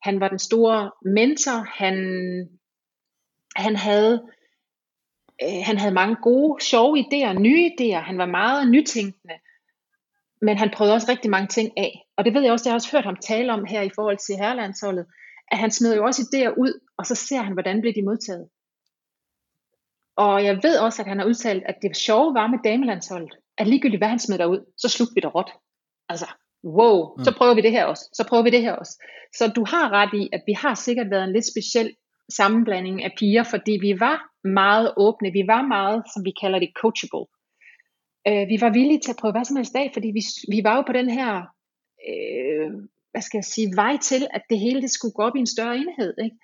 Han 0.03 0.21
var 0.21 0.29
den 0.29 0.39
store 0.39 0.91
mentor. 1.05 1.67
Han, 1.79 1.97
han 3.57 3.77
havde 3.77 4.23
øh, 5.43 5.63
han 5.65 5.79
havde 5.79 5.95
mange 5.95 6.17
gode, 6.23 6.65
sjove 6.65 6.99
idéer, 6.99 7.39
nye 7.39 7.71
idéer. 7.71 8.01
Han 8.01 8.19
var 8.19 8.27
meget 8.27 8.71
nytænkende. 8.71 9.35
Men 10.43 10.59
han 10.59 10.71
prøvede 10.75 10.95
også 10.95 11.11
rigtig 11.11 11.31
mange 11.31 11.49
ting 11.49 11.73
af. 11.77 12.07
Og 12.17 12.25
det 12.25 12.35
ved 12.35 12.43
jeg 12.43 12.53
også, 12.53 12.69
jeg 12.69 12.73
har 12.73 12.79
også 12.81 12.93
hørt 12.93 13.05
ham 13.05 13.17
tale 13.17 13.53
om 13.53 13.65
her 13.65 13.83
i 13.83 13.91
forhold 13.95 14.19
til 14.27 14.35
herrelandsholdet, 14.37 15.07
at 15.53 15.59
han 15.59 15.71
smed 15.71 15.97
jo 15.97 16.05
også 16.05 16.23
idéer 16.23 16.55
ud, 16.59 16.81
og 16.99 17.07
så 17.07 17.15
ser 17.15 17.43
han, 17.43 17.53
hvordan 17.53 17.81
bliver 17.81 17.95
de 17.95 18.03
modtaget. 18.03 18.49
Og 20.23 20.45
jeg 20.45 20.55
ved 20.63 20.79
også, 20.79 21.03
at 21.03 21.09
han 21.09 21.19
har 21.19 21.27
udtalt, 21.27 21.63
at 21.67 21.77
det 21.83 21.97
sjove 21.97 22.35
var 22.35 22.47
med 22.47 22.59
damelandsholdet, 22.65 23.35
at 23.59 23.67
ligegyldigt 23.67 24.01
hvad 24.01 24.09
han 24.09 24.19
smed 24.19 24.39
derud, 24.39 24.61
så 24.79 24.89
slugte 24.89 25.15
vi 25.15 25.21
det 25.21 25.35
råt. 25.35 25.51
Altså, 26.09 26.27
wow, 26.65 26.97
mm. 27.17 27.25
så 27.25 27.35
prøver 27.39 27.55
vi 27.55 27.61
det 27.61 27.71
her 27.71 27.85
også, 27.85 28.05
så 28.13 28.27
prøver 28.29 28.43
vi 28.43 28.51
det 28.51 28.63
her 28.63 28.73
også. 28.73 28.95
Så 29.39 29.53
du 29.57 29.65
har 29.73 29.93
ret 29.99 30.15
i, 30.23 30.29
at 30.33 30.43
vi 30.47 30.53
har 30.53 30.75
sikkert 30.75 31.11
været 31.11 31.25
en 31.25 31.33
lidt 31.33 31.51
speciel 31.53 31.91
sammenblanding 32.37 33.05
af 33.05 33.13
piger, 33.19 33.43
fordi 33.43 33.73
vi 33.87 34.01
var 34.01 34.17
meget 34.45 34.93
åbne, 34.97 35.33
vi 35.33 35.45
var 35.47 35.63
meget, 35.63 36.03
som 36.15 36.25
vi 36.25 36.33
kalder 36.43 36.59
det, 36.59 36.71
coachable. 36.81 37.27
Uh, 38.29 38.45
vi 38.53 38.57
var 38.65 38.73
villige 38.79 39.01
til 39.01 39.15
at 39.15 39.21
prøve 39.21 39.33
hvad 39.33 39.45
som 39.45 39.57
helst 39.57 39.77
af, 39.77 39.91
fordi 39.93 40.09
vi, 40.19 40.23
vi 40.55 40.61
var 40.65 40.75
jo 40.77 40.83
på 40.87 40.93
den 40.93 41.11
her, 41.19 41.31
uh, 42.11 42.69
hvad 43.13 43.23
skal 43.23 43.39
jeg 43.39 43.45
sige, 43.55 43.69
vej 43.83 43.97
til, 43.97 44.23
at 44.37 44.43
det 44.51 44.59
hele 44.59 44.83
det 44.83 44.91
skulle 44.91 45.15
gå 45.17 45.23
op 45.23 45.37
i 45.37 45.45
en 45.45 45.55
større 45.55 45.77
enhed. 45.77 46.15
Ikke? 46.25 46.37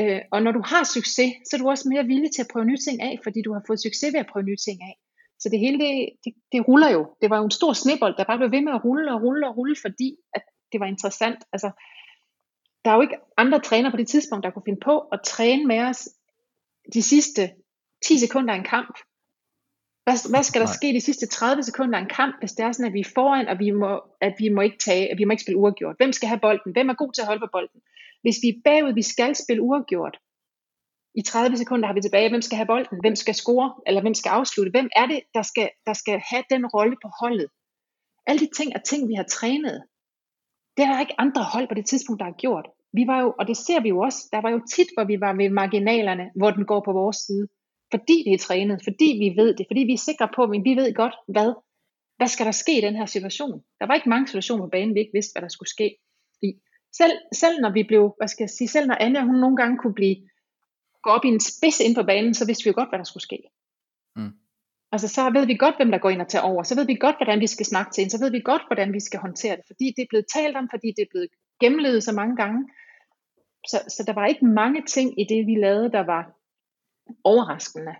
Øh, 0.00 0.20
og 0.32 0.42
når 0.42 0.52
du 0.52 0.62
har 0.64 0.84
succes, 0.84 1.32
så 1.46 1.56
er 1.56 1.58
du 1.58 1.68
også 1.68 1.88
mere 1.88 2.04
villig 2.04 2.30
til 2.32 2.42
at 2.42 2.52
prøve 2.52 2.64
nye 2.64 2.82
ting 2.86 3.02
af, 3.02 3.20
fordi 3.22 3.42
du 3.42 3.52
har 3.52 3.62
fået 3.66 3.80
succes 3.82 4.12
ved 4.12 4.20
at 4.20 4.30
prøve 4.32 4.48
nye 4.50 4.62
ting 4.66 4.78
af. 4.82 4.94
Så 5.40 5.48
det 5.48 5.58
hele, 5.58 5.78
det, 5.84 6.08
det, 6.24 6.32
det 6.52 6.68
ruller 6.68 6.90
jo. 6.90 7.02
Det 7.20 7.30
var 7.30 7.38
jo 7.38 7.44
en 7.44 7.58
stor 7.60 7.72
snibbold, 7.72 8.14
der 8.16 8.24
bare 8.24 8.38
blev 8.38 8.50
ved 8.50 8.60
med 8.60 8.72
at 8.72 8.84
rulle 8.84 9.12
og 9.14 9.22
rulle 9.22 9.48
og 9.48 9.56
rulle, 9.56 9.76
fordi 9.82 10.16
at 10.34 10.42
det 10.72 10.80
var 10.80 10.86
interessant. 10.86 11.38
Altså, 11.52 11.70
der 12.84 12.90
er 12.90 12.94
jo 12.94 13.02
ikke 13.02 13.18
andre 13.36 13.60
træner 13.60 13.90
på 13.90 13.96
det 13.96 14.08
tidspunkt, 14.08 14.44
der 14.44 14.50
kunne 14.50 14.68
finde 14.68 14.80
på 14.80 14.98
at 14.98 15.20
træne 15.24 15.64
med 15.66 15.80
os 15.80 16.08
de 16.94 17.02
sidste 17.02 17.50
10 18.04 18.18
sekunder 18.18 18.54
af 18.54 18.58
en 18.58 18.64
kamp. 18.64 18.98
Hvad, 20.04 20.30
hvad 20.30 20.42
skal 20.42 20.60
der 20.60 20.66
Nej. 20.66 20.78
ske 20.78 20.86
de 20.86 21.00
sidste 21.00 21.26
30 21.26 21.62
sekunder 21.62 21.98
af 21.98 22.02
en 22.02 22.08
kamp, 22.08 22.34
hvis 22.40 22.52
det 22.52 22.64
er 22.64 22.72
sådan, 22.72 22.86
at 22.86 22.92
vi 22.92 23.00
er 23.00 23.12
foran, 23.14 23.48
og 23.48 23.58
vi 23.58 23.70
må, 23.70 24.02
at 24.20 24.34
vi 24.38 24.48
må 24.48 24.60
ikke 24.60 24.78
tage, 24.78 25.10
at 25.12 25.18
vi 25.18 25.24
må 25.24 25.30
ikke 25.30 25.42
spille 25.42 25.58
uafgjort? 25.58 25.96
Hvem 25.96 26.12
skal 26.12 26.28
have 26.28 26.40
bolden? 26.40 26.72
Hvem 26.72 26.88
er 26.88 26.94
god 26.94 27.12
til 27.12 27.22
at 27.22 27.26
holde 27.26 27.40
på 27.40 27.52
bolden? 27.52 27.80
Hvis 28.24 28.38
vi 28.42 28.48
er 28.48 28.60
bagud, 28.64 28.94
vi 28.94 29.02
skal 29.02 29.32
spille 29.42 29.62
uafgjort. 29.62 30.16
I 31.14 31.22
30 31.22 31.56
sekunder 31.56 31.86
har 31.86 31.94
vi 31.94 32.00
tilbage, 32.00 32.28
hvem 32.28 32.42
skal 32.42 32.56
have 32.56 32.72
bolden, 32.72 32.98
hvem 33.00 33.16
skal 33.22 33.34
score, 33.34 33.68
eller 33.86 34.00
hvem 34.00 34.14
skal 34.14 34.30
afslutte, 34.38 34.70
hvem 34.70 34.88
er 34.96 35.06
det, 35.06 35.20
der 35.34 35.42
skal, 35.42 35.70
der 35.86 35.92
skal 35.92 36.16
have 36.30 36.44
den 36.50 36.66
rolle 36.66 36.96
på 37.02 37.08
holdet. 37.20 37.48
Alle 38.26 38.40
de 38.44 38.50
ting 38.56 38.68
er 38.74 38.82
ting, 38.90 39.08
vi 39.08 39.14
har 39.14 39.26
trænet. 39.36 39.76
Det 40.76 40.82
er 40.82 40.90
der 40.92 41.00
ikke 41.00 41.20
andre 41.20 41.42
hold 41.54 41.68
på 41.68 41.74
det 41.74 41.86
tidspunkt, 41.86 42.18
der 42.20 42.24
har 42.24 42.38
gjort. 42.44 42.66
Vi 42.98 43.04
var 43.06 43.18
jo, 43.20 43.34
og 43.38 43.44
det 43.48 43.56
ser 43.56 43.80
vi 43.80 43.88
jo 43.88 43.98
også, 43.98 44.20
der 44.32 44.40
var 44.44 44.50
jo 44.50 44.60
tit, 44.74 44.90
hvor 44.94 45.04
vi 45.04 45.16
var 45.20 45.32
ved 45.40 45.50
marginalerne, 45.50 46.26
hvor 46.36 46.50
den 46.50 46.64
går 46.64 46.80
på 46.84 46.92
vores 46.92 47.16
side. 47.16 47.46
Fordi 47.92 48.16
det 48.26 48.32
er 48.34 48.46
trænet, 48.46 48.78
fordi 48.84 49.08
vi 49.22 49.28
ved 49.40 49.50
det, 49.56 49.66
fordi 49.70 49.80
vi 49.80 49.92
er 49.92 50.06
sikre 50.08 50.28
på, 50.36 50.42
at 50.42 50.50
vi 50.50 50.74
ved 50.80 50.94
godt, 50.94 51.16
hvad, 51.34 51.50
hvad 52.16 52.28
skal 52.34 52.46
der 52.46 52.56
ske 52.62 52.78
i 52.78 52.84
den 52.86 52.96
her 52.96 53.06
situation. 53.06 53.56
Der 53.80 53.86
var 53.86 53.94
ikke 53.94 54.08
mange 54.08 54.26
situationer 54.28 54.64
på 54.64 54.70
banen, 54.70 54.94
vi 54.94 55.00
ikke 55.00 55.16
vidste, 55.18 55.32
hvad 55.34 55.42
der 55.42 55.52
skulle 55.56 55.74
ske 55.76 55.88
i. 56.42 56.50
Selv, 56.96 57.12
selv 57.32 57.60
når 57.60 57.72
vi 57.72 57.82
blev, 57.82 58.14
hvad 58.18 58.28
skal 58.28 58.44
jeg 58.44 58.50
sige, 58.50 58.68
selv 58.68 58.86
når 58.86 58.96
Anja 59.00 59.22
hun 59.24 59.34
nogle 59.34 59.56
gange 59.56 59.78
kunne 59.78 59.94
blive, 59.94 60.16
gå 61.02 61.10
op 61.10 61.24
i 61.24 61.28
en 61.28 61.40
spids 61.40 61.80
ind 61.80 61.94
på 61.94 62.02
banen, 62.02 62.34
så 62.34 62.46
vidste 62.46 62.64
vi 62.64 62.68
jo 62.68 62.74
godt, 62.76 62.88
hvad 62.88 62.98
der 62.98 63.04
skulle 63.04 63.22
ske. 63.22 63.38
Mm. 64.16 64.32
Altså 64.92 65.08
så 65.08 65.30
ved 65.30 65.46
vi 65.46 65.56
godt, 65.56 65.76
hvem 65.76 65.90
der 65.90 65.98
går 65.98 66.10
ind 66.10 66.20
og 66.20 66.28
tager 66.28 66.42
over, 66.42 66.62
så 66.62 66.74
ved 66.74 66.86
vi 66.86 66.94
godt, 66.94 67.16
hvordan 67.16 67.40
vi 67.40 67.46
skal 67.46 67.66
snakke 67.66 67.92
til 67.92 68.04
en, 68.04 68.10
så 68.10 68.18
ved 68.20 68.30
vi 68.30 68.40
godt, 68.40 68.62
hvordan 68.68 68.92
vi 68.92 69.00
skal 69.00 69.20
håndtere 69.20 69.56
det, 69.56 69.64
fordi 69.66 69.86
det 69.96 70.02
er 70.02 70.10
blevet 70.10 70.26
talt 70.34 70.56
om, 70.56 70.68
fordi 70.70 70.88
det 70.96 71.02
er 71.02 71.10
blevet 71.10 71.28
gennemlevet 71.60 72.04
så 72.04 72.12
mange 72.12 72.36
gange. 72.36 72.68
Så, 73.70 73.78
så 73.88 74.04
der 74.06 74.12
var 74.12 74.26
ikke 74.26 74.46
mange 74.46 74.82
ting 74.86 75.20
i 75.20 75.24
det, 75.24 75.46
vi 75.46 75.54
lavede, 75.54 75.92
der 75.92 76.00
var 76.00 76.22
overraskende 77.24 77.94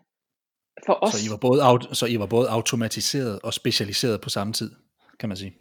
for 0.86 0.98
os. 1.02 1.12
Så 1.12 1.26
I 1.26 1.30
var 1.30 1.36
både, 1.36 1.60
så 1.94 2.06
I 2.06 2.18
var 2.18 2.26
både 2.26 2.48
automatiseret 2.48 3.40
og 3.42 3.54
specialiseret 3.54 4.20
på 4.20 4.28
samme 4.28 4.52
tid, 4.52 4.70
kan 5.20 5.28
man 5.28 5.36
sige? 5.36 5.56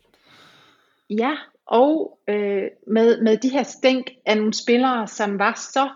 Ja, 1.09 1.37
og 1.67 2.19
øh, 2.29 2.67
med, 2.87 3.21
med 3.21 3.37
de 3.37 3.49
her 3.49 3.63
stænk 3.63 4.11
af 4.25 4.37
nogle 4.37 4.53
spillere, 4.53 5.07
som 5.07 5.39
var 5.39 5.53
så 5.53 5.89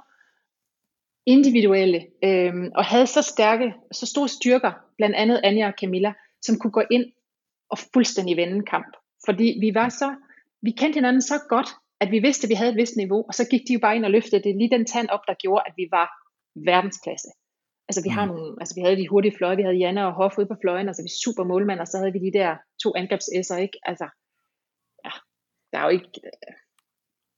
individuelle 1.26 2.05
øh, 2.24 2.53
og 2.76 2.86
havde 2.86 3.07
så 3.07 3.22
stærke, 3.22 3.74
så 3.91 4.05
store 4.05 4.28
styrker, 4.28 4.72
blandt 4.97 5.15
andet 5.15 5.41
Anja 5.43 5.68
og 5.68 5.74
Camilla, 5.80 6.13
som 6.41 6.59
kunne 6.59 6.72
gå 6.72 6.84
ind 6.91 7.05
og 7.70 7.78
fuldstændig 7.93 8.38
vende 8.38 8.55
en 8.55 8.65
kamp. 8.65 8.97
Fordi 9.26 9.57
vi 9.61 9.72
var 9.74 9.89
så, 9.89 10.15
vi 10.61 10.72
kendte 10.72 10.97
hinanden 10.97 11.22
så 11.22 11.39
godt, 11.49 11.70
at 11.99 12.11
vi 12.11 12.20
vidste, 12.20 12.45
at 12.45 12.49
vi 12.49 12.53
havde 12.53 12.72
et 12.72 12.78
vist 12.78 12.95
niveau, 12.97 13.26
og 13.28 13.34
så 13.34 13.47
gik 13.51 13.61
de 13.68 13.74
jo 13.74 13.80
bare 13.80 13.95
ind 13.95 14.05
og 14.05 14.11
løftede 14.11 14.43
det 14.43 14.55
lige 14.55 14.76
den 14.76 14.86
tand 14.86 15.09
op, 15.09 15.24
der 15.28 15.34
gjorde, 15.34 15.63
at 15.68 15.74
vi 15.78 15.88
var 15.91 16.07
verdensklasse. 16.65 17.30
Altså 17.89 18.01
vi, 18.03 18.09
har 18.09 18.26
mm. 18.26 18.32
nogle, 18.32 18.55
altså 18.61 18.76
vi 18.76 18.82
havde 18.82 18.97
de 18.97 19.07
hurtige 19.07 19.38
fløje, 19.38 19.55
vi 19.55 19.61
havde 19.61 19.82
Janne 19.84 20.07
og 20.07 20.13
Hoff 20.13 20.38
ude 20.38 20.47
på 20.47 20.57
fløjen, 20.61 20.88
altså 20.88 21.03
vi 21.03 21.11
super 21.24 21.43
målmænd, 21.43 21.80
og 21.80 21.88
så 21.88 21.97
havde 21.97 22.13
vi 22.13 22.20
de 22.20 22.38
der 22.39 22.55
to 22.84 22.89
angrebsæsser, 22.95 23.57
ikke? 23.57 23.78
Altså, 23.84 24.07
der 25.78 25.84
er 25.84 25.88
jo 25.88 25.93
ikke... 25.99 26.11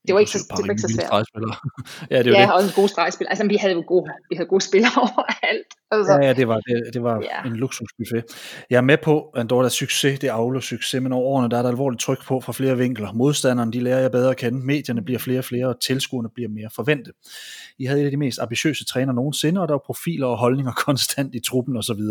det 0.07 0.13
var 0.13 0.19
ikke 0.19 0.31
så, 0.31 0.39
det 0.57 0.63
var 0.67 0.71
ikke 0.73 0.81
så 0.81 0.93
svært. 0.95 1.11
ja, 2.11 2.23
det 2.23 2.31
var 2.31 2.39
ja, 2.39 2.45
det. 2.45 2.53
og 2.53 2.63
en 2.63 2.69
god 2.75 2.87
stregspil. 2.87 3.27
Altså, 3.29 3.47
vi 3.47 3.55
havde 3.55 3.73
jo 3.73 3.83
gode, 3.87 4.11
vi 4.29 4.35
havde 4.35 4.49
gode 4.49 4.61
spillere 4.61 4.91
overalt. 5.07 5.67
Altså. 5.91 6.13
Ja, 6.13 6.27
ja, 6.27 6.33
det 6.33 6.47
var, 6.47 6.59
det, 6.59 6.93
det 6.93 7.03
var 7.03 7.21
ja. 7.21 7.49
en 7.49 7.55
luksusbuffet. 7.55 8.23
Jeg 8.69 8.77
er 8.77 8.81
med 8.81 8.97
på, 9.03 9.21
at 9.21 9.51
er 9.51 9.69
succes, 9.69 10.19
det 10.19 10.29
er 10.29 10.33
Aulos 10.33 10.65
succes, 10.65 11.01
men 11.01 11.11
over 11.11 11.25
årene 11.25 11.49
der 11.49 11.57
er 11.57 11.61
der 11.61 11.69
alvorligt 11.69 12.01
tryk 12.01 12.25
på 12.25 12.39
fra 12.39 12.53
flere 12.53 12.77
vinkler. 12.77 13.13
Modstanderne, 13.13 13.71
de 13.71 13.79
lærer 13.79 13.99
jeg 13.99 14.11
bedre 14.11 14.29
at 14.29 14.37
kende. 14.37 14.65
Medierne 14.65 15.01
bliver 15.01 15.19
flere 15.19 15.39
og 15.39 15.45
flere, 15.45 15.67
og 15.67 15.81
tilskuerne 15.81 16.29
bliver 16.35 16.49
mere 16.49 16.69
forventet. 16.75 17.13
I 17.79 17.85
havde 17.85 18.01
et 18.01 18.05
af 18.05 18.11
de 18.11 18.17
mest 18.17 18.39
ambitiøse 18.39 18.85
træner 18.85 19.13
nogensinde, 19.13 19.61
og 19.61 19.67
der 19.67 19.73
var 19.73 19.83
profiler 19.85 20.27
og 20.27 20.37
holdninger 20.37 20.71
konstant 20.85 21.35
i 21.35 21.39
truppen 21.39 21.77
osv. 21.77 22.01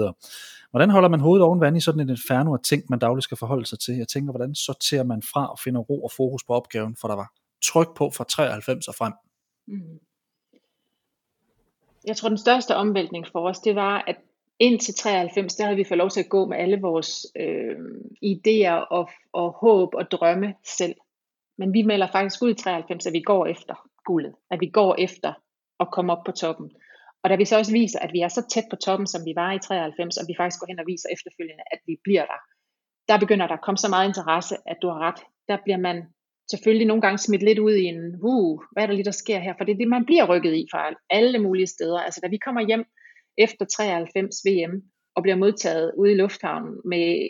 Hvordan 0.71 0.91
holder 0.91 1.09
man 1.09 1.21
hovedet 1.21 1.45
oven 1.45 1.61
vand 1.61 1.77
i 1.77 1.81
sådan 1.81 2.01
et 2.01 2.11
inferno 2.11 2.55
af 2.55 2.61
ting, 2.65 2.83
man 2.89 2.99
dagligt 2.99 3.25
skal 3.25 3.37
forholde 3.37 3.67
sig 3.67 3.79
til? 3.79 3.95
Jeg 3.95 4.09
tænker, 4.09 4.33
hvordan 4.33 4.55
sorterer 4.55 5.05
man 5.05 5.23
fra 5.23 5.51
og 5.51 5.59
finder 5.59 5.81
ro 5.81 6.05
og 6.05 6.11
fokus 6.17 6.45
på 6.45 6.53
opgaven, 6.53 6.97
for 7.01 7.09
der 7.09 7.15
var 7.17 7.33
tryk 7.65 7.97
på 7.97 8.11
fra 8.11 8.25
93 8.25 8.89
og 8.89 8.95
frem? 8.95 9.13
Mm. 9.67 9.99
Jeg 12.07 12.17
tror, 12.17 12.29
den 12.29 12.39
største 12.39 12.77
omvæltning 12.77 13.27
for 13.33 13.49
os, 13.49 13.59
det 13.59 13.75
var, 13.75 14.05
at 14.07 14.17
indtil 14.59 14.95
93, 14.95 15.55
der 15.55 15.65
havde 15.65 15.77
vi 15.77 15.85
fået 15.85 15.99
lov 15.99 16.11
til 16.11 16.21
at 16.21 16.29
gå 16.29 16.47
med 16.47 16.57
alle 16.57 16.81
vores 16.81 17.27
øh, 17.37 17.77
idéer 18.25 18.87
og, 18.91 19.11
og 19.33 19.53
håb 19.53 19.95
og 19.95 20.11
drømme 20.11 20.55
selv. 20.79 20.95
Men 21.59 21.73
vi 21.73 21.83
melder 21.83 22.09
faktisk 22.13 22.43
ud 22.43 22.51
i 22.51 22.55
93, 22.55 23.07
at 23.07 23.13
vi 23.13 23.21
går 23.21 23.47
efter 23.47 23.75
guldet. 24.05 24.35
At 24.51 24.61
vi 24.61 24.67
går 24.67 24.95
efter 24.99 25.33
at 25.81 25.91
komme 25.93 26.13
op 26.13 26.25
på 26.27 26.33
toppen. 26.33 26.71
Og 27.23 27.31
da 27.31 27.37
vi 27.37 27.45
så 27.45 27.59
også 27.59 27.73
viser, 27.73 27.99
at 27.99 28.13
vi 28.13 28.21
er 28.21 28.29
så 28.29 28.43
tæt 28.53 28.67
på 28.71 28.77
toppen, 28.77 29.07
som 29.07 29.25
vi 29.25 29.33
var 29.37 29.53
i 29.53 29.59
93, 29.59 30.17
og 30.17 30.25
vi 30.29 30.35
faktisk 30.37 30.61
går 30.61 30.71
hen 30.71 30.79
og 30.83 30.87
viser 30.87 31.09
efterfølgende, 31.17 31.65
at 31.75 31.81
vi 31.87 31.95
bliver 32.05 32.25
der, 32.33 32.41
der 33.09 33.19
begynder 33.19 33.47
der 33.47 33.55
at 33.55 33.67
komme 33.67 33.79
så 33.79 33.89
meget 33.89 34.09
interesse, 34.09 34.57
at 34.67 34.79
du 34.83 34.89
har 34.89 34.99
ret. 35.07 35.21
Der 35.49 35.59
bliver 35.65 35.81
man 35.89 35.97
selvfølgelig 36.51 36.87
nogle 36.87 37.03
gange 37.03 37.19
smidt 37.19 37.43
lidt 37.43 37.59
ud 37.59 37.75
i 37.75 37.85
en, 37.85 38.01
uh, 38.23 38.61
hvad 38.73 38.83
er 38.83 38.87
der 38.87 38.95
lige, 38.95 39.11
der 39.13 39.21
sker 39.23 39.39
her? 39.39 39.55
For 39.57 39.65
det 39.65 39.73
er 39.73 39.79
det, 39.83 39.89
man 39.89 40.05
bliver 40.05 40.27
rykket 40.33 40.55
i 40.55 40.67
fra 40.73 40.95
alle 41.11 41.39
mulige 41.39 41.67
steder. 41.67 42.01
Altså 42.01 42.21
da 42.23 42.29
vi 42.29 42.37
kommer 42.37 42.67
hjem 42.67 42.85
efter 43.39 43.65
93 43.65 44.37
VM, 44.47 44.83
og 45.17 45.23
bliver 45.23 45.37
modtaget 45.37 45.93
ude 45.97 46.13
i 46.13 46.15
lufthavnen 46.15 46.81
med 46.85 47.29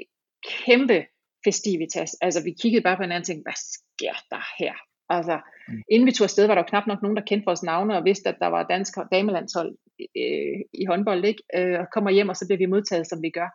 kæmpe 0.48 1.06
festivitas. 1.44 2.16
Altså 2.20 2.42
vi 2.44 2.52
kiggede 2.62 2.82
bare 2.82 2.96
på 2.96 3.02
hinanden 3.02 3.22
og 3.22 3.26
tænkte, 3.26 3.46
hvad 3.48 3.60
sker 3.76 4.16
der 4.30 4.42
her? 4.58 4.74
Altså, 5.08 5.40
mm. 5.68 5.82
inden 5.90 6.06
vi 6.06 6.12
tog 6.12 6.24
afsted, 6.24 6.46
var 6.46 6.54
der 6.54 6.62
jo 6.62 6.68
knap 6.68 6.86
nok 6.86 7.02
nogen, 7.02 7.16
der 7.16 7.22
kendte 7.22 7.46
vores 7.46 7.62
navne, 7.62 7.96
og 7.96 8.04
vidste, 8.04 8.28
at 8.28 8.38
der 8.40 8.46
var 8.46 8.62
dansk 8.62 8.94
damelandshold 9.12 9.76
øh, 10.00 10.60
i 10.74 10.84
håndbold, 10.88 11.24
ikke? 11.24 11.42
Øh, 11.56 11.80
og 11.80 11.86
kommer 11.92 12.10
hjem, 12.10 12.28
og 12.28 12.36
så 12.36 12.46
bliver 12.46 12.58
vi 12.58 12.66
modtaget, 12.66 13.08
som 13.08 13.22
vi 13.22 13.30
gør. 13.30 13.48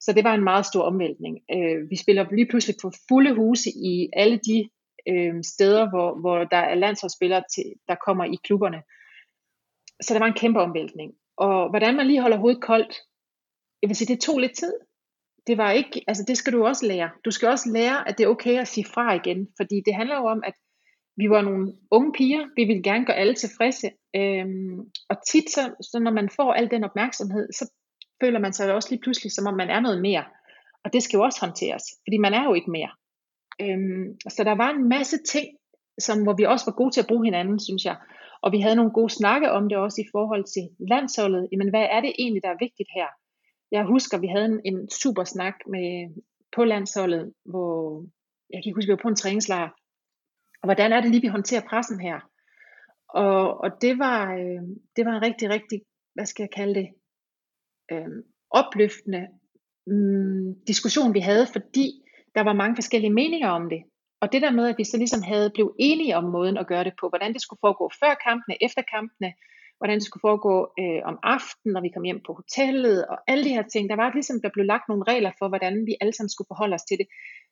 Så 0.00 0.12
det 0.12 0.24
var 0.24 0.34
en 0.34 0.44
meget 0.44 0.66
stor 0.66 0.82
omvæltning. 0.82 1.38
Øh, 1.54 1.90
vi 1.90 1.96
spiller 1.96 2.26
lige 2.32 2.48
pludselig 2.50 2.76
på 2.82 2.92
fulde 3.08 3.34
huse 3.34 3.70
i 3.70 4.08
alle 4.12 4.38
de 4.38 4.68
øh, 5.08 5.34
steder, 5.44 5.90
hvor, 5.90 6.20
hvor 6.20 6.44
der 6.44 6.56
er 6.56 6.74
landsholdsspillere, 6.74 7.42
til, 7.54 7.64
der 7.88 7.94
kommer 8.06 8.24
i 8.24 8.36
klubberne. 8.44 8.82
Så 10.02 10.14
der 10.14 10.20
var 10.20 10.26
en 10.26 10.40
kæmpe 10.42 10.60
omvæltning. 10.60 11.12
Og 11.36 11.70
hvordan 11.70 11.96
man 11.96 12.06
lige 12.06 12.20
holder 12.20 12.36
hovedet 12.36 12.62
koldt, 12.62 12.94
jeg 13.82 13.88
vil 13.88 13.96
sige, 13.96 14.14
det 14.14 14.20
tog 14.20 14.38
lidt 14.38 14.56
tid. 14.56 14.72
Det 15.46 15.58
var 15.58 15.70
ikke, 15.70 16.04
altså 16.08 16.24
det 16.28 16.36
skal 16.38 16.52
du 16.52 16.66
også 16.66 16.86
lære. 16.86 17.10
Du 17.24 17.30
skal 17.30 17.48
også 17.48 17.70
lære, 17.70 18.08
at 18.08 18.18
det 18.18 18.24
er 18.24 18.28
okay 18.28 18.58
at 18.60 18.68
sige 18.68 18.84
fra 18.84 19.14
igen, 19.14 19.48
fordi 19.56 19.82
det 19.86 19.94
handler 19.94 20.16
jo 20.16 20.24
om, 20.26 20.42
at 20.46 20.54
vi 21.22 21.30
var 21.30 21.42
nogle 21.48 21.72
unge 21.90 22.12
piger, 22.12 22.42
vi 22.56 22.64
ville 22.64 22.82
gerne 22.82 23.06
gøre 23.06 23.20
alle 23.22 23.34
tilfredse, 23.34 23.88
øhm, 24.16 24.78
og 25.10 25.16
tit 25.30 25.50
så, 25.50 25.62
så 25.90 25.96
når 26.04 26.12
man 26.18 26.28
får 26.36 26.52
al 26.52 26.70
den 26.70 26.84
opmærksomhed, 26.84 27.46
så 27.52 27.64
føler 28.22 28.38
man 28.38 28.52
sig 28.52 28.74
også 28.74 28.88
lige 28.90 29.02
pludselig, 29.04 29.32
som 29.32 29.46
om 29.46 29.56
man 29.56 29.70
er 29.70 29.80
noget 29.80 30.00
mere, 30.02 30.24
og 30.84 30.92
det 30.92 31.02
skal 31.02 31.16
jo 31.16 31.22
også 31.22 31.40
håndteres, 31.40 31.84
fordi 32.04 32.16
man 32.16 32.34
er 32.34 32.44
jo 32.44 32.54
ikke 32.54 32.70
mere. 32.70 32.92
Øhm, 33.64 34.06
så 34.34 34.44
der 34.44 34.54
var 34.62 34.70
en 34.70 34.88
masse 34.88 35.18
ting, 35.32 35.48
som, 36.06 36.22
hvor 36.22 36.34
vi 36.38 36.44
også 36.44 36.64
var 36.66 36.76
gode 36.80 36.92
til 36.92 37.00
at 37.00 37.10
bruge 37.10 37.24
hinanden, 37.24 37.60
synes 37.60 37.84
jeg, 37.84 37.96
og 38.42 38.52
vi 38.52 38.60
havde 38.60 38.76
nogle 38.76 38.96
gode 38.98 39.12
snakke 39.20 39.50
om 39.50 39.68
det 39.68 39.78
også 39.78 39.98
i 40.00 40.10
forhold 40.14 40.44
til 40.54 40.64
landsholdet, 40.92 41.48
jamen 41.52 41.70
hvad 41.70 41.86
er 41.90 42.00
det 42.00 42.12
egentlig, 42.18 42.42
der 42.42 42.52
er 42.52 42.64
vigtigt 42.66 42.90
her? 42.98 43.08
Jeg 43.70 43.84
husker, 43.84 44.18
vi 44.18 44.26
havde 44.26 44.48
en, 44.52 44.60
en 44.64 44.90
super 45.02 45.24
snak 45.24 45.56
med, 45.66 45.88
på 46.56 46.64
landsholdet, 46.64 47.32
hvor 47.44 48.04
jeg 48.50 48.58
kan 48.58 48.68
ikke 48.68 48.78
huske, 48.78 48.90
vi 48.90 48.96
var 48.96 49.04
på 49.04 49.08
en 49.08 49.22
træningslejr, 49.22 49.68
hvordan 50.64 50.92
er 50.92 51.00
det 51.00 51.10
lige, 51.10 51.20
vi 51.20 51.26
håndterer 51.36 51.68
pressen 51.68 52.00
her? 52.00 52.20
Og, 53.08 53.60
og 53.60 53.70
det, 53.80 53.98
var, 53.98 54.34
øh, 54.34 54.62
det 54.96 55.06
var 55.06 55.12
en 55.12 55.22
rigtig, 55.22 55.50
rigtig, 55.50 55.82
hvad 56.14 56.26
skal 56.26 56.42
jeg 56.42 56.50
kalde 56.56 56.74
det, 56.80 56.88
øh, 57.92 58.08
opløftende 58.50 59.28
øh, 59.90 60.56
diskussion, 60.66 61.14
vi 61.14 61.20
havde, 61.20 61.46
fordi 61.46 61.86
der 62.34 62.42
var 62.42 62.52
mange 62.52 62.76
forskellige 62.76 63.12
meninger 63.12 63.48
om 63.48 63.68
det. 63.68 63.82
Og 64.20 64.32
det 64.32 64.42
der 64.42 64.50
med, 64.50 64.68
at 64.68 64.78
vi 64.78 64.84
så 64.84 64.96
ligesom 64.96 65.22
havde 65.22 65.50
blev 65.54 65.74
enige 65.78 66.16
om 66.16 66.24
måden 66.24 66.56
at 66.56 66.66
gøre 66.66 66.84
det 66.84 66.92
på, 67.00 67.08
hvordan 67.08 67.32
det 67.32 67.42
skulle 67.42 67.60
foregå 67.60 67.90
før 68.00 68.14
kampene, 68.26 68.54
efter 68.66 68.82
kampene, 68.94 69.32
hvordan 69.78 69.96
det 69.98 70.06
skulle 70.06 70.26
foregå 70.28 70.54
øh, 70.80 71.00
om 71.10 71.16
aftenen, 71.22 71.72
når 71.72 71.80
vi 71.80 71.90
kom 71.94 72.02
hjem 72.02 72.20
på 72.26 72.32
hotellet, 72.40 73.06
og 73.06 73.18
alle 73.30 73.44
de 73.44 73.54
her 73.56 73.66
ting. 73.72 73.90
Der 73.90 73.96
var 73.96 74.12
ligesom, 74.12 74.40
der 74.42 74.50
blev 74.52 74.64
lagt 74.72 74.88
nogle 74.88 75.04
regler 75.08 75.32
for, 75.38 75.48
hvordan 75.48 75.74
vi 75.88 75.94
alle 76.00 76.12
sammen 76.12 76.30
skulle 76.30 76.50
forholde 76.52 76.74
os 76.74 76.88
til 76.88 76.98
det, 76.98 77.06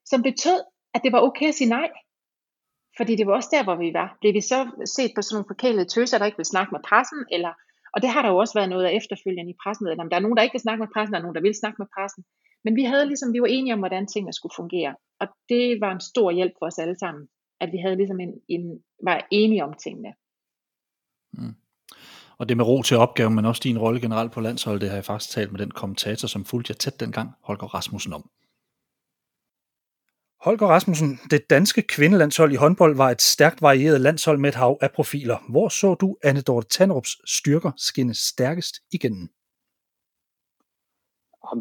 som 0.04 0.22
betød, 0.22 0.60
at 0.94 1.00
det 1.04 1.12
var 1.12 1.20
okay 1.20 1.48
at 1.48 1.54
sige 1.54 1.70
nej. 1.78 1.90
Fordi 2.98 3.12
det 3.16 3.26
var 3.26 3.34
også 3.38 3.52
der, 3.56 3.64
hvor 3.64 3.76
vi 3.84 3.90
var. 4.00 4.08
Blev 4.20 4.32
vi 4.38 4.40
så 4.52 4.58
set 4.96 5.12
på 5.14 5.20
sådan 5.22 5.34
nogle 5.36 5.52
forkælede 5.52 5.88
tøser, 5.94 6.18
der 6.18 6.26
ikke 6.28 6.42
vil 6.42 6.52
snakke 6.54 6.70
med 6.74 6.82
pressen, 6.88 7.20
eller, 7.36 7.52
og 7.94 7.98
det 8.02 8.10
har 8.14 8.22
der 8.22 8.30
jo 8.32 8.38
også 8.42 8.54
været 8.58 8.72
noget 8.74 8.84
af 8.86 8.92
efterfølgende 9.00 9.52
i 9.52 9.60
pressen, 9.62 9.86
eller 9.86 10.04
om 10.04 10.10
der 10.10 10.16
er 10.16 10.24
nogen, 10.24 10.36
der 10.36 10.42
ikke 10.42 10.56
vil 10.58 10.66
snakke 10.66 10.80
med 10.82 10.92
pressen, 10.94 11.12
der 11.12 11.18
er 11.18 11.26
nogen, 11.26 11.38
der 11.38 11.46
vil 11.48 11.60
snakke 11.62 11.78
med 11.82 11.88
pressen. 11.96 12.22
Men 12.64 12.72
vi 12.78 12.84
havde 12.90 13.06
ligesom, 13.06 13.32
vi 13.32 13.40
var 13.40 13.52
enige 13.56 13.74
om, 13.76 13.78
hvordan 13.84 14.06
tingene 14.06 14.32
skulle 14.38 14.58
fungere. 14.60 14.92
Og 15.22 15.26
det 15.48 15.80
var 15.84 15.92
en 15.92 16.00
stor 16.10 16.30
hjælp 16.38 16.54
for 16.58 16.66
os 16.66 16.78
alle 16.78 16.98
sammen, 16.98 17.24
at 17.60 17.68
vi 17.72 17.78
havde 17.84 17.96
ligesom 17.96 18.20
en, 18.20 18.32
en 18.48 18.64
var 19.08 19.26
enige 19.30 19.64
om 19.64 19.72
tingene. 19.84 20.10
Mm. 21.32 21.54
Og 22.38 22.48
det 22.48 22.56
med 22.56 22.64
ro 22.64 22.82
til 22.82 22.96
opgaven, 22.96 23.34
men 23.34 23.44
også 23.44 23.60
din 23.64 23.78
rolle 23.78 24.00
generelt 24.00 24.32
på 24.32 24.40
landsholdet, 24.40 24.80
det 24.80 24.88
har 24.90 24.96
jeg 24.96 25.04
faktisk 25.04 25.30
talt 25.30 25.52
med 25.52 25.60
den 25.60 25.70
kommentator, 25.70 26.28
som 26.28 26.44
fulgte 26.44 26.70
jer 26.70 26.74
tæt 26.76 27.00
dengang, 27.00 27.30
Holger 27.42 27.74
Rasmussen 27.74 28.12
om. 28.12 28.30
Holger 30.44 30.66
Rasmussen, 30.66 31.18
det 31.30 31.50
danske 31.50 31.82
kvindelandshold 31.82 32.52
i 32.52 32.62
håndbold 32.64 32.96
var 32.96 33.10
et 33.10 33.22
stærkt 33.22 33.62
varieret 33.62 34.00
landshold 34.00 34.38
med 34.38 34.48
et 34.48 34.54
hav 34.54 34.78
af 34.80 34.90
profiler. 34.94 35.38
Hvor 35.50 35.68
så 35.68 35.94
du 35.94 36.16
Anne 36.24 36.40
Dorte 36.40 36.68
Tanrups 36.68 37.12
styrker 37.36 37.70
skinne 37.76 38.14
stærkest 38.14 38.74
igennem? 38.92 39.28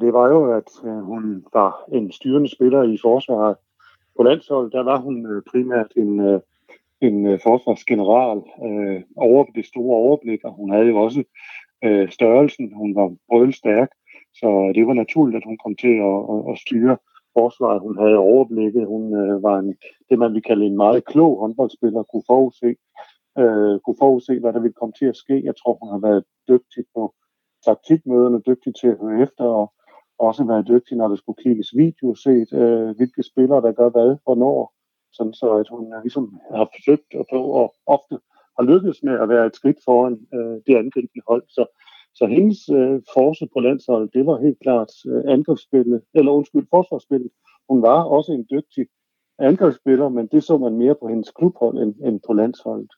Det 0.01 0.13
var 0.13 0.27
jo, 0.27 0.39
at 0.57 0.69
øh, 0.85 0.99
hun 1.11 1.45
var 1.53 1.71
en 1.93 2.11
styrende 2.11 2.49
spiller 2.55 2.83
i 2.83 2.97
forsvaret. 3.01 3.55
På 4.17 4.23
landsholdet, 4.23 4.73
der 4.73 4.83
var 4.83 4.97
hun 4.99 5.25
øh, 5.31 5.41
primært 5.51 5.91
en, 5.95 6.19
øh, 6.19 6.39
en 7.01 7.39
forsvarsgeneral 7.43 8.39
over 9.15 9.45
det 9.55 9.65
store 9.65 9.97
overblik, 9.97 10.43
og 10.43 10.51
hun 10.51 10.71
havde 10.71 10.87
jo 10.87 10.97
også 10.97 11.23
størrelsen. 12.09 12.73
Hun 12.73 12.95
var 12.95 13.15
brølstærk, 13.29 13.89
så 14.33 14.71
det 14.75 14.87
var 14.87 14.93
naturligt, 14.93 15.37
at 15.37 15.47
hun 15.49 15.57
kom 15.63 15.75
til 15.75 15.95
at, 16.09 16.17
at, 16.33 16.39
at 16.51 16.57
styre 16.65 16.97
forsvaret. 17.39 17.81
Hun 17.81 17.97
havde 18.03 18.17
overblikket. 18.17 18.85
Hun 18.93 19.03
øh, 19.21 19.43
var 19.43 19.55
en, 19.59 19.75
det, 20.09 20.19
man 20.19 20.33
vil 20.33 20.43
kalde 20.49 20.65
en 20.65 20.77
meget 20.77 21.05
klog 21.05 21.39
håndboldspiller, 21.39 22.03
kunne 22.03 22.27
forudse, 22.31 22.69
øh, 23.41 23.75
kunne 23.83 23.99
forudse, 24.03 24.39
hvad 24.39 24.53
der 24.53 24.59
ville 24.59 24.79
komme 24.79 24.93
til 24.99 25.05
at 25.05 25.17
ske. 25.23 25.35
Jeg 25.49 25.55
tror, 25.55 25.73
hun 25.81 25.89
har 25.93 26.01
været 26.07 26.23
dygtig 26.51 26.83
på 26.95 27.01
taktikmøderne, 27.65 28.45
dygtig 28.49 28.71
til 28.75 28.87
at 28.87 28.99
høre 29.01 29.21
efter, 29.25 29.43
og 29.43 29.73
også 30.19 30.43
været 30.43 30.67
dygtig, 30.67 30.97
når 30.97 31.07
der 31.07 31.15
skulle 31.15 31.43
kigges 31.43 31.69
video, 31.83 32.15
set 32.15 32.49
øh, 32.53 32.89
hvilke 32.97 33.23
spillere, 33.23 33.61
der 33.61 33.71
gør 33.71 33.89
hvad, 33.89 34.17
hvornår. 34.25 34.73
Sådan 35.13 35.33
så, 35.33 35.49
at 35.61 35.67
hun 35.73 35.93
øh, 35.93 36.01
ligesom 36.01 36.39
har 36.51 36.67
forsøgt 36.75 37.11
at 37.21 37.25
få, 37.31 37.41
og 37.59 37.67
ofte 37.85 38.15
har 38.57 38.63
lykkedes 38.71 38.99
med 39.03 39.15
at 39.19 39.29
være 39.29 39.45
et 39.45 39.55
skridt 39.55 39.79
foran 39.85 40.17
øh, 40.35 40.55
det 40.67 40.75
angribende 40.81 41.23
hold. 41.27 41.43
Så 41.47 41.63
så 42.17 42.25
hendes 42.25 42.69
øh, 42.69 42.95
force 43.13 43.45
på 43.53 43.59
landsholdet, 43.59 44.13
det 44.13 44.25
var 44.25 44.41
helt 44.45 44.59
klart 44.65 44.91
øh, 45.09 45.21
angrebsspillet, 45.33 46.01
eller 46.17 46.31
undskyld, 46.31 46.65
forsvarsspillet. 46.69 47.31
Hun 47.69 47.81
var 47.81 47.99
også 48.03 48.31
en 48.31 48.45
dygtig 48.53 48.85
angrebsspiller, 49.39 50.09
men 50.09 50.27
det 50.27 50.43
så 50.43 50.57
man 50.57 50.73
mere 50.83 50.95
på 51.01 51.07
hendes 51.07 51.31
klubhold 51.31 51.77
end, 51.83 51.93
end 52.05 52.19
på 52.27 52.33
landsholdet. 52.33 52.91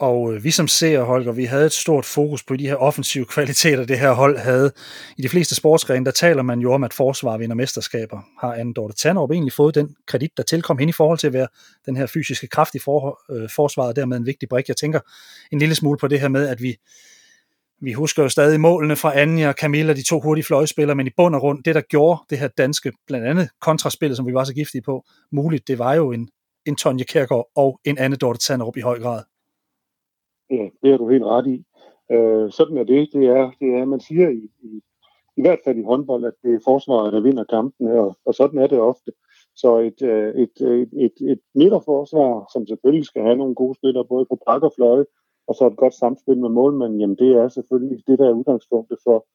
Og 0.00 0.34
øh, 0.34 0.44
vi 0.44 0.50
som 0.50 0.68
ser, 0.68 1.02
Holger, 1.02 1.32
vi 1.32 1.44
havde 1.44 1.66
et 1.66 1.72
stort 1.72 2.04
fokus 2.04 2.44
på 2.44 2.56
de 2.56 2.68
her 2.68 2.74
offensive 2.74 3.24
kvaliteter, 3.34 3.84
det 3.84 3.98
her 3.98 4.12
hold 4.12 4.38
havde. 4.38 4.72
I 5.18 5.22
de 5.22 5.28
fleste 5.28 5.54
sportsgrene, 5.54 6.04
der 6.04 6.10
taler 6.10 6.42
man 6.42 6.60
jo 6.60 6.72
om, 6.72 6.84
at 6.84 6.94
forsvar 6.94 7.38
vinder 7.38 7.56
mesterskaber. 7.56 8.20
Har 8.40 8.54
Anne 8.54 8.74
Dorte 8.74 8.94
Tannerup 8.94 9.30
egentlig 9.30 9.52
fået 9.52 9.74
den 9.74 9.96
kredit, 10.06 10.30
der 10.36 10.42
tilkom 10.42 10.78
hende 10.78 10.90
i 10.90 10.92
forhold 10.92 11.18
til 11.18 11.26
at 11.26 11.32
være 11.32 11.48
den 11.86 11.96
her 11.96 12.06
fysiske 12.06 12.46
kraft 12.46 12.74
i 12.74 12.78
for, 12.78 13.20
øh, 13.30 13.48
forsvaret, 13.56 13.88
og 13.88 13.96
dermed 13.96 14.16
en 14.16 14.26
vigtig 14.26 14.48
brik. 14.48 14.68
Jeg 14.68 14.76
tænker 14.76 15.00
en 15.52 15.58
lille 15.58 15.74
smule 15.74 15.98
på 15.98 16.08
det 16.08 16.20
her 16.20 16.28
med, 16.28 16.48
at 16.48 16.62
vi, 16.62 16.76
vi 17.80 17.92
husker 17.92 18.22
jo 18.22 18.28
stadig 18.28 18.60
målene 18.60 18.96
fra 18.96 19.18
Anja 19.18 19.48
og 19.48 19.54
Camilla, 19.54 19.92
de 19.92 20.08
to 20.08 20.20
hurtige 20.20 20.44
fløjspillere, 20.44 20.96
men 20.96 21.06
i 21.06 21.10
bund 21.16 21.34
og 21.34 21.40
grund, 21.40 21.64
det 21.64 21.74
der 21.74 21.80
gjorde 21.80 22.20
det 22.30 22.38
her 22.38 22.48
danske, 22.48 22.92
blandt 23.06 23.26
andet 23.26 23.48
kontraspillet, 23.60 24.16
som 24.16 24.26
vi 24.26 24.34
var 24.34 24.44
så 24.44 24.54
giftige 24.54 24.82
på, 24.82 25.04
muligt, 25.32 25.68
det 25.68 25.78
var 25.78 25.94
jo 25.94 26.12
en, 26.12 26.28
en 26.66 26.76
Tonje 26.76 27.04
Kærgaard 27.04 27.48
og 27.56 27.80
en 27.84 27.98
Anne 27.98 28.16
Dorte 28.16 28.38
Tannerup 28.38 28.76
i 28.76 28.80
høj 28.80 28.98
grad. 29.00 29.22
Ja, 30.50 30.66
det 30.82 30.90
har 30.90 30.98
du 30.98 31.08
helt 31.08 31.24
ret 31.24 31.46
i. 31.46 31.64
Øh, 32.12 32.52
sådan 32.52 32.76
er 32.76 32.84
det. 32.84 33.08
Det 33.12 33.24
er, 33.26 33.50
det 33.60 33.68
er, 33.78 33.84
man 33.84 34.00
siger 34.00 34.28
i, 34.28 34.42
i, 34.62 34.70
i 35.36 35.40
hvert 35.40 35.58
fald 35.64 35.78
i 35.78 35.82
håndbold, 35.82 36.24
at 36.24 36.36
det 36.42 36.54
er 36.54 36.60
forsvaret, 36.64 37.12
der 37.12 37.20
vinder 37.20 37.44
kampene, 37.44 37.92
og, 38.00 38.16
og 38.26 38.34
sådan 38.34 38.58
er 38.58 38.66
det 38.66 38.80
ofte. 38.80 39.12
Så 39.56 39.78
et, 39.78 40.02
øh, 40.02 40.34
et, 40.42 40.56
et, 40.60 40.92
et, 41.04 41.32
et 41.32 41.40
midterforsvar, 41.54 42.50
som 42.52 42.66
selvfølgelig 42.66 43.06
skal 43.06 43.22
have 43.22 43.36
nogle 43.36 43.54
gode 43.54 43.74
spillere, 43.74 44.04
både 44.08 44.26
på 44.30 44.38
bak 44.46 44.62
og 44.62 44.72
fløje, 44.76 45.04
og 45.48 45.54
så 45.54 45.66
et 45.66 45.76
godt 45.76 45.94
samspil 45.94 46.38
med 46.38 46.48
målmanden, 46.48 47.00
jamen 47.00 47.16
det 47.16 47.30
er 47.36 47.48
selvfølgelig 47.48 48.06
det, 48.06 48.18
der 48.18 48.28
er 48.28 48.32
udgangspunktet 48.32 48.98
for, 49.04 49.26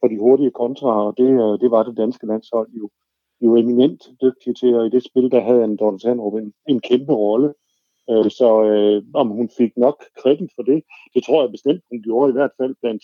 for 0.00 0.08
de 0.08 0.18
hurtige 0.18 0.50
kontra, 0.50 1.06
og 1.06 1.18
det, 1.18 1.30
øh, 1.44 1.60
det 1.60 1.70
var 1.70 1.82
det 1.82 1.96
danske 1.96 2.26
landshold 2.26 2.68
jo, 2.72 2.90
jo 3.40 3.56
eminent 3.56 4.02
dygtige 4.22 4.54
til, 4.54 4.74
og 4.74 4.86
i 4.86 4.90
det 4.90 5.04
spil, 5.04 5.30
der 5.30 5.40
havde 5.40 5.64
en 5.64 5.76
Dorte 5.76 5.98
Sandrup 5.98 6.34
en, 6.34 6.52
en 6.68 6.80
kæmpe 6.80 7.12
rolle. 7.12 7.54
Øh, 8.10 8.30
så 8.30 8.64
øh, 8.64 9.02
om 9.14 9.28
hun 9.28 9.48
fik 9.58 9.76
nok 9.76 10.04
kredit 10.22 10.50
for 10.54 10.62
det, 10.62 10.82
det 11.14 11.24
tror 11.24 11.42
jeg 11.42 11.50
bestemt, 11.50 11.82
hun 11.90 12.02
gjorde 12.02 12.30
i 12.30 12.32
hvert 12.32 12.54
fald 12.60 12.74
blandt, 12.82 13.02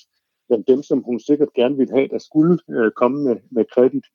blandt 0.49 0.69
dem, 0.69 0.83
som 0.83 1.03
hun 1.03 1.21
sikkert 1.21 1.53
gerne 1.53 1.77
ville 1.77 1.95
have, 1.95 2.09
der 2.09 2.19
skulle 2.19 2.59
øh, 2.71 2.91
komme 2.91 3.25
med, 3.25 3.37
med 3.51 3.65
kredit. 3.75 4.07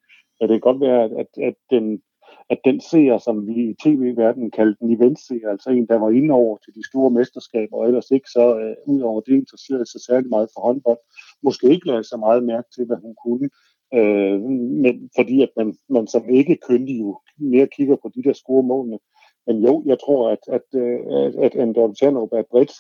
Ja, 0.41 0.47
det 0.47 0.53
kan 0.53 0.59
godt 0.59 0.81
være, 0.81 1.03
at, 1.03 1.27
at, 1.47 1.55
den, 1.69 2.01
at 2.49 2.59
den 2.65 2.81
seer, 2.81 3.17
som 3.17 3.47
vi 3.47 3.53
i 3.69 3.73
tv-verdenen 3.83 4.51
kaldte 4.51 4.83
en 4.83 4.95
eventseer, 4.97 5.49
altså 5.49 5.69
en, 5.69 5.87
der 5.87 5.99
var 5.99 6.09
inde 6.09 6.33
over 6.33 6.57
til 6.57 6.75
de 6.75 6.87
store 6.87 7.11
mesterskaber, 7.11 7.77
og 7.77 7.87
ellers 7.87 8.11
ikke 8.11 8.29
så 8.29 8.59
øh, 8.59 8.75
ud 8.85 9.01
over 9.01 9.21
det 9.21 9.33
interesserede 9.33 9.91
sig 9.91 10.01
særlig 10.01 10.29
meget 10.29 10.49
for 10.53 10.61
håndbold, 10.61 10.97
måske 11.43 11.69
ikke 11.69 11.87
lagde 11.87 12.03
så 12.03 12.17
meget 12.17 12.43
mærke 12.43 12.67
til, 12.75 12.85
hvad 12.85 12.97
hun 12.97 13.15
kunne, 13.25 13.49
øh, 13.93 14.41
men 14.83 15.09
fordi 15.17 15.41
at 15.41 15.51
man, 15.57 15.75
man 15.89 16.07
som 16.07 16.29
ikke 16.29 16.57
køndig 16.67 16.99
jo 17.01 17.19
mere 17.37 17.67
kigger 17.75 17.95
på 17.95 18.11
de 18.15 18.23
der 18.23 18.33
scoremålene. 18.33 18.99
Men 19.47 19.57
jo, 19.57 19.83
jeg 19.85 19.97
tror, 19.99 20.29
at, 20.29 20.43
at, 20.47 20.67
øh, 20.81 20.99
at, 21.23 21.35
at 21.45 21.55
Andorra 21.55 21.93
Tjernup 21.93 22.33
er 22.33 22.43
bredt 22.51 22.73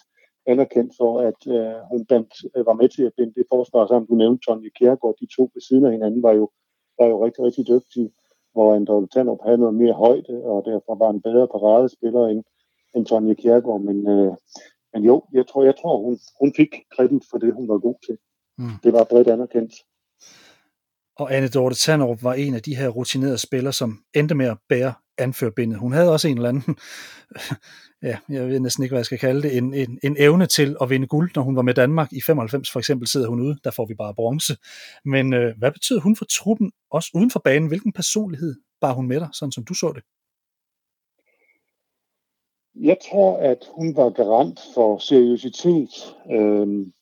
anerkendt 0.47 0.93
for, 0.99 1.11
at 1.29 1.41
øh, 1.55 1.79
hun 1.91 2.05
bandt, 2.05 2.33
øh, 2.55 2.65
var 2.65 2.73
med 2.73 2.89
til 2.89 3.03
at 3.03 3.13
binde 3.17 3.33
det 3.33 3.45
forsvar 3.53 3.87
sammen. 3.87 4.07
Du 4.07 4.15
nævnte 4.15 4.45
Tonje 4.45 4.69
Kjærgaard, 4.69 5.15
de 5.21 5.27
to 5.35 5.43
ved 5.53 5.61
siden 5.61 5.85
af 5.85 5.91
hinanden 5.91 6.23
var 6.23 6.33
jo, 6.33 6.49
var 6.99 7.07
jo 7.07 7.25
rigtig, 7.25 7.43
rigtig 7.43 7.67
dygtige, 7.67 8.09
hvor 8.53 8.75
Andorra 8.75 9.07
Tjernup 9.13 9.41
havde 9.45 9.57
noget 9.57 9.75
mere 9.75 9.93
højde, 9.93 10.43
og 10.43 10.65
derfor 10.65 10.95
var 10.95 11.09
en 11.09 11.21
bedre 11.21 11.47
paradespiller 11.47 12.27
end, 12.27 12.43
end 12.95 13.05
Tony 13.05 13.33
Kjærgaard. 13.33 13.81
Men, 13.81 14.07
øh, 14.07 14.33
men 14.93 15.03
jo, 15.03 15.23
jeg 15.33 15.47
tror, 15.47 15.63
jeg 15.63 15.75
tror 15.81 15.97
hun, 15.97 16.19
hun 16.39 16.53
fik 16.55 16.71
kredit 16.95 17.23
for 17.31 17.37
det, 17.37 17.53
hun 17.53 17.67
var 17.67 17.77
god 17.77 17.95
til. 18.05 18.17
Mm. 18.57 18.77
Det 18.83 18.93
var 18.93 19.03
bredt 19.03 19.27
anerkendt. 19.27 19.73
Og 21.21 21.35
Anne 21.35 21.47
Dorte 21.47 21.75
Tanderup 21.75 22.23
var 22.23 22.33
en 22.33 22.53
af 22.53 22.61
de 22.61 22.75
her 22.75 22.89
rutinerede 22.89 23.37
spillere, 23.37 23.73
som 23.73 23.99
endte 24.15 24.35
med 24.35 24.45
at 24.45 24.57
bære 24.69 24.93
anførbindet. 25.17 25.79
Hun 25.79 25.91
havde 25.91 26.11
også 26.11 26.27
en 26.27 26.37
eller 26.37 26.49
anden, 26.49 26.75
ja, 28.09 28.17
jeg 28.29 28.47
ved 28.47 28.59
næsten 28.59 28.83
ikke, 28.83 28.93
hvad 28.93 28.99
jeg 28.99 29.05
skal 29.05 29.19
kalde 29.19 29.41
det, 29.41 29.57
en, 29.57 29.73
en, 29.73 29.99
en 30.03 30.15
evne 30.19 30.45
til 30.45 30.75
at 30.81 30.89
vinde 30.89 31.07
guld, 31.07 31.31
når 31.35 31.43
hun 31.43 31.55
var 31.55 31.61
med 31.61 31.73
Danmark. 31.73 32.13
I 32.13 32.21
95 32.21 32.71
for 32.71 32.79
eksempel 32.79 33.07
sidder 33.07 33.29
hun 33.29 33.41
ude, 33.41 33.57
der 33.63 33.71
får 33.71 33.85
vi 33.85 33.93
bare 33.93 34.13
bronze. 34.15 34.57
Men 35.05 35.33
øh, 35.33 35.57
hvad 35.57 35.71
betyder 35.71 35.99
hun 35.99 36.15
for 36.15 36.25
truppen, 36.25 36.71
også 36.91 37.11
uden 37.13 37.31
for 37.31 37.39
banen? 37.39 37.67
Hvilken 37.67 37.93
personlighed 37.93 38.55
bar 38.81 38.93
hun 38.93 39.07
med 39.07 39.19
dig, 39.19 39.29
sådan 39.33 39.51
som 39.51 39.65
du 39.65 39.73
så 39.73 39.91
det? 39.95 40.03
Jeg 42.75 42.97
tror, 43.09 43.37
at 43.37 43.67
hun 43.75 43.95
var 43.95 44.09
garant 44.09 44.59
for 44.73 44.97
seriøsitet. 44.97 46.15
Øhm, 46.31 46.93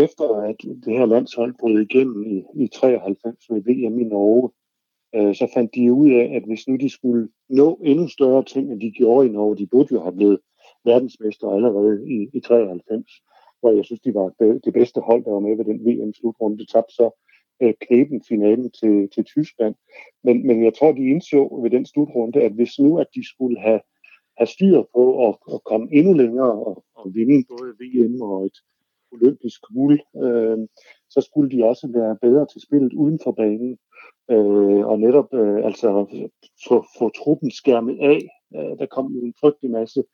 efter 0.00 0.24
at 0.34 0.56
det 0.84 0.98
her 0.98 1.06
landshold 1.06 1.54
brød 1.60 1.80
igennem 1.80 2.26
i, 2.26 2.44
i 2.54 2.68
93 2.68 3.50
med 3.50 3.60
VM 3.60 4.00
i 4.00 4.04
Norge, 4.04 4.50
øh, 5.14 5.34
så 5.34 5.50
fandt 5.54 5.74
de 5.74 5.92
ud 5.92 6.10
af, 6.10 6.32
at 6.36 6.42
hvis 6.46 6.68
nu 6.68 6.76
de 6.76 6.90
skulle 6.90 7.28
nå 7.48 7.80
endnu 7.84 8.08
større 8.08 8.44
ting, 8.44 8.72
end 8.72 8.80
de 8.80 8.90
gjorde 8.90 9.28
i 9.28 9.32
Norge, 9.32 9.56
de 9.56 9.66
burde 9.66 9.94
jo 9.94 10.00
have 10.00 10.16
blevet 10.16 10.38
verdensmester 10.84 11.48
allerede 11.48 12.10
i, 12.10 12.28
i 12.32 12.40
93, 12.40 13.06
hvor 13.60 13.72
jeg 13.72 13.84
synes, 13.84 14.00
de 14.00 14.14
var 14.14 14.28
det 14.64 14.72
bedste 14.72 15.00
hold, 15.00 15.24
der 15.24 15.30
var 15.30 15.40
med 15.40 15.56
ved 15.56 15.64
den 15.64 15.84
VM-slutrunde. 15.86 16.66
tabte 16.66 16.94
så 16.94 17.10
øh, 17.62 17.74
knæben 17.80 18.22
finalen 18.28 18.70
til, 18.70 19.08
til 19.14 19.24
Tyskland. 19.24 19.74
Men, 20.24 20.46
men 20.46 20.64
jeg 20.64 20.74
tror, 20.74 20.92
de 20.92 21.10
indså 21.14 21.60
ved 21.62 21.70
den 21.70 21.86
slutrunde, 21.86 22.42
at 22.42 22.52
hvis 22.52 22.78
nu, 22.78 22.98
at 22.98 23.06
de 23.14 23.28
skulle 23.28 23.60
have, 23.60 23.80
have 24.38 24.46
styr 24.46 24.82
på 24.94 25.28
at, 25.28 25.34
at 25.54 25.64
komme 25.64 25.88
endnu 25.92 26.12
længere 26.12 26.52
og, 26.52 26.84
og 26.94 27.14
vinde 27.14 27.44
både 27.48 27.70
VM 27.80 28.22
og 28.22 28.46
et, 28.46 28.58
olympisk 29.12 29.60
guld, 29.74 30.00
øh, 30.24 30.58
så 31.10 31.20
skulle 31.20 31.50
de 31.50 31.64
også 31.64 31.88
være 31.94 32.18
bedre 32.22 32.46
til 32.46 32.60
spillet 32.66 32.92
uden 32.92 33.20
for 33.24 33.32
banen. 33.32 33.78
Øh, 34.30 34.86
og 34.90 34.98
netop 34.98 35.34
øh, 35.34 35.64
altså 35.64 35.88
få, 36.68 36.84
få 36.98 37.08
truppen 37.08 37.50
skærmet 37.50 37.98
af. 38.00 38.20
Øh, 38.56 38.78
der 38.78 38.86
kom 38.86 39.12
jo 39.14 39.20
en 39.20 39.34
frygtelig 39.40 39.70
masse 39.70 40.04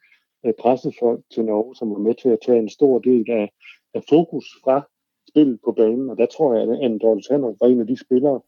øh, 0.47 0.55
pressefolk 0.61 1.21
til 1.35 1.45
Norge, 1.45 1.75
som 1.77 1.91
var 1.91 1.99
med 1.99 2.15
til 2.15 2.29
at 2.29 2.39
tage 2.47 2.59
en 2.59 2.69
stor 2.69 2.99
del 2.99 3.31
af, 3.31 3.51
af 3.95 4.03
fokus 4.09 4.47
fra 4.65 4.89
spillet 5.31 5.59
på 5.65 5.73
banen. 5.73 6.11
Og 6.11 6.17
der 6.19 6.27
tror 6.27 6.55
jeg, 6.55 6.63
at 6.63 6.85
Anne 6.85 6.99
Dorte 6.99 7.43
var 7.61 7.67
en 7.67 7.81
af 7.81 7.87
de 7.87 8.05
spillere 8.05 8.41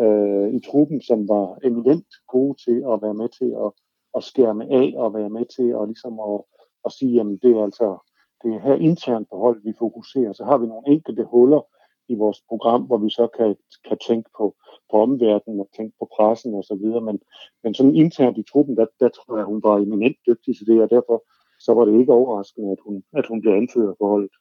øh, 0.00 0.54
i 0.54 0.60
truppen, 0.60 1.00
som 1.02 1.28
var 1.28 1.58
eminent 1.64 2.06
gode 2.28 2.54
til 2.64 2.78
at 2.92 3.02
være 3.02 3.14
med 3.14 3.28
til 3.38 3.50
at, 3.64 3.70
at 4.16 4.22
skærme 4.30 4.64
af 4.80 4.94
og 4.96 5.14
være 5.14 5.30
med 5.30 5.46
til 5.56 5.68
at, 5.78 5.88
ligesom 5.88 6.20
at, 6.20 6.40
at 6.86 6.92
sige, 6.92 7.20
at 7.20 7.26
det 7.42 7.50
er 7.56 7.64
altså 7.64 8.11
det 8.42 8.50
er 8.54 8.60
her 8.60 8.74
internt 8.74 9.28
på 9.30 9.36
holdet, 9.38 9.64
vi 9.64 9.72
fokuserer. 9.78 10.32
Så 10.32 10.44
har 10.44 10.58
vi 10.58 10.66
nogle 10.66 10.88
enkelte 10.94 11.24
huller 11.24 11.62
i 12.08 12.14
vores 12.14 12.40
program, 12.48 12.82
hvor 12.82 12.98
vi 12.98 13.10
så 13.10 13.26
kan, 13.38 13.56
kan 13.88 13.98
tænke 14.08 14.30
på, 14.38 14.56
på 14.90 14.96
omverdenen 15.04 15.60
og 15.60 15.68
tænke 15.76 15.94
på 15.98 16.08
pressen 16.16 16.54
og 16.54 16.64
så 16.64 16.74
videre. 16.82 17.00
Men, 17.00 17.18
men 17.62 17.74
sådan 17.74 17.96
internt 17.96 18.38
i 18.38 18.44
truppen, 18.52 18.76
der, 18.76 18.86
der 19.00 19.08
tror 19.08 19.36
jeg, 19.36 19.46
hun 19.52 19.60
var 19.64 19.76
eminent 19.78 20.16
dygtig 20.26 20.56
til 20.56 20.66
det, 20.66 20.82
og 20.82 20.90
derfor 20.90 21.16
så 21.64 21.74
var 21.74 21.84
det 21.84 22.00
ikke 22.00 22.12
overraskende, 22.12 22.72
at 22.72 22.80
hun, 22.86 23.02
at 23.12 23.26
hun 23.26 23.40
blev 23.40 23.52
anført 23.52 23.94
på 24.00 24.06
holdet. 24.08 24.34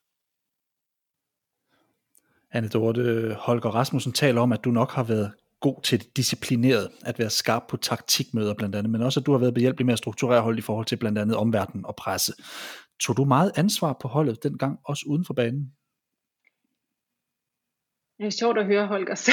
Anne 2.53 2.69
Dorte 2.69 3.35
Holger 3.39 3.69
Rasmussen 3.69 4.11
taler 4.11 4.41
om, 4.41 4.51
at 4.51 4.63
du 4.65 4.71
nok 4.71 4.91
har 4.91 5.03
været 5.03 5.31
god 5.59 5.81
til 5.83 5.99
det 5.99 6.17
disciplineret, 6.17 6.89
at 7.05 7.19
være 7.19 7.29
skarp 7.29 7.63
på 7.69 7.77
taktikmøder 7.77 8.53
blandt 8.53 8.75
andet, 8.75 8.91
men 8.91 9.01
også 9.01 9.19
at 9.19 9.25
du 9.25 9.31
har 9.31 9.39
været 9.39 9.53
behjælpelig 9.53 9.85
med 9.85 9.93
at 9.93 9.97
strukturere 9.97 10.41
holdet 10.41 10.59
i 10.59 10.61
forhold 10.61 10.85
til 10.85 10.97
blandt 10.97 11.17
andet 11.17 11.35
omverdenen 11.35 11.85
og 11.85 11.95
presse. 11.95 12.33
Tog 13.01 13.17
du 13.17 13.25
meget 13.25 13.51
ansvar 13.55 13.97
på 14.01 14.07
holdet 14.07 14.43
dengang, 14.43 14.79
også 14.85 15.05
uden 15.07 15.25
for 15.25 15.33
banen? 15.33 15.73
Det 18.17 18.27
er 18.27 18.39
sjovt 18.39 18.57
at 18.57 18.65
høre 18.65 18.87
Holgers 18.87 19.29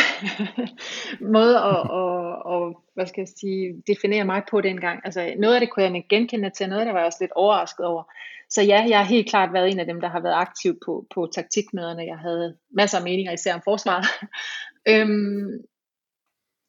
måde 1.37 1.59
at, 1.59 1.81
at, 2.01 2.55
at, 2.55 2.75
hvad 2.95 3.07
skal 3.07 3.21
jeg 3.21 3.29
sige, 3.41 3.83
definere 3.87 4.25
mig 4.25 4.43
på 4.51 4.61
dengang. 4.61 5.01
Altså, 5.05 5.35
noget 5.39 5.55
af 5.55 5.61
det 5.61 5.71
kunne 5.71 5.85
jeg 5.85 6.05
genkende 6.09 6.51
til, 6.51 6.69
noget 6.69 6.81
af 6.81 6.87
det 6.87 6.95
var 6.95 7.01
jeg 7.01 7.07
også 7.07 7.19
lidt 7.21 7.33
overrasket 7.33 7.87
over. 7.87 8.03
Så 8.51 8.62
ja, 8.62 8.87
jeg 8.89 8.99
har 8.99 9.05
helt 9.05 9.29
klart 9.29 9.53
været 9.53 9.71
en 9.71 9.81
af 9.81 9.87
dem, 9.87 10.01
der 10.01 10.09
har 10.09 10.21
været 10.21 10.35
aktiv 10.35 10.79
på, 10.87 11.07
på 11.14 11.29
taktikmøderne. 11.35 12.03
Jeg 12.03 12.19
havde 12.19 12.57
masser 12.71 12.99
af 12.99 13.05
meninger, 13.05 13.33
især 13.33 13.55
om 13.55 13.62
forsvaret. 13.64 14.07
øhm, 14.93 15.51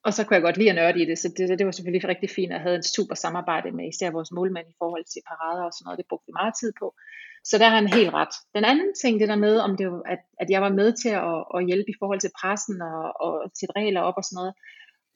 og 0.05 0.13
så 0.13 0.23
kunne 0.23 0.35
jeg 0.35 0.43
godt 0.47 0.57
lide 0.57 0.69
at 0.69 0.75
nørde 0.75 1.01
i 1.01 1.05
det, 1.05 1.17
så 1.17 1.27
det, 1.37 1.59
det 1.59 1.65
var 1.65 1.71
selvfølgelig 1.71 2.09
rigtig 2.09 2.29
fint, 2.29 2.53
at 2.53 2.61
have 2.61 2.75
en 2.75 2.83
super 2.83 3.15
samarbejde 3.15 3.71
med 3.71 3.85
især 3.87 4.11
vores 4.11 4.31
målmand 4.31 4.67
i 4.69 4.79
forhold 4.81 5.05
til 5.05 5.21
parader 5.29 5.63
og 5.63 5.73
sådan 5.73 5.85
noget, 5.85 5.97
det 5.97 6.09
brugte 6.09 6.27
vi 6.27 6.33
meget 6.41 6.53
tid 6.61 6.71
på. 6.79 6.95
Så 7.43 7.57
der 7.57 7.67
har 7.69 7.75
han 7.75 7.93
helt 7.93 8.13
ret. 8.13 8.35
Den 8.55 8.65
anden 8.65 8.91
ting, 9.01 9.19
det 9.19 9.29
der 9.29 9.35
med, 9.35 9.59
om 9.59 9.77
det 9.77 9.91
var, 9.91 10.01
at, 10.13 10.19
at 10.41 10.49
jeg 10.49 10.61
var 10.61 10.69
med 10.69 10.89
til 11.01 11.09
at, 11.09 11.39
at 11.55 11.65
hjælpe 11.67 11.89
i 11.91 11.99
forhold 11.99 12.19
til 12.19 12.31
pressen 12.39 12.81
og, 12.81 13.21
og 13.25 13.33
til 13.59 13.67
regler 13.77 14.01
op 14.01 14.17
og 14.17 14.23
sådan 14.23 14.39
noget. 14.39 14.53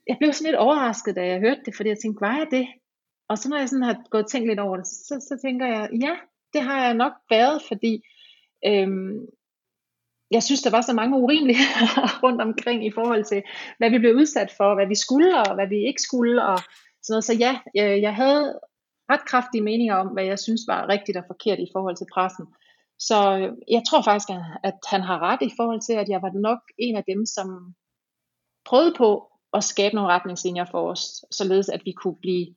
Jeg 0.08 0.18
blev 0.20 0.34
sådan 0.34 0.50
lidt 0.50 0.64
overrasket, 0.66 1.16
da 1.16 1.24
jeg 1.28 1.40
hørte 1.40 1.62
det, 1.66 1.76
fordi 1.76 1.90
jeg 1.90 2.00
tænkte, 2.00 2.22
var 2.22 2.38
jeg 2.38 2.48
det? 2.52 2.68
Og 3.30 3.38
så 3.38 3.50
når 3.50 3.58
jeg 3.58 3.70
sådan 3.70 3.90
har 3.90 3.98
gået 4.12 4.24
og 4.24 4.30
tænkt 4.30 4.48
lidt 4.48 4.60
over 4.60 4.76
det, 4.78 4.88
så, 4.88 5.16
så 5.30 5.40
tænker 5.46 5.66
jeg, 5.66 5.90
ja, 6.02 6.16
det 6.54 6.62
har 6.62 6.86
jeg 6.86 6.94
nok 6.94 7.14
været, 7.30 7.62
fordi 7.70 7.94
øhm, 8.68 9.18
jeg 10.34 10.44
synes, 10.44 10.62
der 10.62 10.72
var 10.72 10.82
så 10.82 10.94
mange 10.94 11.18
urimeligheder 11.18 12.20
rundt 12.24 12.42
omkring 12.42 12.86
i 12.86 12.92
forhold 12.92 13.24
til, 13.24 13.44
hvad 13.78 13.90
vi 13.90 14.00
blev 14.00 14.16
udsat 14.16 14.54
for, 14.58 14.76
hvad 14.76 14.88
vi 14.88 14.96
skulle 14.96 15.40
og 15.40 15.54
hvad 15.56 15.68
vi 15.68 15.88
ikke 15.88 16.02
skulle. 16.02 16.46
Og 16.46 16.58
sådan 17.04 17.14
noget. 17.14 17.24
Så 17.24 17.34
ja, 17.34 17.54
øh, 17.78 18.02
jeg, 18.02 18.16
havde 18.16 18.60
ret 19.12 19.26
kraftige 19.26 19.64
meninger 19.64 19.96
om, 19.96 20.08
hvad 20.08 20.24
jeg 20.24 20.40
synes 20.40 20.62
var 20.68 20.90
rigtigt 20.90 21.18
og 21.18 21.24
forkert 21.28 21.60
i 21.60 21.72
forhold 21.74 21.96
til 21.98 22.08
pressen. 22.14 22.46
Så 23.00 23.38
øh, 23.38 23.50
jeg 23.72 23.82
tror 23.90 24.02
faktisk, 24.02 24.30
at 24.64 24.80
han 24.88 25.02
har 25.02 25.20
ret 25.20 25.42
i 25.42 25.56
forhold 25.58 25.82
til, 25.82 25.94
at 25.94 26.10
jeg 26.10 26.22
var 26.22 26.32
nok 26.40 26.60
en 26.78 26.96
af 26.96 27.04
dem, 27.04 27.26
som 27.26 27.76
prøvede 28.66 28.94
på 28.98 29.32
at 29.54 29.64
skabe 29.64 29.96
nogle 29.96 30.10
retningslinjer 30.10 30.66
for 30.72 30.92
os, 30.92 31.26
således 31.32 31.70
at 31.70 31.82
vi 31.86 31.92
kunne 31.92 32.16
blive 32.22 32.48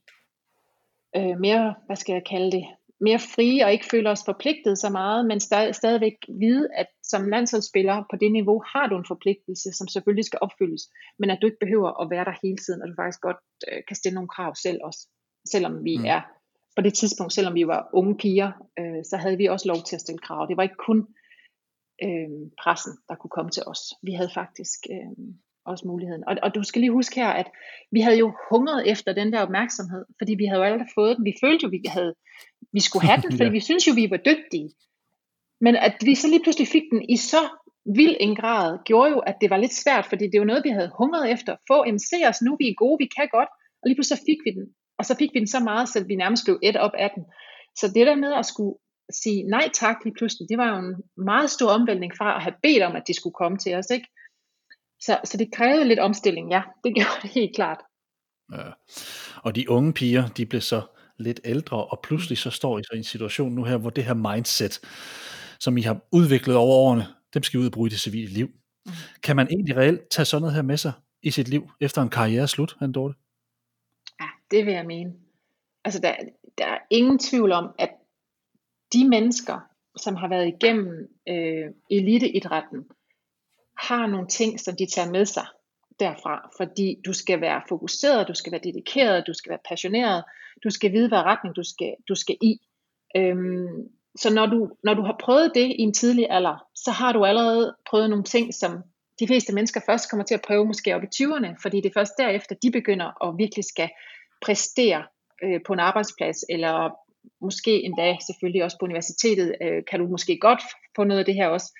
øh, 1.17 1.41
mere, 1.41 1.75
hvad 1.87 1.97
skal 1.97 2.13
jeg 2.13 2.25
kalde 2.25 2.51
det, 2.53 2.65
mere 3.01 3.19
frie 3.19 3.65
og 3.65 3.73
ikke 3.73 3.87
føle 3.91 4.11
os 4.11 4.25
forpligtet 4.25 4.79
så 4.79 4.91
meget, 4.91 5.27
men 5.27 5.41
stadig, 5.41 5.75
stadigvæk 5.75 6.17
vide, 6.29 6.69
at 6.75 6.87
som 7.11 7.29
landsholdsspiller 7.29 7.97
på 8.11 8.17
det 8.17 8.33
niveau 8.33 8.63
har 8.73 8.87
du 8.87 8.97
en 8.99 9.11
forpligtelse, 9.13 9.69
som 9.73 9.89
selvfølgelig 9.89 10.25
skal 10.25 10.39
opfyldes, 10.43 10.83
men 11.19 11.31
at 11.31 11.39
du 11.41 11.47
ikke 11.47 11.65
behøver 11.65 11.91
at 12.03 12.11
være 12.11 12.25
der 12.25 12.41
hele 12.43 12.59
tiden, 12.65 12.83
og 12.83 12.89
du 12.89 12.95
faktisk 13.01 13.21
godt 13.21 13.41
øh, 13.69 13.81
kan 13.89 13.97
stille 13.97 14.15
nogle 14.15 14.35
krav 14.37 14.55
selv 14.55 14.79
også, 14.89 15.03
selvom 15.53 15.85
vi 15.85 15.97
mm. 15.99 16.05
er 16.05 16.21
på 16.77 16.83
det 16.83 16.95
tidspunkt, 16.95 17.33
selvom 17.33 17.55
vi 17.55 17.67
var 17.67 17.91
unge 17.93 18.17
piger, 18.17 18.51
øh, 18.79 19.01
så 19.11 19.17
havde 19.17 19.37
vi 19.37 19.47
også 19.47 19.69
lov 19.69 19.81
til 19.83 19.97
at 19.97 20.01
stille 20.01 20.19
krav. 20.27 20.47
Det 20.49 20.57
var 20.57 20.63
ikke 20.63 20.85
kun 20.89 20.99
øh, 22.07 22.31
pressen, 22.63 22.93
der 23.09 23.15
kunne 23.15 23.35
komme 23.37 23.51
til 23.51 23.63
os. 23.67 23.83
Vi 24.03 24.13
havde 24.13 24.31
faktisk 24.41 24.81
øh, 24.95 25.13
også 25.67 25.85
muligheden. 25.87 26.23
Og, 26.29 26.37
og 26.43 26.55
du 26.55 26.63
skal 26.63 26.81
lige 26.81 26.99
huske 26.99 27.15
her, 27.21 27.29
at 27.29 27.49
vi 27.93 28.01
havde 28.01 28.19
jo 28.19 28.29
hungret 28.51 28.91
efter 28.93 29.13
den 29.13 29.33
der 29.33 29.41
opmærksomhed, 29.47 30.05
fordi 30.19 30.33
vi 30.35 30.47
havde 30.47 30.61
jo 30.61 30.67
aldrig 30.71 30.89
fået 30.95 31.17
den. 31.17 31.25
Vi 31.25 31.35
følte 31.43 31.63
jo, 31.65 31.69
vi, 31.69 31.81
havde, 31.97 32.15
vi 32.73 32.81
skulle 32.81 33.07
have 33.09 33.21
den, 33.23 33.33
fordi 33.37 33.51
ja. 33.53 33.57
vi 33.59 33.61
synes 33.61 33.89
jo, 33.89 33.93
vi 33.93 34.11
var 34.11 34.21
dygtige. 34.31 34.69
Men 35.61 35.77
at 35.77 35.95
vi 36.05 36.15
så 36.15 36.29
lige 36.29 36.43
pludselig 36.43 36.69
fik 36.69 36.83
den 36.93 37.11
i 37.11 37.17
så 37.17 37.43
vild 37.95 38.17
en 38.21 38.37
grad, 38.37 38.79
gjorde 38.85 39.11
jo, 39.11 39.19
at 39.19 39.37
det 39.41 39.51
var 39.51 39.57
lidt 39.57 39.75
svært, 39.75 40.07
fordi 40.07 40.25
det 40.33 40.41
var 40.41 40.47
noget, 40.47 40.65
vi 40.65 40.71
havde 40.79 40.91
hungret 40.99 41.33
efter. 41.33 41.57
Få, 41.71 41.85
jamen 41.87 41.99
se 42.11 42.19
os 42.29 42.43
nu, 42.43 42.57
vi 42.61 42.67
er 42.69 42.75
gode, 42.85 42.99
vi 43.05 43.09
kan 43.17 43.29
godt. 43.33 43.51
Og 43.81 43.85
lige 43.87 43.97
pludselig 43.97 44.19
så 44.19 44.25
fik 44.29 44.41
vi 44.47 44.51
den 44.59 44.67
Og 44.99 45.05
så 45.05 45.15
fik 45.21 45.31
vi 45.35 45.39
den 45.39 45.47
så 45.57 45.61
meget, 45.61 45.89
så 45.89 46.05
vi 46.11 46.15
nærmest 46.17 46.45
blev 46.45 46.59
et 46.63 46.77
op 46.77 46.95
af 47.05 47.11
den. 47.15 47.25
Så 47.81 47.87
det 47.95 48.07
der 48.07 48.17
med 48.25 48.33
at 48.41 48.47
skulle 48.47 48.75
sige 49.23 49.43
nej 49.43 49.69
tak 49.75 49.97
lige 50.05 50.15
pludselig, 50.19 50.49
det 50.51 50.59
var 50.59 50.69
jo 50.73 50.79
en 50.87 50.95
meget 51.17 51.51
stor 51.51 51.71
omvæltning 51.71 52.13
fra 52.19 52.37
at 52.37 52.43
have 52.43 52.55
bedt 52.63 52.83
om, 52.83 52.97
at 52.97 53.03
de 53.09 53.15
skulle 53.15 53.35
komme 53.41 53.59
til 53.59 53.75
os. 53.75 53.91
Ikke? 53.91 54.09
Så, 55.01 55.21
så 55.25 55.37
det 55.37 55.53
krævede 55.53 55.89
lidt 55.89 55.99
omstilling, 55.99 56.51
ja, 56.51 56.63
det 56.85 56.95
gjorde 56.97 57.21
det 57.23 57.31
helt 57.31 57.55
klart. 57.55 57.81
Ja. 58.53 58.71
Og 59.43 59.57
de 59.57 59.71
unge 59.71 59.93
piger, 59.93 60.29
de 60.29 60.47
blev 60.47 60.61
så 60.61 60.83
lidt 61.19 61.41
ældre, 61.45 61.85
og 61.85 62.01
pludselig 62.03 62.39
så 62.39 62.51
står 62.51 62.79
I 62.79 62.83
så 62.83 62.91
i 62.95 62.99
en 62.99 63.05
situation 63.05 63.53
nu 63.53 63.65
her, 63.65 63.77
hvor 63.77 63.91
det 63.91 64.05
her 64.05 64.15
mindset, 64.15 64.81
som 65.61 65.77
I 65.77 65.83
har 65.83 66.01
udviklet 66.13 66.57
over 66.57 66.77
årene, 66.77 67.07
dem 67.35 67.43
skal 67.43 67.59
I 67.59 67.61
ud 67.61 67.67
og 67.67 67.73
bruge 67.73 67.87
i 67.87 67.91
det 67.91 68.01
civile 68.01 68.33
liv. 68.33 68.47
Mm. 68.87 68.93
Kan 69.23 69.37
man 69.37 69.49
egentlig 69.51 69.77
reelt 69.77 70.09
tage 70.11 70.27
sådan 70.27 70.41
noget 70.41 70.55
her 70.55 70.63
med 70.63 70.77
sig 70.77 70.93
i 71.23 71.31
sit 71.31 71.49
liv, 71.49 71.71
efter 71.81 72.03
en 72.03 72.09
karriere 72.09 72.49
slut, 72.49 72.77
han 72.79 72.93
Dorte? 72.93 73.15
Ja, 74.21 74.27
det 74.51 74.67
vil 74.67 74.75
jeg 74.75 74.87
mene. 74.87 75.13
Altså, 75.85 76.01
der, 76.01 76.15
der 76.59 76.67
er 76.67 76.79
ingen 76.91 77.19
tvivl 77.19 77.53
om, 77.53 77.75
at 77.79 77.91
de 78.93 79.09
mennesker, 79.09 79.61
som 79.97 80.17
har 80.17 80.29
været 80.29 80.49
igennem 80.49 81.09
øh, 81.29 81.71
eliteidrætten, 81.91 82.85
har 83.79 84.07
nogle 84.07 84.29
ting, 84.29 84.61
som 84.61 84.77
de 84.77 84.87
tager 84.87 85.11
med 85.11 85.25
sig 85.27 85.47
derfra, 86.01 86.51
fordi 86.57 86.97
du 87.07 87.13
skal 87.13 87.41
være 87.41 87.63
fokuseret, 87.69 88.29
du 88.29 88.35
skal 88.35 88.53
være 88.53 88.61
dedikeret, 88.65 89.27
du 89.27 89.35
skal 89.35 89.51
være 89.51 89.67
passioneret, 89.69 90.25
du 90.65 90.71
skal 90.71 90.93
vide, 90.93 91.09
hvad 91.09 91.19
retning 91.19 91.57
du 91.57 91.63
skal, 91.63 91.95
du 92.09 92.15
skal 92.15 92.37
i. 92.43 92.61
Øhm, 93.17 93.89
så 94.19 94.35
når 94.35 94.47
du, 94.47 94.71
når 94.85 94.95
du 94.95 95.03
har 95.03 95.17
prøvet 95.21 95.53
det 95.55 95.67
i 95.79 95.83
en 95.83 95.93
tidlig 95.93 96.27
alder, 96.31 96.67
så 96.75 96.91
har 96.91 97.13
du 97.13 97.25
allerede 97.25 97.77
prøvet 97.91 98.11
nogle 98.11 98.25
ting, 98.25 98.55
som 98.55 98.83
de 99.21 99.27
fleste 99.27 99.55
mennesker 99.55 99.81
først 99.87 100.11
kommer 100.11 100.25
til 100.25 100.35
at 100.35 100.47
prøve 100.47 100.67
måske 100.67 100.95
op 100.95 101.03
i 101.03 101.15
20'erne, 101.17 101.63
fordi 101.63 101.77
det 101.77 101.87
er 101.87 102.01
først 102.01 102.13
derefter, 102.19 102.55
de 102.63 102.71
begynder 102.71 103.29
at 103.29 103.39
virkelig 103.39 103.65
skal 103.65 103.91
præstere 104.43 105.05
øh, 105.45 105.61
på 105.67 105.73
en 105.73 105.81
arbejdsplads, 105.81 106.45
eller 106.49 106.91
måske 107.41 107.85
endda 107.85 108.17
selvfølgelig 108.27 108.65
også 108.65 108.77
på 108.81 108.85
universitetet, 108.85 109.55
øh, 109.63 109.83
kan 109.91 110.01
du 110.01 110.07
måske 110.07 110.39
godt 110.41 110.63
få 110.97 111.05
noget 111.05 111.19
af 111.19 111.25
det 111.25 111.35
her 111.35 111.49
også. 111.49 111.79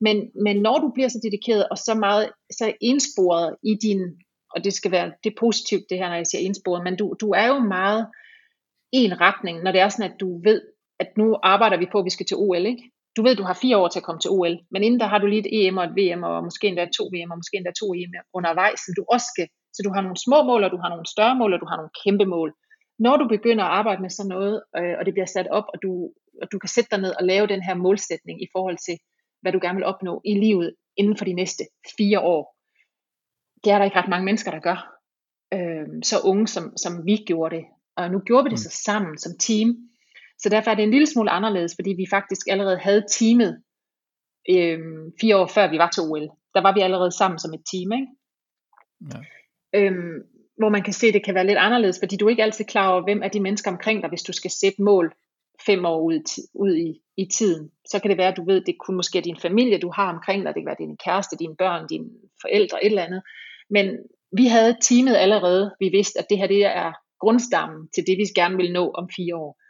Men, 0.00 0.30
men 0.44 0.56
når 0.56 0.78
du 0.78 0.90
bliver 0.94 1.08
så 1.08 1.20
dedikeret 1.22 1.68
og 1.68 1.78
så 1.78 1.94
meget 1.94 2.30
så 2.50 2.72
indsporet 2.80 3.56
i 3.62 3.74
din, 3.82 4.00
og 4.54 4.64
det 4.64 4.72
skal 4.72 4.90
være 4.90 5.12
det 5.24 5.30
er 5.30 5.40
positivt 5.40 5.84
det 5.90 5.98
her, 5.98 6.08
når 6.08 6.16
jeg 6.16 6.26
siger 6.26 6.42
indsporet, 6.42 6.84
men 6.84 6.96
du, 6.96 7.14
du 7.20 7.30
er 7.30 7.46
jo 7.46 7.58
meget 7.58 8.06
i 8.92 8.98
en 9.04 9.20
retning, 9.20 9.62
når 9.62 9.72
det 9.72 9.80
er 9.80 9.88
sådan, 9.88 10.12
at 10.12 10.20
du 10.20 10.40
ved, 10.44 10.60
at 10.98 11.10
nu 11.16 11.36
arbejder 11.42 11.76
vi 11.76 11.86
på, 11.92 11.98
at 11.98 12.04
vi 12.04 12.10
skal 12.10 12.26
til 12.26 12.36
OL, 12.36 12.66
ikke? 12.66 12.90
Du 13.16 13.22
ved, 13.22 13.36
du 13.36 13.42
har 13.42 13.58
fire 13.62 13.76
år 13.76 13.88
til 13.88 13.98
at 13.98 14.06
komme 14.08 14.20
til 14.20 14.30
OL, 14.30 14.56
men 14.70 14.82
inden 14.82 15.00
der 15.00 15.06
har 15.06 15.18
du 15.18 15.26
lige 15.26 15.44
et 15.44 15.50
EM 15.58 15.76
og 15.80 15.84
et 15.84 15.96
VM, 15.98 16.22
og 16.22 16.44
måske 16.44 16.66
endda 16.68 16.84
to 16.98 17.04
VM, 17.14 17.30
og 17.30 17.38
måske 17.38 17.56
endda 17.56 17.72
to 17.80 17.86
EM 17.94 18.12
undervejs, 18.38 18.80
som 18.80 18.92
du 18.98 19.04
også 19.14 19.26
skal. 19.34 19.48
Så 19.74 19.80
du 19.86 19.90
har 19.94 20.02
nogle 20.02 20.24
små 20.26 20.38
mål, 20.50 20.64
og 20.64 20.70
du 20.70 20.80
har 20.82 20.88
nogle 20.88 21.06
større 21.14 21.36
mål, 21.40 21.52
og 21.54 21.60
du 21.60 21.68
har 21.70 21.76
nogle 21.76 21.96
kæmpe 22.04 22.26
mål. 22.34 22.50
Når 22.98 23.16
du 23.16 23.28
begynder 23.28 23.64
at 23.64 23.74
arbejde 23.80 24.02
med 24.02 24.10
sådan 24.10 24.28
noget, 24.28 24.54
øh, 24.78 24.94
og 24.98 25.02
det 25.06 25.14
bliver 25.14 25.30
sat 25.36 25.48
op, 25.58 25.66
og 25.74 25.78
du, 25.82 25.90
og 26.42 26.46
du 26.52 26.58
kan 26.58 26.68
sætte 26.68 26.90
dig 26.92 27.00
ned 27.04 27.12
og 27.18 27.24
lave 27.24 27.46
den 27.46 27.62
her 27.62 27.74
målsætning 27.74 28.42
i 28.42 28.48
forhold 28.54 28.78
til, 28.86 28.96
hvad 29.42 29.52
du 29.52 29.58
gerne 29.62 29.78
vil 29.78 29.90
opnå 29.92 30.20
i 30.24 30.34
livet 30.34 30.74
inden 30.96 31.16
for 31.16 31.24
de 31.24 31.32
næste 31.32 31.62
fire 31.98 32.20
år. 32.20 32.42
Det 33.64 33.72
er 33.72 33.78
der 33.78 33.84
ikke 33.84 33.98
ret 34.00 34.08
mange 34.08 34.24
mennesker, 34.24 34.50
der 34.50 34.60
gør. 34.68 34.78
Øh, 35.54 35.86
så 36.02 36.16
unge, 36.24 36.46
som, 36.46 36.76
som 36.76 37.06
vi 37.06 37.16
gjorde 37.26 37.56
det. 37.56 37.64
Og 37.96 38.10
nu 38.10 38.18
gjorde 38.18 38.44
vi 38.44 38.50
det 38.50 38.60
mm. 38.60 38.66
så 38.66 38.82
sammen 38.84 39.18
som 39.18 39.32
team. 39.40 39.68
Så 40.38 40.48
derfor 40.48 40.70
er 40.70 40.74
det 40.74 40.82
en 40.82 40.90
lille 40.90 41.06
smule 41.06 41.30
anderledes, 41.30 41.74
fordi 41.76 41.90
vi 41.90 42.06
faktisk 42.10 42.46
allerede 42.50 42.78
havde 42.78 43.04
teamet 43.10 43.62
øh, 44.50 44.78
fire 45.20 45.36
år 45.36 45.46
før 45.46 45.70
vi 45.70 45.78
var 45.78 45.90
til 45.90 46.02
OL. 46.02 46.28
Der 46.54 46.62
var 46.62 46.74
vi 46.74 46.80
allerede 46.80 47.12
sammen 47.12 47.38
som 47.38 47.54
et 47.54 47.62
team. 47.72 47.92
Ikke? 47.92 48.08
Ja. 49.10 49.20
Øhm, 49.78 50.16
hvor 50.58 50.68
man 50.68 50.82
kan 50.82 50.92
se, 50.92 51.06
at 51.06 51.14
det 51.14 51.24
kan 51.24 51.34
være 51.34 51.46
lidt 51.46 51.58
anderledes, 51.58 51.98
fordi 52.02 52.16
du 52.16 52.26
er 52.26 52.30
ikke 52.30 52.42
altid 52.42 52.64
klar 52.64 52.92
over, 52.92 53.02
hvem 53.04 53.22
er 53.22 53.28
de 53.28 53.40
mennesker 53.40 53.70
omkring 53.70 54.02
dig, 54.02 54.08
hvis 54.08 54.22
du 54.22 54.32
skal 54.32 54.50
sætte 54.50 54.82
mål 54.82 55.14
fem 55.66 55.84
år 55.84 56.00
ud, 56.00 56.44
ud 56.54 56.74
i, 56.76 57.00
i 57.16 57.26
tiden. 57.26 57.70
Så 57.90 57.98
kan 57.98 58.10
det 58.10 58.18
være, 58.18 58.28
at 58.28 58.36
du 58.36 58.44
ved, 58.44 58.60
at 58.60 58.66
det 58.66 58.78
kun 58.78 58.96
måske 58.96 59.18
er 59.18 59.22
din 59.22 59.40
familie, 59.42 59.78
du 59.78 59.90
har 59.94 60.12
omkring 60.14 60.44
dig. 60.44 60.54
Det 60.54 60.62
kan 60.62 60.66
være 60.66 60.86
din 60.86 60.96
kæreste, 61.04 61.36
dine 61.36 61.56
børn, 61.56 61.88
dine 61.88 62.08
forældre, 62.42 62.84
et 62.84 62.90
eller 62.90 63.02
andet. 63.02 63.22
Men 63.70 63.86
vi 64.36 64.46
havde 64.46 64.76
teamet 64.82 65.16
allerede. 65.16 65.74
Vi 65.80 65.88
vidste, 65.88 66.18
at 66.18 66.26
det 66.30 66.38
her 66.38 66.46
det 66.46 66.64
er 66.64 66.92
grundstammen 67.20 67.88
til 67.94 68.04
det, 68.06 68.18
vi 68.18 68.24
gerne 68.40 68.56
vil 68.56 68.72
nå 68.72 68.90
om 68.90 69.08
fire 69.16 69.36
år. 69.36 69.60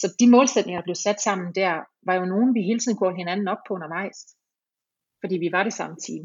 Så 0.00 0.14
de 0.20 0.30
målsætninger, 0.30 0.80
der 0.80 0.84
blev 0.84 0.94
sat 0.94 1.20
sammen 1.20 1.54
der, 1.54 1.72
var 2.06 2.14
jo 2.14 2.24
nogen, 2.24 2.54
vi 2.54 2.62
hele 2.62 2.80
tiden 2.80 2.98
kunne 2.98 3.16
hinanden 3.16 3.48
op 3.48 3.62
på 3.68 3.74
undervejs. 3.74 4.18
Fordi 5.20 5.34
vi 5.38 5.52
var 5.52 5.62
det 5.62 5.72
samme 5.72 5.96
team. 6.06 6.24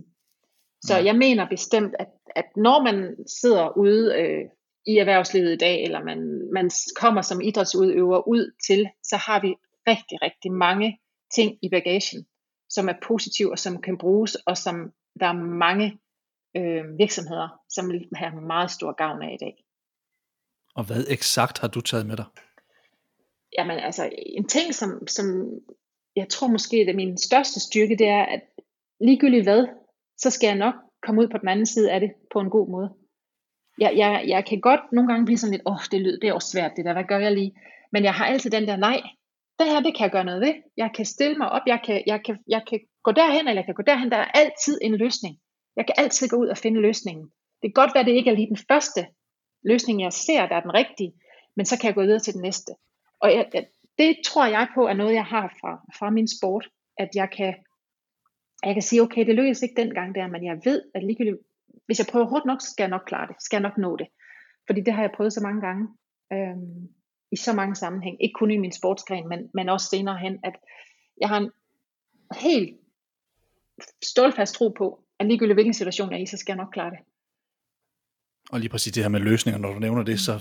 Så 0.87 0.97
jeg 0.97 1.15
mener 1.15 1.49
bestemt, 1.49 1.95
at, 1.99 2.07
at 2.35 2.45
når 2.55 2.83
man 2.83 3.15
sidder 3.41 3.77
ude 3.77 4.15
øh, 4.19 4.43
i 4.85 4.97
erhvervslivet 4.97 5.53
i 5.53 5.57
dag, 5.57 5.83
eller 5.83 6.03
man, 6.03 6.19
man 6.53 6.71
kommer 6.95 7.21
som 7.21 7.41
idrætsudøver 7.41 8.27
ud 8.27 8.51
til, 8.67 8.89
så 9.03 9.17
har 9.17 9.41
vi 9.41 9.55
rigtig, 9.87 10.21
rigtig 10.21 10.51
mange 10.51 10.99
ting 11.35 11.57
i 11.61 11.69
bagagen, 11.69 12.25
som 12.69 12.89
er 12.89 12.93
positive 13.03 13.51
og 13.51 13.59
som 13.59 13.81
kan 13.81 13.97
bruges, 13.97 14.35
og 14.35 14.57
som 14.57 14.75
der 15.19 15.27
er 15.27 15.33
mange 15.67 15.99
øh, 16.57 16.97
virksomheder, 16.97 17.47
som 17.69 17.91
har 18.15 18.39
meget 18.39 18.71
stor 18.71 18.91
gavn 18.91 19.21
af 19.21 19.33
i 19.33 19.43
dag. 19.45 19.55
Og 20.75 20.83
hvad 20.83 21.05
eksakt 21.09 21.59
har 21.59 21.67
du 21.67 21.81
taget 21.81 22.05
med 22.05 22.17
dig? 22.17 22.25
Jamen 23.57 23.79
altså, 23.79 24.09
en 24.25 24.47
ting, 24.47 24.75
som, 24.75 25.07
som 25.07 25.25
jeg 26.15 26.29
tror 26.29 26.47
måske 26.47 26.77
det 26.77 26.89
er 26.89 26.95
min 26.95 27.17
største 27.17 27.59
styrke, 27.59 27.95
det 27.97 28.07
er, 28.07 28.25
at 28.25 28.41
ligegyldigt 28.99 29.43
hvad, 29.43 29.67
så 30.17 30.29
skal 30.29 30.47
jeg 30.47 30.55
nok 30.55 30.73
komme 31.05 31.21
ud 31.21 31.27
på 31.27 31.37
den 31.37 31.47
anden 31.47 31.65
side 31.65 31.91
af 31.91 31.99
det 31.99 32.11
på 32.33 32.39
en 32.39 32.49
god 32.49 32.69
måde 32.69 32.89
jeg, 33.77 33.93
jeg, 33.97 34.23
jeg 34.27 34.45
kan 34.45 34.59
godt 34.61 34.81
nogle 34.91 35.07
gange 35.07 35.25
blive 35.25 35.37
sådan 35.37 35.51
lidt, 35.51 35.63
åh, 35.65 35.73
oh, 35.73 35.83
det, 35.91 36.01
lyder, 36.01 36.19
det 36.19 36.29
er 36.29 36.33
også 36.33 36.51
svært 36.51 36.71
det 36.77 36.85
der, 36.85 36.93
hvad 36.93 37.03
gør 37.03 37.19
jeg 37.19 37.31
lige? 37.31 37.53
Men 37.91 38.03
jeg 38.03 38.13
har 38.13 38.25
altid 38.25 38.51
den 38.51 38.67
der, 38.67 38.75
nej, 38.75 39.01
det 39.59 39.67
her, 39.67 39.79
det 39.79 39.95
kan 39.95 40.03
jeg 40.03 40.11
gøre 40.11 40.25
noget 40.25 40.41
ved. 40.41 40.53
Jeg 40.77 40.89
kan 40.95 41.05
stille 41.05 41.37
mig 41.37 41.49
op, 41.49 41.61
jeg 41.67 41.79
kan, 41.85 42.03
jeg 42.07 42.21
kan, 42.25 42.37
jeg 42.47 42.61
kan 42.69 42.79
gå 43.03 43.11
derhen, 43.11 43.47
eller 43.47 43.61
jeg 43.61 43.65
kan 43.65 43.73
gå 43.73 43.83
derhen. 43.83 44.11
Der 44.11 44.17
er 44.17 44.31
altid 44.41 44.79
en 44.81 44.95
løsning. 44.95 45.35
Jeg 45.75 45.85
kan 45.85 45.95
altid 45.97 46.29
gå 46.29 46.35
ud 46.35 46.47
og 46.47 46.57
finde 46.57 46.81
løsningen. 46.81 47.25
Det 47.61 47.67
kan 47.69 47.81
godt 47.83 47.95
være, 47.95 48.03
det 48.03 48.11
ikke 48.11 48.29
er 48.29 48.35
lige 48.35 48.47
den 48.47 48.65
første 48.71 49.05
løsning, 49.63 50.01
jeg 50.01 50.13
ser, 50.13 50.47
der 50.47 50.55
er 50.55 50.61
den 50.61 50.73
rigtige, 50.73 51.13
men 51.55 51.65
så 51.65 51.79
kan 51.79 51.87
jeg 51.87 51.95
gå 51.95 52.01
videre 52.01 52.19
til 52.19 52.33
den 52.33 52.41
næste. 52.41 52.71
Og 53.23 53.29
jeg, 53.35 53.65
det 53.97 54.15
tror 54.25 54.45
jeg 54.45 54.67
på 54.75 54.87
er 54.87 54.93
noget, 54.93 55.13
jeg 55.13 55.25
har 55.25 55.47
fra, 55.61 55.71
fra 55.97 56.09
min 56.09 56.27
sport, 56.27 56.69
at 56.97 57.09
jeg 57.15 57.29
kan, 57.37 57.53
jeg 58.65 58.73
kan 58.75 58.81
sige, 58.81 59.01
okay, 59.01 59.25
det 59.27 59.35
lykkedes 59.35 59.61
ikke 59.61 59.81
dengang 59.81 60.15
der, 60.15 60.27
men 60.27 60.45
jeg 60.45 60.57
ved, 60.65 60.81
at 60.95 61.03
ligegyldigt 61.03 61.37
hvis 61.85 61.99
jeg 61.99 62.07
prøver 62.11 62.25
hårdt 62.25 62.45
nok, 62.45 62.61
så 62.61 62.69
skal 62.69 62.83
jeg 62.83 62.89
nok 62.89 63.05
klare 63.07 63.27
det. 63.27 63.35
Skal 63.39 63.57
jeg 63.57 63.61
nok 63.61 63.77
nå 63.77 63.97
det. 63.97 64.07
Fordi 64.67 64.81
det 64.81 64.93
har 64.93 65.01
jeg 65.01 65.11
prøvet 65.15 65.33
så 65.33 65.41
mange 65.41 65.61
gange. 65.61 65.87
Øhm, 66.33 66.89
I 67.31 67.35
så 67.35 67.53
mange 67.53 67.75
sammenhæng. 67.75 68.23
Ikke 68.23 68.33
kun 68.33 68.51
i 68.51 68.57
min 68.57 68.71
sportsgren, 68.71 69.29
men, 69.29 69.49
men 69.53 69.69
også 69.69 69.87
senere 69.89 70.17
hen. 70.17 70.39
At 70.43 70.55
jeg 71.21 71.29
har 71.29 71.37
en 71.37 71.51
helt 72.41 72.79
stålfast 74.03 74.55
tro 74.55 74.69
på, 74.69 75.03
at 75.19 75.25
ligegyldigt 75.25 75.55
hvilken 75.55 75.73
situation 75.73 76.11
jeg 76.11 76.17
er 76.17 76.23
i, 76.23 76.25
så 76.25 76.37
skal 76.37 76.53
jeg 76.53 76.63
nok 76.63 76.73
klare 76.73 76.91
det. 76.91 76.99
Og 78.51 78.59
lige 78.59 78.69
præcis 78.69 78.93
det 78.93 79.03
her 79.03 79.09
med 79.09 79.19
løsninger, 79.19 79.59
når 79.59 79.73
du 79.73 79.79
nævner 79.79 80.03
det, 80.03 80.19
så 80.19 80.39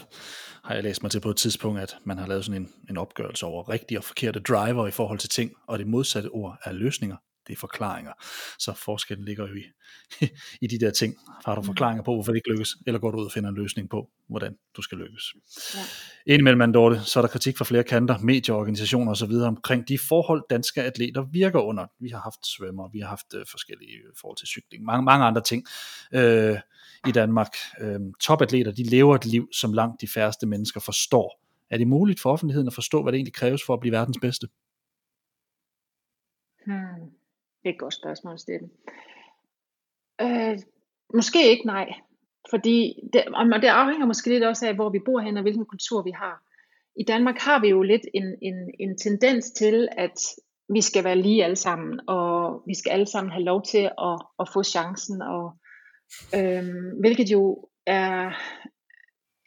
har 0.65 0.75
jeg 0.75 0.83
læst 0.83 1.03
mig 1.03 1.11
til 1.11 1.21
på 1.21 1.31
et 1.31 1.37
tidspunkt, 1.37 1.81
at 1.81 1.97
man 2.05 2.19
har 2.19 2.27
lavet 2.27 2.45
sådan 2.45 2.63
en, 2.63 2.69
en 2.91 2.99
opgørelse 2.99 3.47
over 3.47 3.69
rigtige 3.69 3.99
og 3.99 4.05
forkerte 4.05 4.41
driver 4.41 4.87
i 4.87 4.91
forhold 4.91 5.19
til 5.19 5.29
ting, 5.29 5.53
og 5.67 5.79
det 5.79 5.87
modsatte 5.87 6.29
ord 6.29 6.59
er 6.65 6.73
løsninger 6.73 7.17
det 7.47 7.53
er 7.53 7.57
forklaringer. 7.57 8.13
Så 8.59 8.73
forskellen 8.73 9.25
ligger 9.25 9.49
jo 9.49 9.55
i, 9.55 9.65
i 10.65 10.67
de 10.67 10.79
der 10.79 10.91
ting. 10.91 11.17
Har 11.47 11.55
du 11.55 11.61
mm. 11.61 11.67
forklaringer 11.67 12.03
på, 12.03 12.15
hvorfor 12.15 12.33
det 12.33 12.37
ikke 12.39 12.51
lykkes, 12.51 12.77
eller 12.87 13.01
går 13.01 13.11
du 13.11 13.19
ud 13.19 13.25
og 13.25 13.33
finder 13.33 13.51
en 13.51 13.57
løsning 13.57 13.91
på, 13.91 14.11
hvordan 14.29 14.57
du 14.77 14.83
skal 14.83 14.99
lykkes. 14.99 15.25
Ja. 15.75 15.81
Indimellem, 16.33 16.73
Dorte, 16.73 17.01
så 17.01 17.21
er 17.21 17.23
der 17.23 17.29
kritik 17.29 17.59
fra 17.59 17.65
flere 17.65 17.85
kanter, 17.85 18.19
medieorganisationer 18.19 19.13
osv. 19.13 19.33
omkring 19.33 19.89
de 19.89 19.99
forhold, 20.09 20.43
danske 20.51 20.83
atleter 20.83 21.23
virker 21.33 21.61
under. 21.61 21.87
Vi 22.01 22.09
har 22.09 22.21
haft 22.21 22.47
svømmer, 22.47 22.89
vi 22.93 22.99
har 22.99 23.09
haft 23.09 23.35
øh, 23.35 23.45
forskellige 23.51 23.99
forhold 24.21 24.37
til 24.37 24.47
cykling, 24.49 24.85
mange, 24.85 25.05
mange 25.05 25.25
andre 25.25 25.43
ting 25.43 25.67
øh, 26.13 26.59
i 27.09 27.13
Danmark. 27.13 27.57
Øh, 27.81 28.01
topatleter, 28.21 28.73
de 28.73 28.83
lever 28.83 29.15
et 29.15 29.27
liv, 29.27 29.49
som 29.53 29.73
langt 29.73 30.01
de 30.01 30.09
færreste 30.09 30.47
mennesker 30.47 30.81
forstår. 30.81 31.43
Er 31.71 31.79
det 31.79 31.89
muligt 31.89 32.21
for 32.21 32.33
offentligheden 32.33 32.67
at 32.67 32.75
forstå, 32.75 33.03
hvad 33.03 33.13
det 33.13 33.17
egentlig 33.17 33.35
kræves 33.35 33.63
for 33.67 33.75
at 33.75 33.81
blive 33.81 33.93
verdens 33.93 34.19
bedste? 34.21 34.49
Hmm. 36.67 37.22
Det 37.63 37.69
er 37.69 37.73
et 37.73 37.79
godt 37.79 37.95
spørgsmål, 37.95 38.39
Steffen. 38.39 38.71
Øh, 40.21 40.59
måske 41.15 41.51
ikke 41.51 41.67
nej. 41.67 41.95
Fordi 42.51 42.95
det, 43.13 43.25
og 43.35 43.63
det 43.63 43.69
afhænger 43.69 44.07
måske 44.07 44.31
lidt 44.31 44.45
også 44.45 44.67
af, 44.67 44.75
hvor 44.75 44.91
vi 44.91 44.99
bor 44.99 45.21
hen 45.21 45.37
og 45.37 45.43
hvilken 45.43 45.67
kultur 45.67 46.03
vi 46.03 46.11
har. 46.11 46.43
I 46.97 47.05
Danmark 47.05 47.39
har 47.39 47.61
vi 47.61 47.69
jo 47.69 47.83
lidt 47.83 48.07
en, 48.15 48.37
en, 48.43 48.71
en 48.81 48.99
tendens 48.99 49.51
til, 49.51 49.89
at 49.93 50.19
vi 50.69 50.81
skal 50.81 51.05
være 51.05 51.17
lige 51.17 51.45
alle 51.45 51.57
sammen, 51.57 52.01
og 52.09 52.63
vi 52.67 52.75
skal 52.75 52.91
alle 52.91 53.07
sammen 53.07 53.33
have 53.33 53.45
lov 53.45 53.63
til 53.63 53.91
at, 53.99 54.19
at 54.41 54.49
få 54.53 54.63
chancen, 54.63 55.23
og 55.23 55.57
øhm, 56.35 57.01
hvilket 57.01 57.33
jo 57.33 57.69
er, 57.87 58.31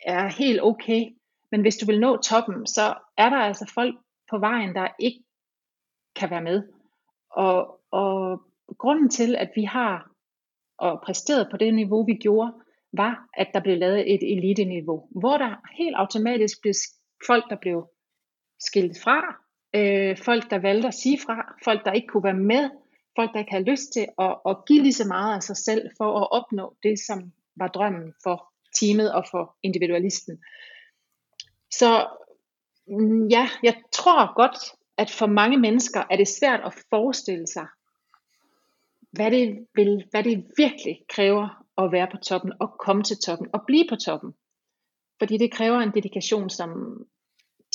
er 0.06 0.28
helt 0.28 0.62
okay. 0.64 1.06
Men 1.52 1.62
hvis 1.62 1.78
du 1.78 1.86
vil 1.86 2.00
nå 2.00 2.18
toppen, 2.18 2.68
så 2.68 2.94
er 3.18 3.30
der 3.30 3.38
altså 3.38 3.72
folk 3.74 3.96
på 4.30 4.38
vejen, 4.38 4.76
der 4.76 4.88
ikke 5.00 5.24
kan 6.16 6.30
være 6.30 6.42
med. 6.42 6.64
Og, 7.32 7.80
og 8.02 8.42
grunden 8.78 9.10
til, 9.10 9.36
at 9.36 9.52
vi 9.56 9.64
har 9.64 10.12
og 10.78 11.02
præsteret 11.06 11.48
på 11.52 11.58
det 11.58 11.74
niveau, 11.74 12.06
vi 12.06 12.14
gjorde, 12.14 12.54
var, 12.94 13.30
at 13.34 13.48
der 13.54 13.60
blev 13.60 13.78
lavet 13.78 14.14
et 14.14 14.38
elite-niveau, 14.38 15.08
hvor 15.22 15.38
der 15.38 15.56
helt 15.78 15.96
automatisk 15.96 16.62
blev 16.62 16.74
folk, 17.28 17.44
der 17.50 17.56
blev 17.56 17.90
skilt 18.60 18.98
fra, 19.04 19.20
øh, 19.76 20.18
folk, 20.18 20.50
der 20.50 20.60
valgte 20.60 20.88
at 20.88 20.94
sige 20.94 21.20
fra, 21.26 21.56
folk, 21.64 21.86
der 21.86 21.92
ikke 21.92 22.08
kunne 22.08 22.24
være 22.24 22.44
med, 22.54 22.70
folk, 23.16 23.34
der 23.34 23.40
ikke 23.40 23.52
havde 23.52 23.72
lyst 23.72 23.94
til 23.94 24.08
at, 24.20 24.36
at 24.50 24.58
give 24.68 24.82
lige 24.82 24.94
så 24.94 25.08
meget 25.08 25.36
af 25.36 25.44
sig 25.44 25.58
selv 25.58 25.90
for 25.98 26.20
at 26.20 26.32
opnå 26.32 26.76
det, 26.84 27.00
som 27.00 27.32
var 27.56 27.68
drømmen 27.68 28.14
for 28.24 28.54
teamet 28.80 29.14
og 29.14 29.24
for 29.32 29.56
individualisten. 29.64 30.44
Så 31.72 32.08
mm, 32.88 33.28
ja, 33.28 33.50
jeg 33.64 33.76
tror 33.92 34.36
godt, 34.36 34.58
at 34.98 35.12
for 35.12 35.26
mange 35.26 35.58
mennesker 35.58 36.04
er 36.10 36.18
det 36.18 36.28
svært 36.28 36.62
at 36.66 36.74
forestille 36.90 37.48
sig, 37.48 37.68
hvad 39.16 39.32
det, 39.32 39.68
vil, 39.76 40.06
hvad 40.12 40.24
det 40.24 40.46
virkelig 40.58 40.96
kræver 41.10 41.66
at 41.78 41.92
være 41.92 42.08
på 42.12 42.18
toppen, 42.18 42.54
og 42.60 42.70
komme 42.86 43.04
til 43.04 43.18
toppen, 43.26 43.48
og 43.54 43.62
blive 43.68 43.86
på 43.90 43.96
toppen. 43.96 44.32
Fordi 45.20 45.38
det 45.38 45.52
kræver 45.52 45.80
en 45.80 45.94
dedikation, 45.94 46.50
som 46.50 46.70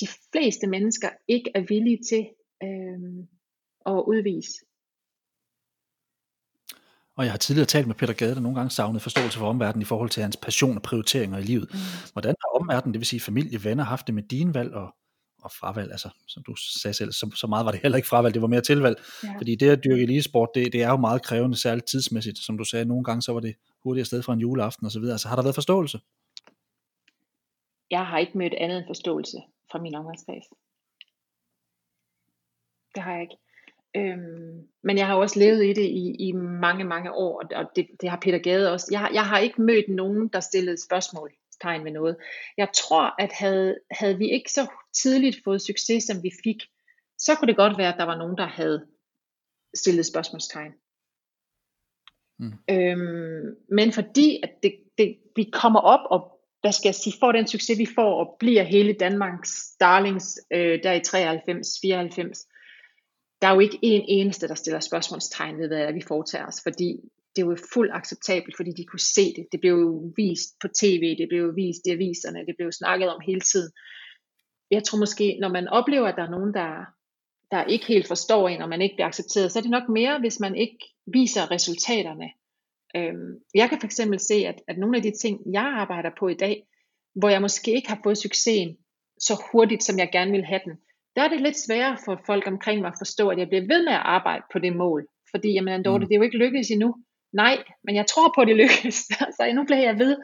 de 0.00 0.06
fleste 0.32 0.66
mennesker 0.66 1.08
ikke 1.28 1.50
er 1.54 1.64
villige 1.68 1.98
til 2.10 2.24
øh, 2.62 3.24
at 3.86 4.04
udvise. 4.12 4.54
Og 7.16 7.24
jeg 7.24 7.32
har 7.32 7.38
tidligere 7.38 7.66
talt 7.66 7.86
med 7.86 7.94
Peter 7.94 8.12
Gade, 8.12 8.34
der 8.34 8.40
nogle 8.40 8.58
gange 8.58 8.70
savnede 8.70 9.00
forståelse 9.00 9.38
for 9.38 9.46
omverdenen 9.46 9.82
i 9.82 9.84
forhold 9.84 10.10
til 10.10 10.22
hans 10.22 10.36
passion 10.36 10.76
og 10.76 10.82
prioriteringer 10.82 11.38
i 11.38 11.42
livet. 11.42 11.68
Mm. 11.72 11.78
Hvordan 12.12 12.34
har 12.40 12.60
omverdenen, 12.60 12.94
det 12.94 13.00
vil 13.00 13.06
sige 13.06 13.20
familie, 13.20 13.64
venner, 13.64 13.84
haft 13.84 14.06
det 14.06 14.14
med 14.14 14.22
dine 14.22 14.54
valg 14.54 14.74
og, 14.74 14.94
og 15.42 15.52
fravalg? 15.52 15.90
Altså, 15.90 16.08
som 16.26 16.42
du 16.42 16.54
sagde 16.56 16.94
selv, 16.94 17.12
så, 17.12 17.30
så 17.34 17.46
meget 17.46 17.66
var 17.66 17.72
det 17.72 17.80
heller 17.80 17.96
ikke 17.96 18.08
fravalg, 18.08 18.34
det 18.34 18.42
var 18.42 18.48
mere 18.48 18.60
tilvalg. 18.60 18.96
Ja. 19.24 19.34
Fordi 19.38 19.54
det 19.54 19.70
at 19.70 19.84
dyrke 19.84 20.02
elitesport, 20.02 20.48
det, 20.54 20.72
det 20.72 20.82
er 20.82 20.88
jo 20.88 20.96
meget 20.96 21.22
krævende, 21.22 21.60
særligt 21.60 21.86
tidsmæssigt. 21.86 22.38
Som 22.38 22.58
du 22.58 22.64
sagde, 22.64 22.84
nogle 22.84 23.04
gange 23.04 23.22
så 23.22 23.32
var 23.32 23.40
det 23.40 23.54
hurtigt 23.82 24.02
afsted 24.02 24.22
fra 24.22 24.32
en 24.32 24.40
juleaften 24.40 24.86
osv. 24.86 25.04
Altså 25.04 25.28
har 25.28 25.36
der 25.36 25.42
været 25.42 25.54
forståelse? 25.54 26.00
Jeg 27.90 28.06
har 28.06 28.18
ikke 28.18 28.38
mødt 28.38 28.54
andet 28.54 28.78
end 28.78 28.86
forståelse 28.86 29.36
fra 29.72 29.78
min 29.78 29.94
omgangskreds. 29.94 30.44
Det 32.94 33.02
har 33.02 33.12
jeg 33.12 33.22
ikke. 33.22 33.36
Øhm, 33.96 34.68
men 34.82 34.98
jeg 34.98 35.06
har 35.06 35.14
også 35.14 35.38
levet 35.38 35.64
i 35.64 35.72
det 35.72 35.84
i, 35.84 36.28
i 36.28 36.32
mange, 36.32 36.84
mange 36.84 37.12
år, 37.12 37.42
og 37.56 37.64
det, 37.76 37.86
det 38.00 38.10
har 38.10 38.18
Peter 38.22 38.38
Gade 38.38 38.72
også. 38.72 38.88
Jeg, 38.90 39.10
jeg 39.14 39.26
har 39.26 39.38
ikke 39.38 39.62
mødt 39.62 39.88
nogen, 39.88 40.28
der 40.28 40.40
stillede 40.40 40.76
spørgsmålstegn 41.60 41.84
ved 41.84 41.92
noget. 41.92 42.16
Jeg 42.56 42.68
tror, 42.74 43.14
at 43.22 43.32
havde, 43.32 43.78
havde 43.90 44.18
vi 44.18 44.30
ikke 44.30 44.52
så 44.52 44.66
tidligt 45.02 45.40
fået 45.44 45.62
succes, 45.62 46.04
som 46.04 46.22
vi 46.22 46.30
fik, 46.44 46.56
så 47.18 47.34
kunne 47.34 47.48
det 47.48 47.56
godt 47.56 47.78
være, 47.78 47.92
at 47.92 47.98
der 47.98 48.04
var 48.04 48.18
nogen, 48.18 48.36
der 48.36 48.46
havde 48.46 48.86
stillet 49.74 50.06
spørgsmålstegn. 50.06 50.72
Mm. 52.38 52.52
Øhm, 52.70 53.56
men 53.68 53.92
fordi 53.92 54.40
at 54.42 54.50
det, 54.62 54.72
det, 54.98 55.16
vi 55.36 55.50
kommer 55.52 55.80
op 55.80 56.04
og 56.10 56.36
hvad 56.60 56.72
skal 56.72 56.88
jeg 56.88 56.94
sige, 56.94 57.14
får 57.20 57.32
den 57.32 57.46
succes, 57.46 57.78
vi 57.78 57.86
får, 57.94 58.24
og 58.24 58.36
bliver 58.38 58.62
hele 58.62 58.92
Danmarks 58.92 59.76
darlings 59.80 60.40
øh, 60.52 60.82
der 60.82 60.92
i 60.92 61.00
93, 61.00 61.78
94, 61.82 62.38
der 63.42 63.48
er 63.48 63.54
jo 63.54 63.60
ikke 63.60 63.78
en 63.82 64.04
eneste, 64.08 64.48
der 64.48 64.54
stiller 64.54 64.80
spørgsmålstegn 64.80 65.58
ved, 65.58 65.68
hvad 65.68 65.92
vi 65.92 66.02
foretager 66.08 66.46
os, 66.46 66.60
fordi 66.62 67.00
det 67.36 67.42
jo 67.42 67.56
fuldt 67.74 67.92
acceptabelt, 67.94 68.56
fordi 68.56 68.70
de 68.70 68.84
kunne 68.84 69.06
se 69.16 69.24
det. 69.36 69.46
Det 69.52 69.60
blev 69.60 69.72
jo 69.72 70.12
vist 70.16 70.50
på 70.62 70.68
tv, 70.80 71.04
det 71.18 71.26
blev 71.28 71.40
jo 71.46 71.52
vist 71.62 71.86
i 71.86 71.90
aviserne, 71.90 72.46
det 72.46 72.54
blev 72.56 72.66
jo 72.66 72.72
snakket 72.72 73.08
om 73.14 73.20
hele 73.26 73.40
tiden. 73.40 73.70
Jeg 74.70 74.84
tror 74.84 74.98
måske, 74.98 75.38
når 75.40 75.48
man 75.48 75.68
oplever, 75.68 76.08
at 76.08 76.16
der 76.16 76.22
er 76.22 76.30
nogen, 76.36 76.54
der, 76.54 76.70
der 77.50 77.64
ikke 77.64 77.86
helt 77.86 78.08
forstår 78.08 78.48
en, 78.48 78.62
og 78.62 78.68
man 78.68 78.82
ikke 78.82 78.94
bliver 78.94 79.06
accepteret, 79.06 79.52
så 79.52 79.58
er 79.58 79.62
det 79.62 79.70
nok 79.70 79.88
mere, 79.88 80.20
hvis 80.20 80.40
man 80.40 80.54
ikke 80.56 80.78
viser 81.06 81.50
resultaterne. 81.50 82.28
Øhm, 82.96 83.32
jeg 83.54 83.68
kan 83.68 83.80
fx 83.80 83.94
se, 84.18 84.34
at, 84.34 84.58
at 84.68 84.78
nogle 84.78 84.96
af 84.96 85.02
de 85.02 85.12
ting, 85.22 85.40
jeg 85.52 85.66
arbejder 85.82 86.10
på 86.18 86.28
i 86.28 86.34
dag, 86.34 86.66
hvor 87.14 87.28
jeg 87.28 87.40
måske 87.40 87.74
ikke 87.74 87.88
har 87.88 88.00
fået 88.04 88.18
succesen 88.18 88.76
så 89.18 89.44
hurtigt, 89.52 89.82
som 89.82 89.98
jeg 89.98 90.08
gerne 90.12 90.30
vil 90.30 90.44
have 90.44 90.60
den, 90.64 90.76
der 91.16 91.22
er 91.22 91.28
det 91.28 91.40
lidt 91.40 91.58
sværere 91.58 91.96
for 92.04 92.22
folk 92.26 92.46
omkring 92.46 92.80
mig 92.80 92.88
at 92.88 93.00
forstå, 93.00 93.28
at 93.28 93.38
jeg 93.38 93.48
bliver 93.48 93.60
ved 93.60 93.84
med 93.84 93.92
at 93.92 94.06
arbejde 94.16 94.44
på 94.52 94.58
det 94.58 94.76
mål. 94.76 95.06
Fordi, 95.30 95.52
jamen, 95.52 95.84
Dorte, 95.84 96.04
mm. 96.04 96.08
det 96.08 96.14
er 96.14 96.18
jo 96.18 96.22
ikke 96.22 96.38
lykkedes 96.38 96.70
endnu. 96.70 96.96
Nej, 97.32 97.64
men 97.84 97.94
jeg 97.94 98.06
tror 98.06 98.32
på, 98.34 98.40
at 98.40 98.48
det 98.48 98.56
lykkes. 98.56 98.96
så 99.36 99.52
nu 99.54 99.64
bliver 99.64 99.82
jeg 99.82 99.98
ved. 99.98 100.16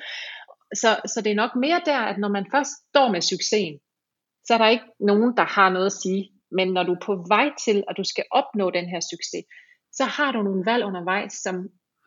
Så, 0.75 0.91
så 1.13 1.21
det 1.25 1.31
er 1.31 1.43
nok 1.43 1.57
mere 1.57 1.81
der, 1.85 1.99
at 1.99 2.19
når 2.19 2.29
man 2.29 2.47
først 2.55 2.73
står 2.91 3.13
med 3.13 3.21
succesen, 3.21 3.79
så 4.47 4.55
er 4.55 4.59
der 4.59 4.69
ikke 4.69 4.91
nogen, 5.01 5.37
der 5.37 5.45
har 5.57 5.69
noget 5.71 5.87
at 5.87 6.01
sige. 6.03 6.23
Men 6.51 6.69
når 6.73 6.83
du 6.83 6.93
er 6.93 7.07
på 7.07 7.25
vej 7.29 7.49
til, 7.65 7.85
at 7.89 7.97
du 7.97 8.05
skal 8.05 8.25
opnå 8.31 8.71
den 8.71 8.87
her 8.93 9.01
succes, 9.01 9.45
så 9.93 10.05
har 10.05 10.33
du 10.33 10.43
nogle 10.43 10.67
valg 10.67 10.85
undervejs, 10.85 11.33
som 11.33 11.57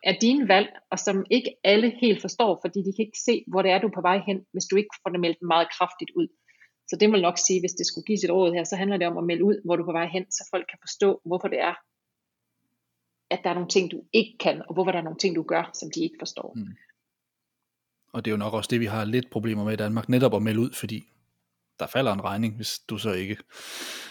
er 0.04 0.14
dine 0.20 0.48
valg, 0.48 0.68
og 0.92 0.98
som 0.98 1.16
ikke 1.30 1.50
alle 1.64 1.88
helt 2.00 2.20
forstår, 2.20 2.58
fordi 2.64 2.78
de 2.86 2.92
kan 2.94 3.04
ikke 3.06 3.24
se, 3.28 3.44
hvor 3.50 3.62
det 3.62 3.70
er, 3.70 3.78
du 3.78 3.86
er 3.86 3.98
på 3.98 4.06
vej 4.10 4.18
hen, 4.28 4.38
hvis 4.52 4.66
du 4.70 4.76
ikke 4.76 4.94
får 5.02 5.10
det 5.10 5.20
meldt 5.20 5.42
meget 5.52 5.68
kraftigt 5.76 6.10
ud. 6.20 6.28
Så 6.88 6.96
det 7.00 7.10
må 7.10 7.16
nok 7.16 7.38
sige, 7.46 7.60
hvis 7.62 7.78
det 7.78 7.86
skulle 7.86 8.08
give 8.08 8.18
sit 8.18 8.30
råd 8.30 8.50
her, 8.56 8.64
så 8.64 8.76
handler 8.76 8.96
det 8.96 9.06
om 9.06 9.18
at 9.18 9.24
melde 9.30 9.44
ud, 9.44 9.56
hvor 9.64 9.76
du 9.76 9.82
er 9.82 9.90
på 9.90 9.98
vej 10.00 10.08
hen, 10.16 10.24
så 10.36 10.42
folk 10.52 10.66
kan 10.70 10.78
forstå, 10.86 11.08
hvorfor 11.28 11.48
det 11.48 11.60
er, 11.68 11.74
at 13.30 13.40
der 13.44 13.50
er 13.50 13.54
nogle 13.54 13.68
ting, 13.68 13.90
du 13.90 14.02
ikke 14.12 14.38
kan, 14.40 14.62
og 14.68 14.74
hvorfor 14.74 14.90
der 14.90 14.98
er 14.98 15.02
nogle 15.02 15.18
ting, 15.18 15.36
du 15.36 15.42
gør, 15.42 15.70
som 15.74 15.90
de 15.94 16.00
ikke 16.00 16.16
forstår. 16.18 16.52
Mm. 16.56 16.66
Og 18.12 18.24
det 18.24 18.30
er 18.30 18.32
jo 18.32 18.38
nok 18.38 18.54
også 18.54 18.68
det, 18.70 18.80
vi 18.80 18.86
har 18.86 19.04
lidt 19.04 19.30
problemer 19.30 19.64
med 19.64 19.72
i 19.72 19.76
Danmark, 19.76 20.08
netop 20.08 20.34
at 20.34 20.42
melde 20.42 20.60
ud, 20.60 20.70
fordi 20.72 21.04
der 21.78 21.86
falder 21.86 22.12
en 22.12 22.24
regning, 22.24 22.56
hvis 22.56 22.78
du 22.78 22.98
så 22.98 23.12
ikke, 23.12 23.36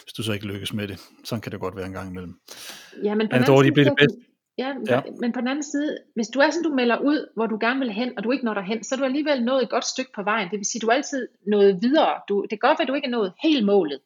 hvis 0.04 0.14
du 0.18 0.24
så 0.24 0.34
ikke 0.34 0.48
lykkes 0.48 0.74
med 0.74 0.88
det. 0.88 1.00
Sådan 1.24 1.42
kan 1.42 1.52
det 1.52 1.60
godt 1.60 1.76
være 1.76 1.86
en 1.86 1.94
gang 1.94 2.10
imellem. 2.10 2.40
Ja, 3.04 3.16
men 3.16 3.28
på 3.30 3.36
den 3.36 3.44
anden 3.44 3.74
side, 3.74 3.86
det. 3.86 4.26
Ja, 4.58 4.74
ja, 4.88 5.02
men 5.20 5.32
på 5.32 5.40
den 5.40 5.48
anden 5.48 5.64
side, 5.64 5.98
hvis 6.16 6.28
du 6.28 6.40
er 6.40 6.50
sådan, 6.50 6.64
du 6.64 6.76
melder 6.76 6.98
ud, 6.98 7.28
hvor 7.36 7.48
du 7.48 7.58
gerne 7.62 7.80
vil 7.80 7.92
hen, 7.92 8.18
og 8.18 8.24
du 8.24 8.32
ikke 8.32 8.46
når 8.46 8.54
derhen, 8.54 8.84
så 8.84 8.96
er 8.96 9.00
du 9.00 9.06
alligevel 9.06 9.44
nået 9.44 9.64
et 9.64 9.70
godt 9.70 9.86
stykke 9.86 10.12
på 10.16 10.24
vejen. 10.24 10.50
Det 10.52 10.58
vil 10.58 10.66
sige, 10.66 10.80
du 10.80 10.88
er 10.88 10.94
altid 10.94 11.28
nået 11.48 11.80
videre. 11.82 12.22
Du, 12.30 12.42
det 12.42 12.50
kan 12.50 12.70
godt 12.70 12.80
være, 12.80 12.84
at 12.84 12.88
du 12.88 12.94
ikke 12.94 13.06
er 13.06 13.12
nået 13.12 13.34
helt 13.44 13.66
målet. 13.66 14.00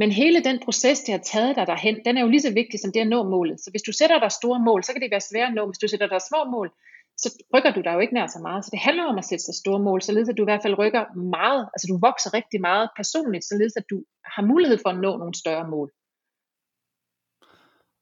Men 0.00 0.10
hele 0.22 0.44
den 0.48 0.58
proces, 0.64 0.98
det 1.00 1.12
har 1.16 1.22
taget 1.34 1.56
dig 1.56 1.66
derhen, 1.66 1.96
den 2.06 2.16
er 2.16 2.22
jo 2.24 2.30
lige 2.34 2.46
så 2.46 2.52
vigtig 2.60 2.80
som 2.80 2.92
det 2.92 3.00
at 3.00 3.08
nå 3.14 3.20
målet. 3.34 3.60
Så 3.60 3.68
hvis 3.70 3.82
du 3.88 3.92
sætter 3.92 4.18
dig 4.20 4.32
store 4.40 4.60
mål, 4.68 4.80
så 4.84 4.92
kan 4.92 5.02
det 5.02 5.10
være 5.10 5.28
svært 5.30 5.48
at 5.48 5.54
nå. 5.54 5.62
Hvis 5.66 5.82
du 5.82 5.88
sætter 5.88 6.08
dig 6.14 6.20
små 6.28 6.40
mål, 6.54 6.68
så 7.22 7.28
rykker 7.54 7.72
du 7.76 7.80
dig 7.86 7.92
jo 7.96 8.00
ikke 8.04 8.14
nær 8.14 8.26
så 8.26 8.40
meget. 8.48 8.64
Så 8.64 8.70
det 8.74 8.80
handler 8.88 9.04
om 9.12 9.18
at 9.18 9.26
sætte 9.30 9.44
sig 9.44 9.54
store 9.62 9.80
mål, 9.88 10.02
således 10.02 10.28
at 10.28 10.36
du 10.38 10.42
i 10.42 10.50
hvert 10.50 10.62
fald 10.64 10.78
rykker 10.82 11.02
meget, 11.38 11.62
altså 11.74 11.86
du 11.90 11.96
vokser 12.08 12.30
rigtig 12.38 12.60
meget 12.68 12.86
personligt, 13.00 13.44
således 13.50 13.74
at 13.80 13.86
du 13.92 13.96
har 14.34 14.42
mulighed 14.52 14.78
for 14.82 14.90
at 14.94 14.98
nå 15.04 15.10
nogle 15.22 15.34
større 15.42 15.66
mål. 15.74 15.88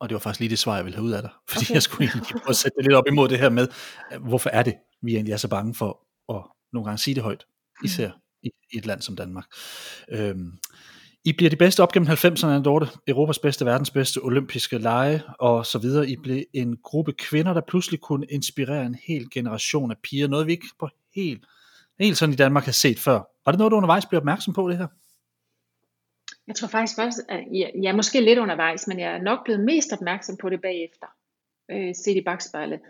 Og 0.00 0.04
det 0.08 0.14
var 0.16 0.22
faktisk 0.24 0.40
lige 0.40 0.54
det 0.54 0.64
svar, 0.64 0.76
jeg 0.76 0.84
ville 0.84 0.98
have 0.98 1.08
ud 1.08 1.16
af 1.18 1.22
dig. 1.22 1.32
Fordi 1.50 1.64
okay. 1.66 1.74
jeg 1.74 1.82
skulle 1.86 2.02
egentlig 2.08 2.24
prøve 2.42 2.54
at 2.56 2.60
sætte 2.62 2.76
det 2.76 2.84
lidt 2.84 2.98
op 3.00 3.08
imod 3.12 3.28
det 3.28 3.38
her 3.44 3.50
med, 3.58 3.66
hvorfor 4.30 4.50
er 4.58 4.62
det, 4.68 4.74
vi 5.04 5.10
egentlig 5.14 5.32
er 5.32 5.42
så 5.46 5.50
bange 5.56 5.74
for 5.80 5.90
at 6.34 6.42
nogle 6.72 6.84
gange 6.86 6.98
sige 6.98 7.14
det 7.14 7.22
højt, 7.22 7.42
især 7.84 8.10
i, 8.46 8.48
i 8.72 8.78
et 8.80 8.86
land 8.86 9.00
som 9.02 9.16
Danmark. 9.16 9.46
Øhm, 10.08 10.50
i 11.24 11.32
bliver 11.32 11.50
de 11.50 11.56
bedste 11.56 11.82
op 11.82 11.92
gennem 11.92 12.08
90'erne, 12.08 12.62
Dorte. 12.62 12.86
Europas 13.06 13.38
bedste, 13.38 13.64
verdens 13.64 13.90
bedste 13.90 14.18
olympiske 14.18 14.78
lege 14.78 15.22
og 15.38 15.66
så 15.66 15.78
videre. 15.78 16.08
I 16.08 16.16
blev 16.16 16.44
en 16.52 16.76
gruppe 16.82 17.12
kvinder, 17.12 17.54
der 17.54 17.60
pludselig 17.60 18.00
kunne 18.00 18.26
inspirere 18.26 18.86
en 18.86 18.96
hel 19.06 19.30
generation 19.30 19.90
af 19.90 19.96
piger. 20.02 20.28
Noget 20.28 20.46
vi 20.46 20.52
ikke 20.52 20.66
på 20.78 20.88
helt, 21.14 21.44
helt 21.98 22.16
sådan 22.16 22.32
i 22.32 22.36
Danmark 22.36 22.64
har 22.64 22.72
set 22.72 22.98
før. 22.98 23.20
Var 23.44 23.52
det 23.52 23.58
noget, 23.58 23.70
du 23.70 23.76
undervejs 23.76 24.06
blev 24.06 24.18
opmærksom 24.18 24.54
på 24.54 24.68
det 24.68 24.78
her? 24.78 24.86
Jeg 26.46 26.56
tror 26.56 26.68
faktisk 26.68 26.96
først, 26.96 27.20
at 27.28 27.44
jeg, 27.52 27.70
jeg 27.82 27.90
er 27.90 27.96
måske 27.96 28.20
lidt 28.20 28.38
undervejs, 28.38 28.86
men 28.86 29.00
jeg 29.00 29.10
er 29.12 29.22
nok 29.22 29.38
blevet 29.44 29.64
mest 29.64 29.92
opmærksom 29.92 30.36
på 30.36 30.48
det 30.50 30.60
bagefter, 30.60 31.06
øh, 31.70 31.94
set 31.94 32.16
i 32.16 32.22
bagspejlet. 32.26 32.80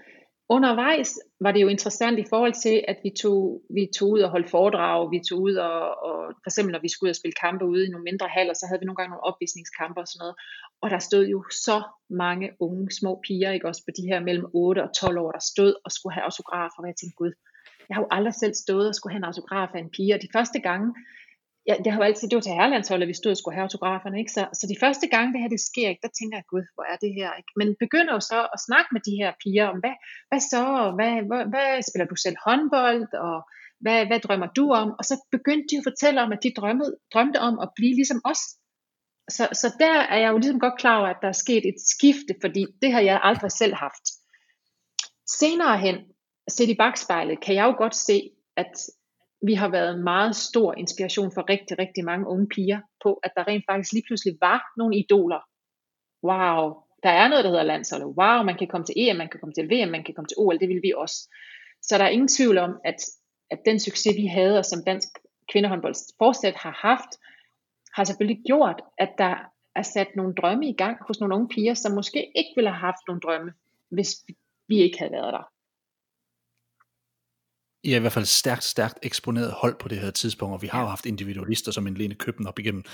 Undervejs 0.51 1.19
var 1.41 1.53
det 1.53 1.63
jo 1.63 1.69
interessant 1.69 2.19
i 2.19 2.25
forhold 2.31 2.55
til, 2.63 2.85
at 2.89 2.99
vi 3.03 3.11
tog, 3.23 3.63
vi 3.71 3.89
tog 3.99 4.11
ud 4.11 4.21
og 4.21 4.31
holdt 4.31 4.51
foredrag, 4.51 5.11
vi 5.11 5.21
tog 5.29 5.41
ud 5.41 5.55
og, 5.55 5.81
og 6.07 6.17
for 6.43 6.49
eksempel 6.51 6.73
når 6.73 6.81
vi 6.81 6.89
skulle 6.89 7.09
ud 7.09 7.17
og 7.17 7.21
spille 7.21 7.41
kampe 7.45 7.65
ude 7.65 7.87
i 7.87 7.91
nogle 7.91 8.05
mindre 8.05 8.29
haller, 8.29 8.55
så 8.55 8.67
havde 8.67 8.81
vi 8.81 8.87
nogle 8.87 8.97
gange 8.97 9.11
nogle 9.11 9.29
opvisningskampe 9.31 10.01
og 10.01 10.09
sådan 10.09 10.21
noget. 10.23 10.37
Og 10.83 10.91
der 10.91 10.99
stod 10.99 11.25
jo 11.35 11.45
så 11.51 11.83
mange 12.11 12.47
unge 12.61 12.91
små 13.01 13.21
piger, 13.27 13.51
ikke 13.53 13.69
også 13.69 13.83
på 13.85 13.93
de 13.99 14.09
her 14.11 14.21
mellem 14.21 14.47
8 14.53 14.83
og 14.87 14.91
12 14.95 15.19
år, 15.19 15.33
der 15.33 15.45
stod 15.53 15.75
og 15.85 15.91
skulle 15.93 16.15
have 16.15 16.25
autografer, 16.25 16.81
og 16.83 16.87
jeg 16.87 16.97
tænkte, 16.97 17.17
gud, 17.17 17.33
jeg 17.89 17.95
har 17.95 18.03
jo 18.03 18.09
aldrig 18.11 18.35
selv 18.35 18.55
stået 18.55 18.89
og 18.89 18.95
skulle 18.95 19.13
have 19.13 19.23
en 19.25 19.31
autograf 19.33 19.71
af 19.75 19.81
en 19.81 19.91
pige, 19.97 20.15
og 20.15 20.23
de 20.23 20.35
første 20.37 20.59
gange, 20.69 20.95
ja, 21.69 21.75
det 21.85 21.89
har 21.93 21.99
jo 22.01 22.09
altid, 22.09 22.29
det 22.29 22.37
var 22.37 22.47
til 22.47 22.59
herrelandsholdet, 22.59 23.07
at 23.07 23.13
vi 23.13 23.21
stod 23.21 23.33
og 23.35 23.41
skulle 23.41 23.57
have 23.57 23.67
autograferne, 23.69 24.19
ikke? 24.19 24.33
Så, 24.37 24.43
så 24.59 24.65
de 24.73 24.81
første 24.85 25.07
gange 25.15 25.33
det 25.33 25.41
her 25.43 25.55
det 25.55 25.69
sker, 25.71 25.89
ikke, 25.89 26.07
der 26.07 26.17
tænker 26.19 26.37
jeg, 26.39 26.51
gud, 26.53 26.65
hvor 26.75 26.87
er 26.93 26.99
det 27.05 27.13
her, 27.19 27.31
ikke? 27.41 27.53
Men 27.61 27.69
begynder 27.85 28.13
jo 28.19 28.23
så 28.33 28.39
at 28.55 28.65
snakke 28.67 28.89
med 28.95 29.03
de 29.09 29.15
her 29.21 29.31
piger 29.43 29.67
om, 29.73 29.79
hvad, 29.85 29.97
hvad 30.31 30.43
så, 30.53 30.63
hvad, 30.99 31.13
hvad, 31.29 31.43
hvad 31.53 31.69
spiller 31.89 32.07
du 32.13 32.17
selv 32.25 32.37
håndbold, 32.47 33.09
og 33.29 33.39
hvad, 33.85 33.99
hvad 34.09 34.21
drømmer 34.21 34.51
du 34.59 34.65
om? 34.83 34.89
Og 34.99 35.05
så 35.11 35.15
begyndte 35.37 35.69
de 35.71 35.81
at 35.81 35.87
fortælle 35.91 36.19
om, 36.25 36.31
at 36.37 36.43
de 36.45 36.57
drømmede, 36.59 36.93
drømte 37.15 37.39
om 37.49 37.55
at 37.65 37.69
blive 37.79 37.95
ligesom 38.01 38.21
os. 38.33 38.43
Så, 39.37 39.45
så 39.61 39.69
der 39.83 39.97
er 40.15 40.19
jeg 40.23 40.31
jo 40.33 40.39
ligesom 40.39 40.61
godt 40.61 40.81
klar 40.83 40.99
over, 40.99 41.09
at 41.09 41.23
der 41.23 41.29
er 41.29 41.43
sket 41.45 41.65
et 41.71 41.81
skifte, 41.95 42.33
fordi 42.45 42.63
det 42.83 42.91
har 42.93 43.03
jeg 43.11 43.21
aldrig 43.23 43.53
selv 43.53 43.75
haft. 43.75 44.05
Senere 45.41 45.79
hen, 45.79 45.97
set 46.57 46.71
i 46.71 46.81
bagspejlet, 46.83 47.41
kan 47.45 47.55
jeg 47.55 47.65
jo 47.65 47.75
godt 47.83 47.97
se, 48.09 48.19
at 48.57 48.73
vi 49.47 49.55
har 49.55 49.69
været 49.69 49.95
en 49.95 50.05
meget 50.05 50.37
stor 50.37 50.75
inspiration 50.75 51.33
for 51.35 51.51
rigtig, 51.51 51.79
rigtig 51.79 52.05
mange 52.05 52.27
unge 52.27 52.47
piger 52.49 52.81
på, 53.03 53.15
at 53.23 53.33
der 53.37 53.49
rent 53.49 53.65
faktisk 53.71 53.93
lige 53.93 54.07
pludselig 54.09 54.37
var 54.41 54.61
nogle 54.77 54.99
idoler. 54.99 55.41
Wow, 56.29 56.61
der 57.03 57.11
er 57.11 57.29
noget, 57.29 57.45
der 57.45 57.51
hedder 57.51 57.73
landsholdet. 57.73 58.07
Wow, 58.07 58.43
man 58.43 58.59
kan 58.59 58.69
komme 58.69 58.87
til 58.87 58.95
EM, 58.97 59.17
man 59.17 59.29
kan 59.29 59.41
komme 59.41 59.55
til 59.55 59.71
VM, 59.71 59.91
man 59.91 60.05
kan 60.05 60.15
komme 60.15 60.29
til 60.29 60.39
OL, 60.39 60.59
det 60.61 60.69
vil 60.69 60.83
vi 60.83 60.93
også. 60.97 61.19
Så 61.83 61.99
der 61.99 62.05
er 62.05 62.09
ingen 62.09 62.29
tvivl 62.29 62.59
om, 62.59 62.73
at, 62.85 62.99
at 63.51 63.59
den 63.65 63.81
succes, 63.81 64.17
vi 64.17 64.27
havde, 64.27 64.59
og 64.59 64.65
som 64.65 64.85
dansk 64.87 65.09
kvindehåndbold 65.53 65.95
fortsat 66.19 66.55
har 66.55 66.75
haft, 66.89 67.13
har 67.95 68.05
selvfølgelig 68.05 68.43
gjort, 68.47 68.81
at 68.99 69.11
der 69.19 69.35
er 69.77 69.83
sat 69.83 70.17
nogle 70.17 70.35
drømme 70.35 70.69
i 70.69 70.73
gang 70.73 70.97
hos 71.07 71.21
nogle 71.21 71.35
unge 71.35 71.49
piger, 71.49 71.75
som 71.75 71.93
måske 71.93 72.33
ikke 72.37 72.53
ville 72.57 72.71
have 72.71 72.81
haft 72.81 73.03
nogle 73.09 73.21
drømme, 73.21 73.53
hvis 73.91 74.11
vi 74.69 74.77
ikke 74.77 74.99
havde 74.99 75.13
været 75.13 75.33
der. 75.33 75.45
I 77.83 77.93
er 77.93 77.97
i 77.97 78.01
hvert 78.01 78.13
fald 78.13 78.25
stærkt, 78.25 78.65
stærkt 78.65 78.99
eksponeret 79.03 79.53
hold 79.53 79.77
på 79.81 79.89
det 79.89 79.99
her 79.99 80.11
tidspunkt, 80.11 80.55
og 80.55 80.63
vi 80.63 80.67
har 80.67 80.81
jo 80.81 80.87
haft 80.87 81.07
individualister 81.07 81.73
som 81.73 81.87
en 81.87 81.95
Lene 81.95 82.15
Køben 82.15 82.47
op 82.47 82.59
igennem 82.59 82.85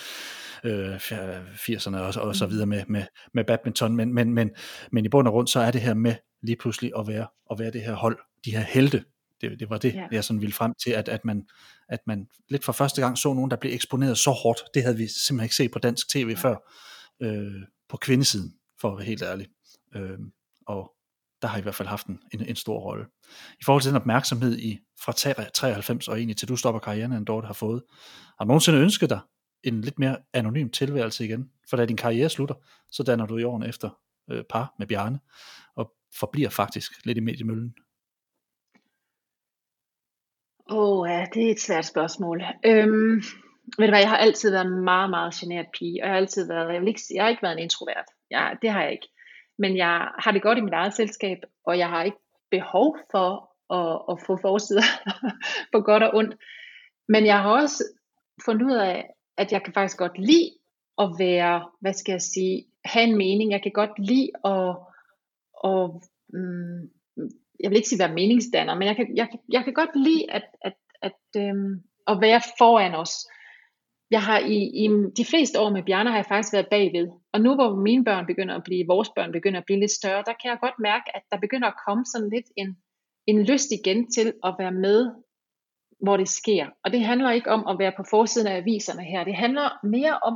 øh, 0.65 0.97
80'erne 0.97 1.97
og, 1.97 2.23
og 2.23 2.37
så 2.37 2.47
mm. 2.47 2.53
videre 2.53 2.67
med, 2.67 2.85
med, 2.89 3.03
med 3.35 3.45
badminton, 3.45 3.97
men, 3.97 4.15
men, 4.15 4.35
men, 4.35 4.51
men 4.93 5.05
i 5.05 5.09
bund 5.09 5.29
og 5.29 5.33
grund, 5.33 5.49
så 5.49 5.61
er 5.61 5.71
det 5.71 5.81
her 5.81 5.95
med 5.95 6.15
lige 6.43 6.57
pludselig 6.57 6.93
at 6.99 7.07
være, 7.07 7.27
at 7.51 7.59
være 7.59 7.71
det 7.71 7.83
her 7.83 7.95
hold, 7.95 8.19
de 8.45 8.51
her 8.51 8.61
helte, 8.61 9.05
det, 9.41 9.61
det 9.61 9.71
var 9.71 9.79
det, 9.79 9.95
ja. 9.95 10.07
jeg 10.13 10.25
sådan 10.25 10.41
ville 10.41 10.53
frem 10.53 10.73
til, 10.85 10.91
at, 10.91 11.09
at, 11.09 11.25
man, 11.25 11.47
at 11.89 12.01
man 12.07 12.27
lidt 12.49 12.65
for 12.65 12.73
første 12.73 13.01
gang 13.01 13.19
så 13.19 13.35
nogen, 13.35 13.51
der 13.51 13.57
blev 13.57 13.75
eksponeret 13.75 14.19
så 14.19 14.31
hårdt. 14.31 14.61
Det 14.75 14.83
havde 14.83 14.97
vi 14.97 15.07
simpelthen 15.07 15.45
ikke 15.45 15.55
set 15.55 15.71
på 15.71 15.79
dansk 15.79 16.11
tv 16.11 16.27
ja. 16.29 16.35
før, 16.35 16.57
øh, 17.23 17.63
på 17.89 17.97
kvindesiden, 17.97 18.55
for 18.81 18.91
at 18.91 18.99
være 18.99 19.07
helt 19.07 19.23
ærlig. 19.23 19.47
Øh, 19.97 20.19
og 20.67 20.94
der 21.45 21.51
har 21.51 21.59
i 21.59 21.63
hvert 21.63 21.75
fald 21.75 21.89
haft 21.89 22.07
en, 22.07 22.21
en, 22.33 22.47
en 22.49 22.57
stor 22.57 22.79
rolle. 22.79 23.05
I 23.61 23.65
forhold 23.65 23.83
til 23.83 23.91
den 23.91 24.01
opmærksomhed 24.01 24.59
i 24.59 24.79
fra 25.05 25.13
93 25.13 26.09
og 26.09 26.17
egentlig 26.17 26.37
til 26.37 26.49
du 26.49 26.57
stopper 26.57 26.81
karrieren, 26.81 27.13
en 27.13 27.25
Dorte 27.25 27.47
har 27.47 27.55
fået, 27.55 27.83
har 28.39 28.45
du 28.45 28.49
nogensinde 28.49 28.79
ønsket 28.79 29.11
dig 29.11 29.21
en 29.65 29.81
lidt 29.81 29.99
mere 29.99 30.17
anonym 30.33 30.69
tilværelse 30.69 31.25
igen? 31.25 31.51
For 31.71 31.77
da 31.77 31.87
din 31.87 31.97
karriere 31.97 32.29
slutter, 32.29 32.55
så 32.91 33.03
danner 33.03 33.27
du 33.27 33.37
i 33.37 33.45
årene 33.45 33.69
efter 33.69 33.91
øh, 34.31 34.45
par 34.51 34.75
med 34.79 34.87
Bjarne, 34.87 35.21
og 35.77 35.93
forbliver 36.21 36.49
faktisk 36.49 37.07
lidt 37.07 37.19
i 37.19 37.21
mediemøllen. 37.21 37.75
Åh, 40.71 40.99
oh, 40.99 41.09
ja, 41.11 41.27
det 41.35 41.47
er 41.47 41.51
et 41.51 41.61
svært 41.61 41.87
spørgsmål. 41.87 42.43
Øhm, 42.67 43.23
ved 43.79 43.87
du 43.87 43.93
hvad, 43.93 44.01
jeg 44.01 44.09
har 44.09 44.17
altid 44.17 44.51
været 44.51 44.67
en 44.67 44.85
meget, 44.85 45.11
meget 45.11 45.35
generet 45.35 45.67
pige, 45.79 46.03
og 46.03 46.07
jeg 46.07 46.15
har 46.15 46.21
altid 46.21 46.49
været, 46.49 46.73
jeg, 46.73 46.81
vil 46.81 46.89
ikke, 46.89 47.01
jeg 47.15 47.23
har 47.25 47.31
ikke 47.31 47.43
været 47.43 47.53
en 47.53 47.63
introvert. 47.63 48.09
Jeg, 48.31 48.57
det 48.63 48.71
har 48.71 48.83
jeg 48.83 48.93
ikke. 48.93 49.09
Men 49.59 49.77
jeg 49.77 50.09
har 50.19 50.33
det 50.33 50.43
godt 50.43 50.59
i 50.59 50.61
mit 50.61 50.73
eget 50.73 50.95
selskab, 50.95 51.39
og 51.67 51.79
jeg 51.79 51.89
har 51.89 52.03
ikke 52.03 52.19
behov 52.51 52.99
for 53.11 53.29
at, 53.79 54.03
at 54.11 54.27
få 54.27 54.37
forsider 54.37 54.83
på 55.73 55.81
godt 55.81 56.03
og 56.03 56.15
ondt. 56.15 56.35
Men 57.09 57.27
jeg 57.27 57.43
har 57.43 57.51
også 57.51 57.85
fundet 58.45 58.67
ud 58.67 58.77
af, 58.77 59.07
at 59.37 59.53
jeg 59.53 59.63
kan 59.63 59.73
faktisk 59.73 59.99
godt 59.99 60.19
lide 60.19 60.51
at 60.99 61.09
være, 61.19 61.69
hvad 61.81 61.93
skal 61.93 62.13
jeg 62.13 62.23
sige, 62.23 62.67
have 62.85 63.05
en 63.05 63.17
mening. 63.17 63.53
Jeg 63.53 63.63
kan 63.63 63.73
godt 63.73 63.99
lide 63.99 64.31
at, 64.45 64.77
at 65.65 65.91
mm, 66.29 66.91
jeg 67.61 67.71
vil 67.71 67.77
ikke 67.77 67.89
sige 67.89 67.99
være 67.99 68.15
meningsdanner, 68.15 68.75
men 68.75 68.89
jeg 68.89 68.97
kan, 68.97 69.17
jeg, 69.17 69.29
jeg 69.53 69.65
kan 69.65 69.75
godt 69.75 69.97
lide 69.97 70.31
at, 70.31 70.45
at, 70.63 70.77
at, 71.03 71.21
øhm, 71.37 71.83
at 72.07 72.21
være 72.21 72.41
foran 72.59 72.95
os. 72.95 73.13
Jeg 74.11 74.23
har 74.23 74.39
i, 74.39 74.59
i 74.85 74.89
de 75.17 75.25
fleste 75.25 75.61
år 75.61 75.71
med 75.71 75.83
Bjarne 75.83 76.11
har 76.11 76.17
jeg 76.17 76.27
faktisk 76.29 76.53
været 76.53 76.69
bagved. 76.71 77.09
Og 77.35 77.41
nu 77.41 77.55
hvor 77.55 77.75
mine 77.75 78.05
børn 78.05 78.27
begynder 78.27 78.55
at 78.55 78.65
blive, 78.65 78.87
vores 78.87 79.11
børn 79.17 79.33
begynder 79.33 79.61
at 79.61 79.67
blive 79.67 79.81
lidt 79.81 79.91
større, 79.91 80.23
der 80.27 80.33
kan 80.41 80.51
jeg 80.51 80.59
godt 80.61 80.79
mærke, 80.79 81.17
at 81.17 81.23
der 81.31 81.39
begynder 81.39 81.69
at 81.69 81.81
komme 81.87 82.05
sådan 82.05 82.31
lidt 82.31 82.47
en, 82.57 82.77
en 83.27 83.43
lyst 83.43 83.71
igen 83.73 84.11
til 84.11 84.33
at 84.45 84.55
være 84.59 84.73
med, 84.73 85.11
hvor 86.01 86.17
det 86.17 86.29
sker. 86.29 86.67
Og 86.85 86.93
det 86.93 87.01
handler 87.01 87.31
ikke 87.31 87.51
om 87.51 87.67
at 87.67 87.79
være 87.79 87.93
på 87.97 88.05
forsiden 88.11 88.47
af 88.47 88.57
aviserne 88.57 89.05
her. 89.05 89.25
Det 89.25 89.35
handler 89.35 89.87
mere 89.87 90.19
om 90.19 90.35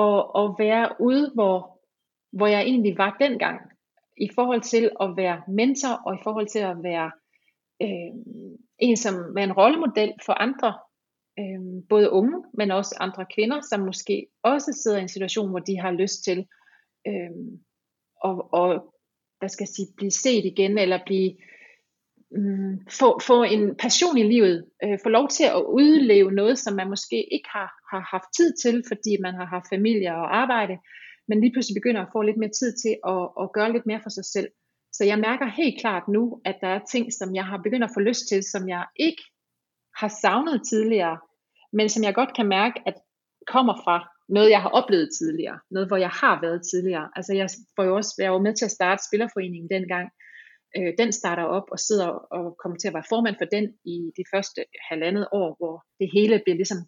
at, 0.00 0.18
at 0.40 0.46
være 0.58 1.00
ude, 1.00 1.30
hvor, 1.34 1.80
hvor 2.32 2.46
jeg 2.46 2.60
egentlig 2.62 2.98
var 2.98 3.16
dengang. 3.20 3.60
I 4.16 4.28
forhold 4.34 4.60
til 4.60 4.90
at 5.00 5.16
være 5.16 5.42
mentor, 5.48 5.94
og 6.06 6.14
i 6.14 6.22
forhold 6.22 6.46
til 6.46 6.58
at 6.58 6.76
være 6.82 7.10
øh, 7.82 8.12
en, 8.78 8.96
som 8.96 9.14
er 9.38 9.44
en 9.44 9.52
rollemodel 9.52 10.12
for 10.26 10.32
andre 10.32 10.74
øh, 11.40 11.82
både 11.88 12.10
unge, 12.10 12.44
men 12.54 12.70
også 12.70 12.96
andre 13.00 13.26
kvinder, 13.34 13.60
som 13.70 13.80
måske 13.80 14.26
også 14.42 14.72
sidder 14.82 14.98
i 14.98 15.02
en 15.02 15.08
situation, 15.08 15.50
hvor 15.50 15.58
de 15.58 15.78
har 15.80 15.90
lyst 15.90 16.24
til 16.24 16.46
øh, 17.06 17.30
og, 18.22 18.54
og, 18.54 18.94
hvad 19.38 19.48
skal 19.48 19.64
jeg 19.64 19.74
sige, 19.76 19.88
blive 19.96 20.10
set 20.10 20.44
igen, 20.44 20.78
eller 20.78 20.98
blive 21.06 21.30
øh, 22.36 22.72
få, 23.00 23.20
få 23.20 23.42
en 23.42 23.76
passion 23.76 24.18
i 24.18 24.22
livet, 24.22 24.66
øh, 24.84 24.98
få 25.02 25.08
lov 25.08 25.28
til 25.28 25.44
at 25.44 25.62
udleve 25.80 26.32
noget, 26.32 26.58
som 26.58 26.74
man 26.74 26.88
måske 26.88 27.34
ikke 27.34 27.48
har, 27.52 27.68
har 27.92 28.02
haft 28.10 28.28
tid 28.36 28.52
til, 28.62 28.84
fordi 28.88 29.16
man 29.20 29.34
har 29.34 29.44
haft 29.44 29.66
familie 29.68 30.10
og 30.14 30.36
arbejde, 30.36 30.78
men 31.28 31.40
lige 31.40 31.52
pludselig 31.52 31.74
begynder 31.80 32.02
at 32.02 32.12
få 32.12 32.22
lidt 32.22 32.36
mere 32.36 32.56
tid 32.60 32.72
til 32.82 32.94
at, 33.12 33.22
at 33.42 33.52
gøre 33.52 33.72
lidt 33.72 33.86
mere 33.86 34.00
for 34.02 34.10
sig 34.10 34.24
selv. 34.24 34.48
Så 34.92 35.04
jeg 35.04 35.18
mærker 35.18 35.46
helt 35.46 35.80
klart 35.80 36.08
nu, 36.08 36.40
at 36.44 36.56
der 36.60 36.68
er 36.68 36.80
ting, 36.92 37.12
som 37.12 37.34
jeg 37.34 37.44
har 37.44 37.58
begyndt 37.64 37.84
at 37.84 37.94
få 37.94 38.00
lyst 38.00 38.28
til, 38.28 38.42
som 38.44 38.68
jeg 38.68 38.84
ikke 38.96 39.22
har 39.96 40.08
savnet 40.22 40.62
tidligere, 40.70 41.18
men 41.72 41.88
som 41.88 42.02
jeg 42.04 42.14
godt 42.14 42.36
kan 42.36 42.48
mærke, 42.48 42.82
at 42.86 42.94
kommer 43.46 43.74
fra 43.84 43.96
noget, 44.28 44.50
jeg 44.50 44.62
har 44.62 44.68
oplevet 44.68 45.08
tidligere. 45.18 45.58
Noget, 45.70 45.88
hvor 45.88 45.96
jeg 45.96 46.12
har 46.22 46.40
været 46.40 46.60
tidligere. 46.70 47.10
Altså 47.16 47.32
jeg 47.34 47.48
får 47.76 47.84
jo 47.84 47.96
også, 47.96 48.14
jeg 48.18 48.32
var 48.32 48.46
med 48.46 48.54
til 48.54 48.64
at 48.64 48.76
starte 48.78 49.02
Spillerforeningen 49.08 49.70
dengang. 49.76 50.06
Øh, 50.76 50.92
den 50.98 51.12
starter 51.12 51.42
op 51.42 51.66
og 51.74 51.78
sidder 51.78 52.08
og 52.08 52.44
kommer 52.62 52.78
til 52.78 52.88
at 52.88 52.94
være 52.94 53.10
formand 53.12 53.36
for 53.38 53.48
den 53.56 53.64
i 53.84 53.96
de 54.18 54.24
første 54.34 54.60
halvandet 54.90 55.26
år, 55.32 55.50
hvor 55.58 55.84
det 56.00 56.08
hele 56.16 56.40
bliver 56.44 56.56
ligesom 56.56 56.80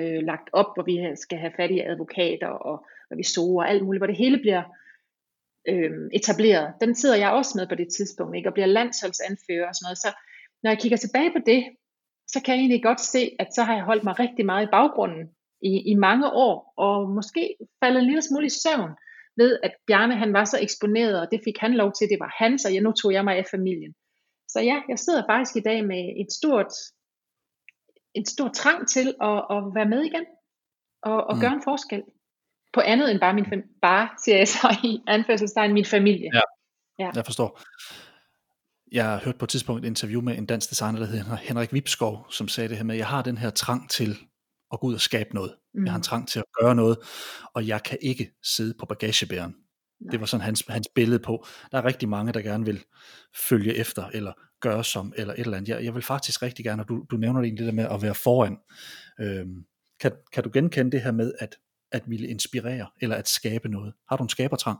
øh, 0.00 0.20
lagt 0.30 0.48
op, 0.52 0.70
hvor 0.74 0.84
vi 0.90 0.96
skal 1.24 1.38
have 1.38 1.56
fat 1.56 1.70
i 1.70 1.80
advokater 1.80 2.52
og 2.68 2.76
revisorer 3.12 3.64
og 3.64 3.70
alt 3.70 3.84
muligt, 3.84 4.00
hvor 4.00 4.12
det 4.12 4.22
hele 4.24 4.38
bliver 4.44 4.62
øh, 5.70 5.92
etableret. 6.18 6.66
Den 6.80 6.94
sidder 6.94 7.16
jeg 7.16 7.30
også 7.30 7.52
med 7.58 7.66
på 7.68 7.74
det 7.74 7.88
tidspunkt, 7.96 8.36
ikke? 8.36 8.48
og 8.48 8.54
bliver 8.54 8.74
landsholdsanfører 8.78 9.68
og 9.68 9.74
sådan 9.74 9.86
noget. 9.86 9.98
Så 10.06 10.10
når 10.62 10.70
jeg 10.70 10.78
kigger 10.82 10.98
tilbage 11.00 11.32
på 11.32 11.40
det, 11.46 11.60
så 12.32 12.40
kan 12.44 12.54
jeg 12.54 12.60
egentlig 12.60 12.82
godt 12.82 13.00
se, 13.00 13.36
at 13.38 13.54
så 13.54 13.62
har 13.62 13.74
jeg 13.74 13.84
holdt 13.84 14.04
mig 14.04 14.18
rigtig 14.18 14.46
meget 14.46 14.66
i 14.66 14.70
baggrunden 14.72 15.24
i, 15.62 15.90
i 15.92 15.94
mange 15.94 16.32
år, 16.32 16.74
og 16.76 17.10
måske 17.10 17.56
faldet 17.84 18.00
en 18.00 18.06
lille 18.06 18.22
smule 18.22 18.46
i 18.46 18.56
søvn 18.62 18.90
ved, 19.36 19.58
at 19.62 19.72
Bjarne 19.86 20.16
han 20.16 20.32
var 20.32 20.44
så 20.44 20.58
eksponeret, 20.62 21.20
og 21.20 21.28
det 21.32 21.40
fik 21.44 21.58
han 21.58 21.74
lov 21.74 21.92
til, 21.92 22.08
det 22.08 22.20
var 22.20 22.34
han, 22.38 22.58
så 22.58 22.68
jeg, 22.68 22.82
nu 22.82 22.92
tog 22.92 23.12
jeg 23.12 23.24
mig 23.24 23.36
af 23.36 23.46
familien. 23.50 23.94
Så 24.48 24.60
ja, 24.60 24.76
jeg 24.88 24.98
sidder 24.98 25.22
faktisk 25.30 25.56
i 25.56 25.60
dag 25.60 25.86
med 25.86 26.02
et 26.22 26.32
stort, 26.32 26.72
en 28.14 28.26
stor 28.26 28.48
trang 28.48 28.88
til 28.88 29.08
at, 29.30 29.38
at 29.54 29.60
være 29.76 29.88
med 29.88 30.02
igen, 30.02 30.26
og, 31.02 31.24
og 31.24 31.34
mm. 31.34 31.40
gøre 31.40 31.52
en 31.52 31.62
forskel. 31.62 32.02
På 32.72 32.80
andet 32.80 33.10
end 33.10 33.20
bare 33.20 33.34
min 33.34 33.46
bare, 33.82 34.08
siger 34.24 34.36
jeg 34.36 34.48
så 34.48 34.68
i 34.84 35.00
anførselstegn, 35.06 35.72
min 35.72 35.84
familie. 35.84 36.30
Ja, 36.34 36.40
ja. 36.98 37.10
jeg 37.14 37.24
forstår 37.24 37.60
jeg 38.92 39.04
har 39.04 39.20
hørt 39.24 39.38
på 39.38 39.44
et 39.44 39.48
tidspunkt 39.48 39.84
et 39.84 39.88
interview 39.88 40.22
med 40.22 40.38
en 40.38 40.46
dansk 40.46 40.70
designer, 40.70 40.98
der 40.98 41.06
hedder 41.06 41.36
Henrik 41.36 41.72
Vipskov, 41.72 42.26
som 42.30 42.48
sagde 42.48 42.68
det 42.68 42.76
her 42.76 42.84
med, 42.84 42.94
at 42.94 42.98
jeg 42.98 43.06
har 43.06 43.22
den 43.22 43.38
her 43.38 43.50
trang 43.50 43.90
til 43.90 44.18
at 44.72 44.80
gå 44.80 44.86
ud 44.86 44.94
og 44.94 45.00
skabe 45.00 45.34
noget. 45.34 45.54
Mm. 45.74 45.84
Jeg 45.84 45.92
har 45.92 45.96
en 45.96 46.02
trang 46.02 46.28
til 46.28 46.38
at 46.38 46.44
gøre 46.60 46.74
noget, 46.74 46.98
og 47.54 47.66
jeg 47.66 47.82
kan 47.82 47.98
ikke 48.00 48.30
sidde 48.42 48.74
på 48.78 48.86
bagagebæren. 48.86 49.54
Nej. 50.00 50.10
Det 50.10 50.20
var 50.20 50.26
sådan 50.26 50.44
hans, 50.44 50.64
hans 50.68 50.88
billede 50.94 51.18
på. 51.18 51.46
Der 51.72 51.78
er 51.78 51.84
rigtig 51.84 52.08
mange, 52.08 52.32
der 52.32 52.40
gerne 52.40 52.64
vil 52.64 52.84
følge 53.48 53.74
efter, 53.74 54.04
eller 54.14 54.32
gøre 54.60 54.84
som, 54.84 55.12
eller 55.16 55.34
et 55.34 55.40
eller 55.40 55.56
andet. 55.56 55.68
Jeg, 55.68 55.84
jeg 55.84 55.94
vil 55.94 56.02
faktisk 56.02 56.42
rigtig 56.42 56.64
gerne, 56.64 56.82
og 56.82 56.88
du, 56.88 57.04
du 57.10 57.16
nævner 57.16 57.40
det 57.40 57.46
egentlig 57.46 57.66
det 57.66 57.72
der 57.72 57.82
med 57.82 57.94
at 57.94 58.02
være 58.02 58.14
foran. 58.14 58.58
Øhm, 59.20 59.64
kan, 60.00 60.12
kan 60.32 60.44
du 60.44 60.50
genkende 60.52 60.92
det 60.92 61.02
her 61.02 61.12
med 61.12 61.32
at, 61.38 61.56
at 61.92 62.02
ville 62.06 62.28
inspirere, 62.28 62.86
eller 63.00 63.16
at 63.16 63.28
skabe 63.28 63.68
noget? 63.68 63.94
Har 64.08 64.16
du 64.16 64.22
en 64.22 64.28
skabertrang? 64.28 64.78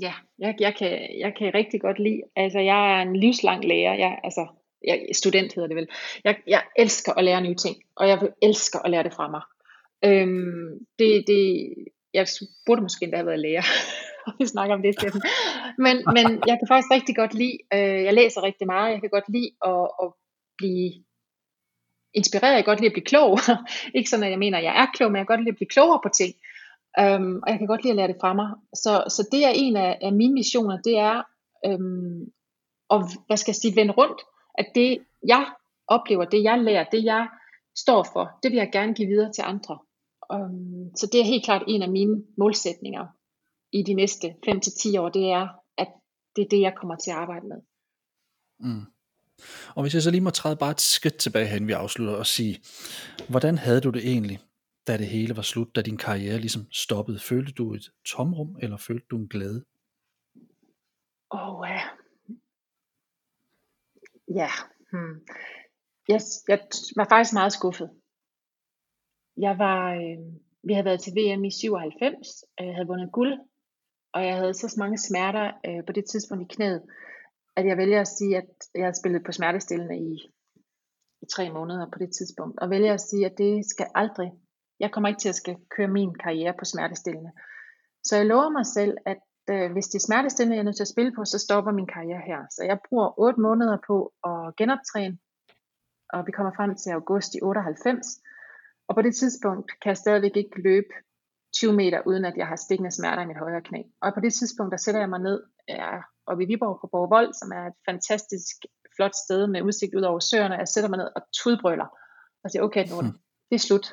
Ja, 0.00 0.12
jeg, 0.38 0.54
jeg, 0.60 0.74
kan, 0.74 1.18
jeg 1.18 1.34
kan 1.38 1.54
rigtig 1.54 1.80
godt 1.80 1.98
lide, 1.98 2.22
altså 2.36 2.58
jeg 2.58 2.98
er 2.98 3.02
en 3.02 3.16
livslang 3.16 3.64
lærer, 3.64 3.94
jeg, 3.94 4.18
altså 4.24 4.46
jeg, 4.84 5.06
student 5.12 5.54
hedder 5.54 5.66
det 5.68 5.76
vel. 5.76 5.88
Jeg, 6.24 6.36
jeg 6.46 6.62
elsker 6.76 7.12
at 7.12 7.24
lære 7.24 7.40
nye 7.40 7.54
ting, 7.54 7.76
og 7.96 8.08
jeg 8.08 8.18
elsker 8.42 8.78
at 8.78 8.90
lære 8.90 9.02
det 9.02 9.14
fra 9.14 9.30
mig. 9.30 9.42
Øhm, 10.04 10.86
det, 10.98 11.24
det, 11.26 11.74
jeg 12.14 12.26
burde 12.66 12.82
måske 12.82 13.04
endda 13.04 13.16
have 13.16 13.26
været 13.26 13.38
lærer, 13.38 13.62
og 14.26 14.32
vi 14.38 14.46
snakker 14.46 14.74
om 14.74 14.82
det, 14.82 14.94
Steffen. 14.94 15.22
Men, 15.78 15.96
men 16.16 16.26
jeg 16.46 16.56
kan 16.58 16.68
faktisk 16.68 16.90
rigtig 16.90 17.16
godt 17.16 17.34
lide, 17.34 17.58
øh, 17.74 18.04
jeg 18.06 18.14
læser 18.14 18.42
rigtig 18.42 18.66
meget, 18.66 18.92
jeg 18.92 19.00
kan 19.00 19.10
godt 19.10 19.28
lide 19.28 19.50
at, 19.66 19.88
at 20.02 20.08
blive 20.58 20.92
inspireret, 22.14 22.54
jeg 22.54 22.64
kan 22.64 22.72
godt 22.72 22.80
lide 22.80 22.92
at 22.92 22.96
blive 22.98 23.10
klog. 23.12 23.38
Ikke 23.96 24.10
sådan, 24.10 24.24
at 24.24 24.30
jeg 24.30 24.38
mener, 24.38 24.58
at 24.58 24.64
jeg 24.64 24.82
er 24.82 24.86
klog, 24.94 25.10
men 25.10 25.16
jeg 25.16 25.26
kan 25.26 25.34
godt 25.34 25.40
lide 25.40 25.54
at 25.54 25.60
blive 25.60 25.74
klogere 25.76 26.00
på 26.02 26.08
ting. 26.08 26.34
Øhm, 26.98 27.36
og 27.42 27.50
jeg 27.50 27.58
kan 27.58 27.66
godt 27.66 27.82
lide 27.82 27.92
at 27.92 27.96
lære 27.96 28.08
det 28.08 28.16
fra 28.20 28.34
mig. 28.34 28.48
Så, 28.74 29.04
så 29.08 29.28
det 29.32 29.44
er 29.44 29.52
en 29.54 29.76
af, 29.76 29.98
af 30.02 30.12
mine 30.12 30.34
missioner, 30.34 30.76
det 30.82 30.98
er 30.98 31.22
øhm, 31.66 32.20
at, 32.90 33.00
hvad 33.26 33.36
skal 33.36 33.50
jeg 33.50 33.56
sige, 33.56 33.76
vende 33.76 33.92
rundt, 33.92 34.20
at 34.58 34.66
det 34.74 34.98
jeg 35.26 35.46
oplever, 35.88 36.24
det 36.24 36.42
jeg 36.42 36.58
lærer, 36.58 36.84
det 36.84 37.04
jeg 37.04 37.28
står 37.76 38.06
for, 38.12 38.38
det 38.42 38.50
vil 38.50 38.56
jeg 38.56 38.70
gerne 38.72 38.94
give 38.94 39.08
videre 39.08 39.32
til 39.32 39.42
andre. 39.42 39.78
Øhm, 40.32 40.96
så 40.96 41.08
det 41.12 41.20
er 41.20 41.24
helt 41.24 41.44
klart 41.44 41.62
en 41.68 41.82
af 41.82 41.90
mine 41.90 42.22
målsætninger 42.38 43.06
i 43.72 43.82
de 43.82 43.94
næste 43.94 44.34
5-10 44.48 45.00
år, 45.00 45.08
det 45.08 45.30
er, 45.30 45.48
at 45.78 45.88
det 46.36 46.44
er 46.44 46.48
det, 46.48 46.60
jeg 46.60 46.74
kommer 46.76 46.96
til 46.96 47.10
at 47.10 47.16
arbejde 47.16 47.46
med. 47.46 47.56
Mm. 48.60 48.84
Og 49.74 49.82
hvis 49.82 49.94
jeg 49.94 50.02
så 50.02 50.10
lige 50.10 50.20
må 50.20 50.30
træde 50.30 50.56
bare 50.56 50.70
et 50.70 50.80
skridt 50.80 51.16
tilbage 51.16 51.46
hen, 51.46 51.68
vi 51.68 51.72
afslutter 51.72 52.14
og 52.14 52.26
sige, 52.26 52.60
hvordan 53.28 53.58
havde 53.58 53.80
du 53.80 53.90
det 53.90 54.06
egentlig 54.06 54.40
da 54.86 54.96
det 54.96 55.06
hele 55.06 55.36
var 55.36 55.42
slut, 55.42 55.76
da 55.76 55.82
din 55.82 55.96
karriere 55.96 56.38
ligesom 56.38 56.62
stoppede? 56.72 57.18
Følte 57.18 57.52
du 57.52 57.74
et 57.74 57.92
tomrum, 58.04 58.56
eller 58.62 58.76
følte 58.76 59.06
du 59.10 59.16
en 59.16 59.28
glæde? 59.28 59.64
Åh, 61.30 61.60
oh, 61.60 61.68
ja. 61.68 61.82
Ja, 64.28 64.50
hmm. 64.92 65.26
jeg, 66.08 66.20
jeg 66.48 66.58
var 66.96 67.06
faktisk 67.08 67.32
meget 67.34 67.52
skuffet. 67.52 67.90
Jeg 69.36 69.58
var, 69.58 69.94
øh, 69.94 70.18
vi 70.62 70.72
havde 70.72 70.84
været 70.84 71.00
til 71.00 71.12
VM 71.12 71.44
i 71.44 71.50
97, 71.50 72.42
og 72.58 72.66
jeg 72.66 72.74
havde 72.74 72.86
vundet 72.86 73.12
guld, 73.12 73.38
og 74.12 74.26
jeg 74.26 74.36
havde 74.36 74.54
så 74.54 74.74
mange 74.78 74.98
smerter 74.98 75.52
øh, 75.66 75.86
på 75.86 75.92
det 75.92 76.04
tidspunkt 76.04 76.42
i 76.42 76.54
knæet, 76.54 76.82
at 77.56 77.66
jeg 77.66 77.76
vælger 77.76 78.00
at 78.00 78.08
sige, 78.08 78.36
at 78.36 78.48
jeg 78.74 78.84
havde 78.84 79.00
spillet 79.00 79.22
på 79.26 79.32
smertestillende 79.32 79.96
i, 79.98 80.12
i 81.22 81.26
tre 81.34 81.52
måneder 81.52 81.90
på 81.92 81.98
det 81.98 82.10
tidspunkt, 82.18 82.58
og 82.58 82.70
vælger 82.70 82.94
at 82.94 83.00
sige, 83.00 83.26
at 83.26 83.38
det 83.38 83.66
skal 83.66 83.86
aldrig, 83.94 84.32
jeg 84.80 84.92
kommer 84.92 85.08
ikke 85.08 85.20
til 85.20 85.28
at 85.28 85.34
skal 85.34 85.56
køre 85.76 85.88
min 85.88 86.14
karriere 86.14 86.54
på 86.58 86.64
smertestillende. 86.64 87.32
Så 88.04 88.16
jeg 88.16 88.26
lover 88.26 88.50
mig 88.50 88.66
selv, 88.66 88.96
at 89.06 89.22
øh, 89.50 89.72
hvis 89.72 89.88
det 89.88 89.98
er 89.98 90.06
smertestillende, 90.06 90.56
jeg 90.56 90.60
er 90.60 90.68
nødt 90.68 90.76
til 90.76 90.88
at 90.88 90.94
spille 90.94 91.12
på, 91.16 91.24
så 91.24 91.38
stopper 91.38 91.72
min 91.72 91.86
karriere 91.86 92.22
her. 92.26 92.40
Så 92.50 92.64
jeg 92.64 92.78
bruger 92.88 93.20
8 93.20 93.40
måneder 93.40 93.76
på 93.86 94.12
at 94.30 94.56
genoptræne, 94.56 95.18
og 96.12 96.26
vi 96.26 96.32
kommer 96.32 96.52
frem 96.56 96.76
til 96.76 96.90
august 96.90 97.34
i 97.34 97.40
98. 97.42 98.06
Og 98.88 98.94
på 98.94 99.02
det 99.02 99.14
tidspunkt 99.16 99.66
kan 99.80 99.88
jeg 99.88 99.96
stadigvæk 99.96 100.36
ikke 100.36 100.62
løbe 100.62 100.92
20 101.54 101.72
meter, 101.72 102.02
uden 102.06 102.24
at 102.24 102.36
jeg 102.36 102.46
har 102.46 102.56
stikkende 102.56 102.90
smerter 102.90 103.22
i 103.22 103.26
mit 103.26 103.38
højre 103.38 103.62
knæ. 103.62 103.82
Og 104.02 104.14
på 104.14 104.20
det 104.20 104.34
tidspunkt, 104.34 104.70
der 104.72 104.76
sætter 104.76 105.00
jeg 105.00 105.08
mig 105.08 105.20
ned 105.20 105.42
ja, 105.68 105.92
oppe 106.26 106.44
i 106.44 106.46
Viborg 106.46 106.78
på 106.80 106.86
Borgvold, 106.92 107.34
som 107.40 107.48
er 107.58 107.66
et 107.66 107.78
fantastisk 107.88 108.56
flot 108.96 109.14
sted 109.24 109.46
med 109.46 109.62
udsigt 109.62 109.94
ud 109.94 110.02
over 110.02 110.20
søerne. 110.20 110.54
Jeg 110.54 110.68
sætter 110.68 110.90
mig 110.90 110.98
ned 110.98 111.10
og 111.16 111.22
tudbrøler 111.38 111.88
og 112.44 112.50
siger, 112.50 112.62
okay, 112.62 112.84
nu 112.90 113.00
hmm. 113.00 113.12
det 113.50 113.54
er 113.54 113.64
slut. 113.68 113.86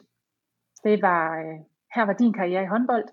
Det 0.83 1.01
var, 1.01 1.39
øh, 1.39 1.59
her 1.95 2.05
var 2.05 2.13
din 2.13 2.33
karriere 2.33 2.63
i 2.63 2.67
håndbold. 2.73 3.07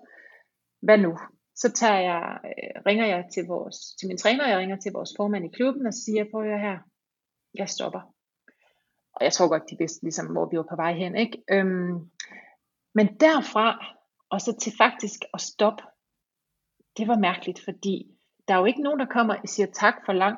Hvad 0.81 0.97
nu? 0.97 1.17
Så 1.55 1.71
tager 1.71 1.99
jeg, 1.99 2.39
øh, 2.45 2.81
ringer 2.85 3.05
jeg 3.05 3.25
til, 3.33 3.45
vores, 3.47 3.77
til 3.99 4.07
min 4.07 4.17
træner, 4.17 4.47
jeg 4.47 4.57
ringer 4.57 4.77
til 4.77 4.91
vores 4.91 5.13
formand 5.17 5.45
i 5.45 5.55
klubben 5.55 5.87
og 5.87 5.93
siger, 5.93 6.25
prøv 6.31 6.41
at 6.41 6.61
her, 6.61 6.77
jeg 7.53 7.69
stopper. 7.69 8.01
Og 9.13 9.23
jeg 9.23 9.33
tror 9.33 9.47
godt, 9.47 9.69
de 9.69 9.77
vidste 9.79 10.03
ligesom, 10.03 10.27
hvor 10.31 10.49
vi 10.49 10.57
var 10.57 10.65
på 10.69 10.75
vej 10.75 10.93
hen. 10.93 11.15
Ikke? 11.15 11.43
Øhm, 11.51 12.11
men 12.93 13.07
derfra, 13.19 13.97
og 14.29 14.41
så 14.41 14.57
til 14.61 14.73
faktisk 14.77 15.19
at 15.33 15.41
stoppe, 15.41 15.83
det 16.97 17.07
var 17.07 17.17
mærkeligt, 17.17 17.63
fordi 17.63 18.17
der 18.47 18.53
er 18.53 18.59
jo 18.59 18.65
ikke 18.65 18.81
nogen, 18.81 18.99
der 18.99 19.05
kommer 19.05 19.35
og 19.35 19.49
siger 19.49 19.67
tak 19.73 19.95
for 20.05 20.13
lang, 20.13 20.37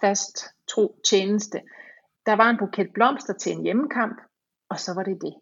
fast, 0.00 0.44
tro 0.68 1.00
tjeneste. 1.10 1.62
Der 2.26 2.32
var 2.36 2.50
en 2.50 2.58
buket 2.58 2.92
blomster 2.94 3.34
til 3.34 3.52
en 3.52 3.62
hjemmekamp, 3.62 4.20
og 4.68 4.80
så 4.80 4.94
var 4.94 5.02
det 5.02 5.22
det. 5.22 5.34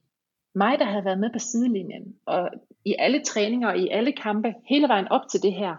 Mig, 0.55 0.79
der 0.79 0.85
havde 0.85 1.05
været 1.05 1.21
med 1.21 1.31
på 1.33 1.39
sidelinjen, 1.39 2.17
og 2.27 2.51
i 2.85 2.95
alle 2.99 3.23
træninger 3.25 3.69
og 3.69 3.79
i 3.79 3.89
alle 3.89 4.13
kampe, 4.13 4.55
hele 4.69 4.89
vejen 4.89 5.09
op 5.09 5.23
til 5.31 5.43
det 5.43 5.55
her. 5.55 5.75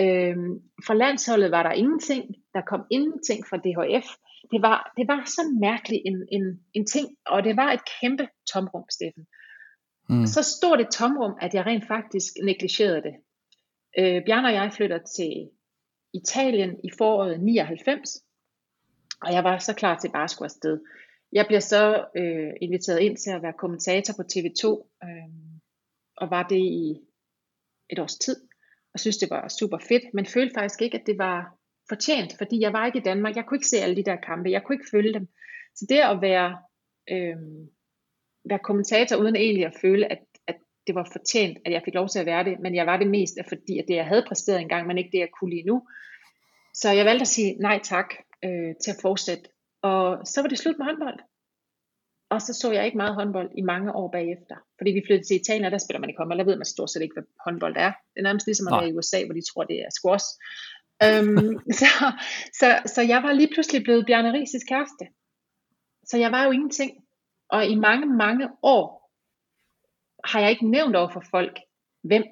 Øhm, 0.00 0.62
for 0.86 0.94
landsholdet 0.94 1.50
var 1.50 1.62
der 1.62 1.72
ingenting, 1.72 2.34
der 2.54 2.60
kom 2.60 2.82
ingenting 2.90 3.46
fra 3.46 3.56
DHF. 3.56 4.06
Det 4.52 4.62
var, 4.62 4.92
det 4.96 5.08
var 5.08 5.22
så 5.24 5.42
mærkeligt 5.60 6.02
en, 6.06 6.28
en, 6.32 6.60
en 6.74 6.86
ting, 6.86 7.08
og 7.26 7.44
det 7.44 7.56
var 7.56 7.72
et 7.72 7.80
kæmpe 8.00 8.28
tomrum, 8.52 8.84
Steffen. 8.90 9.26
Mm. 10.08 10.26
Så 10.26 10.42
stod 10.42 10.78
det 10.78 10.88
tomrum, 10.90 11.34
at 11.40 11.54
jeg 11.54 11.66
rent 11.66 11.86
faktisk 11.86 12.32
negligerede 12.44 13.02
det. 13.02 13.14
Øh, 13.98 14.24
Bjarne 14.26 14.48
og 14.48 14.54
jeg 14.54 14.72
flytter 14.72 14.98
til 15.16 15.50
Italien 16.14 16.70
i 16.84 16.90
foråret 16.98 17.40
99, 17.40 18.10
og 19.22 19.32
jeg 19.32 19.44
var 19.44 19.58
så 19.58 19.74
klar 19.74 19.98
til 19.98 20.10
bare 20.12 20.24
at 20.24 20.30
skulle 20.30 20.46
afsted. 20.46 20.80
Jeg 21.36 21.46
bliver 21.46 21.60
så 21.60 22.04
øh, 22.16 22.52
inviteret 22.62 23.00
ind 23.00 23.16
til 23.16 23.30
at 23.30 23.42
være 23.42 23.60
kommentator 23.62 24.14
på 24.14 24.22
TV2, 24.32 24.64
øh, 25.04 25.30
og 26.16 26.30
var 26.30 26.42
det 26.42 26.62
i 26.82 27.00
et 27.90 27.98
års 27.98 28.18
tid, 28.18 28.36
og 28.94 29.00
synes 29.00 29.16
det 29.16 29.30
var 29.30 29.48
super 29.48 29.78
fedt, 29.88 30.04
men 30.14 30.26
følte 30.26 30.54
faktisk 30.54 30.82
ikke, 30.82 30.98
at 30.98 31.06
det 31.06 31.18
var 31.18 31.38
fortjent, 31.88 32.34
fordi 32.38 32.60
jeg 32.60 32.72
var 32.72 32.86
ikke 32.86 32.98
i 32.98 33.08
Danmark, 33.10 33.36
jeg 33.36 33.44
kunne 33.44 33.56
ikke 33.56 33.68
se 33.68 33.78
alle 33.78 33.96
de 33.96 34.04
der 34.04 34.16
kampe, 34.16 34.50
jeg 34.50 34.62
kunne 34.62 34.74
ikke 34.74 34.90
følge 34.90 35.14
dem. 35.14 35.28
Så 35.74 35.86
det 35.88 35.98
at 35.98 36.18
være, 36.20 36.58
øh, 37.10 37.36
være 38.50 38.66
kommentator, 38.68 39.16
uden 39.16 39.36
egentlig 39.36 39.66
at 39.66 39.78
føle, 39.80 40.12
at, 40.12 40.22
at 40.46 40.56
det 40.86 40.94
var 40.94 41.08
fortjent, 41.12 41.58
at 41.64 41.72
jeg 41.72 41.82
fik 41.84 41.94
lov 41.94 42.08
til 42.08 42.18
at 42.18 42.26
være 42.26 42.44
det, 42.44 42.60
men 42.60 42.74
jeg 42.74 42.86
var 42.86 42.96
det 42.96 43.10
mest, 43.10 43.34
fordi 43.48 43.78
at 43.78 43.84
det 43.88 43.94
jeg 43.94 44.06
havde 44.06 44.24
præsteret 44.28 44.60
engang, 44.60 44.86
men 44.86 44.98
ikke 44.98 45.12
det 45.12 45.18
jeg 45.18 45.30
kunne 45.40 45.50
lige 45.50 45.66
nu. 45.66 45.88
Så 46.74 46.90
jeg 46.90 47.04
valgte 47.04 47.22
at 47.22 47.34
sige 47.36 47.56
nej 47.60 47.80
tak 47.82 48.14
øh, 48.44 48.74
til 48.82 48.90
at 48.90 49.02
fortsætte. 49.02 49.44
Og 49.86 50.26
så 50.26 50.42
var 50.42 50.48
det 50.48 50.58
slut 50.58 50.78
med 50.78 50.86
håndbold. 50.86 51.18
Og 52.30 52.42
så 52.42 52.52
så 52.60 52.72
jeg 52.72 52.84
ikke 52.84 52.96
meget 52.96 53.14
håndbold 53.14 53.50
i 53.58 53.62
mange 53.62 53.92
år 54.00 54.08
bagefter. 54.10 54.56
Fordi 54.78 54.90
vi 54.90 55.02
flyttede 55.06 55.28
til 55.28 55.40
Italien, 55.40 55.64
og 55.64 55.70
der 55.70 55.78
spiller 55.78 56.00
man 56.00 56.10
ikke 56.10 56.18
håndbold. 56.18 56.38
Der 56.38 56.44
ved 56.44 56.56
man 56.56 56.74
stort 56.74 56.90
set 56.90 57.02
ikke, 57.02 57.16
hvad 57.16 57.28
håndbold 57.46 57.76
er. 57.76 57.92
Det 58.12 58.18
er 58.18 58.22
nærmest 58.28 58.46
ligesom 58.46 58.66
at 58.66 58.80
være 58.80 58.90
i 58.90 58.96
USA, 58.98 59.18
hvor 59.24 59.34
de 59.34 59.48
tror, 59.50 59.64
det 59.64 59.78
er 59.80 59.90
squash. 59.98 60.28
øhm, 61.06 61.54
så, 61.80 61.90
så, 62.60 62.68
så 62.94 63.00
jeg 63.02 63.22
var 63.22 63.32
lige 63.32 63.50
pludselig 63.54 63.82
blevet 63.84 64.06
Bjarne 64.06 64.32
Rises 64.32 64.64
kæreste. 64.64 65.04
Så 66.10 66.16
jeg 66.18 66.32
var 66.32 66.44
jo 66.44 66.50
ingenting. 66.50 66.90
Og 67.48 67.66
i 67.66 67.74
mange, 67.74 68.06
mange 68.06 68.48
år 68.62 68.86
har 70.24 70.40
jeg 70.40 70.50
ikke 70.50 70.70
nævnt 70.70 70.96
over 70.96 71.10
for 71.12 71.24
folk, 71.30 71.58
hvem 72.02 72.24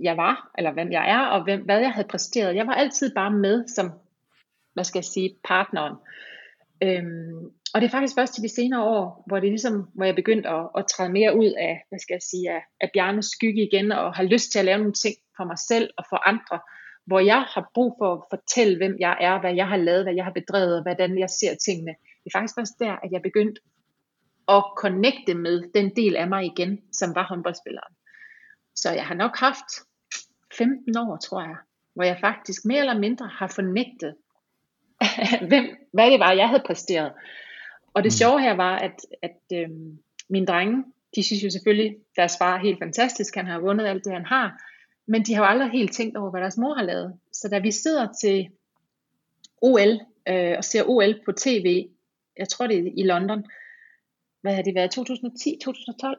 jeg 0.00 0.16
var, 0.16 0.50
eller 0.58 0.72
hvem 0.72 0.92
jeg 0.92 1.10
er, 1.10 1.22
og 1.34 1.44
hvem, 1.44 1.64
hvad 1.64 1.80
jeg 1.80 1.92
havde 1.92 2.08
præsteret. 2.08 2.56
Jeg 2.56 2.66
var 2.66 2.74
altid 2.74 3.14
bare 3.14 3.30
med 3.30 3.68
som, 3.68 3.90
hvad 4.74 4.84
skal 4.84 4.98
jeg 4.98 5.04
sige, 5.04 5.36
partneren. 5.44 5.96
Øhm, 6.82 7.50
og 7.74 7.80
det 7.80 7.86
er 7.86 7.90
faktisk 7.90 8.14
først 8.14 8.34
til 8.34 8.42
de 8.42 8.48
senere 8.48 8.82
år, 8.82 9.24
hvor 9.26 9.40
det 9.40 9.48
ligesom, 9.48 9.88
hvor 9.94 10.04
jeg 10.04 10.14
begyndte 10.14 10.48
at, 10.48 10.68
at 10.78 10.86
træde 10.86 11.12
mere 11.12 11.36
ud 11.36 11.52
af, 11.58 11.82
hvad 11.88 11.98
skal 11.98 12.14
jeg 12.14 12.22
sige, 12.22 12.50
af, 12.50 12.62
af 12.80 12.90
Bjarnes 12.94 13.26
skygge 13.26 13.66
igen, 13.66 13.92
og 13.92 14.14
har 14.14 14.22
lyst 14.22 14.52
til 14.52 14.58
at 14.58 14.64
lave 14.64 14.78
nogle 14.78 14.92
ting 14.92 15.16
for 15.36 15.44
mig 15.44 15.58
selv 15.58 15.90
og 15.98 16.04
for 16.10 16.28
andre, 16.28 16.60
hvor 17.06 17.20
jeg 17.20 17.42
har 17.54 17.70
brug 17.74 17.94
for 18.00 18.14
at 18.14 18.22
fortælle, 18.30 18.76
hvem 18.76 18.96
jeg 19.00 19.16
er, 19.20 19.40
hvad 19.40 19.54
jeg 19.54 19.68
har 19.68 19.76
lavet, 19.76 20.04
hvad 20.04 20.14
jeg 20.14 20.24
har 20.24 20.32
bedrevet, 20.32 20.76
og 20.76 20.82
hvordan 20.82 21.18
jeg 21.18 21.30
ser 21.30 21.54
tingene. 21.66 21.94
Det 22.24 22.28
er 22.30 22.38
faktisk 22.38 22.58
først 22.58 22.78
der, 22.78 22.92
at 23.04 23.12
jeg 23.12 23.22
begyndte 23.22 23.60
at 24.48 24.64
connecte 24.76 25.34
med 25.34 25.72
den 25.74 25.96
del 25.96 26.16
af 26.16 26.28
mig 26.28 26.44
igen, 26.44 26.78
som 26.92 27.14
var 27.14 27.26
håndboldspilleren. 27.30 27.94
Så 28.74 28.90
jeg 28.90 29.06
har 29.06 29.14
nok 29.14 29.36
haft 29.36 29.70
15 30.58 30.96
år, 30.96 31.16
tror 31.16 31.40
jeg, 31.40 31.56
hvor 31.94 32.04
jeg 32.04 32.18
faktisk 32.20 32.64
mere 32.64 32.80
eller 32.80 32.98
mindre 32.98 33.26
har 33.26 33.46
fornægtet, 33.46 34.14
hvem, 35.48 35.76
hvad 35.92 36.10
det 36.10 36.20
var, 36.20 36.32
jeg 36.32 36.48
havde 36.48 36.62
præsteret. 36.66 37.12
Og 37.94 38.02
det 38.02 38.12
mm. 38.12 38.16
sjove 38.16 38.40
her 38.40 38.54
var, 38.54 38.76
at, 38.78 39.06
at 39.22 39.40
øhm, 39.52 39.98
mine 40.28 40.46
drenge, 40.46 40.84
de 41.16 41.22
synes 41.22 41.44
jo 41.44 41.50
selvfølgelig, 41.50 41.96
deres 42.16 42.38
far 42.38 42.54
er 42.54 42.62
helt 42.62 42.78
fantastisk, 42.78 43.34
han 43.34 43.46
har 43.46 43.58
vundet 43.58 43.86
alt 43.86 44.04
det, 44.04 44.12
han 44.12 44.24
har, 44.24 44.62
men 45.06 45.22
de 45.22 45.34
har 45.34 45.42
jo 45.42 45.48
aldrig 45.48 45.70
helt 45.70 45.92
tænkt 45.92 46.16
over, 46.16 46.30
hvad 46.30 46.40
deres 46.40 46.58
mor 46.58 46.74
har 46.74 46.82
lavet. 46.82 47.18
Så 47.32 47.48
da 47.48 47.58
vi 47.58 47.70
sidder 47.70 48.08
til 48.20 48.48
OL 49.62 50.00
øh, 50.28 50.54
og 50.58 50.64
ser 50.64 50.84
OL 50.86 51.20
på 51.24 51.32
tv, 51.32 51.88
jeg 52.36 52.48
tror 52.48 52.66
det 52.66 52.78
er 52.78 52.92
i 52.96 53.02
London, 53.02 53.44
hvad 54.40 54.54
har 54.54 54.62
det 54.62 54.74
været, 54.74 54.90
2010, 54.90 55.58
2012? 55.64 56.18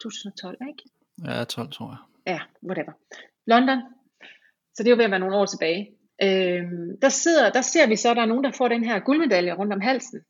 2012, 0.00 0.56
ikke? 0.68 0.82
Ja, 1.24 1.44
12 1.44 1.72
tror 1.72 1.86
jeg. 1.86 2.32
Ja, 2.34 2.40
whatever. 2.68 2.92
London. 3.46 3.82
Så 4.74 4.82
det 4.82 4.86
er 4.86 4.90
jo 4.90 4.96
ved 4.96 5.04
at 5.04 5.10
være 5.10 5.20
nogle 5.20 5.36
år 5.36 5.46
tilbage. 5.46 5.90
Øhm, 6.22 7.00
der, 7.02 7.08
sidder, 7.08 7.50
der 7.50 7.62
ser 7.62 7.86
vi 7.86 7.96
så, 7.96 8.10
at 8.10 8.16
der 8.16 8.22
er 8.22 8.26
nogen, 8.26 8.44
der 8.44 8.52
får 8.52 8.68
den 8.68 8.84
her 8.84 9.00
guldmedalje 9.00 9.52
rundt 9.52 9.72
om 9.72 9.80
halsen. 9.80 10.20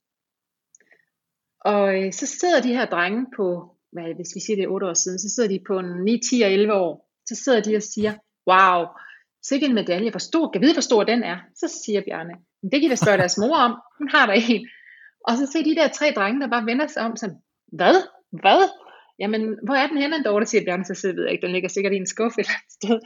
Og 1.60 2.02
øh, 2.02 2.12
så 2.12 2.26
sidder 2.26 2.60
de 2.62 2.76
her 2.76 2.86
drenge 2.86 3.26
på, 3.36 3.76
hvad, 3.92 4.14
hvis 4.14 4.34
vi 4.34 4.40
siger 4.40 4.56
det 4.56 4.64
er 4.64 4.68
8 4.68 4.86
år 4.86 4.94
siden, 4.94 5.18
så 5.18 5.28
sidder 5.34 5.48
de 5.48 5.60
på 5.66 5.80
9, 5.80 6.20
10 6.30 6.42
og 6.42 6.52
11 6.52 6.74
år. 6.74 7.08
Så 7.28 7.34
sidder 7.44 7.60
de 7.60 7.76
og 7.76 7.82
siger, 7.82 8.12
wow, 8.50 8.86
sikke 9.42 9.66
en 9.66 9.74
medalje, 9.74 10.10
hvor 10.10 10.18
stor, 10.30 10.50
kan 10.50 10.62
vide, 10.62 10.74
hvor 10.74 10.88
stor 10.90 11.04
den 11.04 11.22
er. 11.22 11.38
Så 11.54 11.80
siger 11.84 12.00
Bjarne, 12.06 12.34
men 12.62 12.72
det 12.72 12.80
kan 12.80 12.90
vi 12.90 12.96
spørge 12.96 13.18
deres 13.18 13.38
mor 13.38 13.56
om, 13.56 13.72
hun 13.98 14.08
har 14.08 14.26
der 14.26 14.36
en. 14.48 14.68
Og 15.28 15.36
så 15.38 15.44
ser 15.52 15.62
de 15.62 15.74
der 15.74 15.88
tre 15.88 16.12
drenge, 16.16 16.40
der 16.40 16.48
bare 16.54 16.66
vender 16.66 16.86
sig 16.86 17.02
om 17.02 17.16
sådan, 17.16 17.36
hvad? 17.72 17.96
Hvad? 18.42 18.62
Jamen, 19.18 19.42
hvor 19.64 19.74
er 19.74 19.86
den 19.86 19.98
henne, 19.98 20.24
Dorte, 20.24 20.46
siger 20.46 20.64
Bjarne, 20.64 20.84
så 20.84 20.94
sidder 20.94 21.14
ved 21.14 21.24
jeg 21.24 21.32
ikke, 21.32 21.46
den 21.46 21.52
ligger 21.52 21.68
sikkert 21.68 21.92
i 21.92 21.96
en 21.96 22.12
skuffe 22.14 22.40
eller 22.40 22.56
et 22.66 22.72
sted. 22.78 22.98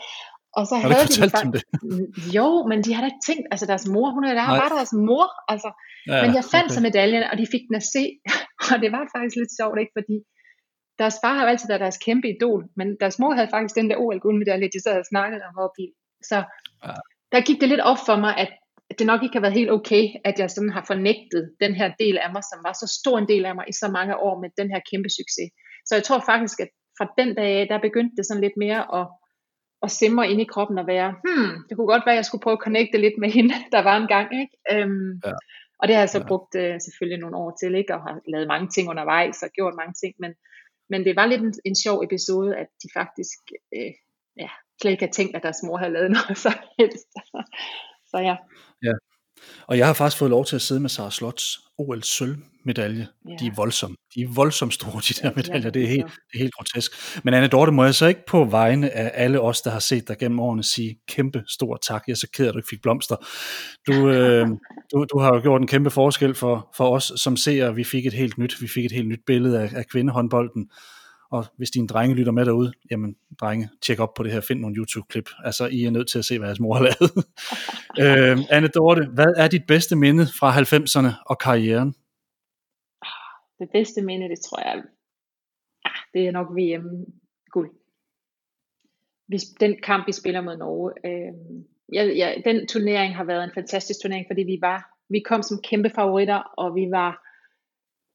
Og 0.58 0.62
så 0.70 0.74
havde 0.82 1.08
de 1.14 1.30
faktisk, 1.36 1.66
det? 1.72 2.34
jo, 2.36 2.48
men 2.70 2.78
de 2.84 2.90
har 2.94 3.00
da 3.02 3.08
ikke 3.12 3.26
tænkt, 3.30 3.46
altså 3.52 3.66
deres 3.72 3.86
mor, 3.94 4.08
hun 4.16 4.24
er 4.24 4.34
der, 4.40 4.46
var 4.62 4.70
deres 4.78 4.94
mor, 5.08 5.26
altså. 5.52 5.70
Ja, 6.10 6.20
men 6.22 6.30
jeg 6.38 6.44
fandt 6.54 6.68
okay. 6.68 6.76
så 6.76 6.80
medaljen, 6.88 7.22
og 7.30 7.36
de 7.40 7.46
fik 7.54 7.64
den 7.68 7.76
at 7.82 7.86
se, 7.94 8.04
og 8.70 8.76
det 8.82 8.90
var 8.96 9.02
faktisk 9.14 9.36
lidt 9.40 9.52
sjovt, 9.58 9.78
ikke, 9.82 9.94
fordi 9.98 10.16
deres 11.00 11.16
far 11.22 11.34
har 11.38 11.46
altid 11.52 11.68
været 11.68 11.84
deres 11.86 11.98
kæmpe 12.06 12.26
idol, 12.34 12.62
men 12.78 12.86
deres 13.02 13.16
mor 13.20 13.32
havde 13.38 13.50
faktisk 13.54 13.74
den 13.80 13.90
der 13.90 13.96
OL 14.02 14.20
guldmedalje, 14.24 14.74
de 14.74 14.80
sad 14.84 14.96
og 15.02 15.10
snakkede 15.12 15.42
om 15.48 15.54
oppe 15.64 15.78
i. 15.84 15.88
Så 16.30 16.38
Ja. 16.86 16.94
der 17.32 17.40
gik 17.48 17.58
det 17.60 17.68
lidt 17.68 17.84
op 17.90 18.00
for 18.08 18.16
mig, 18.24 18.32
at 18.42 18.50
det 18.98 19.06
nok 19.06 19.22
ikke 19.22 19.36
har 19.36 19.44
været 19.46 19.58
helt 19.60 19.70
okay, 19.78 20.04
at 20.28 20.38
jeg 20.38 20.50
sådan 20.50 20.74
har 20.76 20.84
fornægtet 20.92 21.42
den 21.64 21.74
her 21.80 21.88
del 22.02 22.16
af 22.24 22.30
mig, 22.34 22.42
som 22.50 22.58
var 22.66 22.72
så 22.72 22.86
stor 23.00 23.16
en 23.18 23.28
del 23.32 23.44
af 23.50 23.54
mig 23.54 23.64
i 23.68 23.72
så 23.82 23.88
mange 23.98 24.14
år 24.26 24.34
med 24.42 24.50
den 24.60 24.68
her 24.72 24.80
kæmpe 24.90 25.10
succes. 25.18 25.48
Så 25.86 25.92
jeg 25.98 26.04
tror 26.04 26.20
faktisk, 26.30 26.60
at 26.64 26.70
fra 26.98 27.06
den 27.20 27.30
dag 27.38 27.50
af, 27.60 27.66
der 27.70 27.86
begyndte 27.86 28.16
det 28.16 28.26
sådan 28.26 28.44
lidt 28.46 28.56
mere 28.64 28.80
at, 28.98 29.04
at 29.82 29.90
simre 29.90 30.30
ind 30.30 30.40
i 30.40 30.44
kroppen 30.44 30.78
og 30.78 30.86
være, 30.86 31.10
hmm, 31.24 31.52
det 31.68 31.76
kunne 31.76 31.86
godt 31.86 32.02
være, 32.06 32.14
at 32.14 32.16
jeg 32.16 32.24
skulle 32.24 32.42
prøve 32.42 32.58
at 32.58 32.64
connecte 32.66 32.98
lidt 32.98 33.18
med 33.18 33.30
hende, 33.30 33.54
der 33.74 33.82
var 33.82 33.96
en 33.96 34.08
gang, 34.08 34.28
ikke? 34.42 34.54
Øhm, 34.72 35.20
Ja. 35.24 35.32
Og 35.78 35.88
det 35.88 35.94
har 35.96 36.02
jeg 36.02 36.10
så 36.10 36.18
Ja. 36.18 36.26
brugt 36.26 36.54
øh, 36.54 36.74
selvfølgelig 36.86 37.20
nogle 37.20 37.36
år 37.36 37.50
til, 37.60 37.74
ikke? 37.74 37.94
Og 37.94 38.00
har 38.00 38.20
lavet 38.28 38.46
mange 38.48 38.68
ting 38.74 38.88
undervejs 38.88 39.42
og 39.42 39.48
gjort 39.50 39.74
mange 39.80 39.94
ting, 40.02 40.14
men, 40.18 40.32
men 40.90 41.04
det 41.04 41.16
var 41.16 41.26
lidt 41.26 41.42
en, 41.42 41.54
en 41.64 41.76
sjov 41.84 42.02
episode, 42.06 42.56
at 42.56 42.68
de 42.82 42.88
faktisk 43.00 43.38
øh, 43.76 43.92
ja, 44.42 44.48
slet 44.80 44.90
ikke 44.90 45.02
havde 45.04 45.12
tænkt, 45.18 45.36
at 45.36 45.42
deres 45.42 45.62
mor 45.66 45.76
havde 45.76 45.92
lavet 45.92 46.10
noget 46.10 46.38
så 46.46 46.52
helst. 46.78 47.08
så 48.10 48.18
ja. 48.28 48.36
Og 49.66 49.78
jeg 49.78 49.86
har 49.86 49.92
faktisk 49.92 50.18
fået 50.18 50.30
lov 50.30 50.44
til 50.44 50.56
at 50.56 50.62
sidde 50.62 50.80
med 50.80 50.90
Sara 50.90 51.10
Slots 51.10 51.58
OL 51.78 52.02
sølvmedalje. 52.02 53.06
Ja. 53.28 53.36
De 53.40 53.46
er 53.46 53.54
voldsomme. 53.56 53.96
De 54.14 54.22
er 54.22 54.28
voldsomt 54.28 54.74
store, 54.74 55.00
de 55.08 55.14
der 55.22 55.32
medaljer. 55.36 55.70
Det 55.70 55.82
er 55.82 55.88
helt, 55.88 56.04
det 56.04 56.34
er 56.34 56.38
helt 56.38 56.54
grotesk. 56.54 56.92
Men 57.24 57.34
Anne 57.34 57.48
Dorte, 57.48 57.72
må 57.72 57.84
jeg 57.84 57.94
så 57.94 58.06
ikke 58.06 58.20
på 58.28 58.44
vegne 58.44 58.90
af 58.90 59.10
alle 59.14 59.40
os, 59.40 59.60
der 59.60 59.70
har 59.70 59.78
set 59.78 60.08
dig 60.08 60.18
gennem 60.18 60.40
årene, 60.40 60.64
sige 60.64 60.96
kæmpe 61.08 61.42
stor 61.48 61.76
tak. 61.76 62.02
Jeg 62.06 62.12
er 62.12 62.16
så 62.16 62.28
ked 62.34 62.44
af, 62.44 62.48
at 62.48 62.54
du 62.54 62.58
ikke 62.58 62.68
fik 62.68 62.82
blomster. 62.82 63.16
Du, 63.86 64.08
øh, 64.08 64.46
du, 64.92 65.06
du 65.12 65.18
har 65.18 65.34
jo 65.34 65.40
gjort 65.42 65.60
en 65.60 65.66
kæmpe 65.66 65.90
forskel 65.90 66.34
for, 66.34 66.72
for 66.76 66.96
os 66.96 67.12
som 67.16 67.36
ser. 67.36 67.72
Vi 67.72 67.84
fik 67.84 68.06
et 68.06 68.12
helt 68.12 68.38
nyt, 68.38 68.60
vi 68.60 68.68
fik 68.68 68.84
et 68.84 68.92
helt 68.92 69.08
nyt 69.08 69.20
billede 69.26 69.60
af, 69.60 69.70
af 69.74 69.86
kvindehåndbolden. 69.86 70.70
Og 71.32 71.44
hvis 71.56 71.70
dine 71.70 71.86
drenge 71.86 72.16
lytter 72.16 72.32
med 72.32 72.46
derude, 72.46 72.72
jamen 72.90 73.16
drenge, 73.40 73.68
tjek 73.82 74.00
op 74.00 74.14
på 74.14 74.22
det 74.22 74.32
her, 74.32 74.40
find 74.40 74.60
nogle 74.60 74.76
YouTube-klip. 74.76 75.28
Altså, 75.44 75.66
I 75.66 75.84
er 75.84 75.90
nødt 75.90 76.08
til 76.08 76.18
at 76.18 76.24
se, 76.24 76.38
hvad 76.38 76.48
jeres 76.48 76.60
mor 76.60 76.74
har 76.74 76.82
lavet. 76.82 77.12
øh, 78.02 78.38
Anne 78.50 78.68
Dorte, 78.68 79.06
hvad 79.14 79.34
er 79.36 79.48
dit 79.48 79.66
bedste 79.68 79.96
minde 79.96 80.26
fra 80.38 80.48
90'erne 80.60 81.24
og 81.26 81.38
karrieren? 81.38 81.94
Det 83.58 83.68
bedste 83.72 84.02
minde, 84.02 84.28
det 84.28 84.40
tror 84.40 84.60
jeg, 84.60 84.82
ah, 85.84 86.00
det 86.14 86.26
er 86.26 86.32
nok 86.32 86.48
VM-guld. 86.58 87.70
Den 89.60 89.76
kamp, 89.82 90.06
vi 90.06 90.12
spiller 90.12 90.40
mod 90.40 90.56
Norge, 90.56 90.92
øh, 91.04 91.32
ja, 91.92 92.04
ja, 92.04 92.34
den 92.44 92.66
turnering 92.66 93.16
har 93.16 93.24
været 93.24 93.44
en 93.44 93.54
fantastisk 93.54 94.00
turnering, 94.02 94.26
fordi 94.28 94.42
vi 94.42 94.58
var, 94.60 94.90
vi 95.08 95.20
kom 95.28 95.42
som 95.42 95.60
kæmpe 95.64 95.90
favoritter, 95.90 96.38
og 96.38 96.74
vi 96.74 96.86
var 96.90 97.31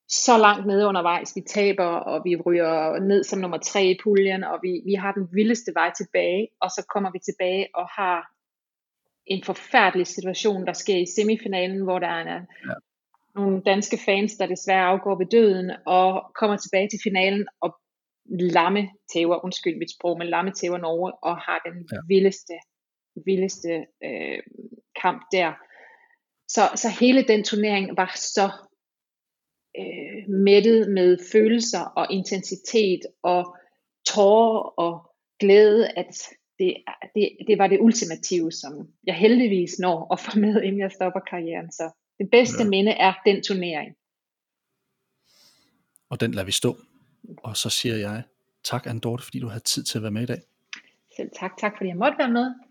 så 0.10 0.38
langt 0.38 0.68
nede 0.68 0.88
undervejs. 0.88 1.36
Vi 1.36 1.42
taber, 1.42 1.84
og 1.84 2.22
vi 2.26 2.36
ryger 2.36 3.00
ned 3.00 3.24
som 3.24 3.40
nummer 3.40 3.58
tre 3.58 3.86
i 3.86 4.00
puljen, 4.04 4.44
og 4.44 4.60
vi, 4.64 4.82
vi 4.86 4.94
har 4.94 5.12
den 5.12 5.28
vildeste 5.34 5.72
vej 5.76 5.92
tilbage, 5.98 6.48
og 6.62 6.70
så 6.70 6.86
kommer 6.94 7.12
vi 7.12 7.20
tilbage 7.20 7.68
og 7.76 7.88
har 7.88 8.32
en 9.26 9.44
forfærdelig 9.44 10.08
situation, 10.08 10.66
der 10.66 10.74
sker 10.74 10.98
i 10.98 11.06
semifinalen, 11.16 11.84
hvor 11.84 12.00
der 12.00 12.08
er 12.08 12.24
ja. 12.30 12.74
nogle 13.36 13.62
danske 13.62 13.98
fans, 14.06 14.36
der 14.36 14.46
desværre 14.46 14.86
afgår 14.86 15.18
ved 15.18 15.26
døden, 15.26 15.72
og 15.86 16.32
kommer 16.40 16.58
tilbage 16.58 16.90
til 16.90 17.00
finalen 17.04 17.48
og 17.62 17.78
lamme 18.30 18.90
tæver, 19.14 19.44
undskyld 19.46 19.78
mit 19.78 19.92
sprog, 19.92 20.18
men 20.18 20.28
lamme 20.28 20.52
tæver 20.52 20.78
Norge, 20.78 21.12
og 21.24 21.38
har 21.38 21.60
den 21.66 21.88
ja. 21.92 21.98
vildeste, 22.08 22.54
vildeste 23.26 23.86
øh, 24.04 24.40
kamp 25.02 25.22
der. 25.32 25.54
Så, 26.48 26.62
så 26.76 26.90
hele 27.00 27.24
den 27.24 27.44
turnering 27.44 27.98
var 27.98 28.12
så 28.16 28.52
øh, 29.80 30.30
mættet 30.30 30.92
med 30.92 31.18
følelser 31.32 31.80
og 31.80 32.08
intensitet 32.12 33.00
og 33.24 33.58
tårer 34.06 34.60
og 34.60 35.12
glæde, 35.40 35.88
at 35.88 36.16
det, 36.60 36.76
det, 37.16 37.30
det 37.48 37.58
var 37.58 37.68
det 37.68 37.80
ultimative, 37.82 38.52
som 38.52 38.88
jeg 39.04 39.16
heldigvis 39.16 39.80
når 39.80 40.14
at 40.14 40.20
få 40.20 40.40
med, 40.40 40.62
inden 40.62 40.82
jeg 40.82 40.92
stopper 40.92 41.20
karrieren. 41.20 41.72
Så 41.72 41.92
det 42.20 42.30
bedste 42.32 42.64
ja. 42.64 42.70
minde 42.70 42.92
er 42.92 43.14
den 43.26 43.44
turnering. 43.44 43.96
Og 46.10 46.20
den 46.20 46.32
lader 46.32 46.46
vi 46.46 46.52
stå. 46.52 46.76
Og 47.38 47.58
så 47.58 47.70
siger 47.70 47.96
jeg 47.96 48.24
tak, 48.64 48.88
Anne 48.88 49.00
Dorte, 49.00 49.24
fordi 49.24 49.40
du 49.40 49.48
havde 49.48 49.64
tid 49.64 49.84
til 49.84 49.98
at 49.98 50.02
være 50.02 50.12
med 50.12 50.24
i 50.24 50.26
dag. 50.26 50.42
Selv 51.16 51.30
tak. 51.40 51.58
Tak, 51.58 51.74
fordi 51.78 51.90
jeg 51.90 51.98
måtte 51.98 52.18
være 52.18 52.32
med. 52.32 52.67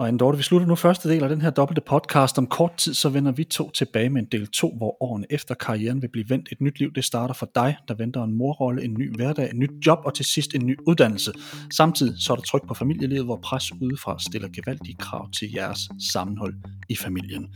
Og 0.00 0.08
Andorte, 0.08 0.24
Dorte, 0.24 0.36
vi 0.36 0.42
slutter 0.42 0.66
nu 0.66 0.74
første 0.74 1.08
del 1.08 1.22
af 1.22 1.28
den 1.28 1.40
her 1.40 1.50
dobbelte 1.50 1.80
podcast. 1.80 2.38
Om 2.38 2.46
kort 2.46 2.76
tid, 2.76 2.94
så 2.94 3.08
vender 3.08 3.32
vi 3.32 3.44
to 3.44 3.70
tilbage 3.70 4.10
med 4.10 4.22
en 4.22 4.28
del 4.32 4.46
2, 4.46 4.74
hvor 4.76 5.02
årene 5.02 5.26
efter 5.30 5.54
karrieren 5.54 6.02
vil 6.02 6.08
blive 6.08 6.24
vendt. 6.28 6.48
Et 6.52 6.60
nyt 6.60 6.78
liv, 6.78 6.92
det 6.92 7.04
starter 7.04 7.34
for 7.34 7.50
dig, 7.54 7.76
der 7.88 7.94
venter 7.94 8.24
en 8.24 8.34
morrolle, 8.38 8.84
en 8.84 8.94
ny 8.94 9.16
hverdag, 9.16 9.50
en 9.50 9.58
nyt 9.58 9.70
job 9.86 9.98
og 10.04 10.14
til 10.14 10.24
sidst 10.24 10.54
en 10.54 10.66
ny 10.66 10.76
uddannelse. 10.86 11.32
Samtidig 11.72 12.22
så 12.22 12.32
er 12.32 12.36
der 12.36 12.42
tryk 12.42 12.68
på 12.68 12.74
familielivet, 12.74 13.24
hvor 13.24 13.40
pres 13.42 13.72
udefra 13.80 14.18
stiller 14.18 14.48
gevaldige 14.48 14.96
krav 14.96 15.30
til 15.30 15.52
jeres 15.52 15.88
sammenhold 16.12 16.54
i 16.88 16.96
familien. 16.96 17.48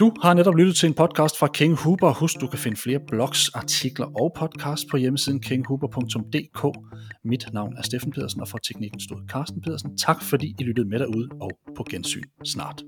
Du 0.00 0.12
har 0.22 0.34
netop 0.34 0.54
lyttet 0.54 0.76
til 0.76 0.86
en 0.86 0.94
podcast 0.94 1.38
fra 1.38 1.46
King 1.46 1.76
Huber. 1.76 2.12
Husk, 2.12 2.40
du 2.40 2.46
kan 2.46 2.58
finde 2.58 2.76
flere 2.76 3.00
blogs, 3.08 3.48
artikler 3.48 4.06
og 4.20 4.32
podcasts 4.36 4.86
på 4.90 4.96
hjemmesiden 4.96 5.40
kinghuber.dk. 5.40 6.62
Mit 7.24 7.44
navn 7.52 7.76
er 7.76 7.82
Steffen 7.82 8.12
Pedersen, 8.12 8.40
og 8.40 8.48
for 8.48 8.58
teknikken 8.58 9.00
stod 9.00 9.28
Carsten 9.28 9.60
Pedersen. 9.60 9.96
Tak 9.96 10.22
fordi 10.22 10.54
I 10.58 10.62
lyttede 10.62 10.88
med 10.88 10.98
derude, 10.98 11.28
og 11.40 11.50
på 11.76 11.84
gensyn 11.90 12.22
snart. 12.44 12.82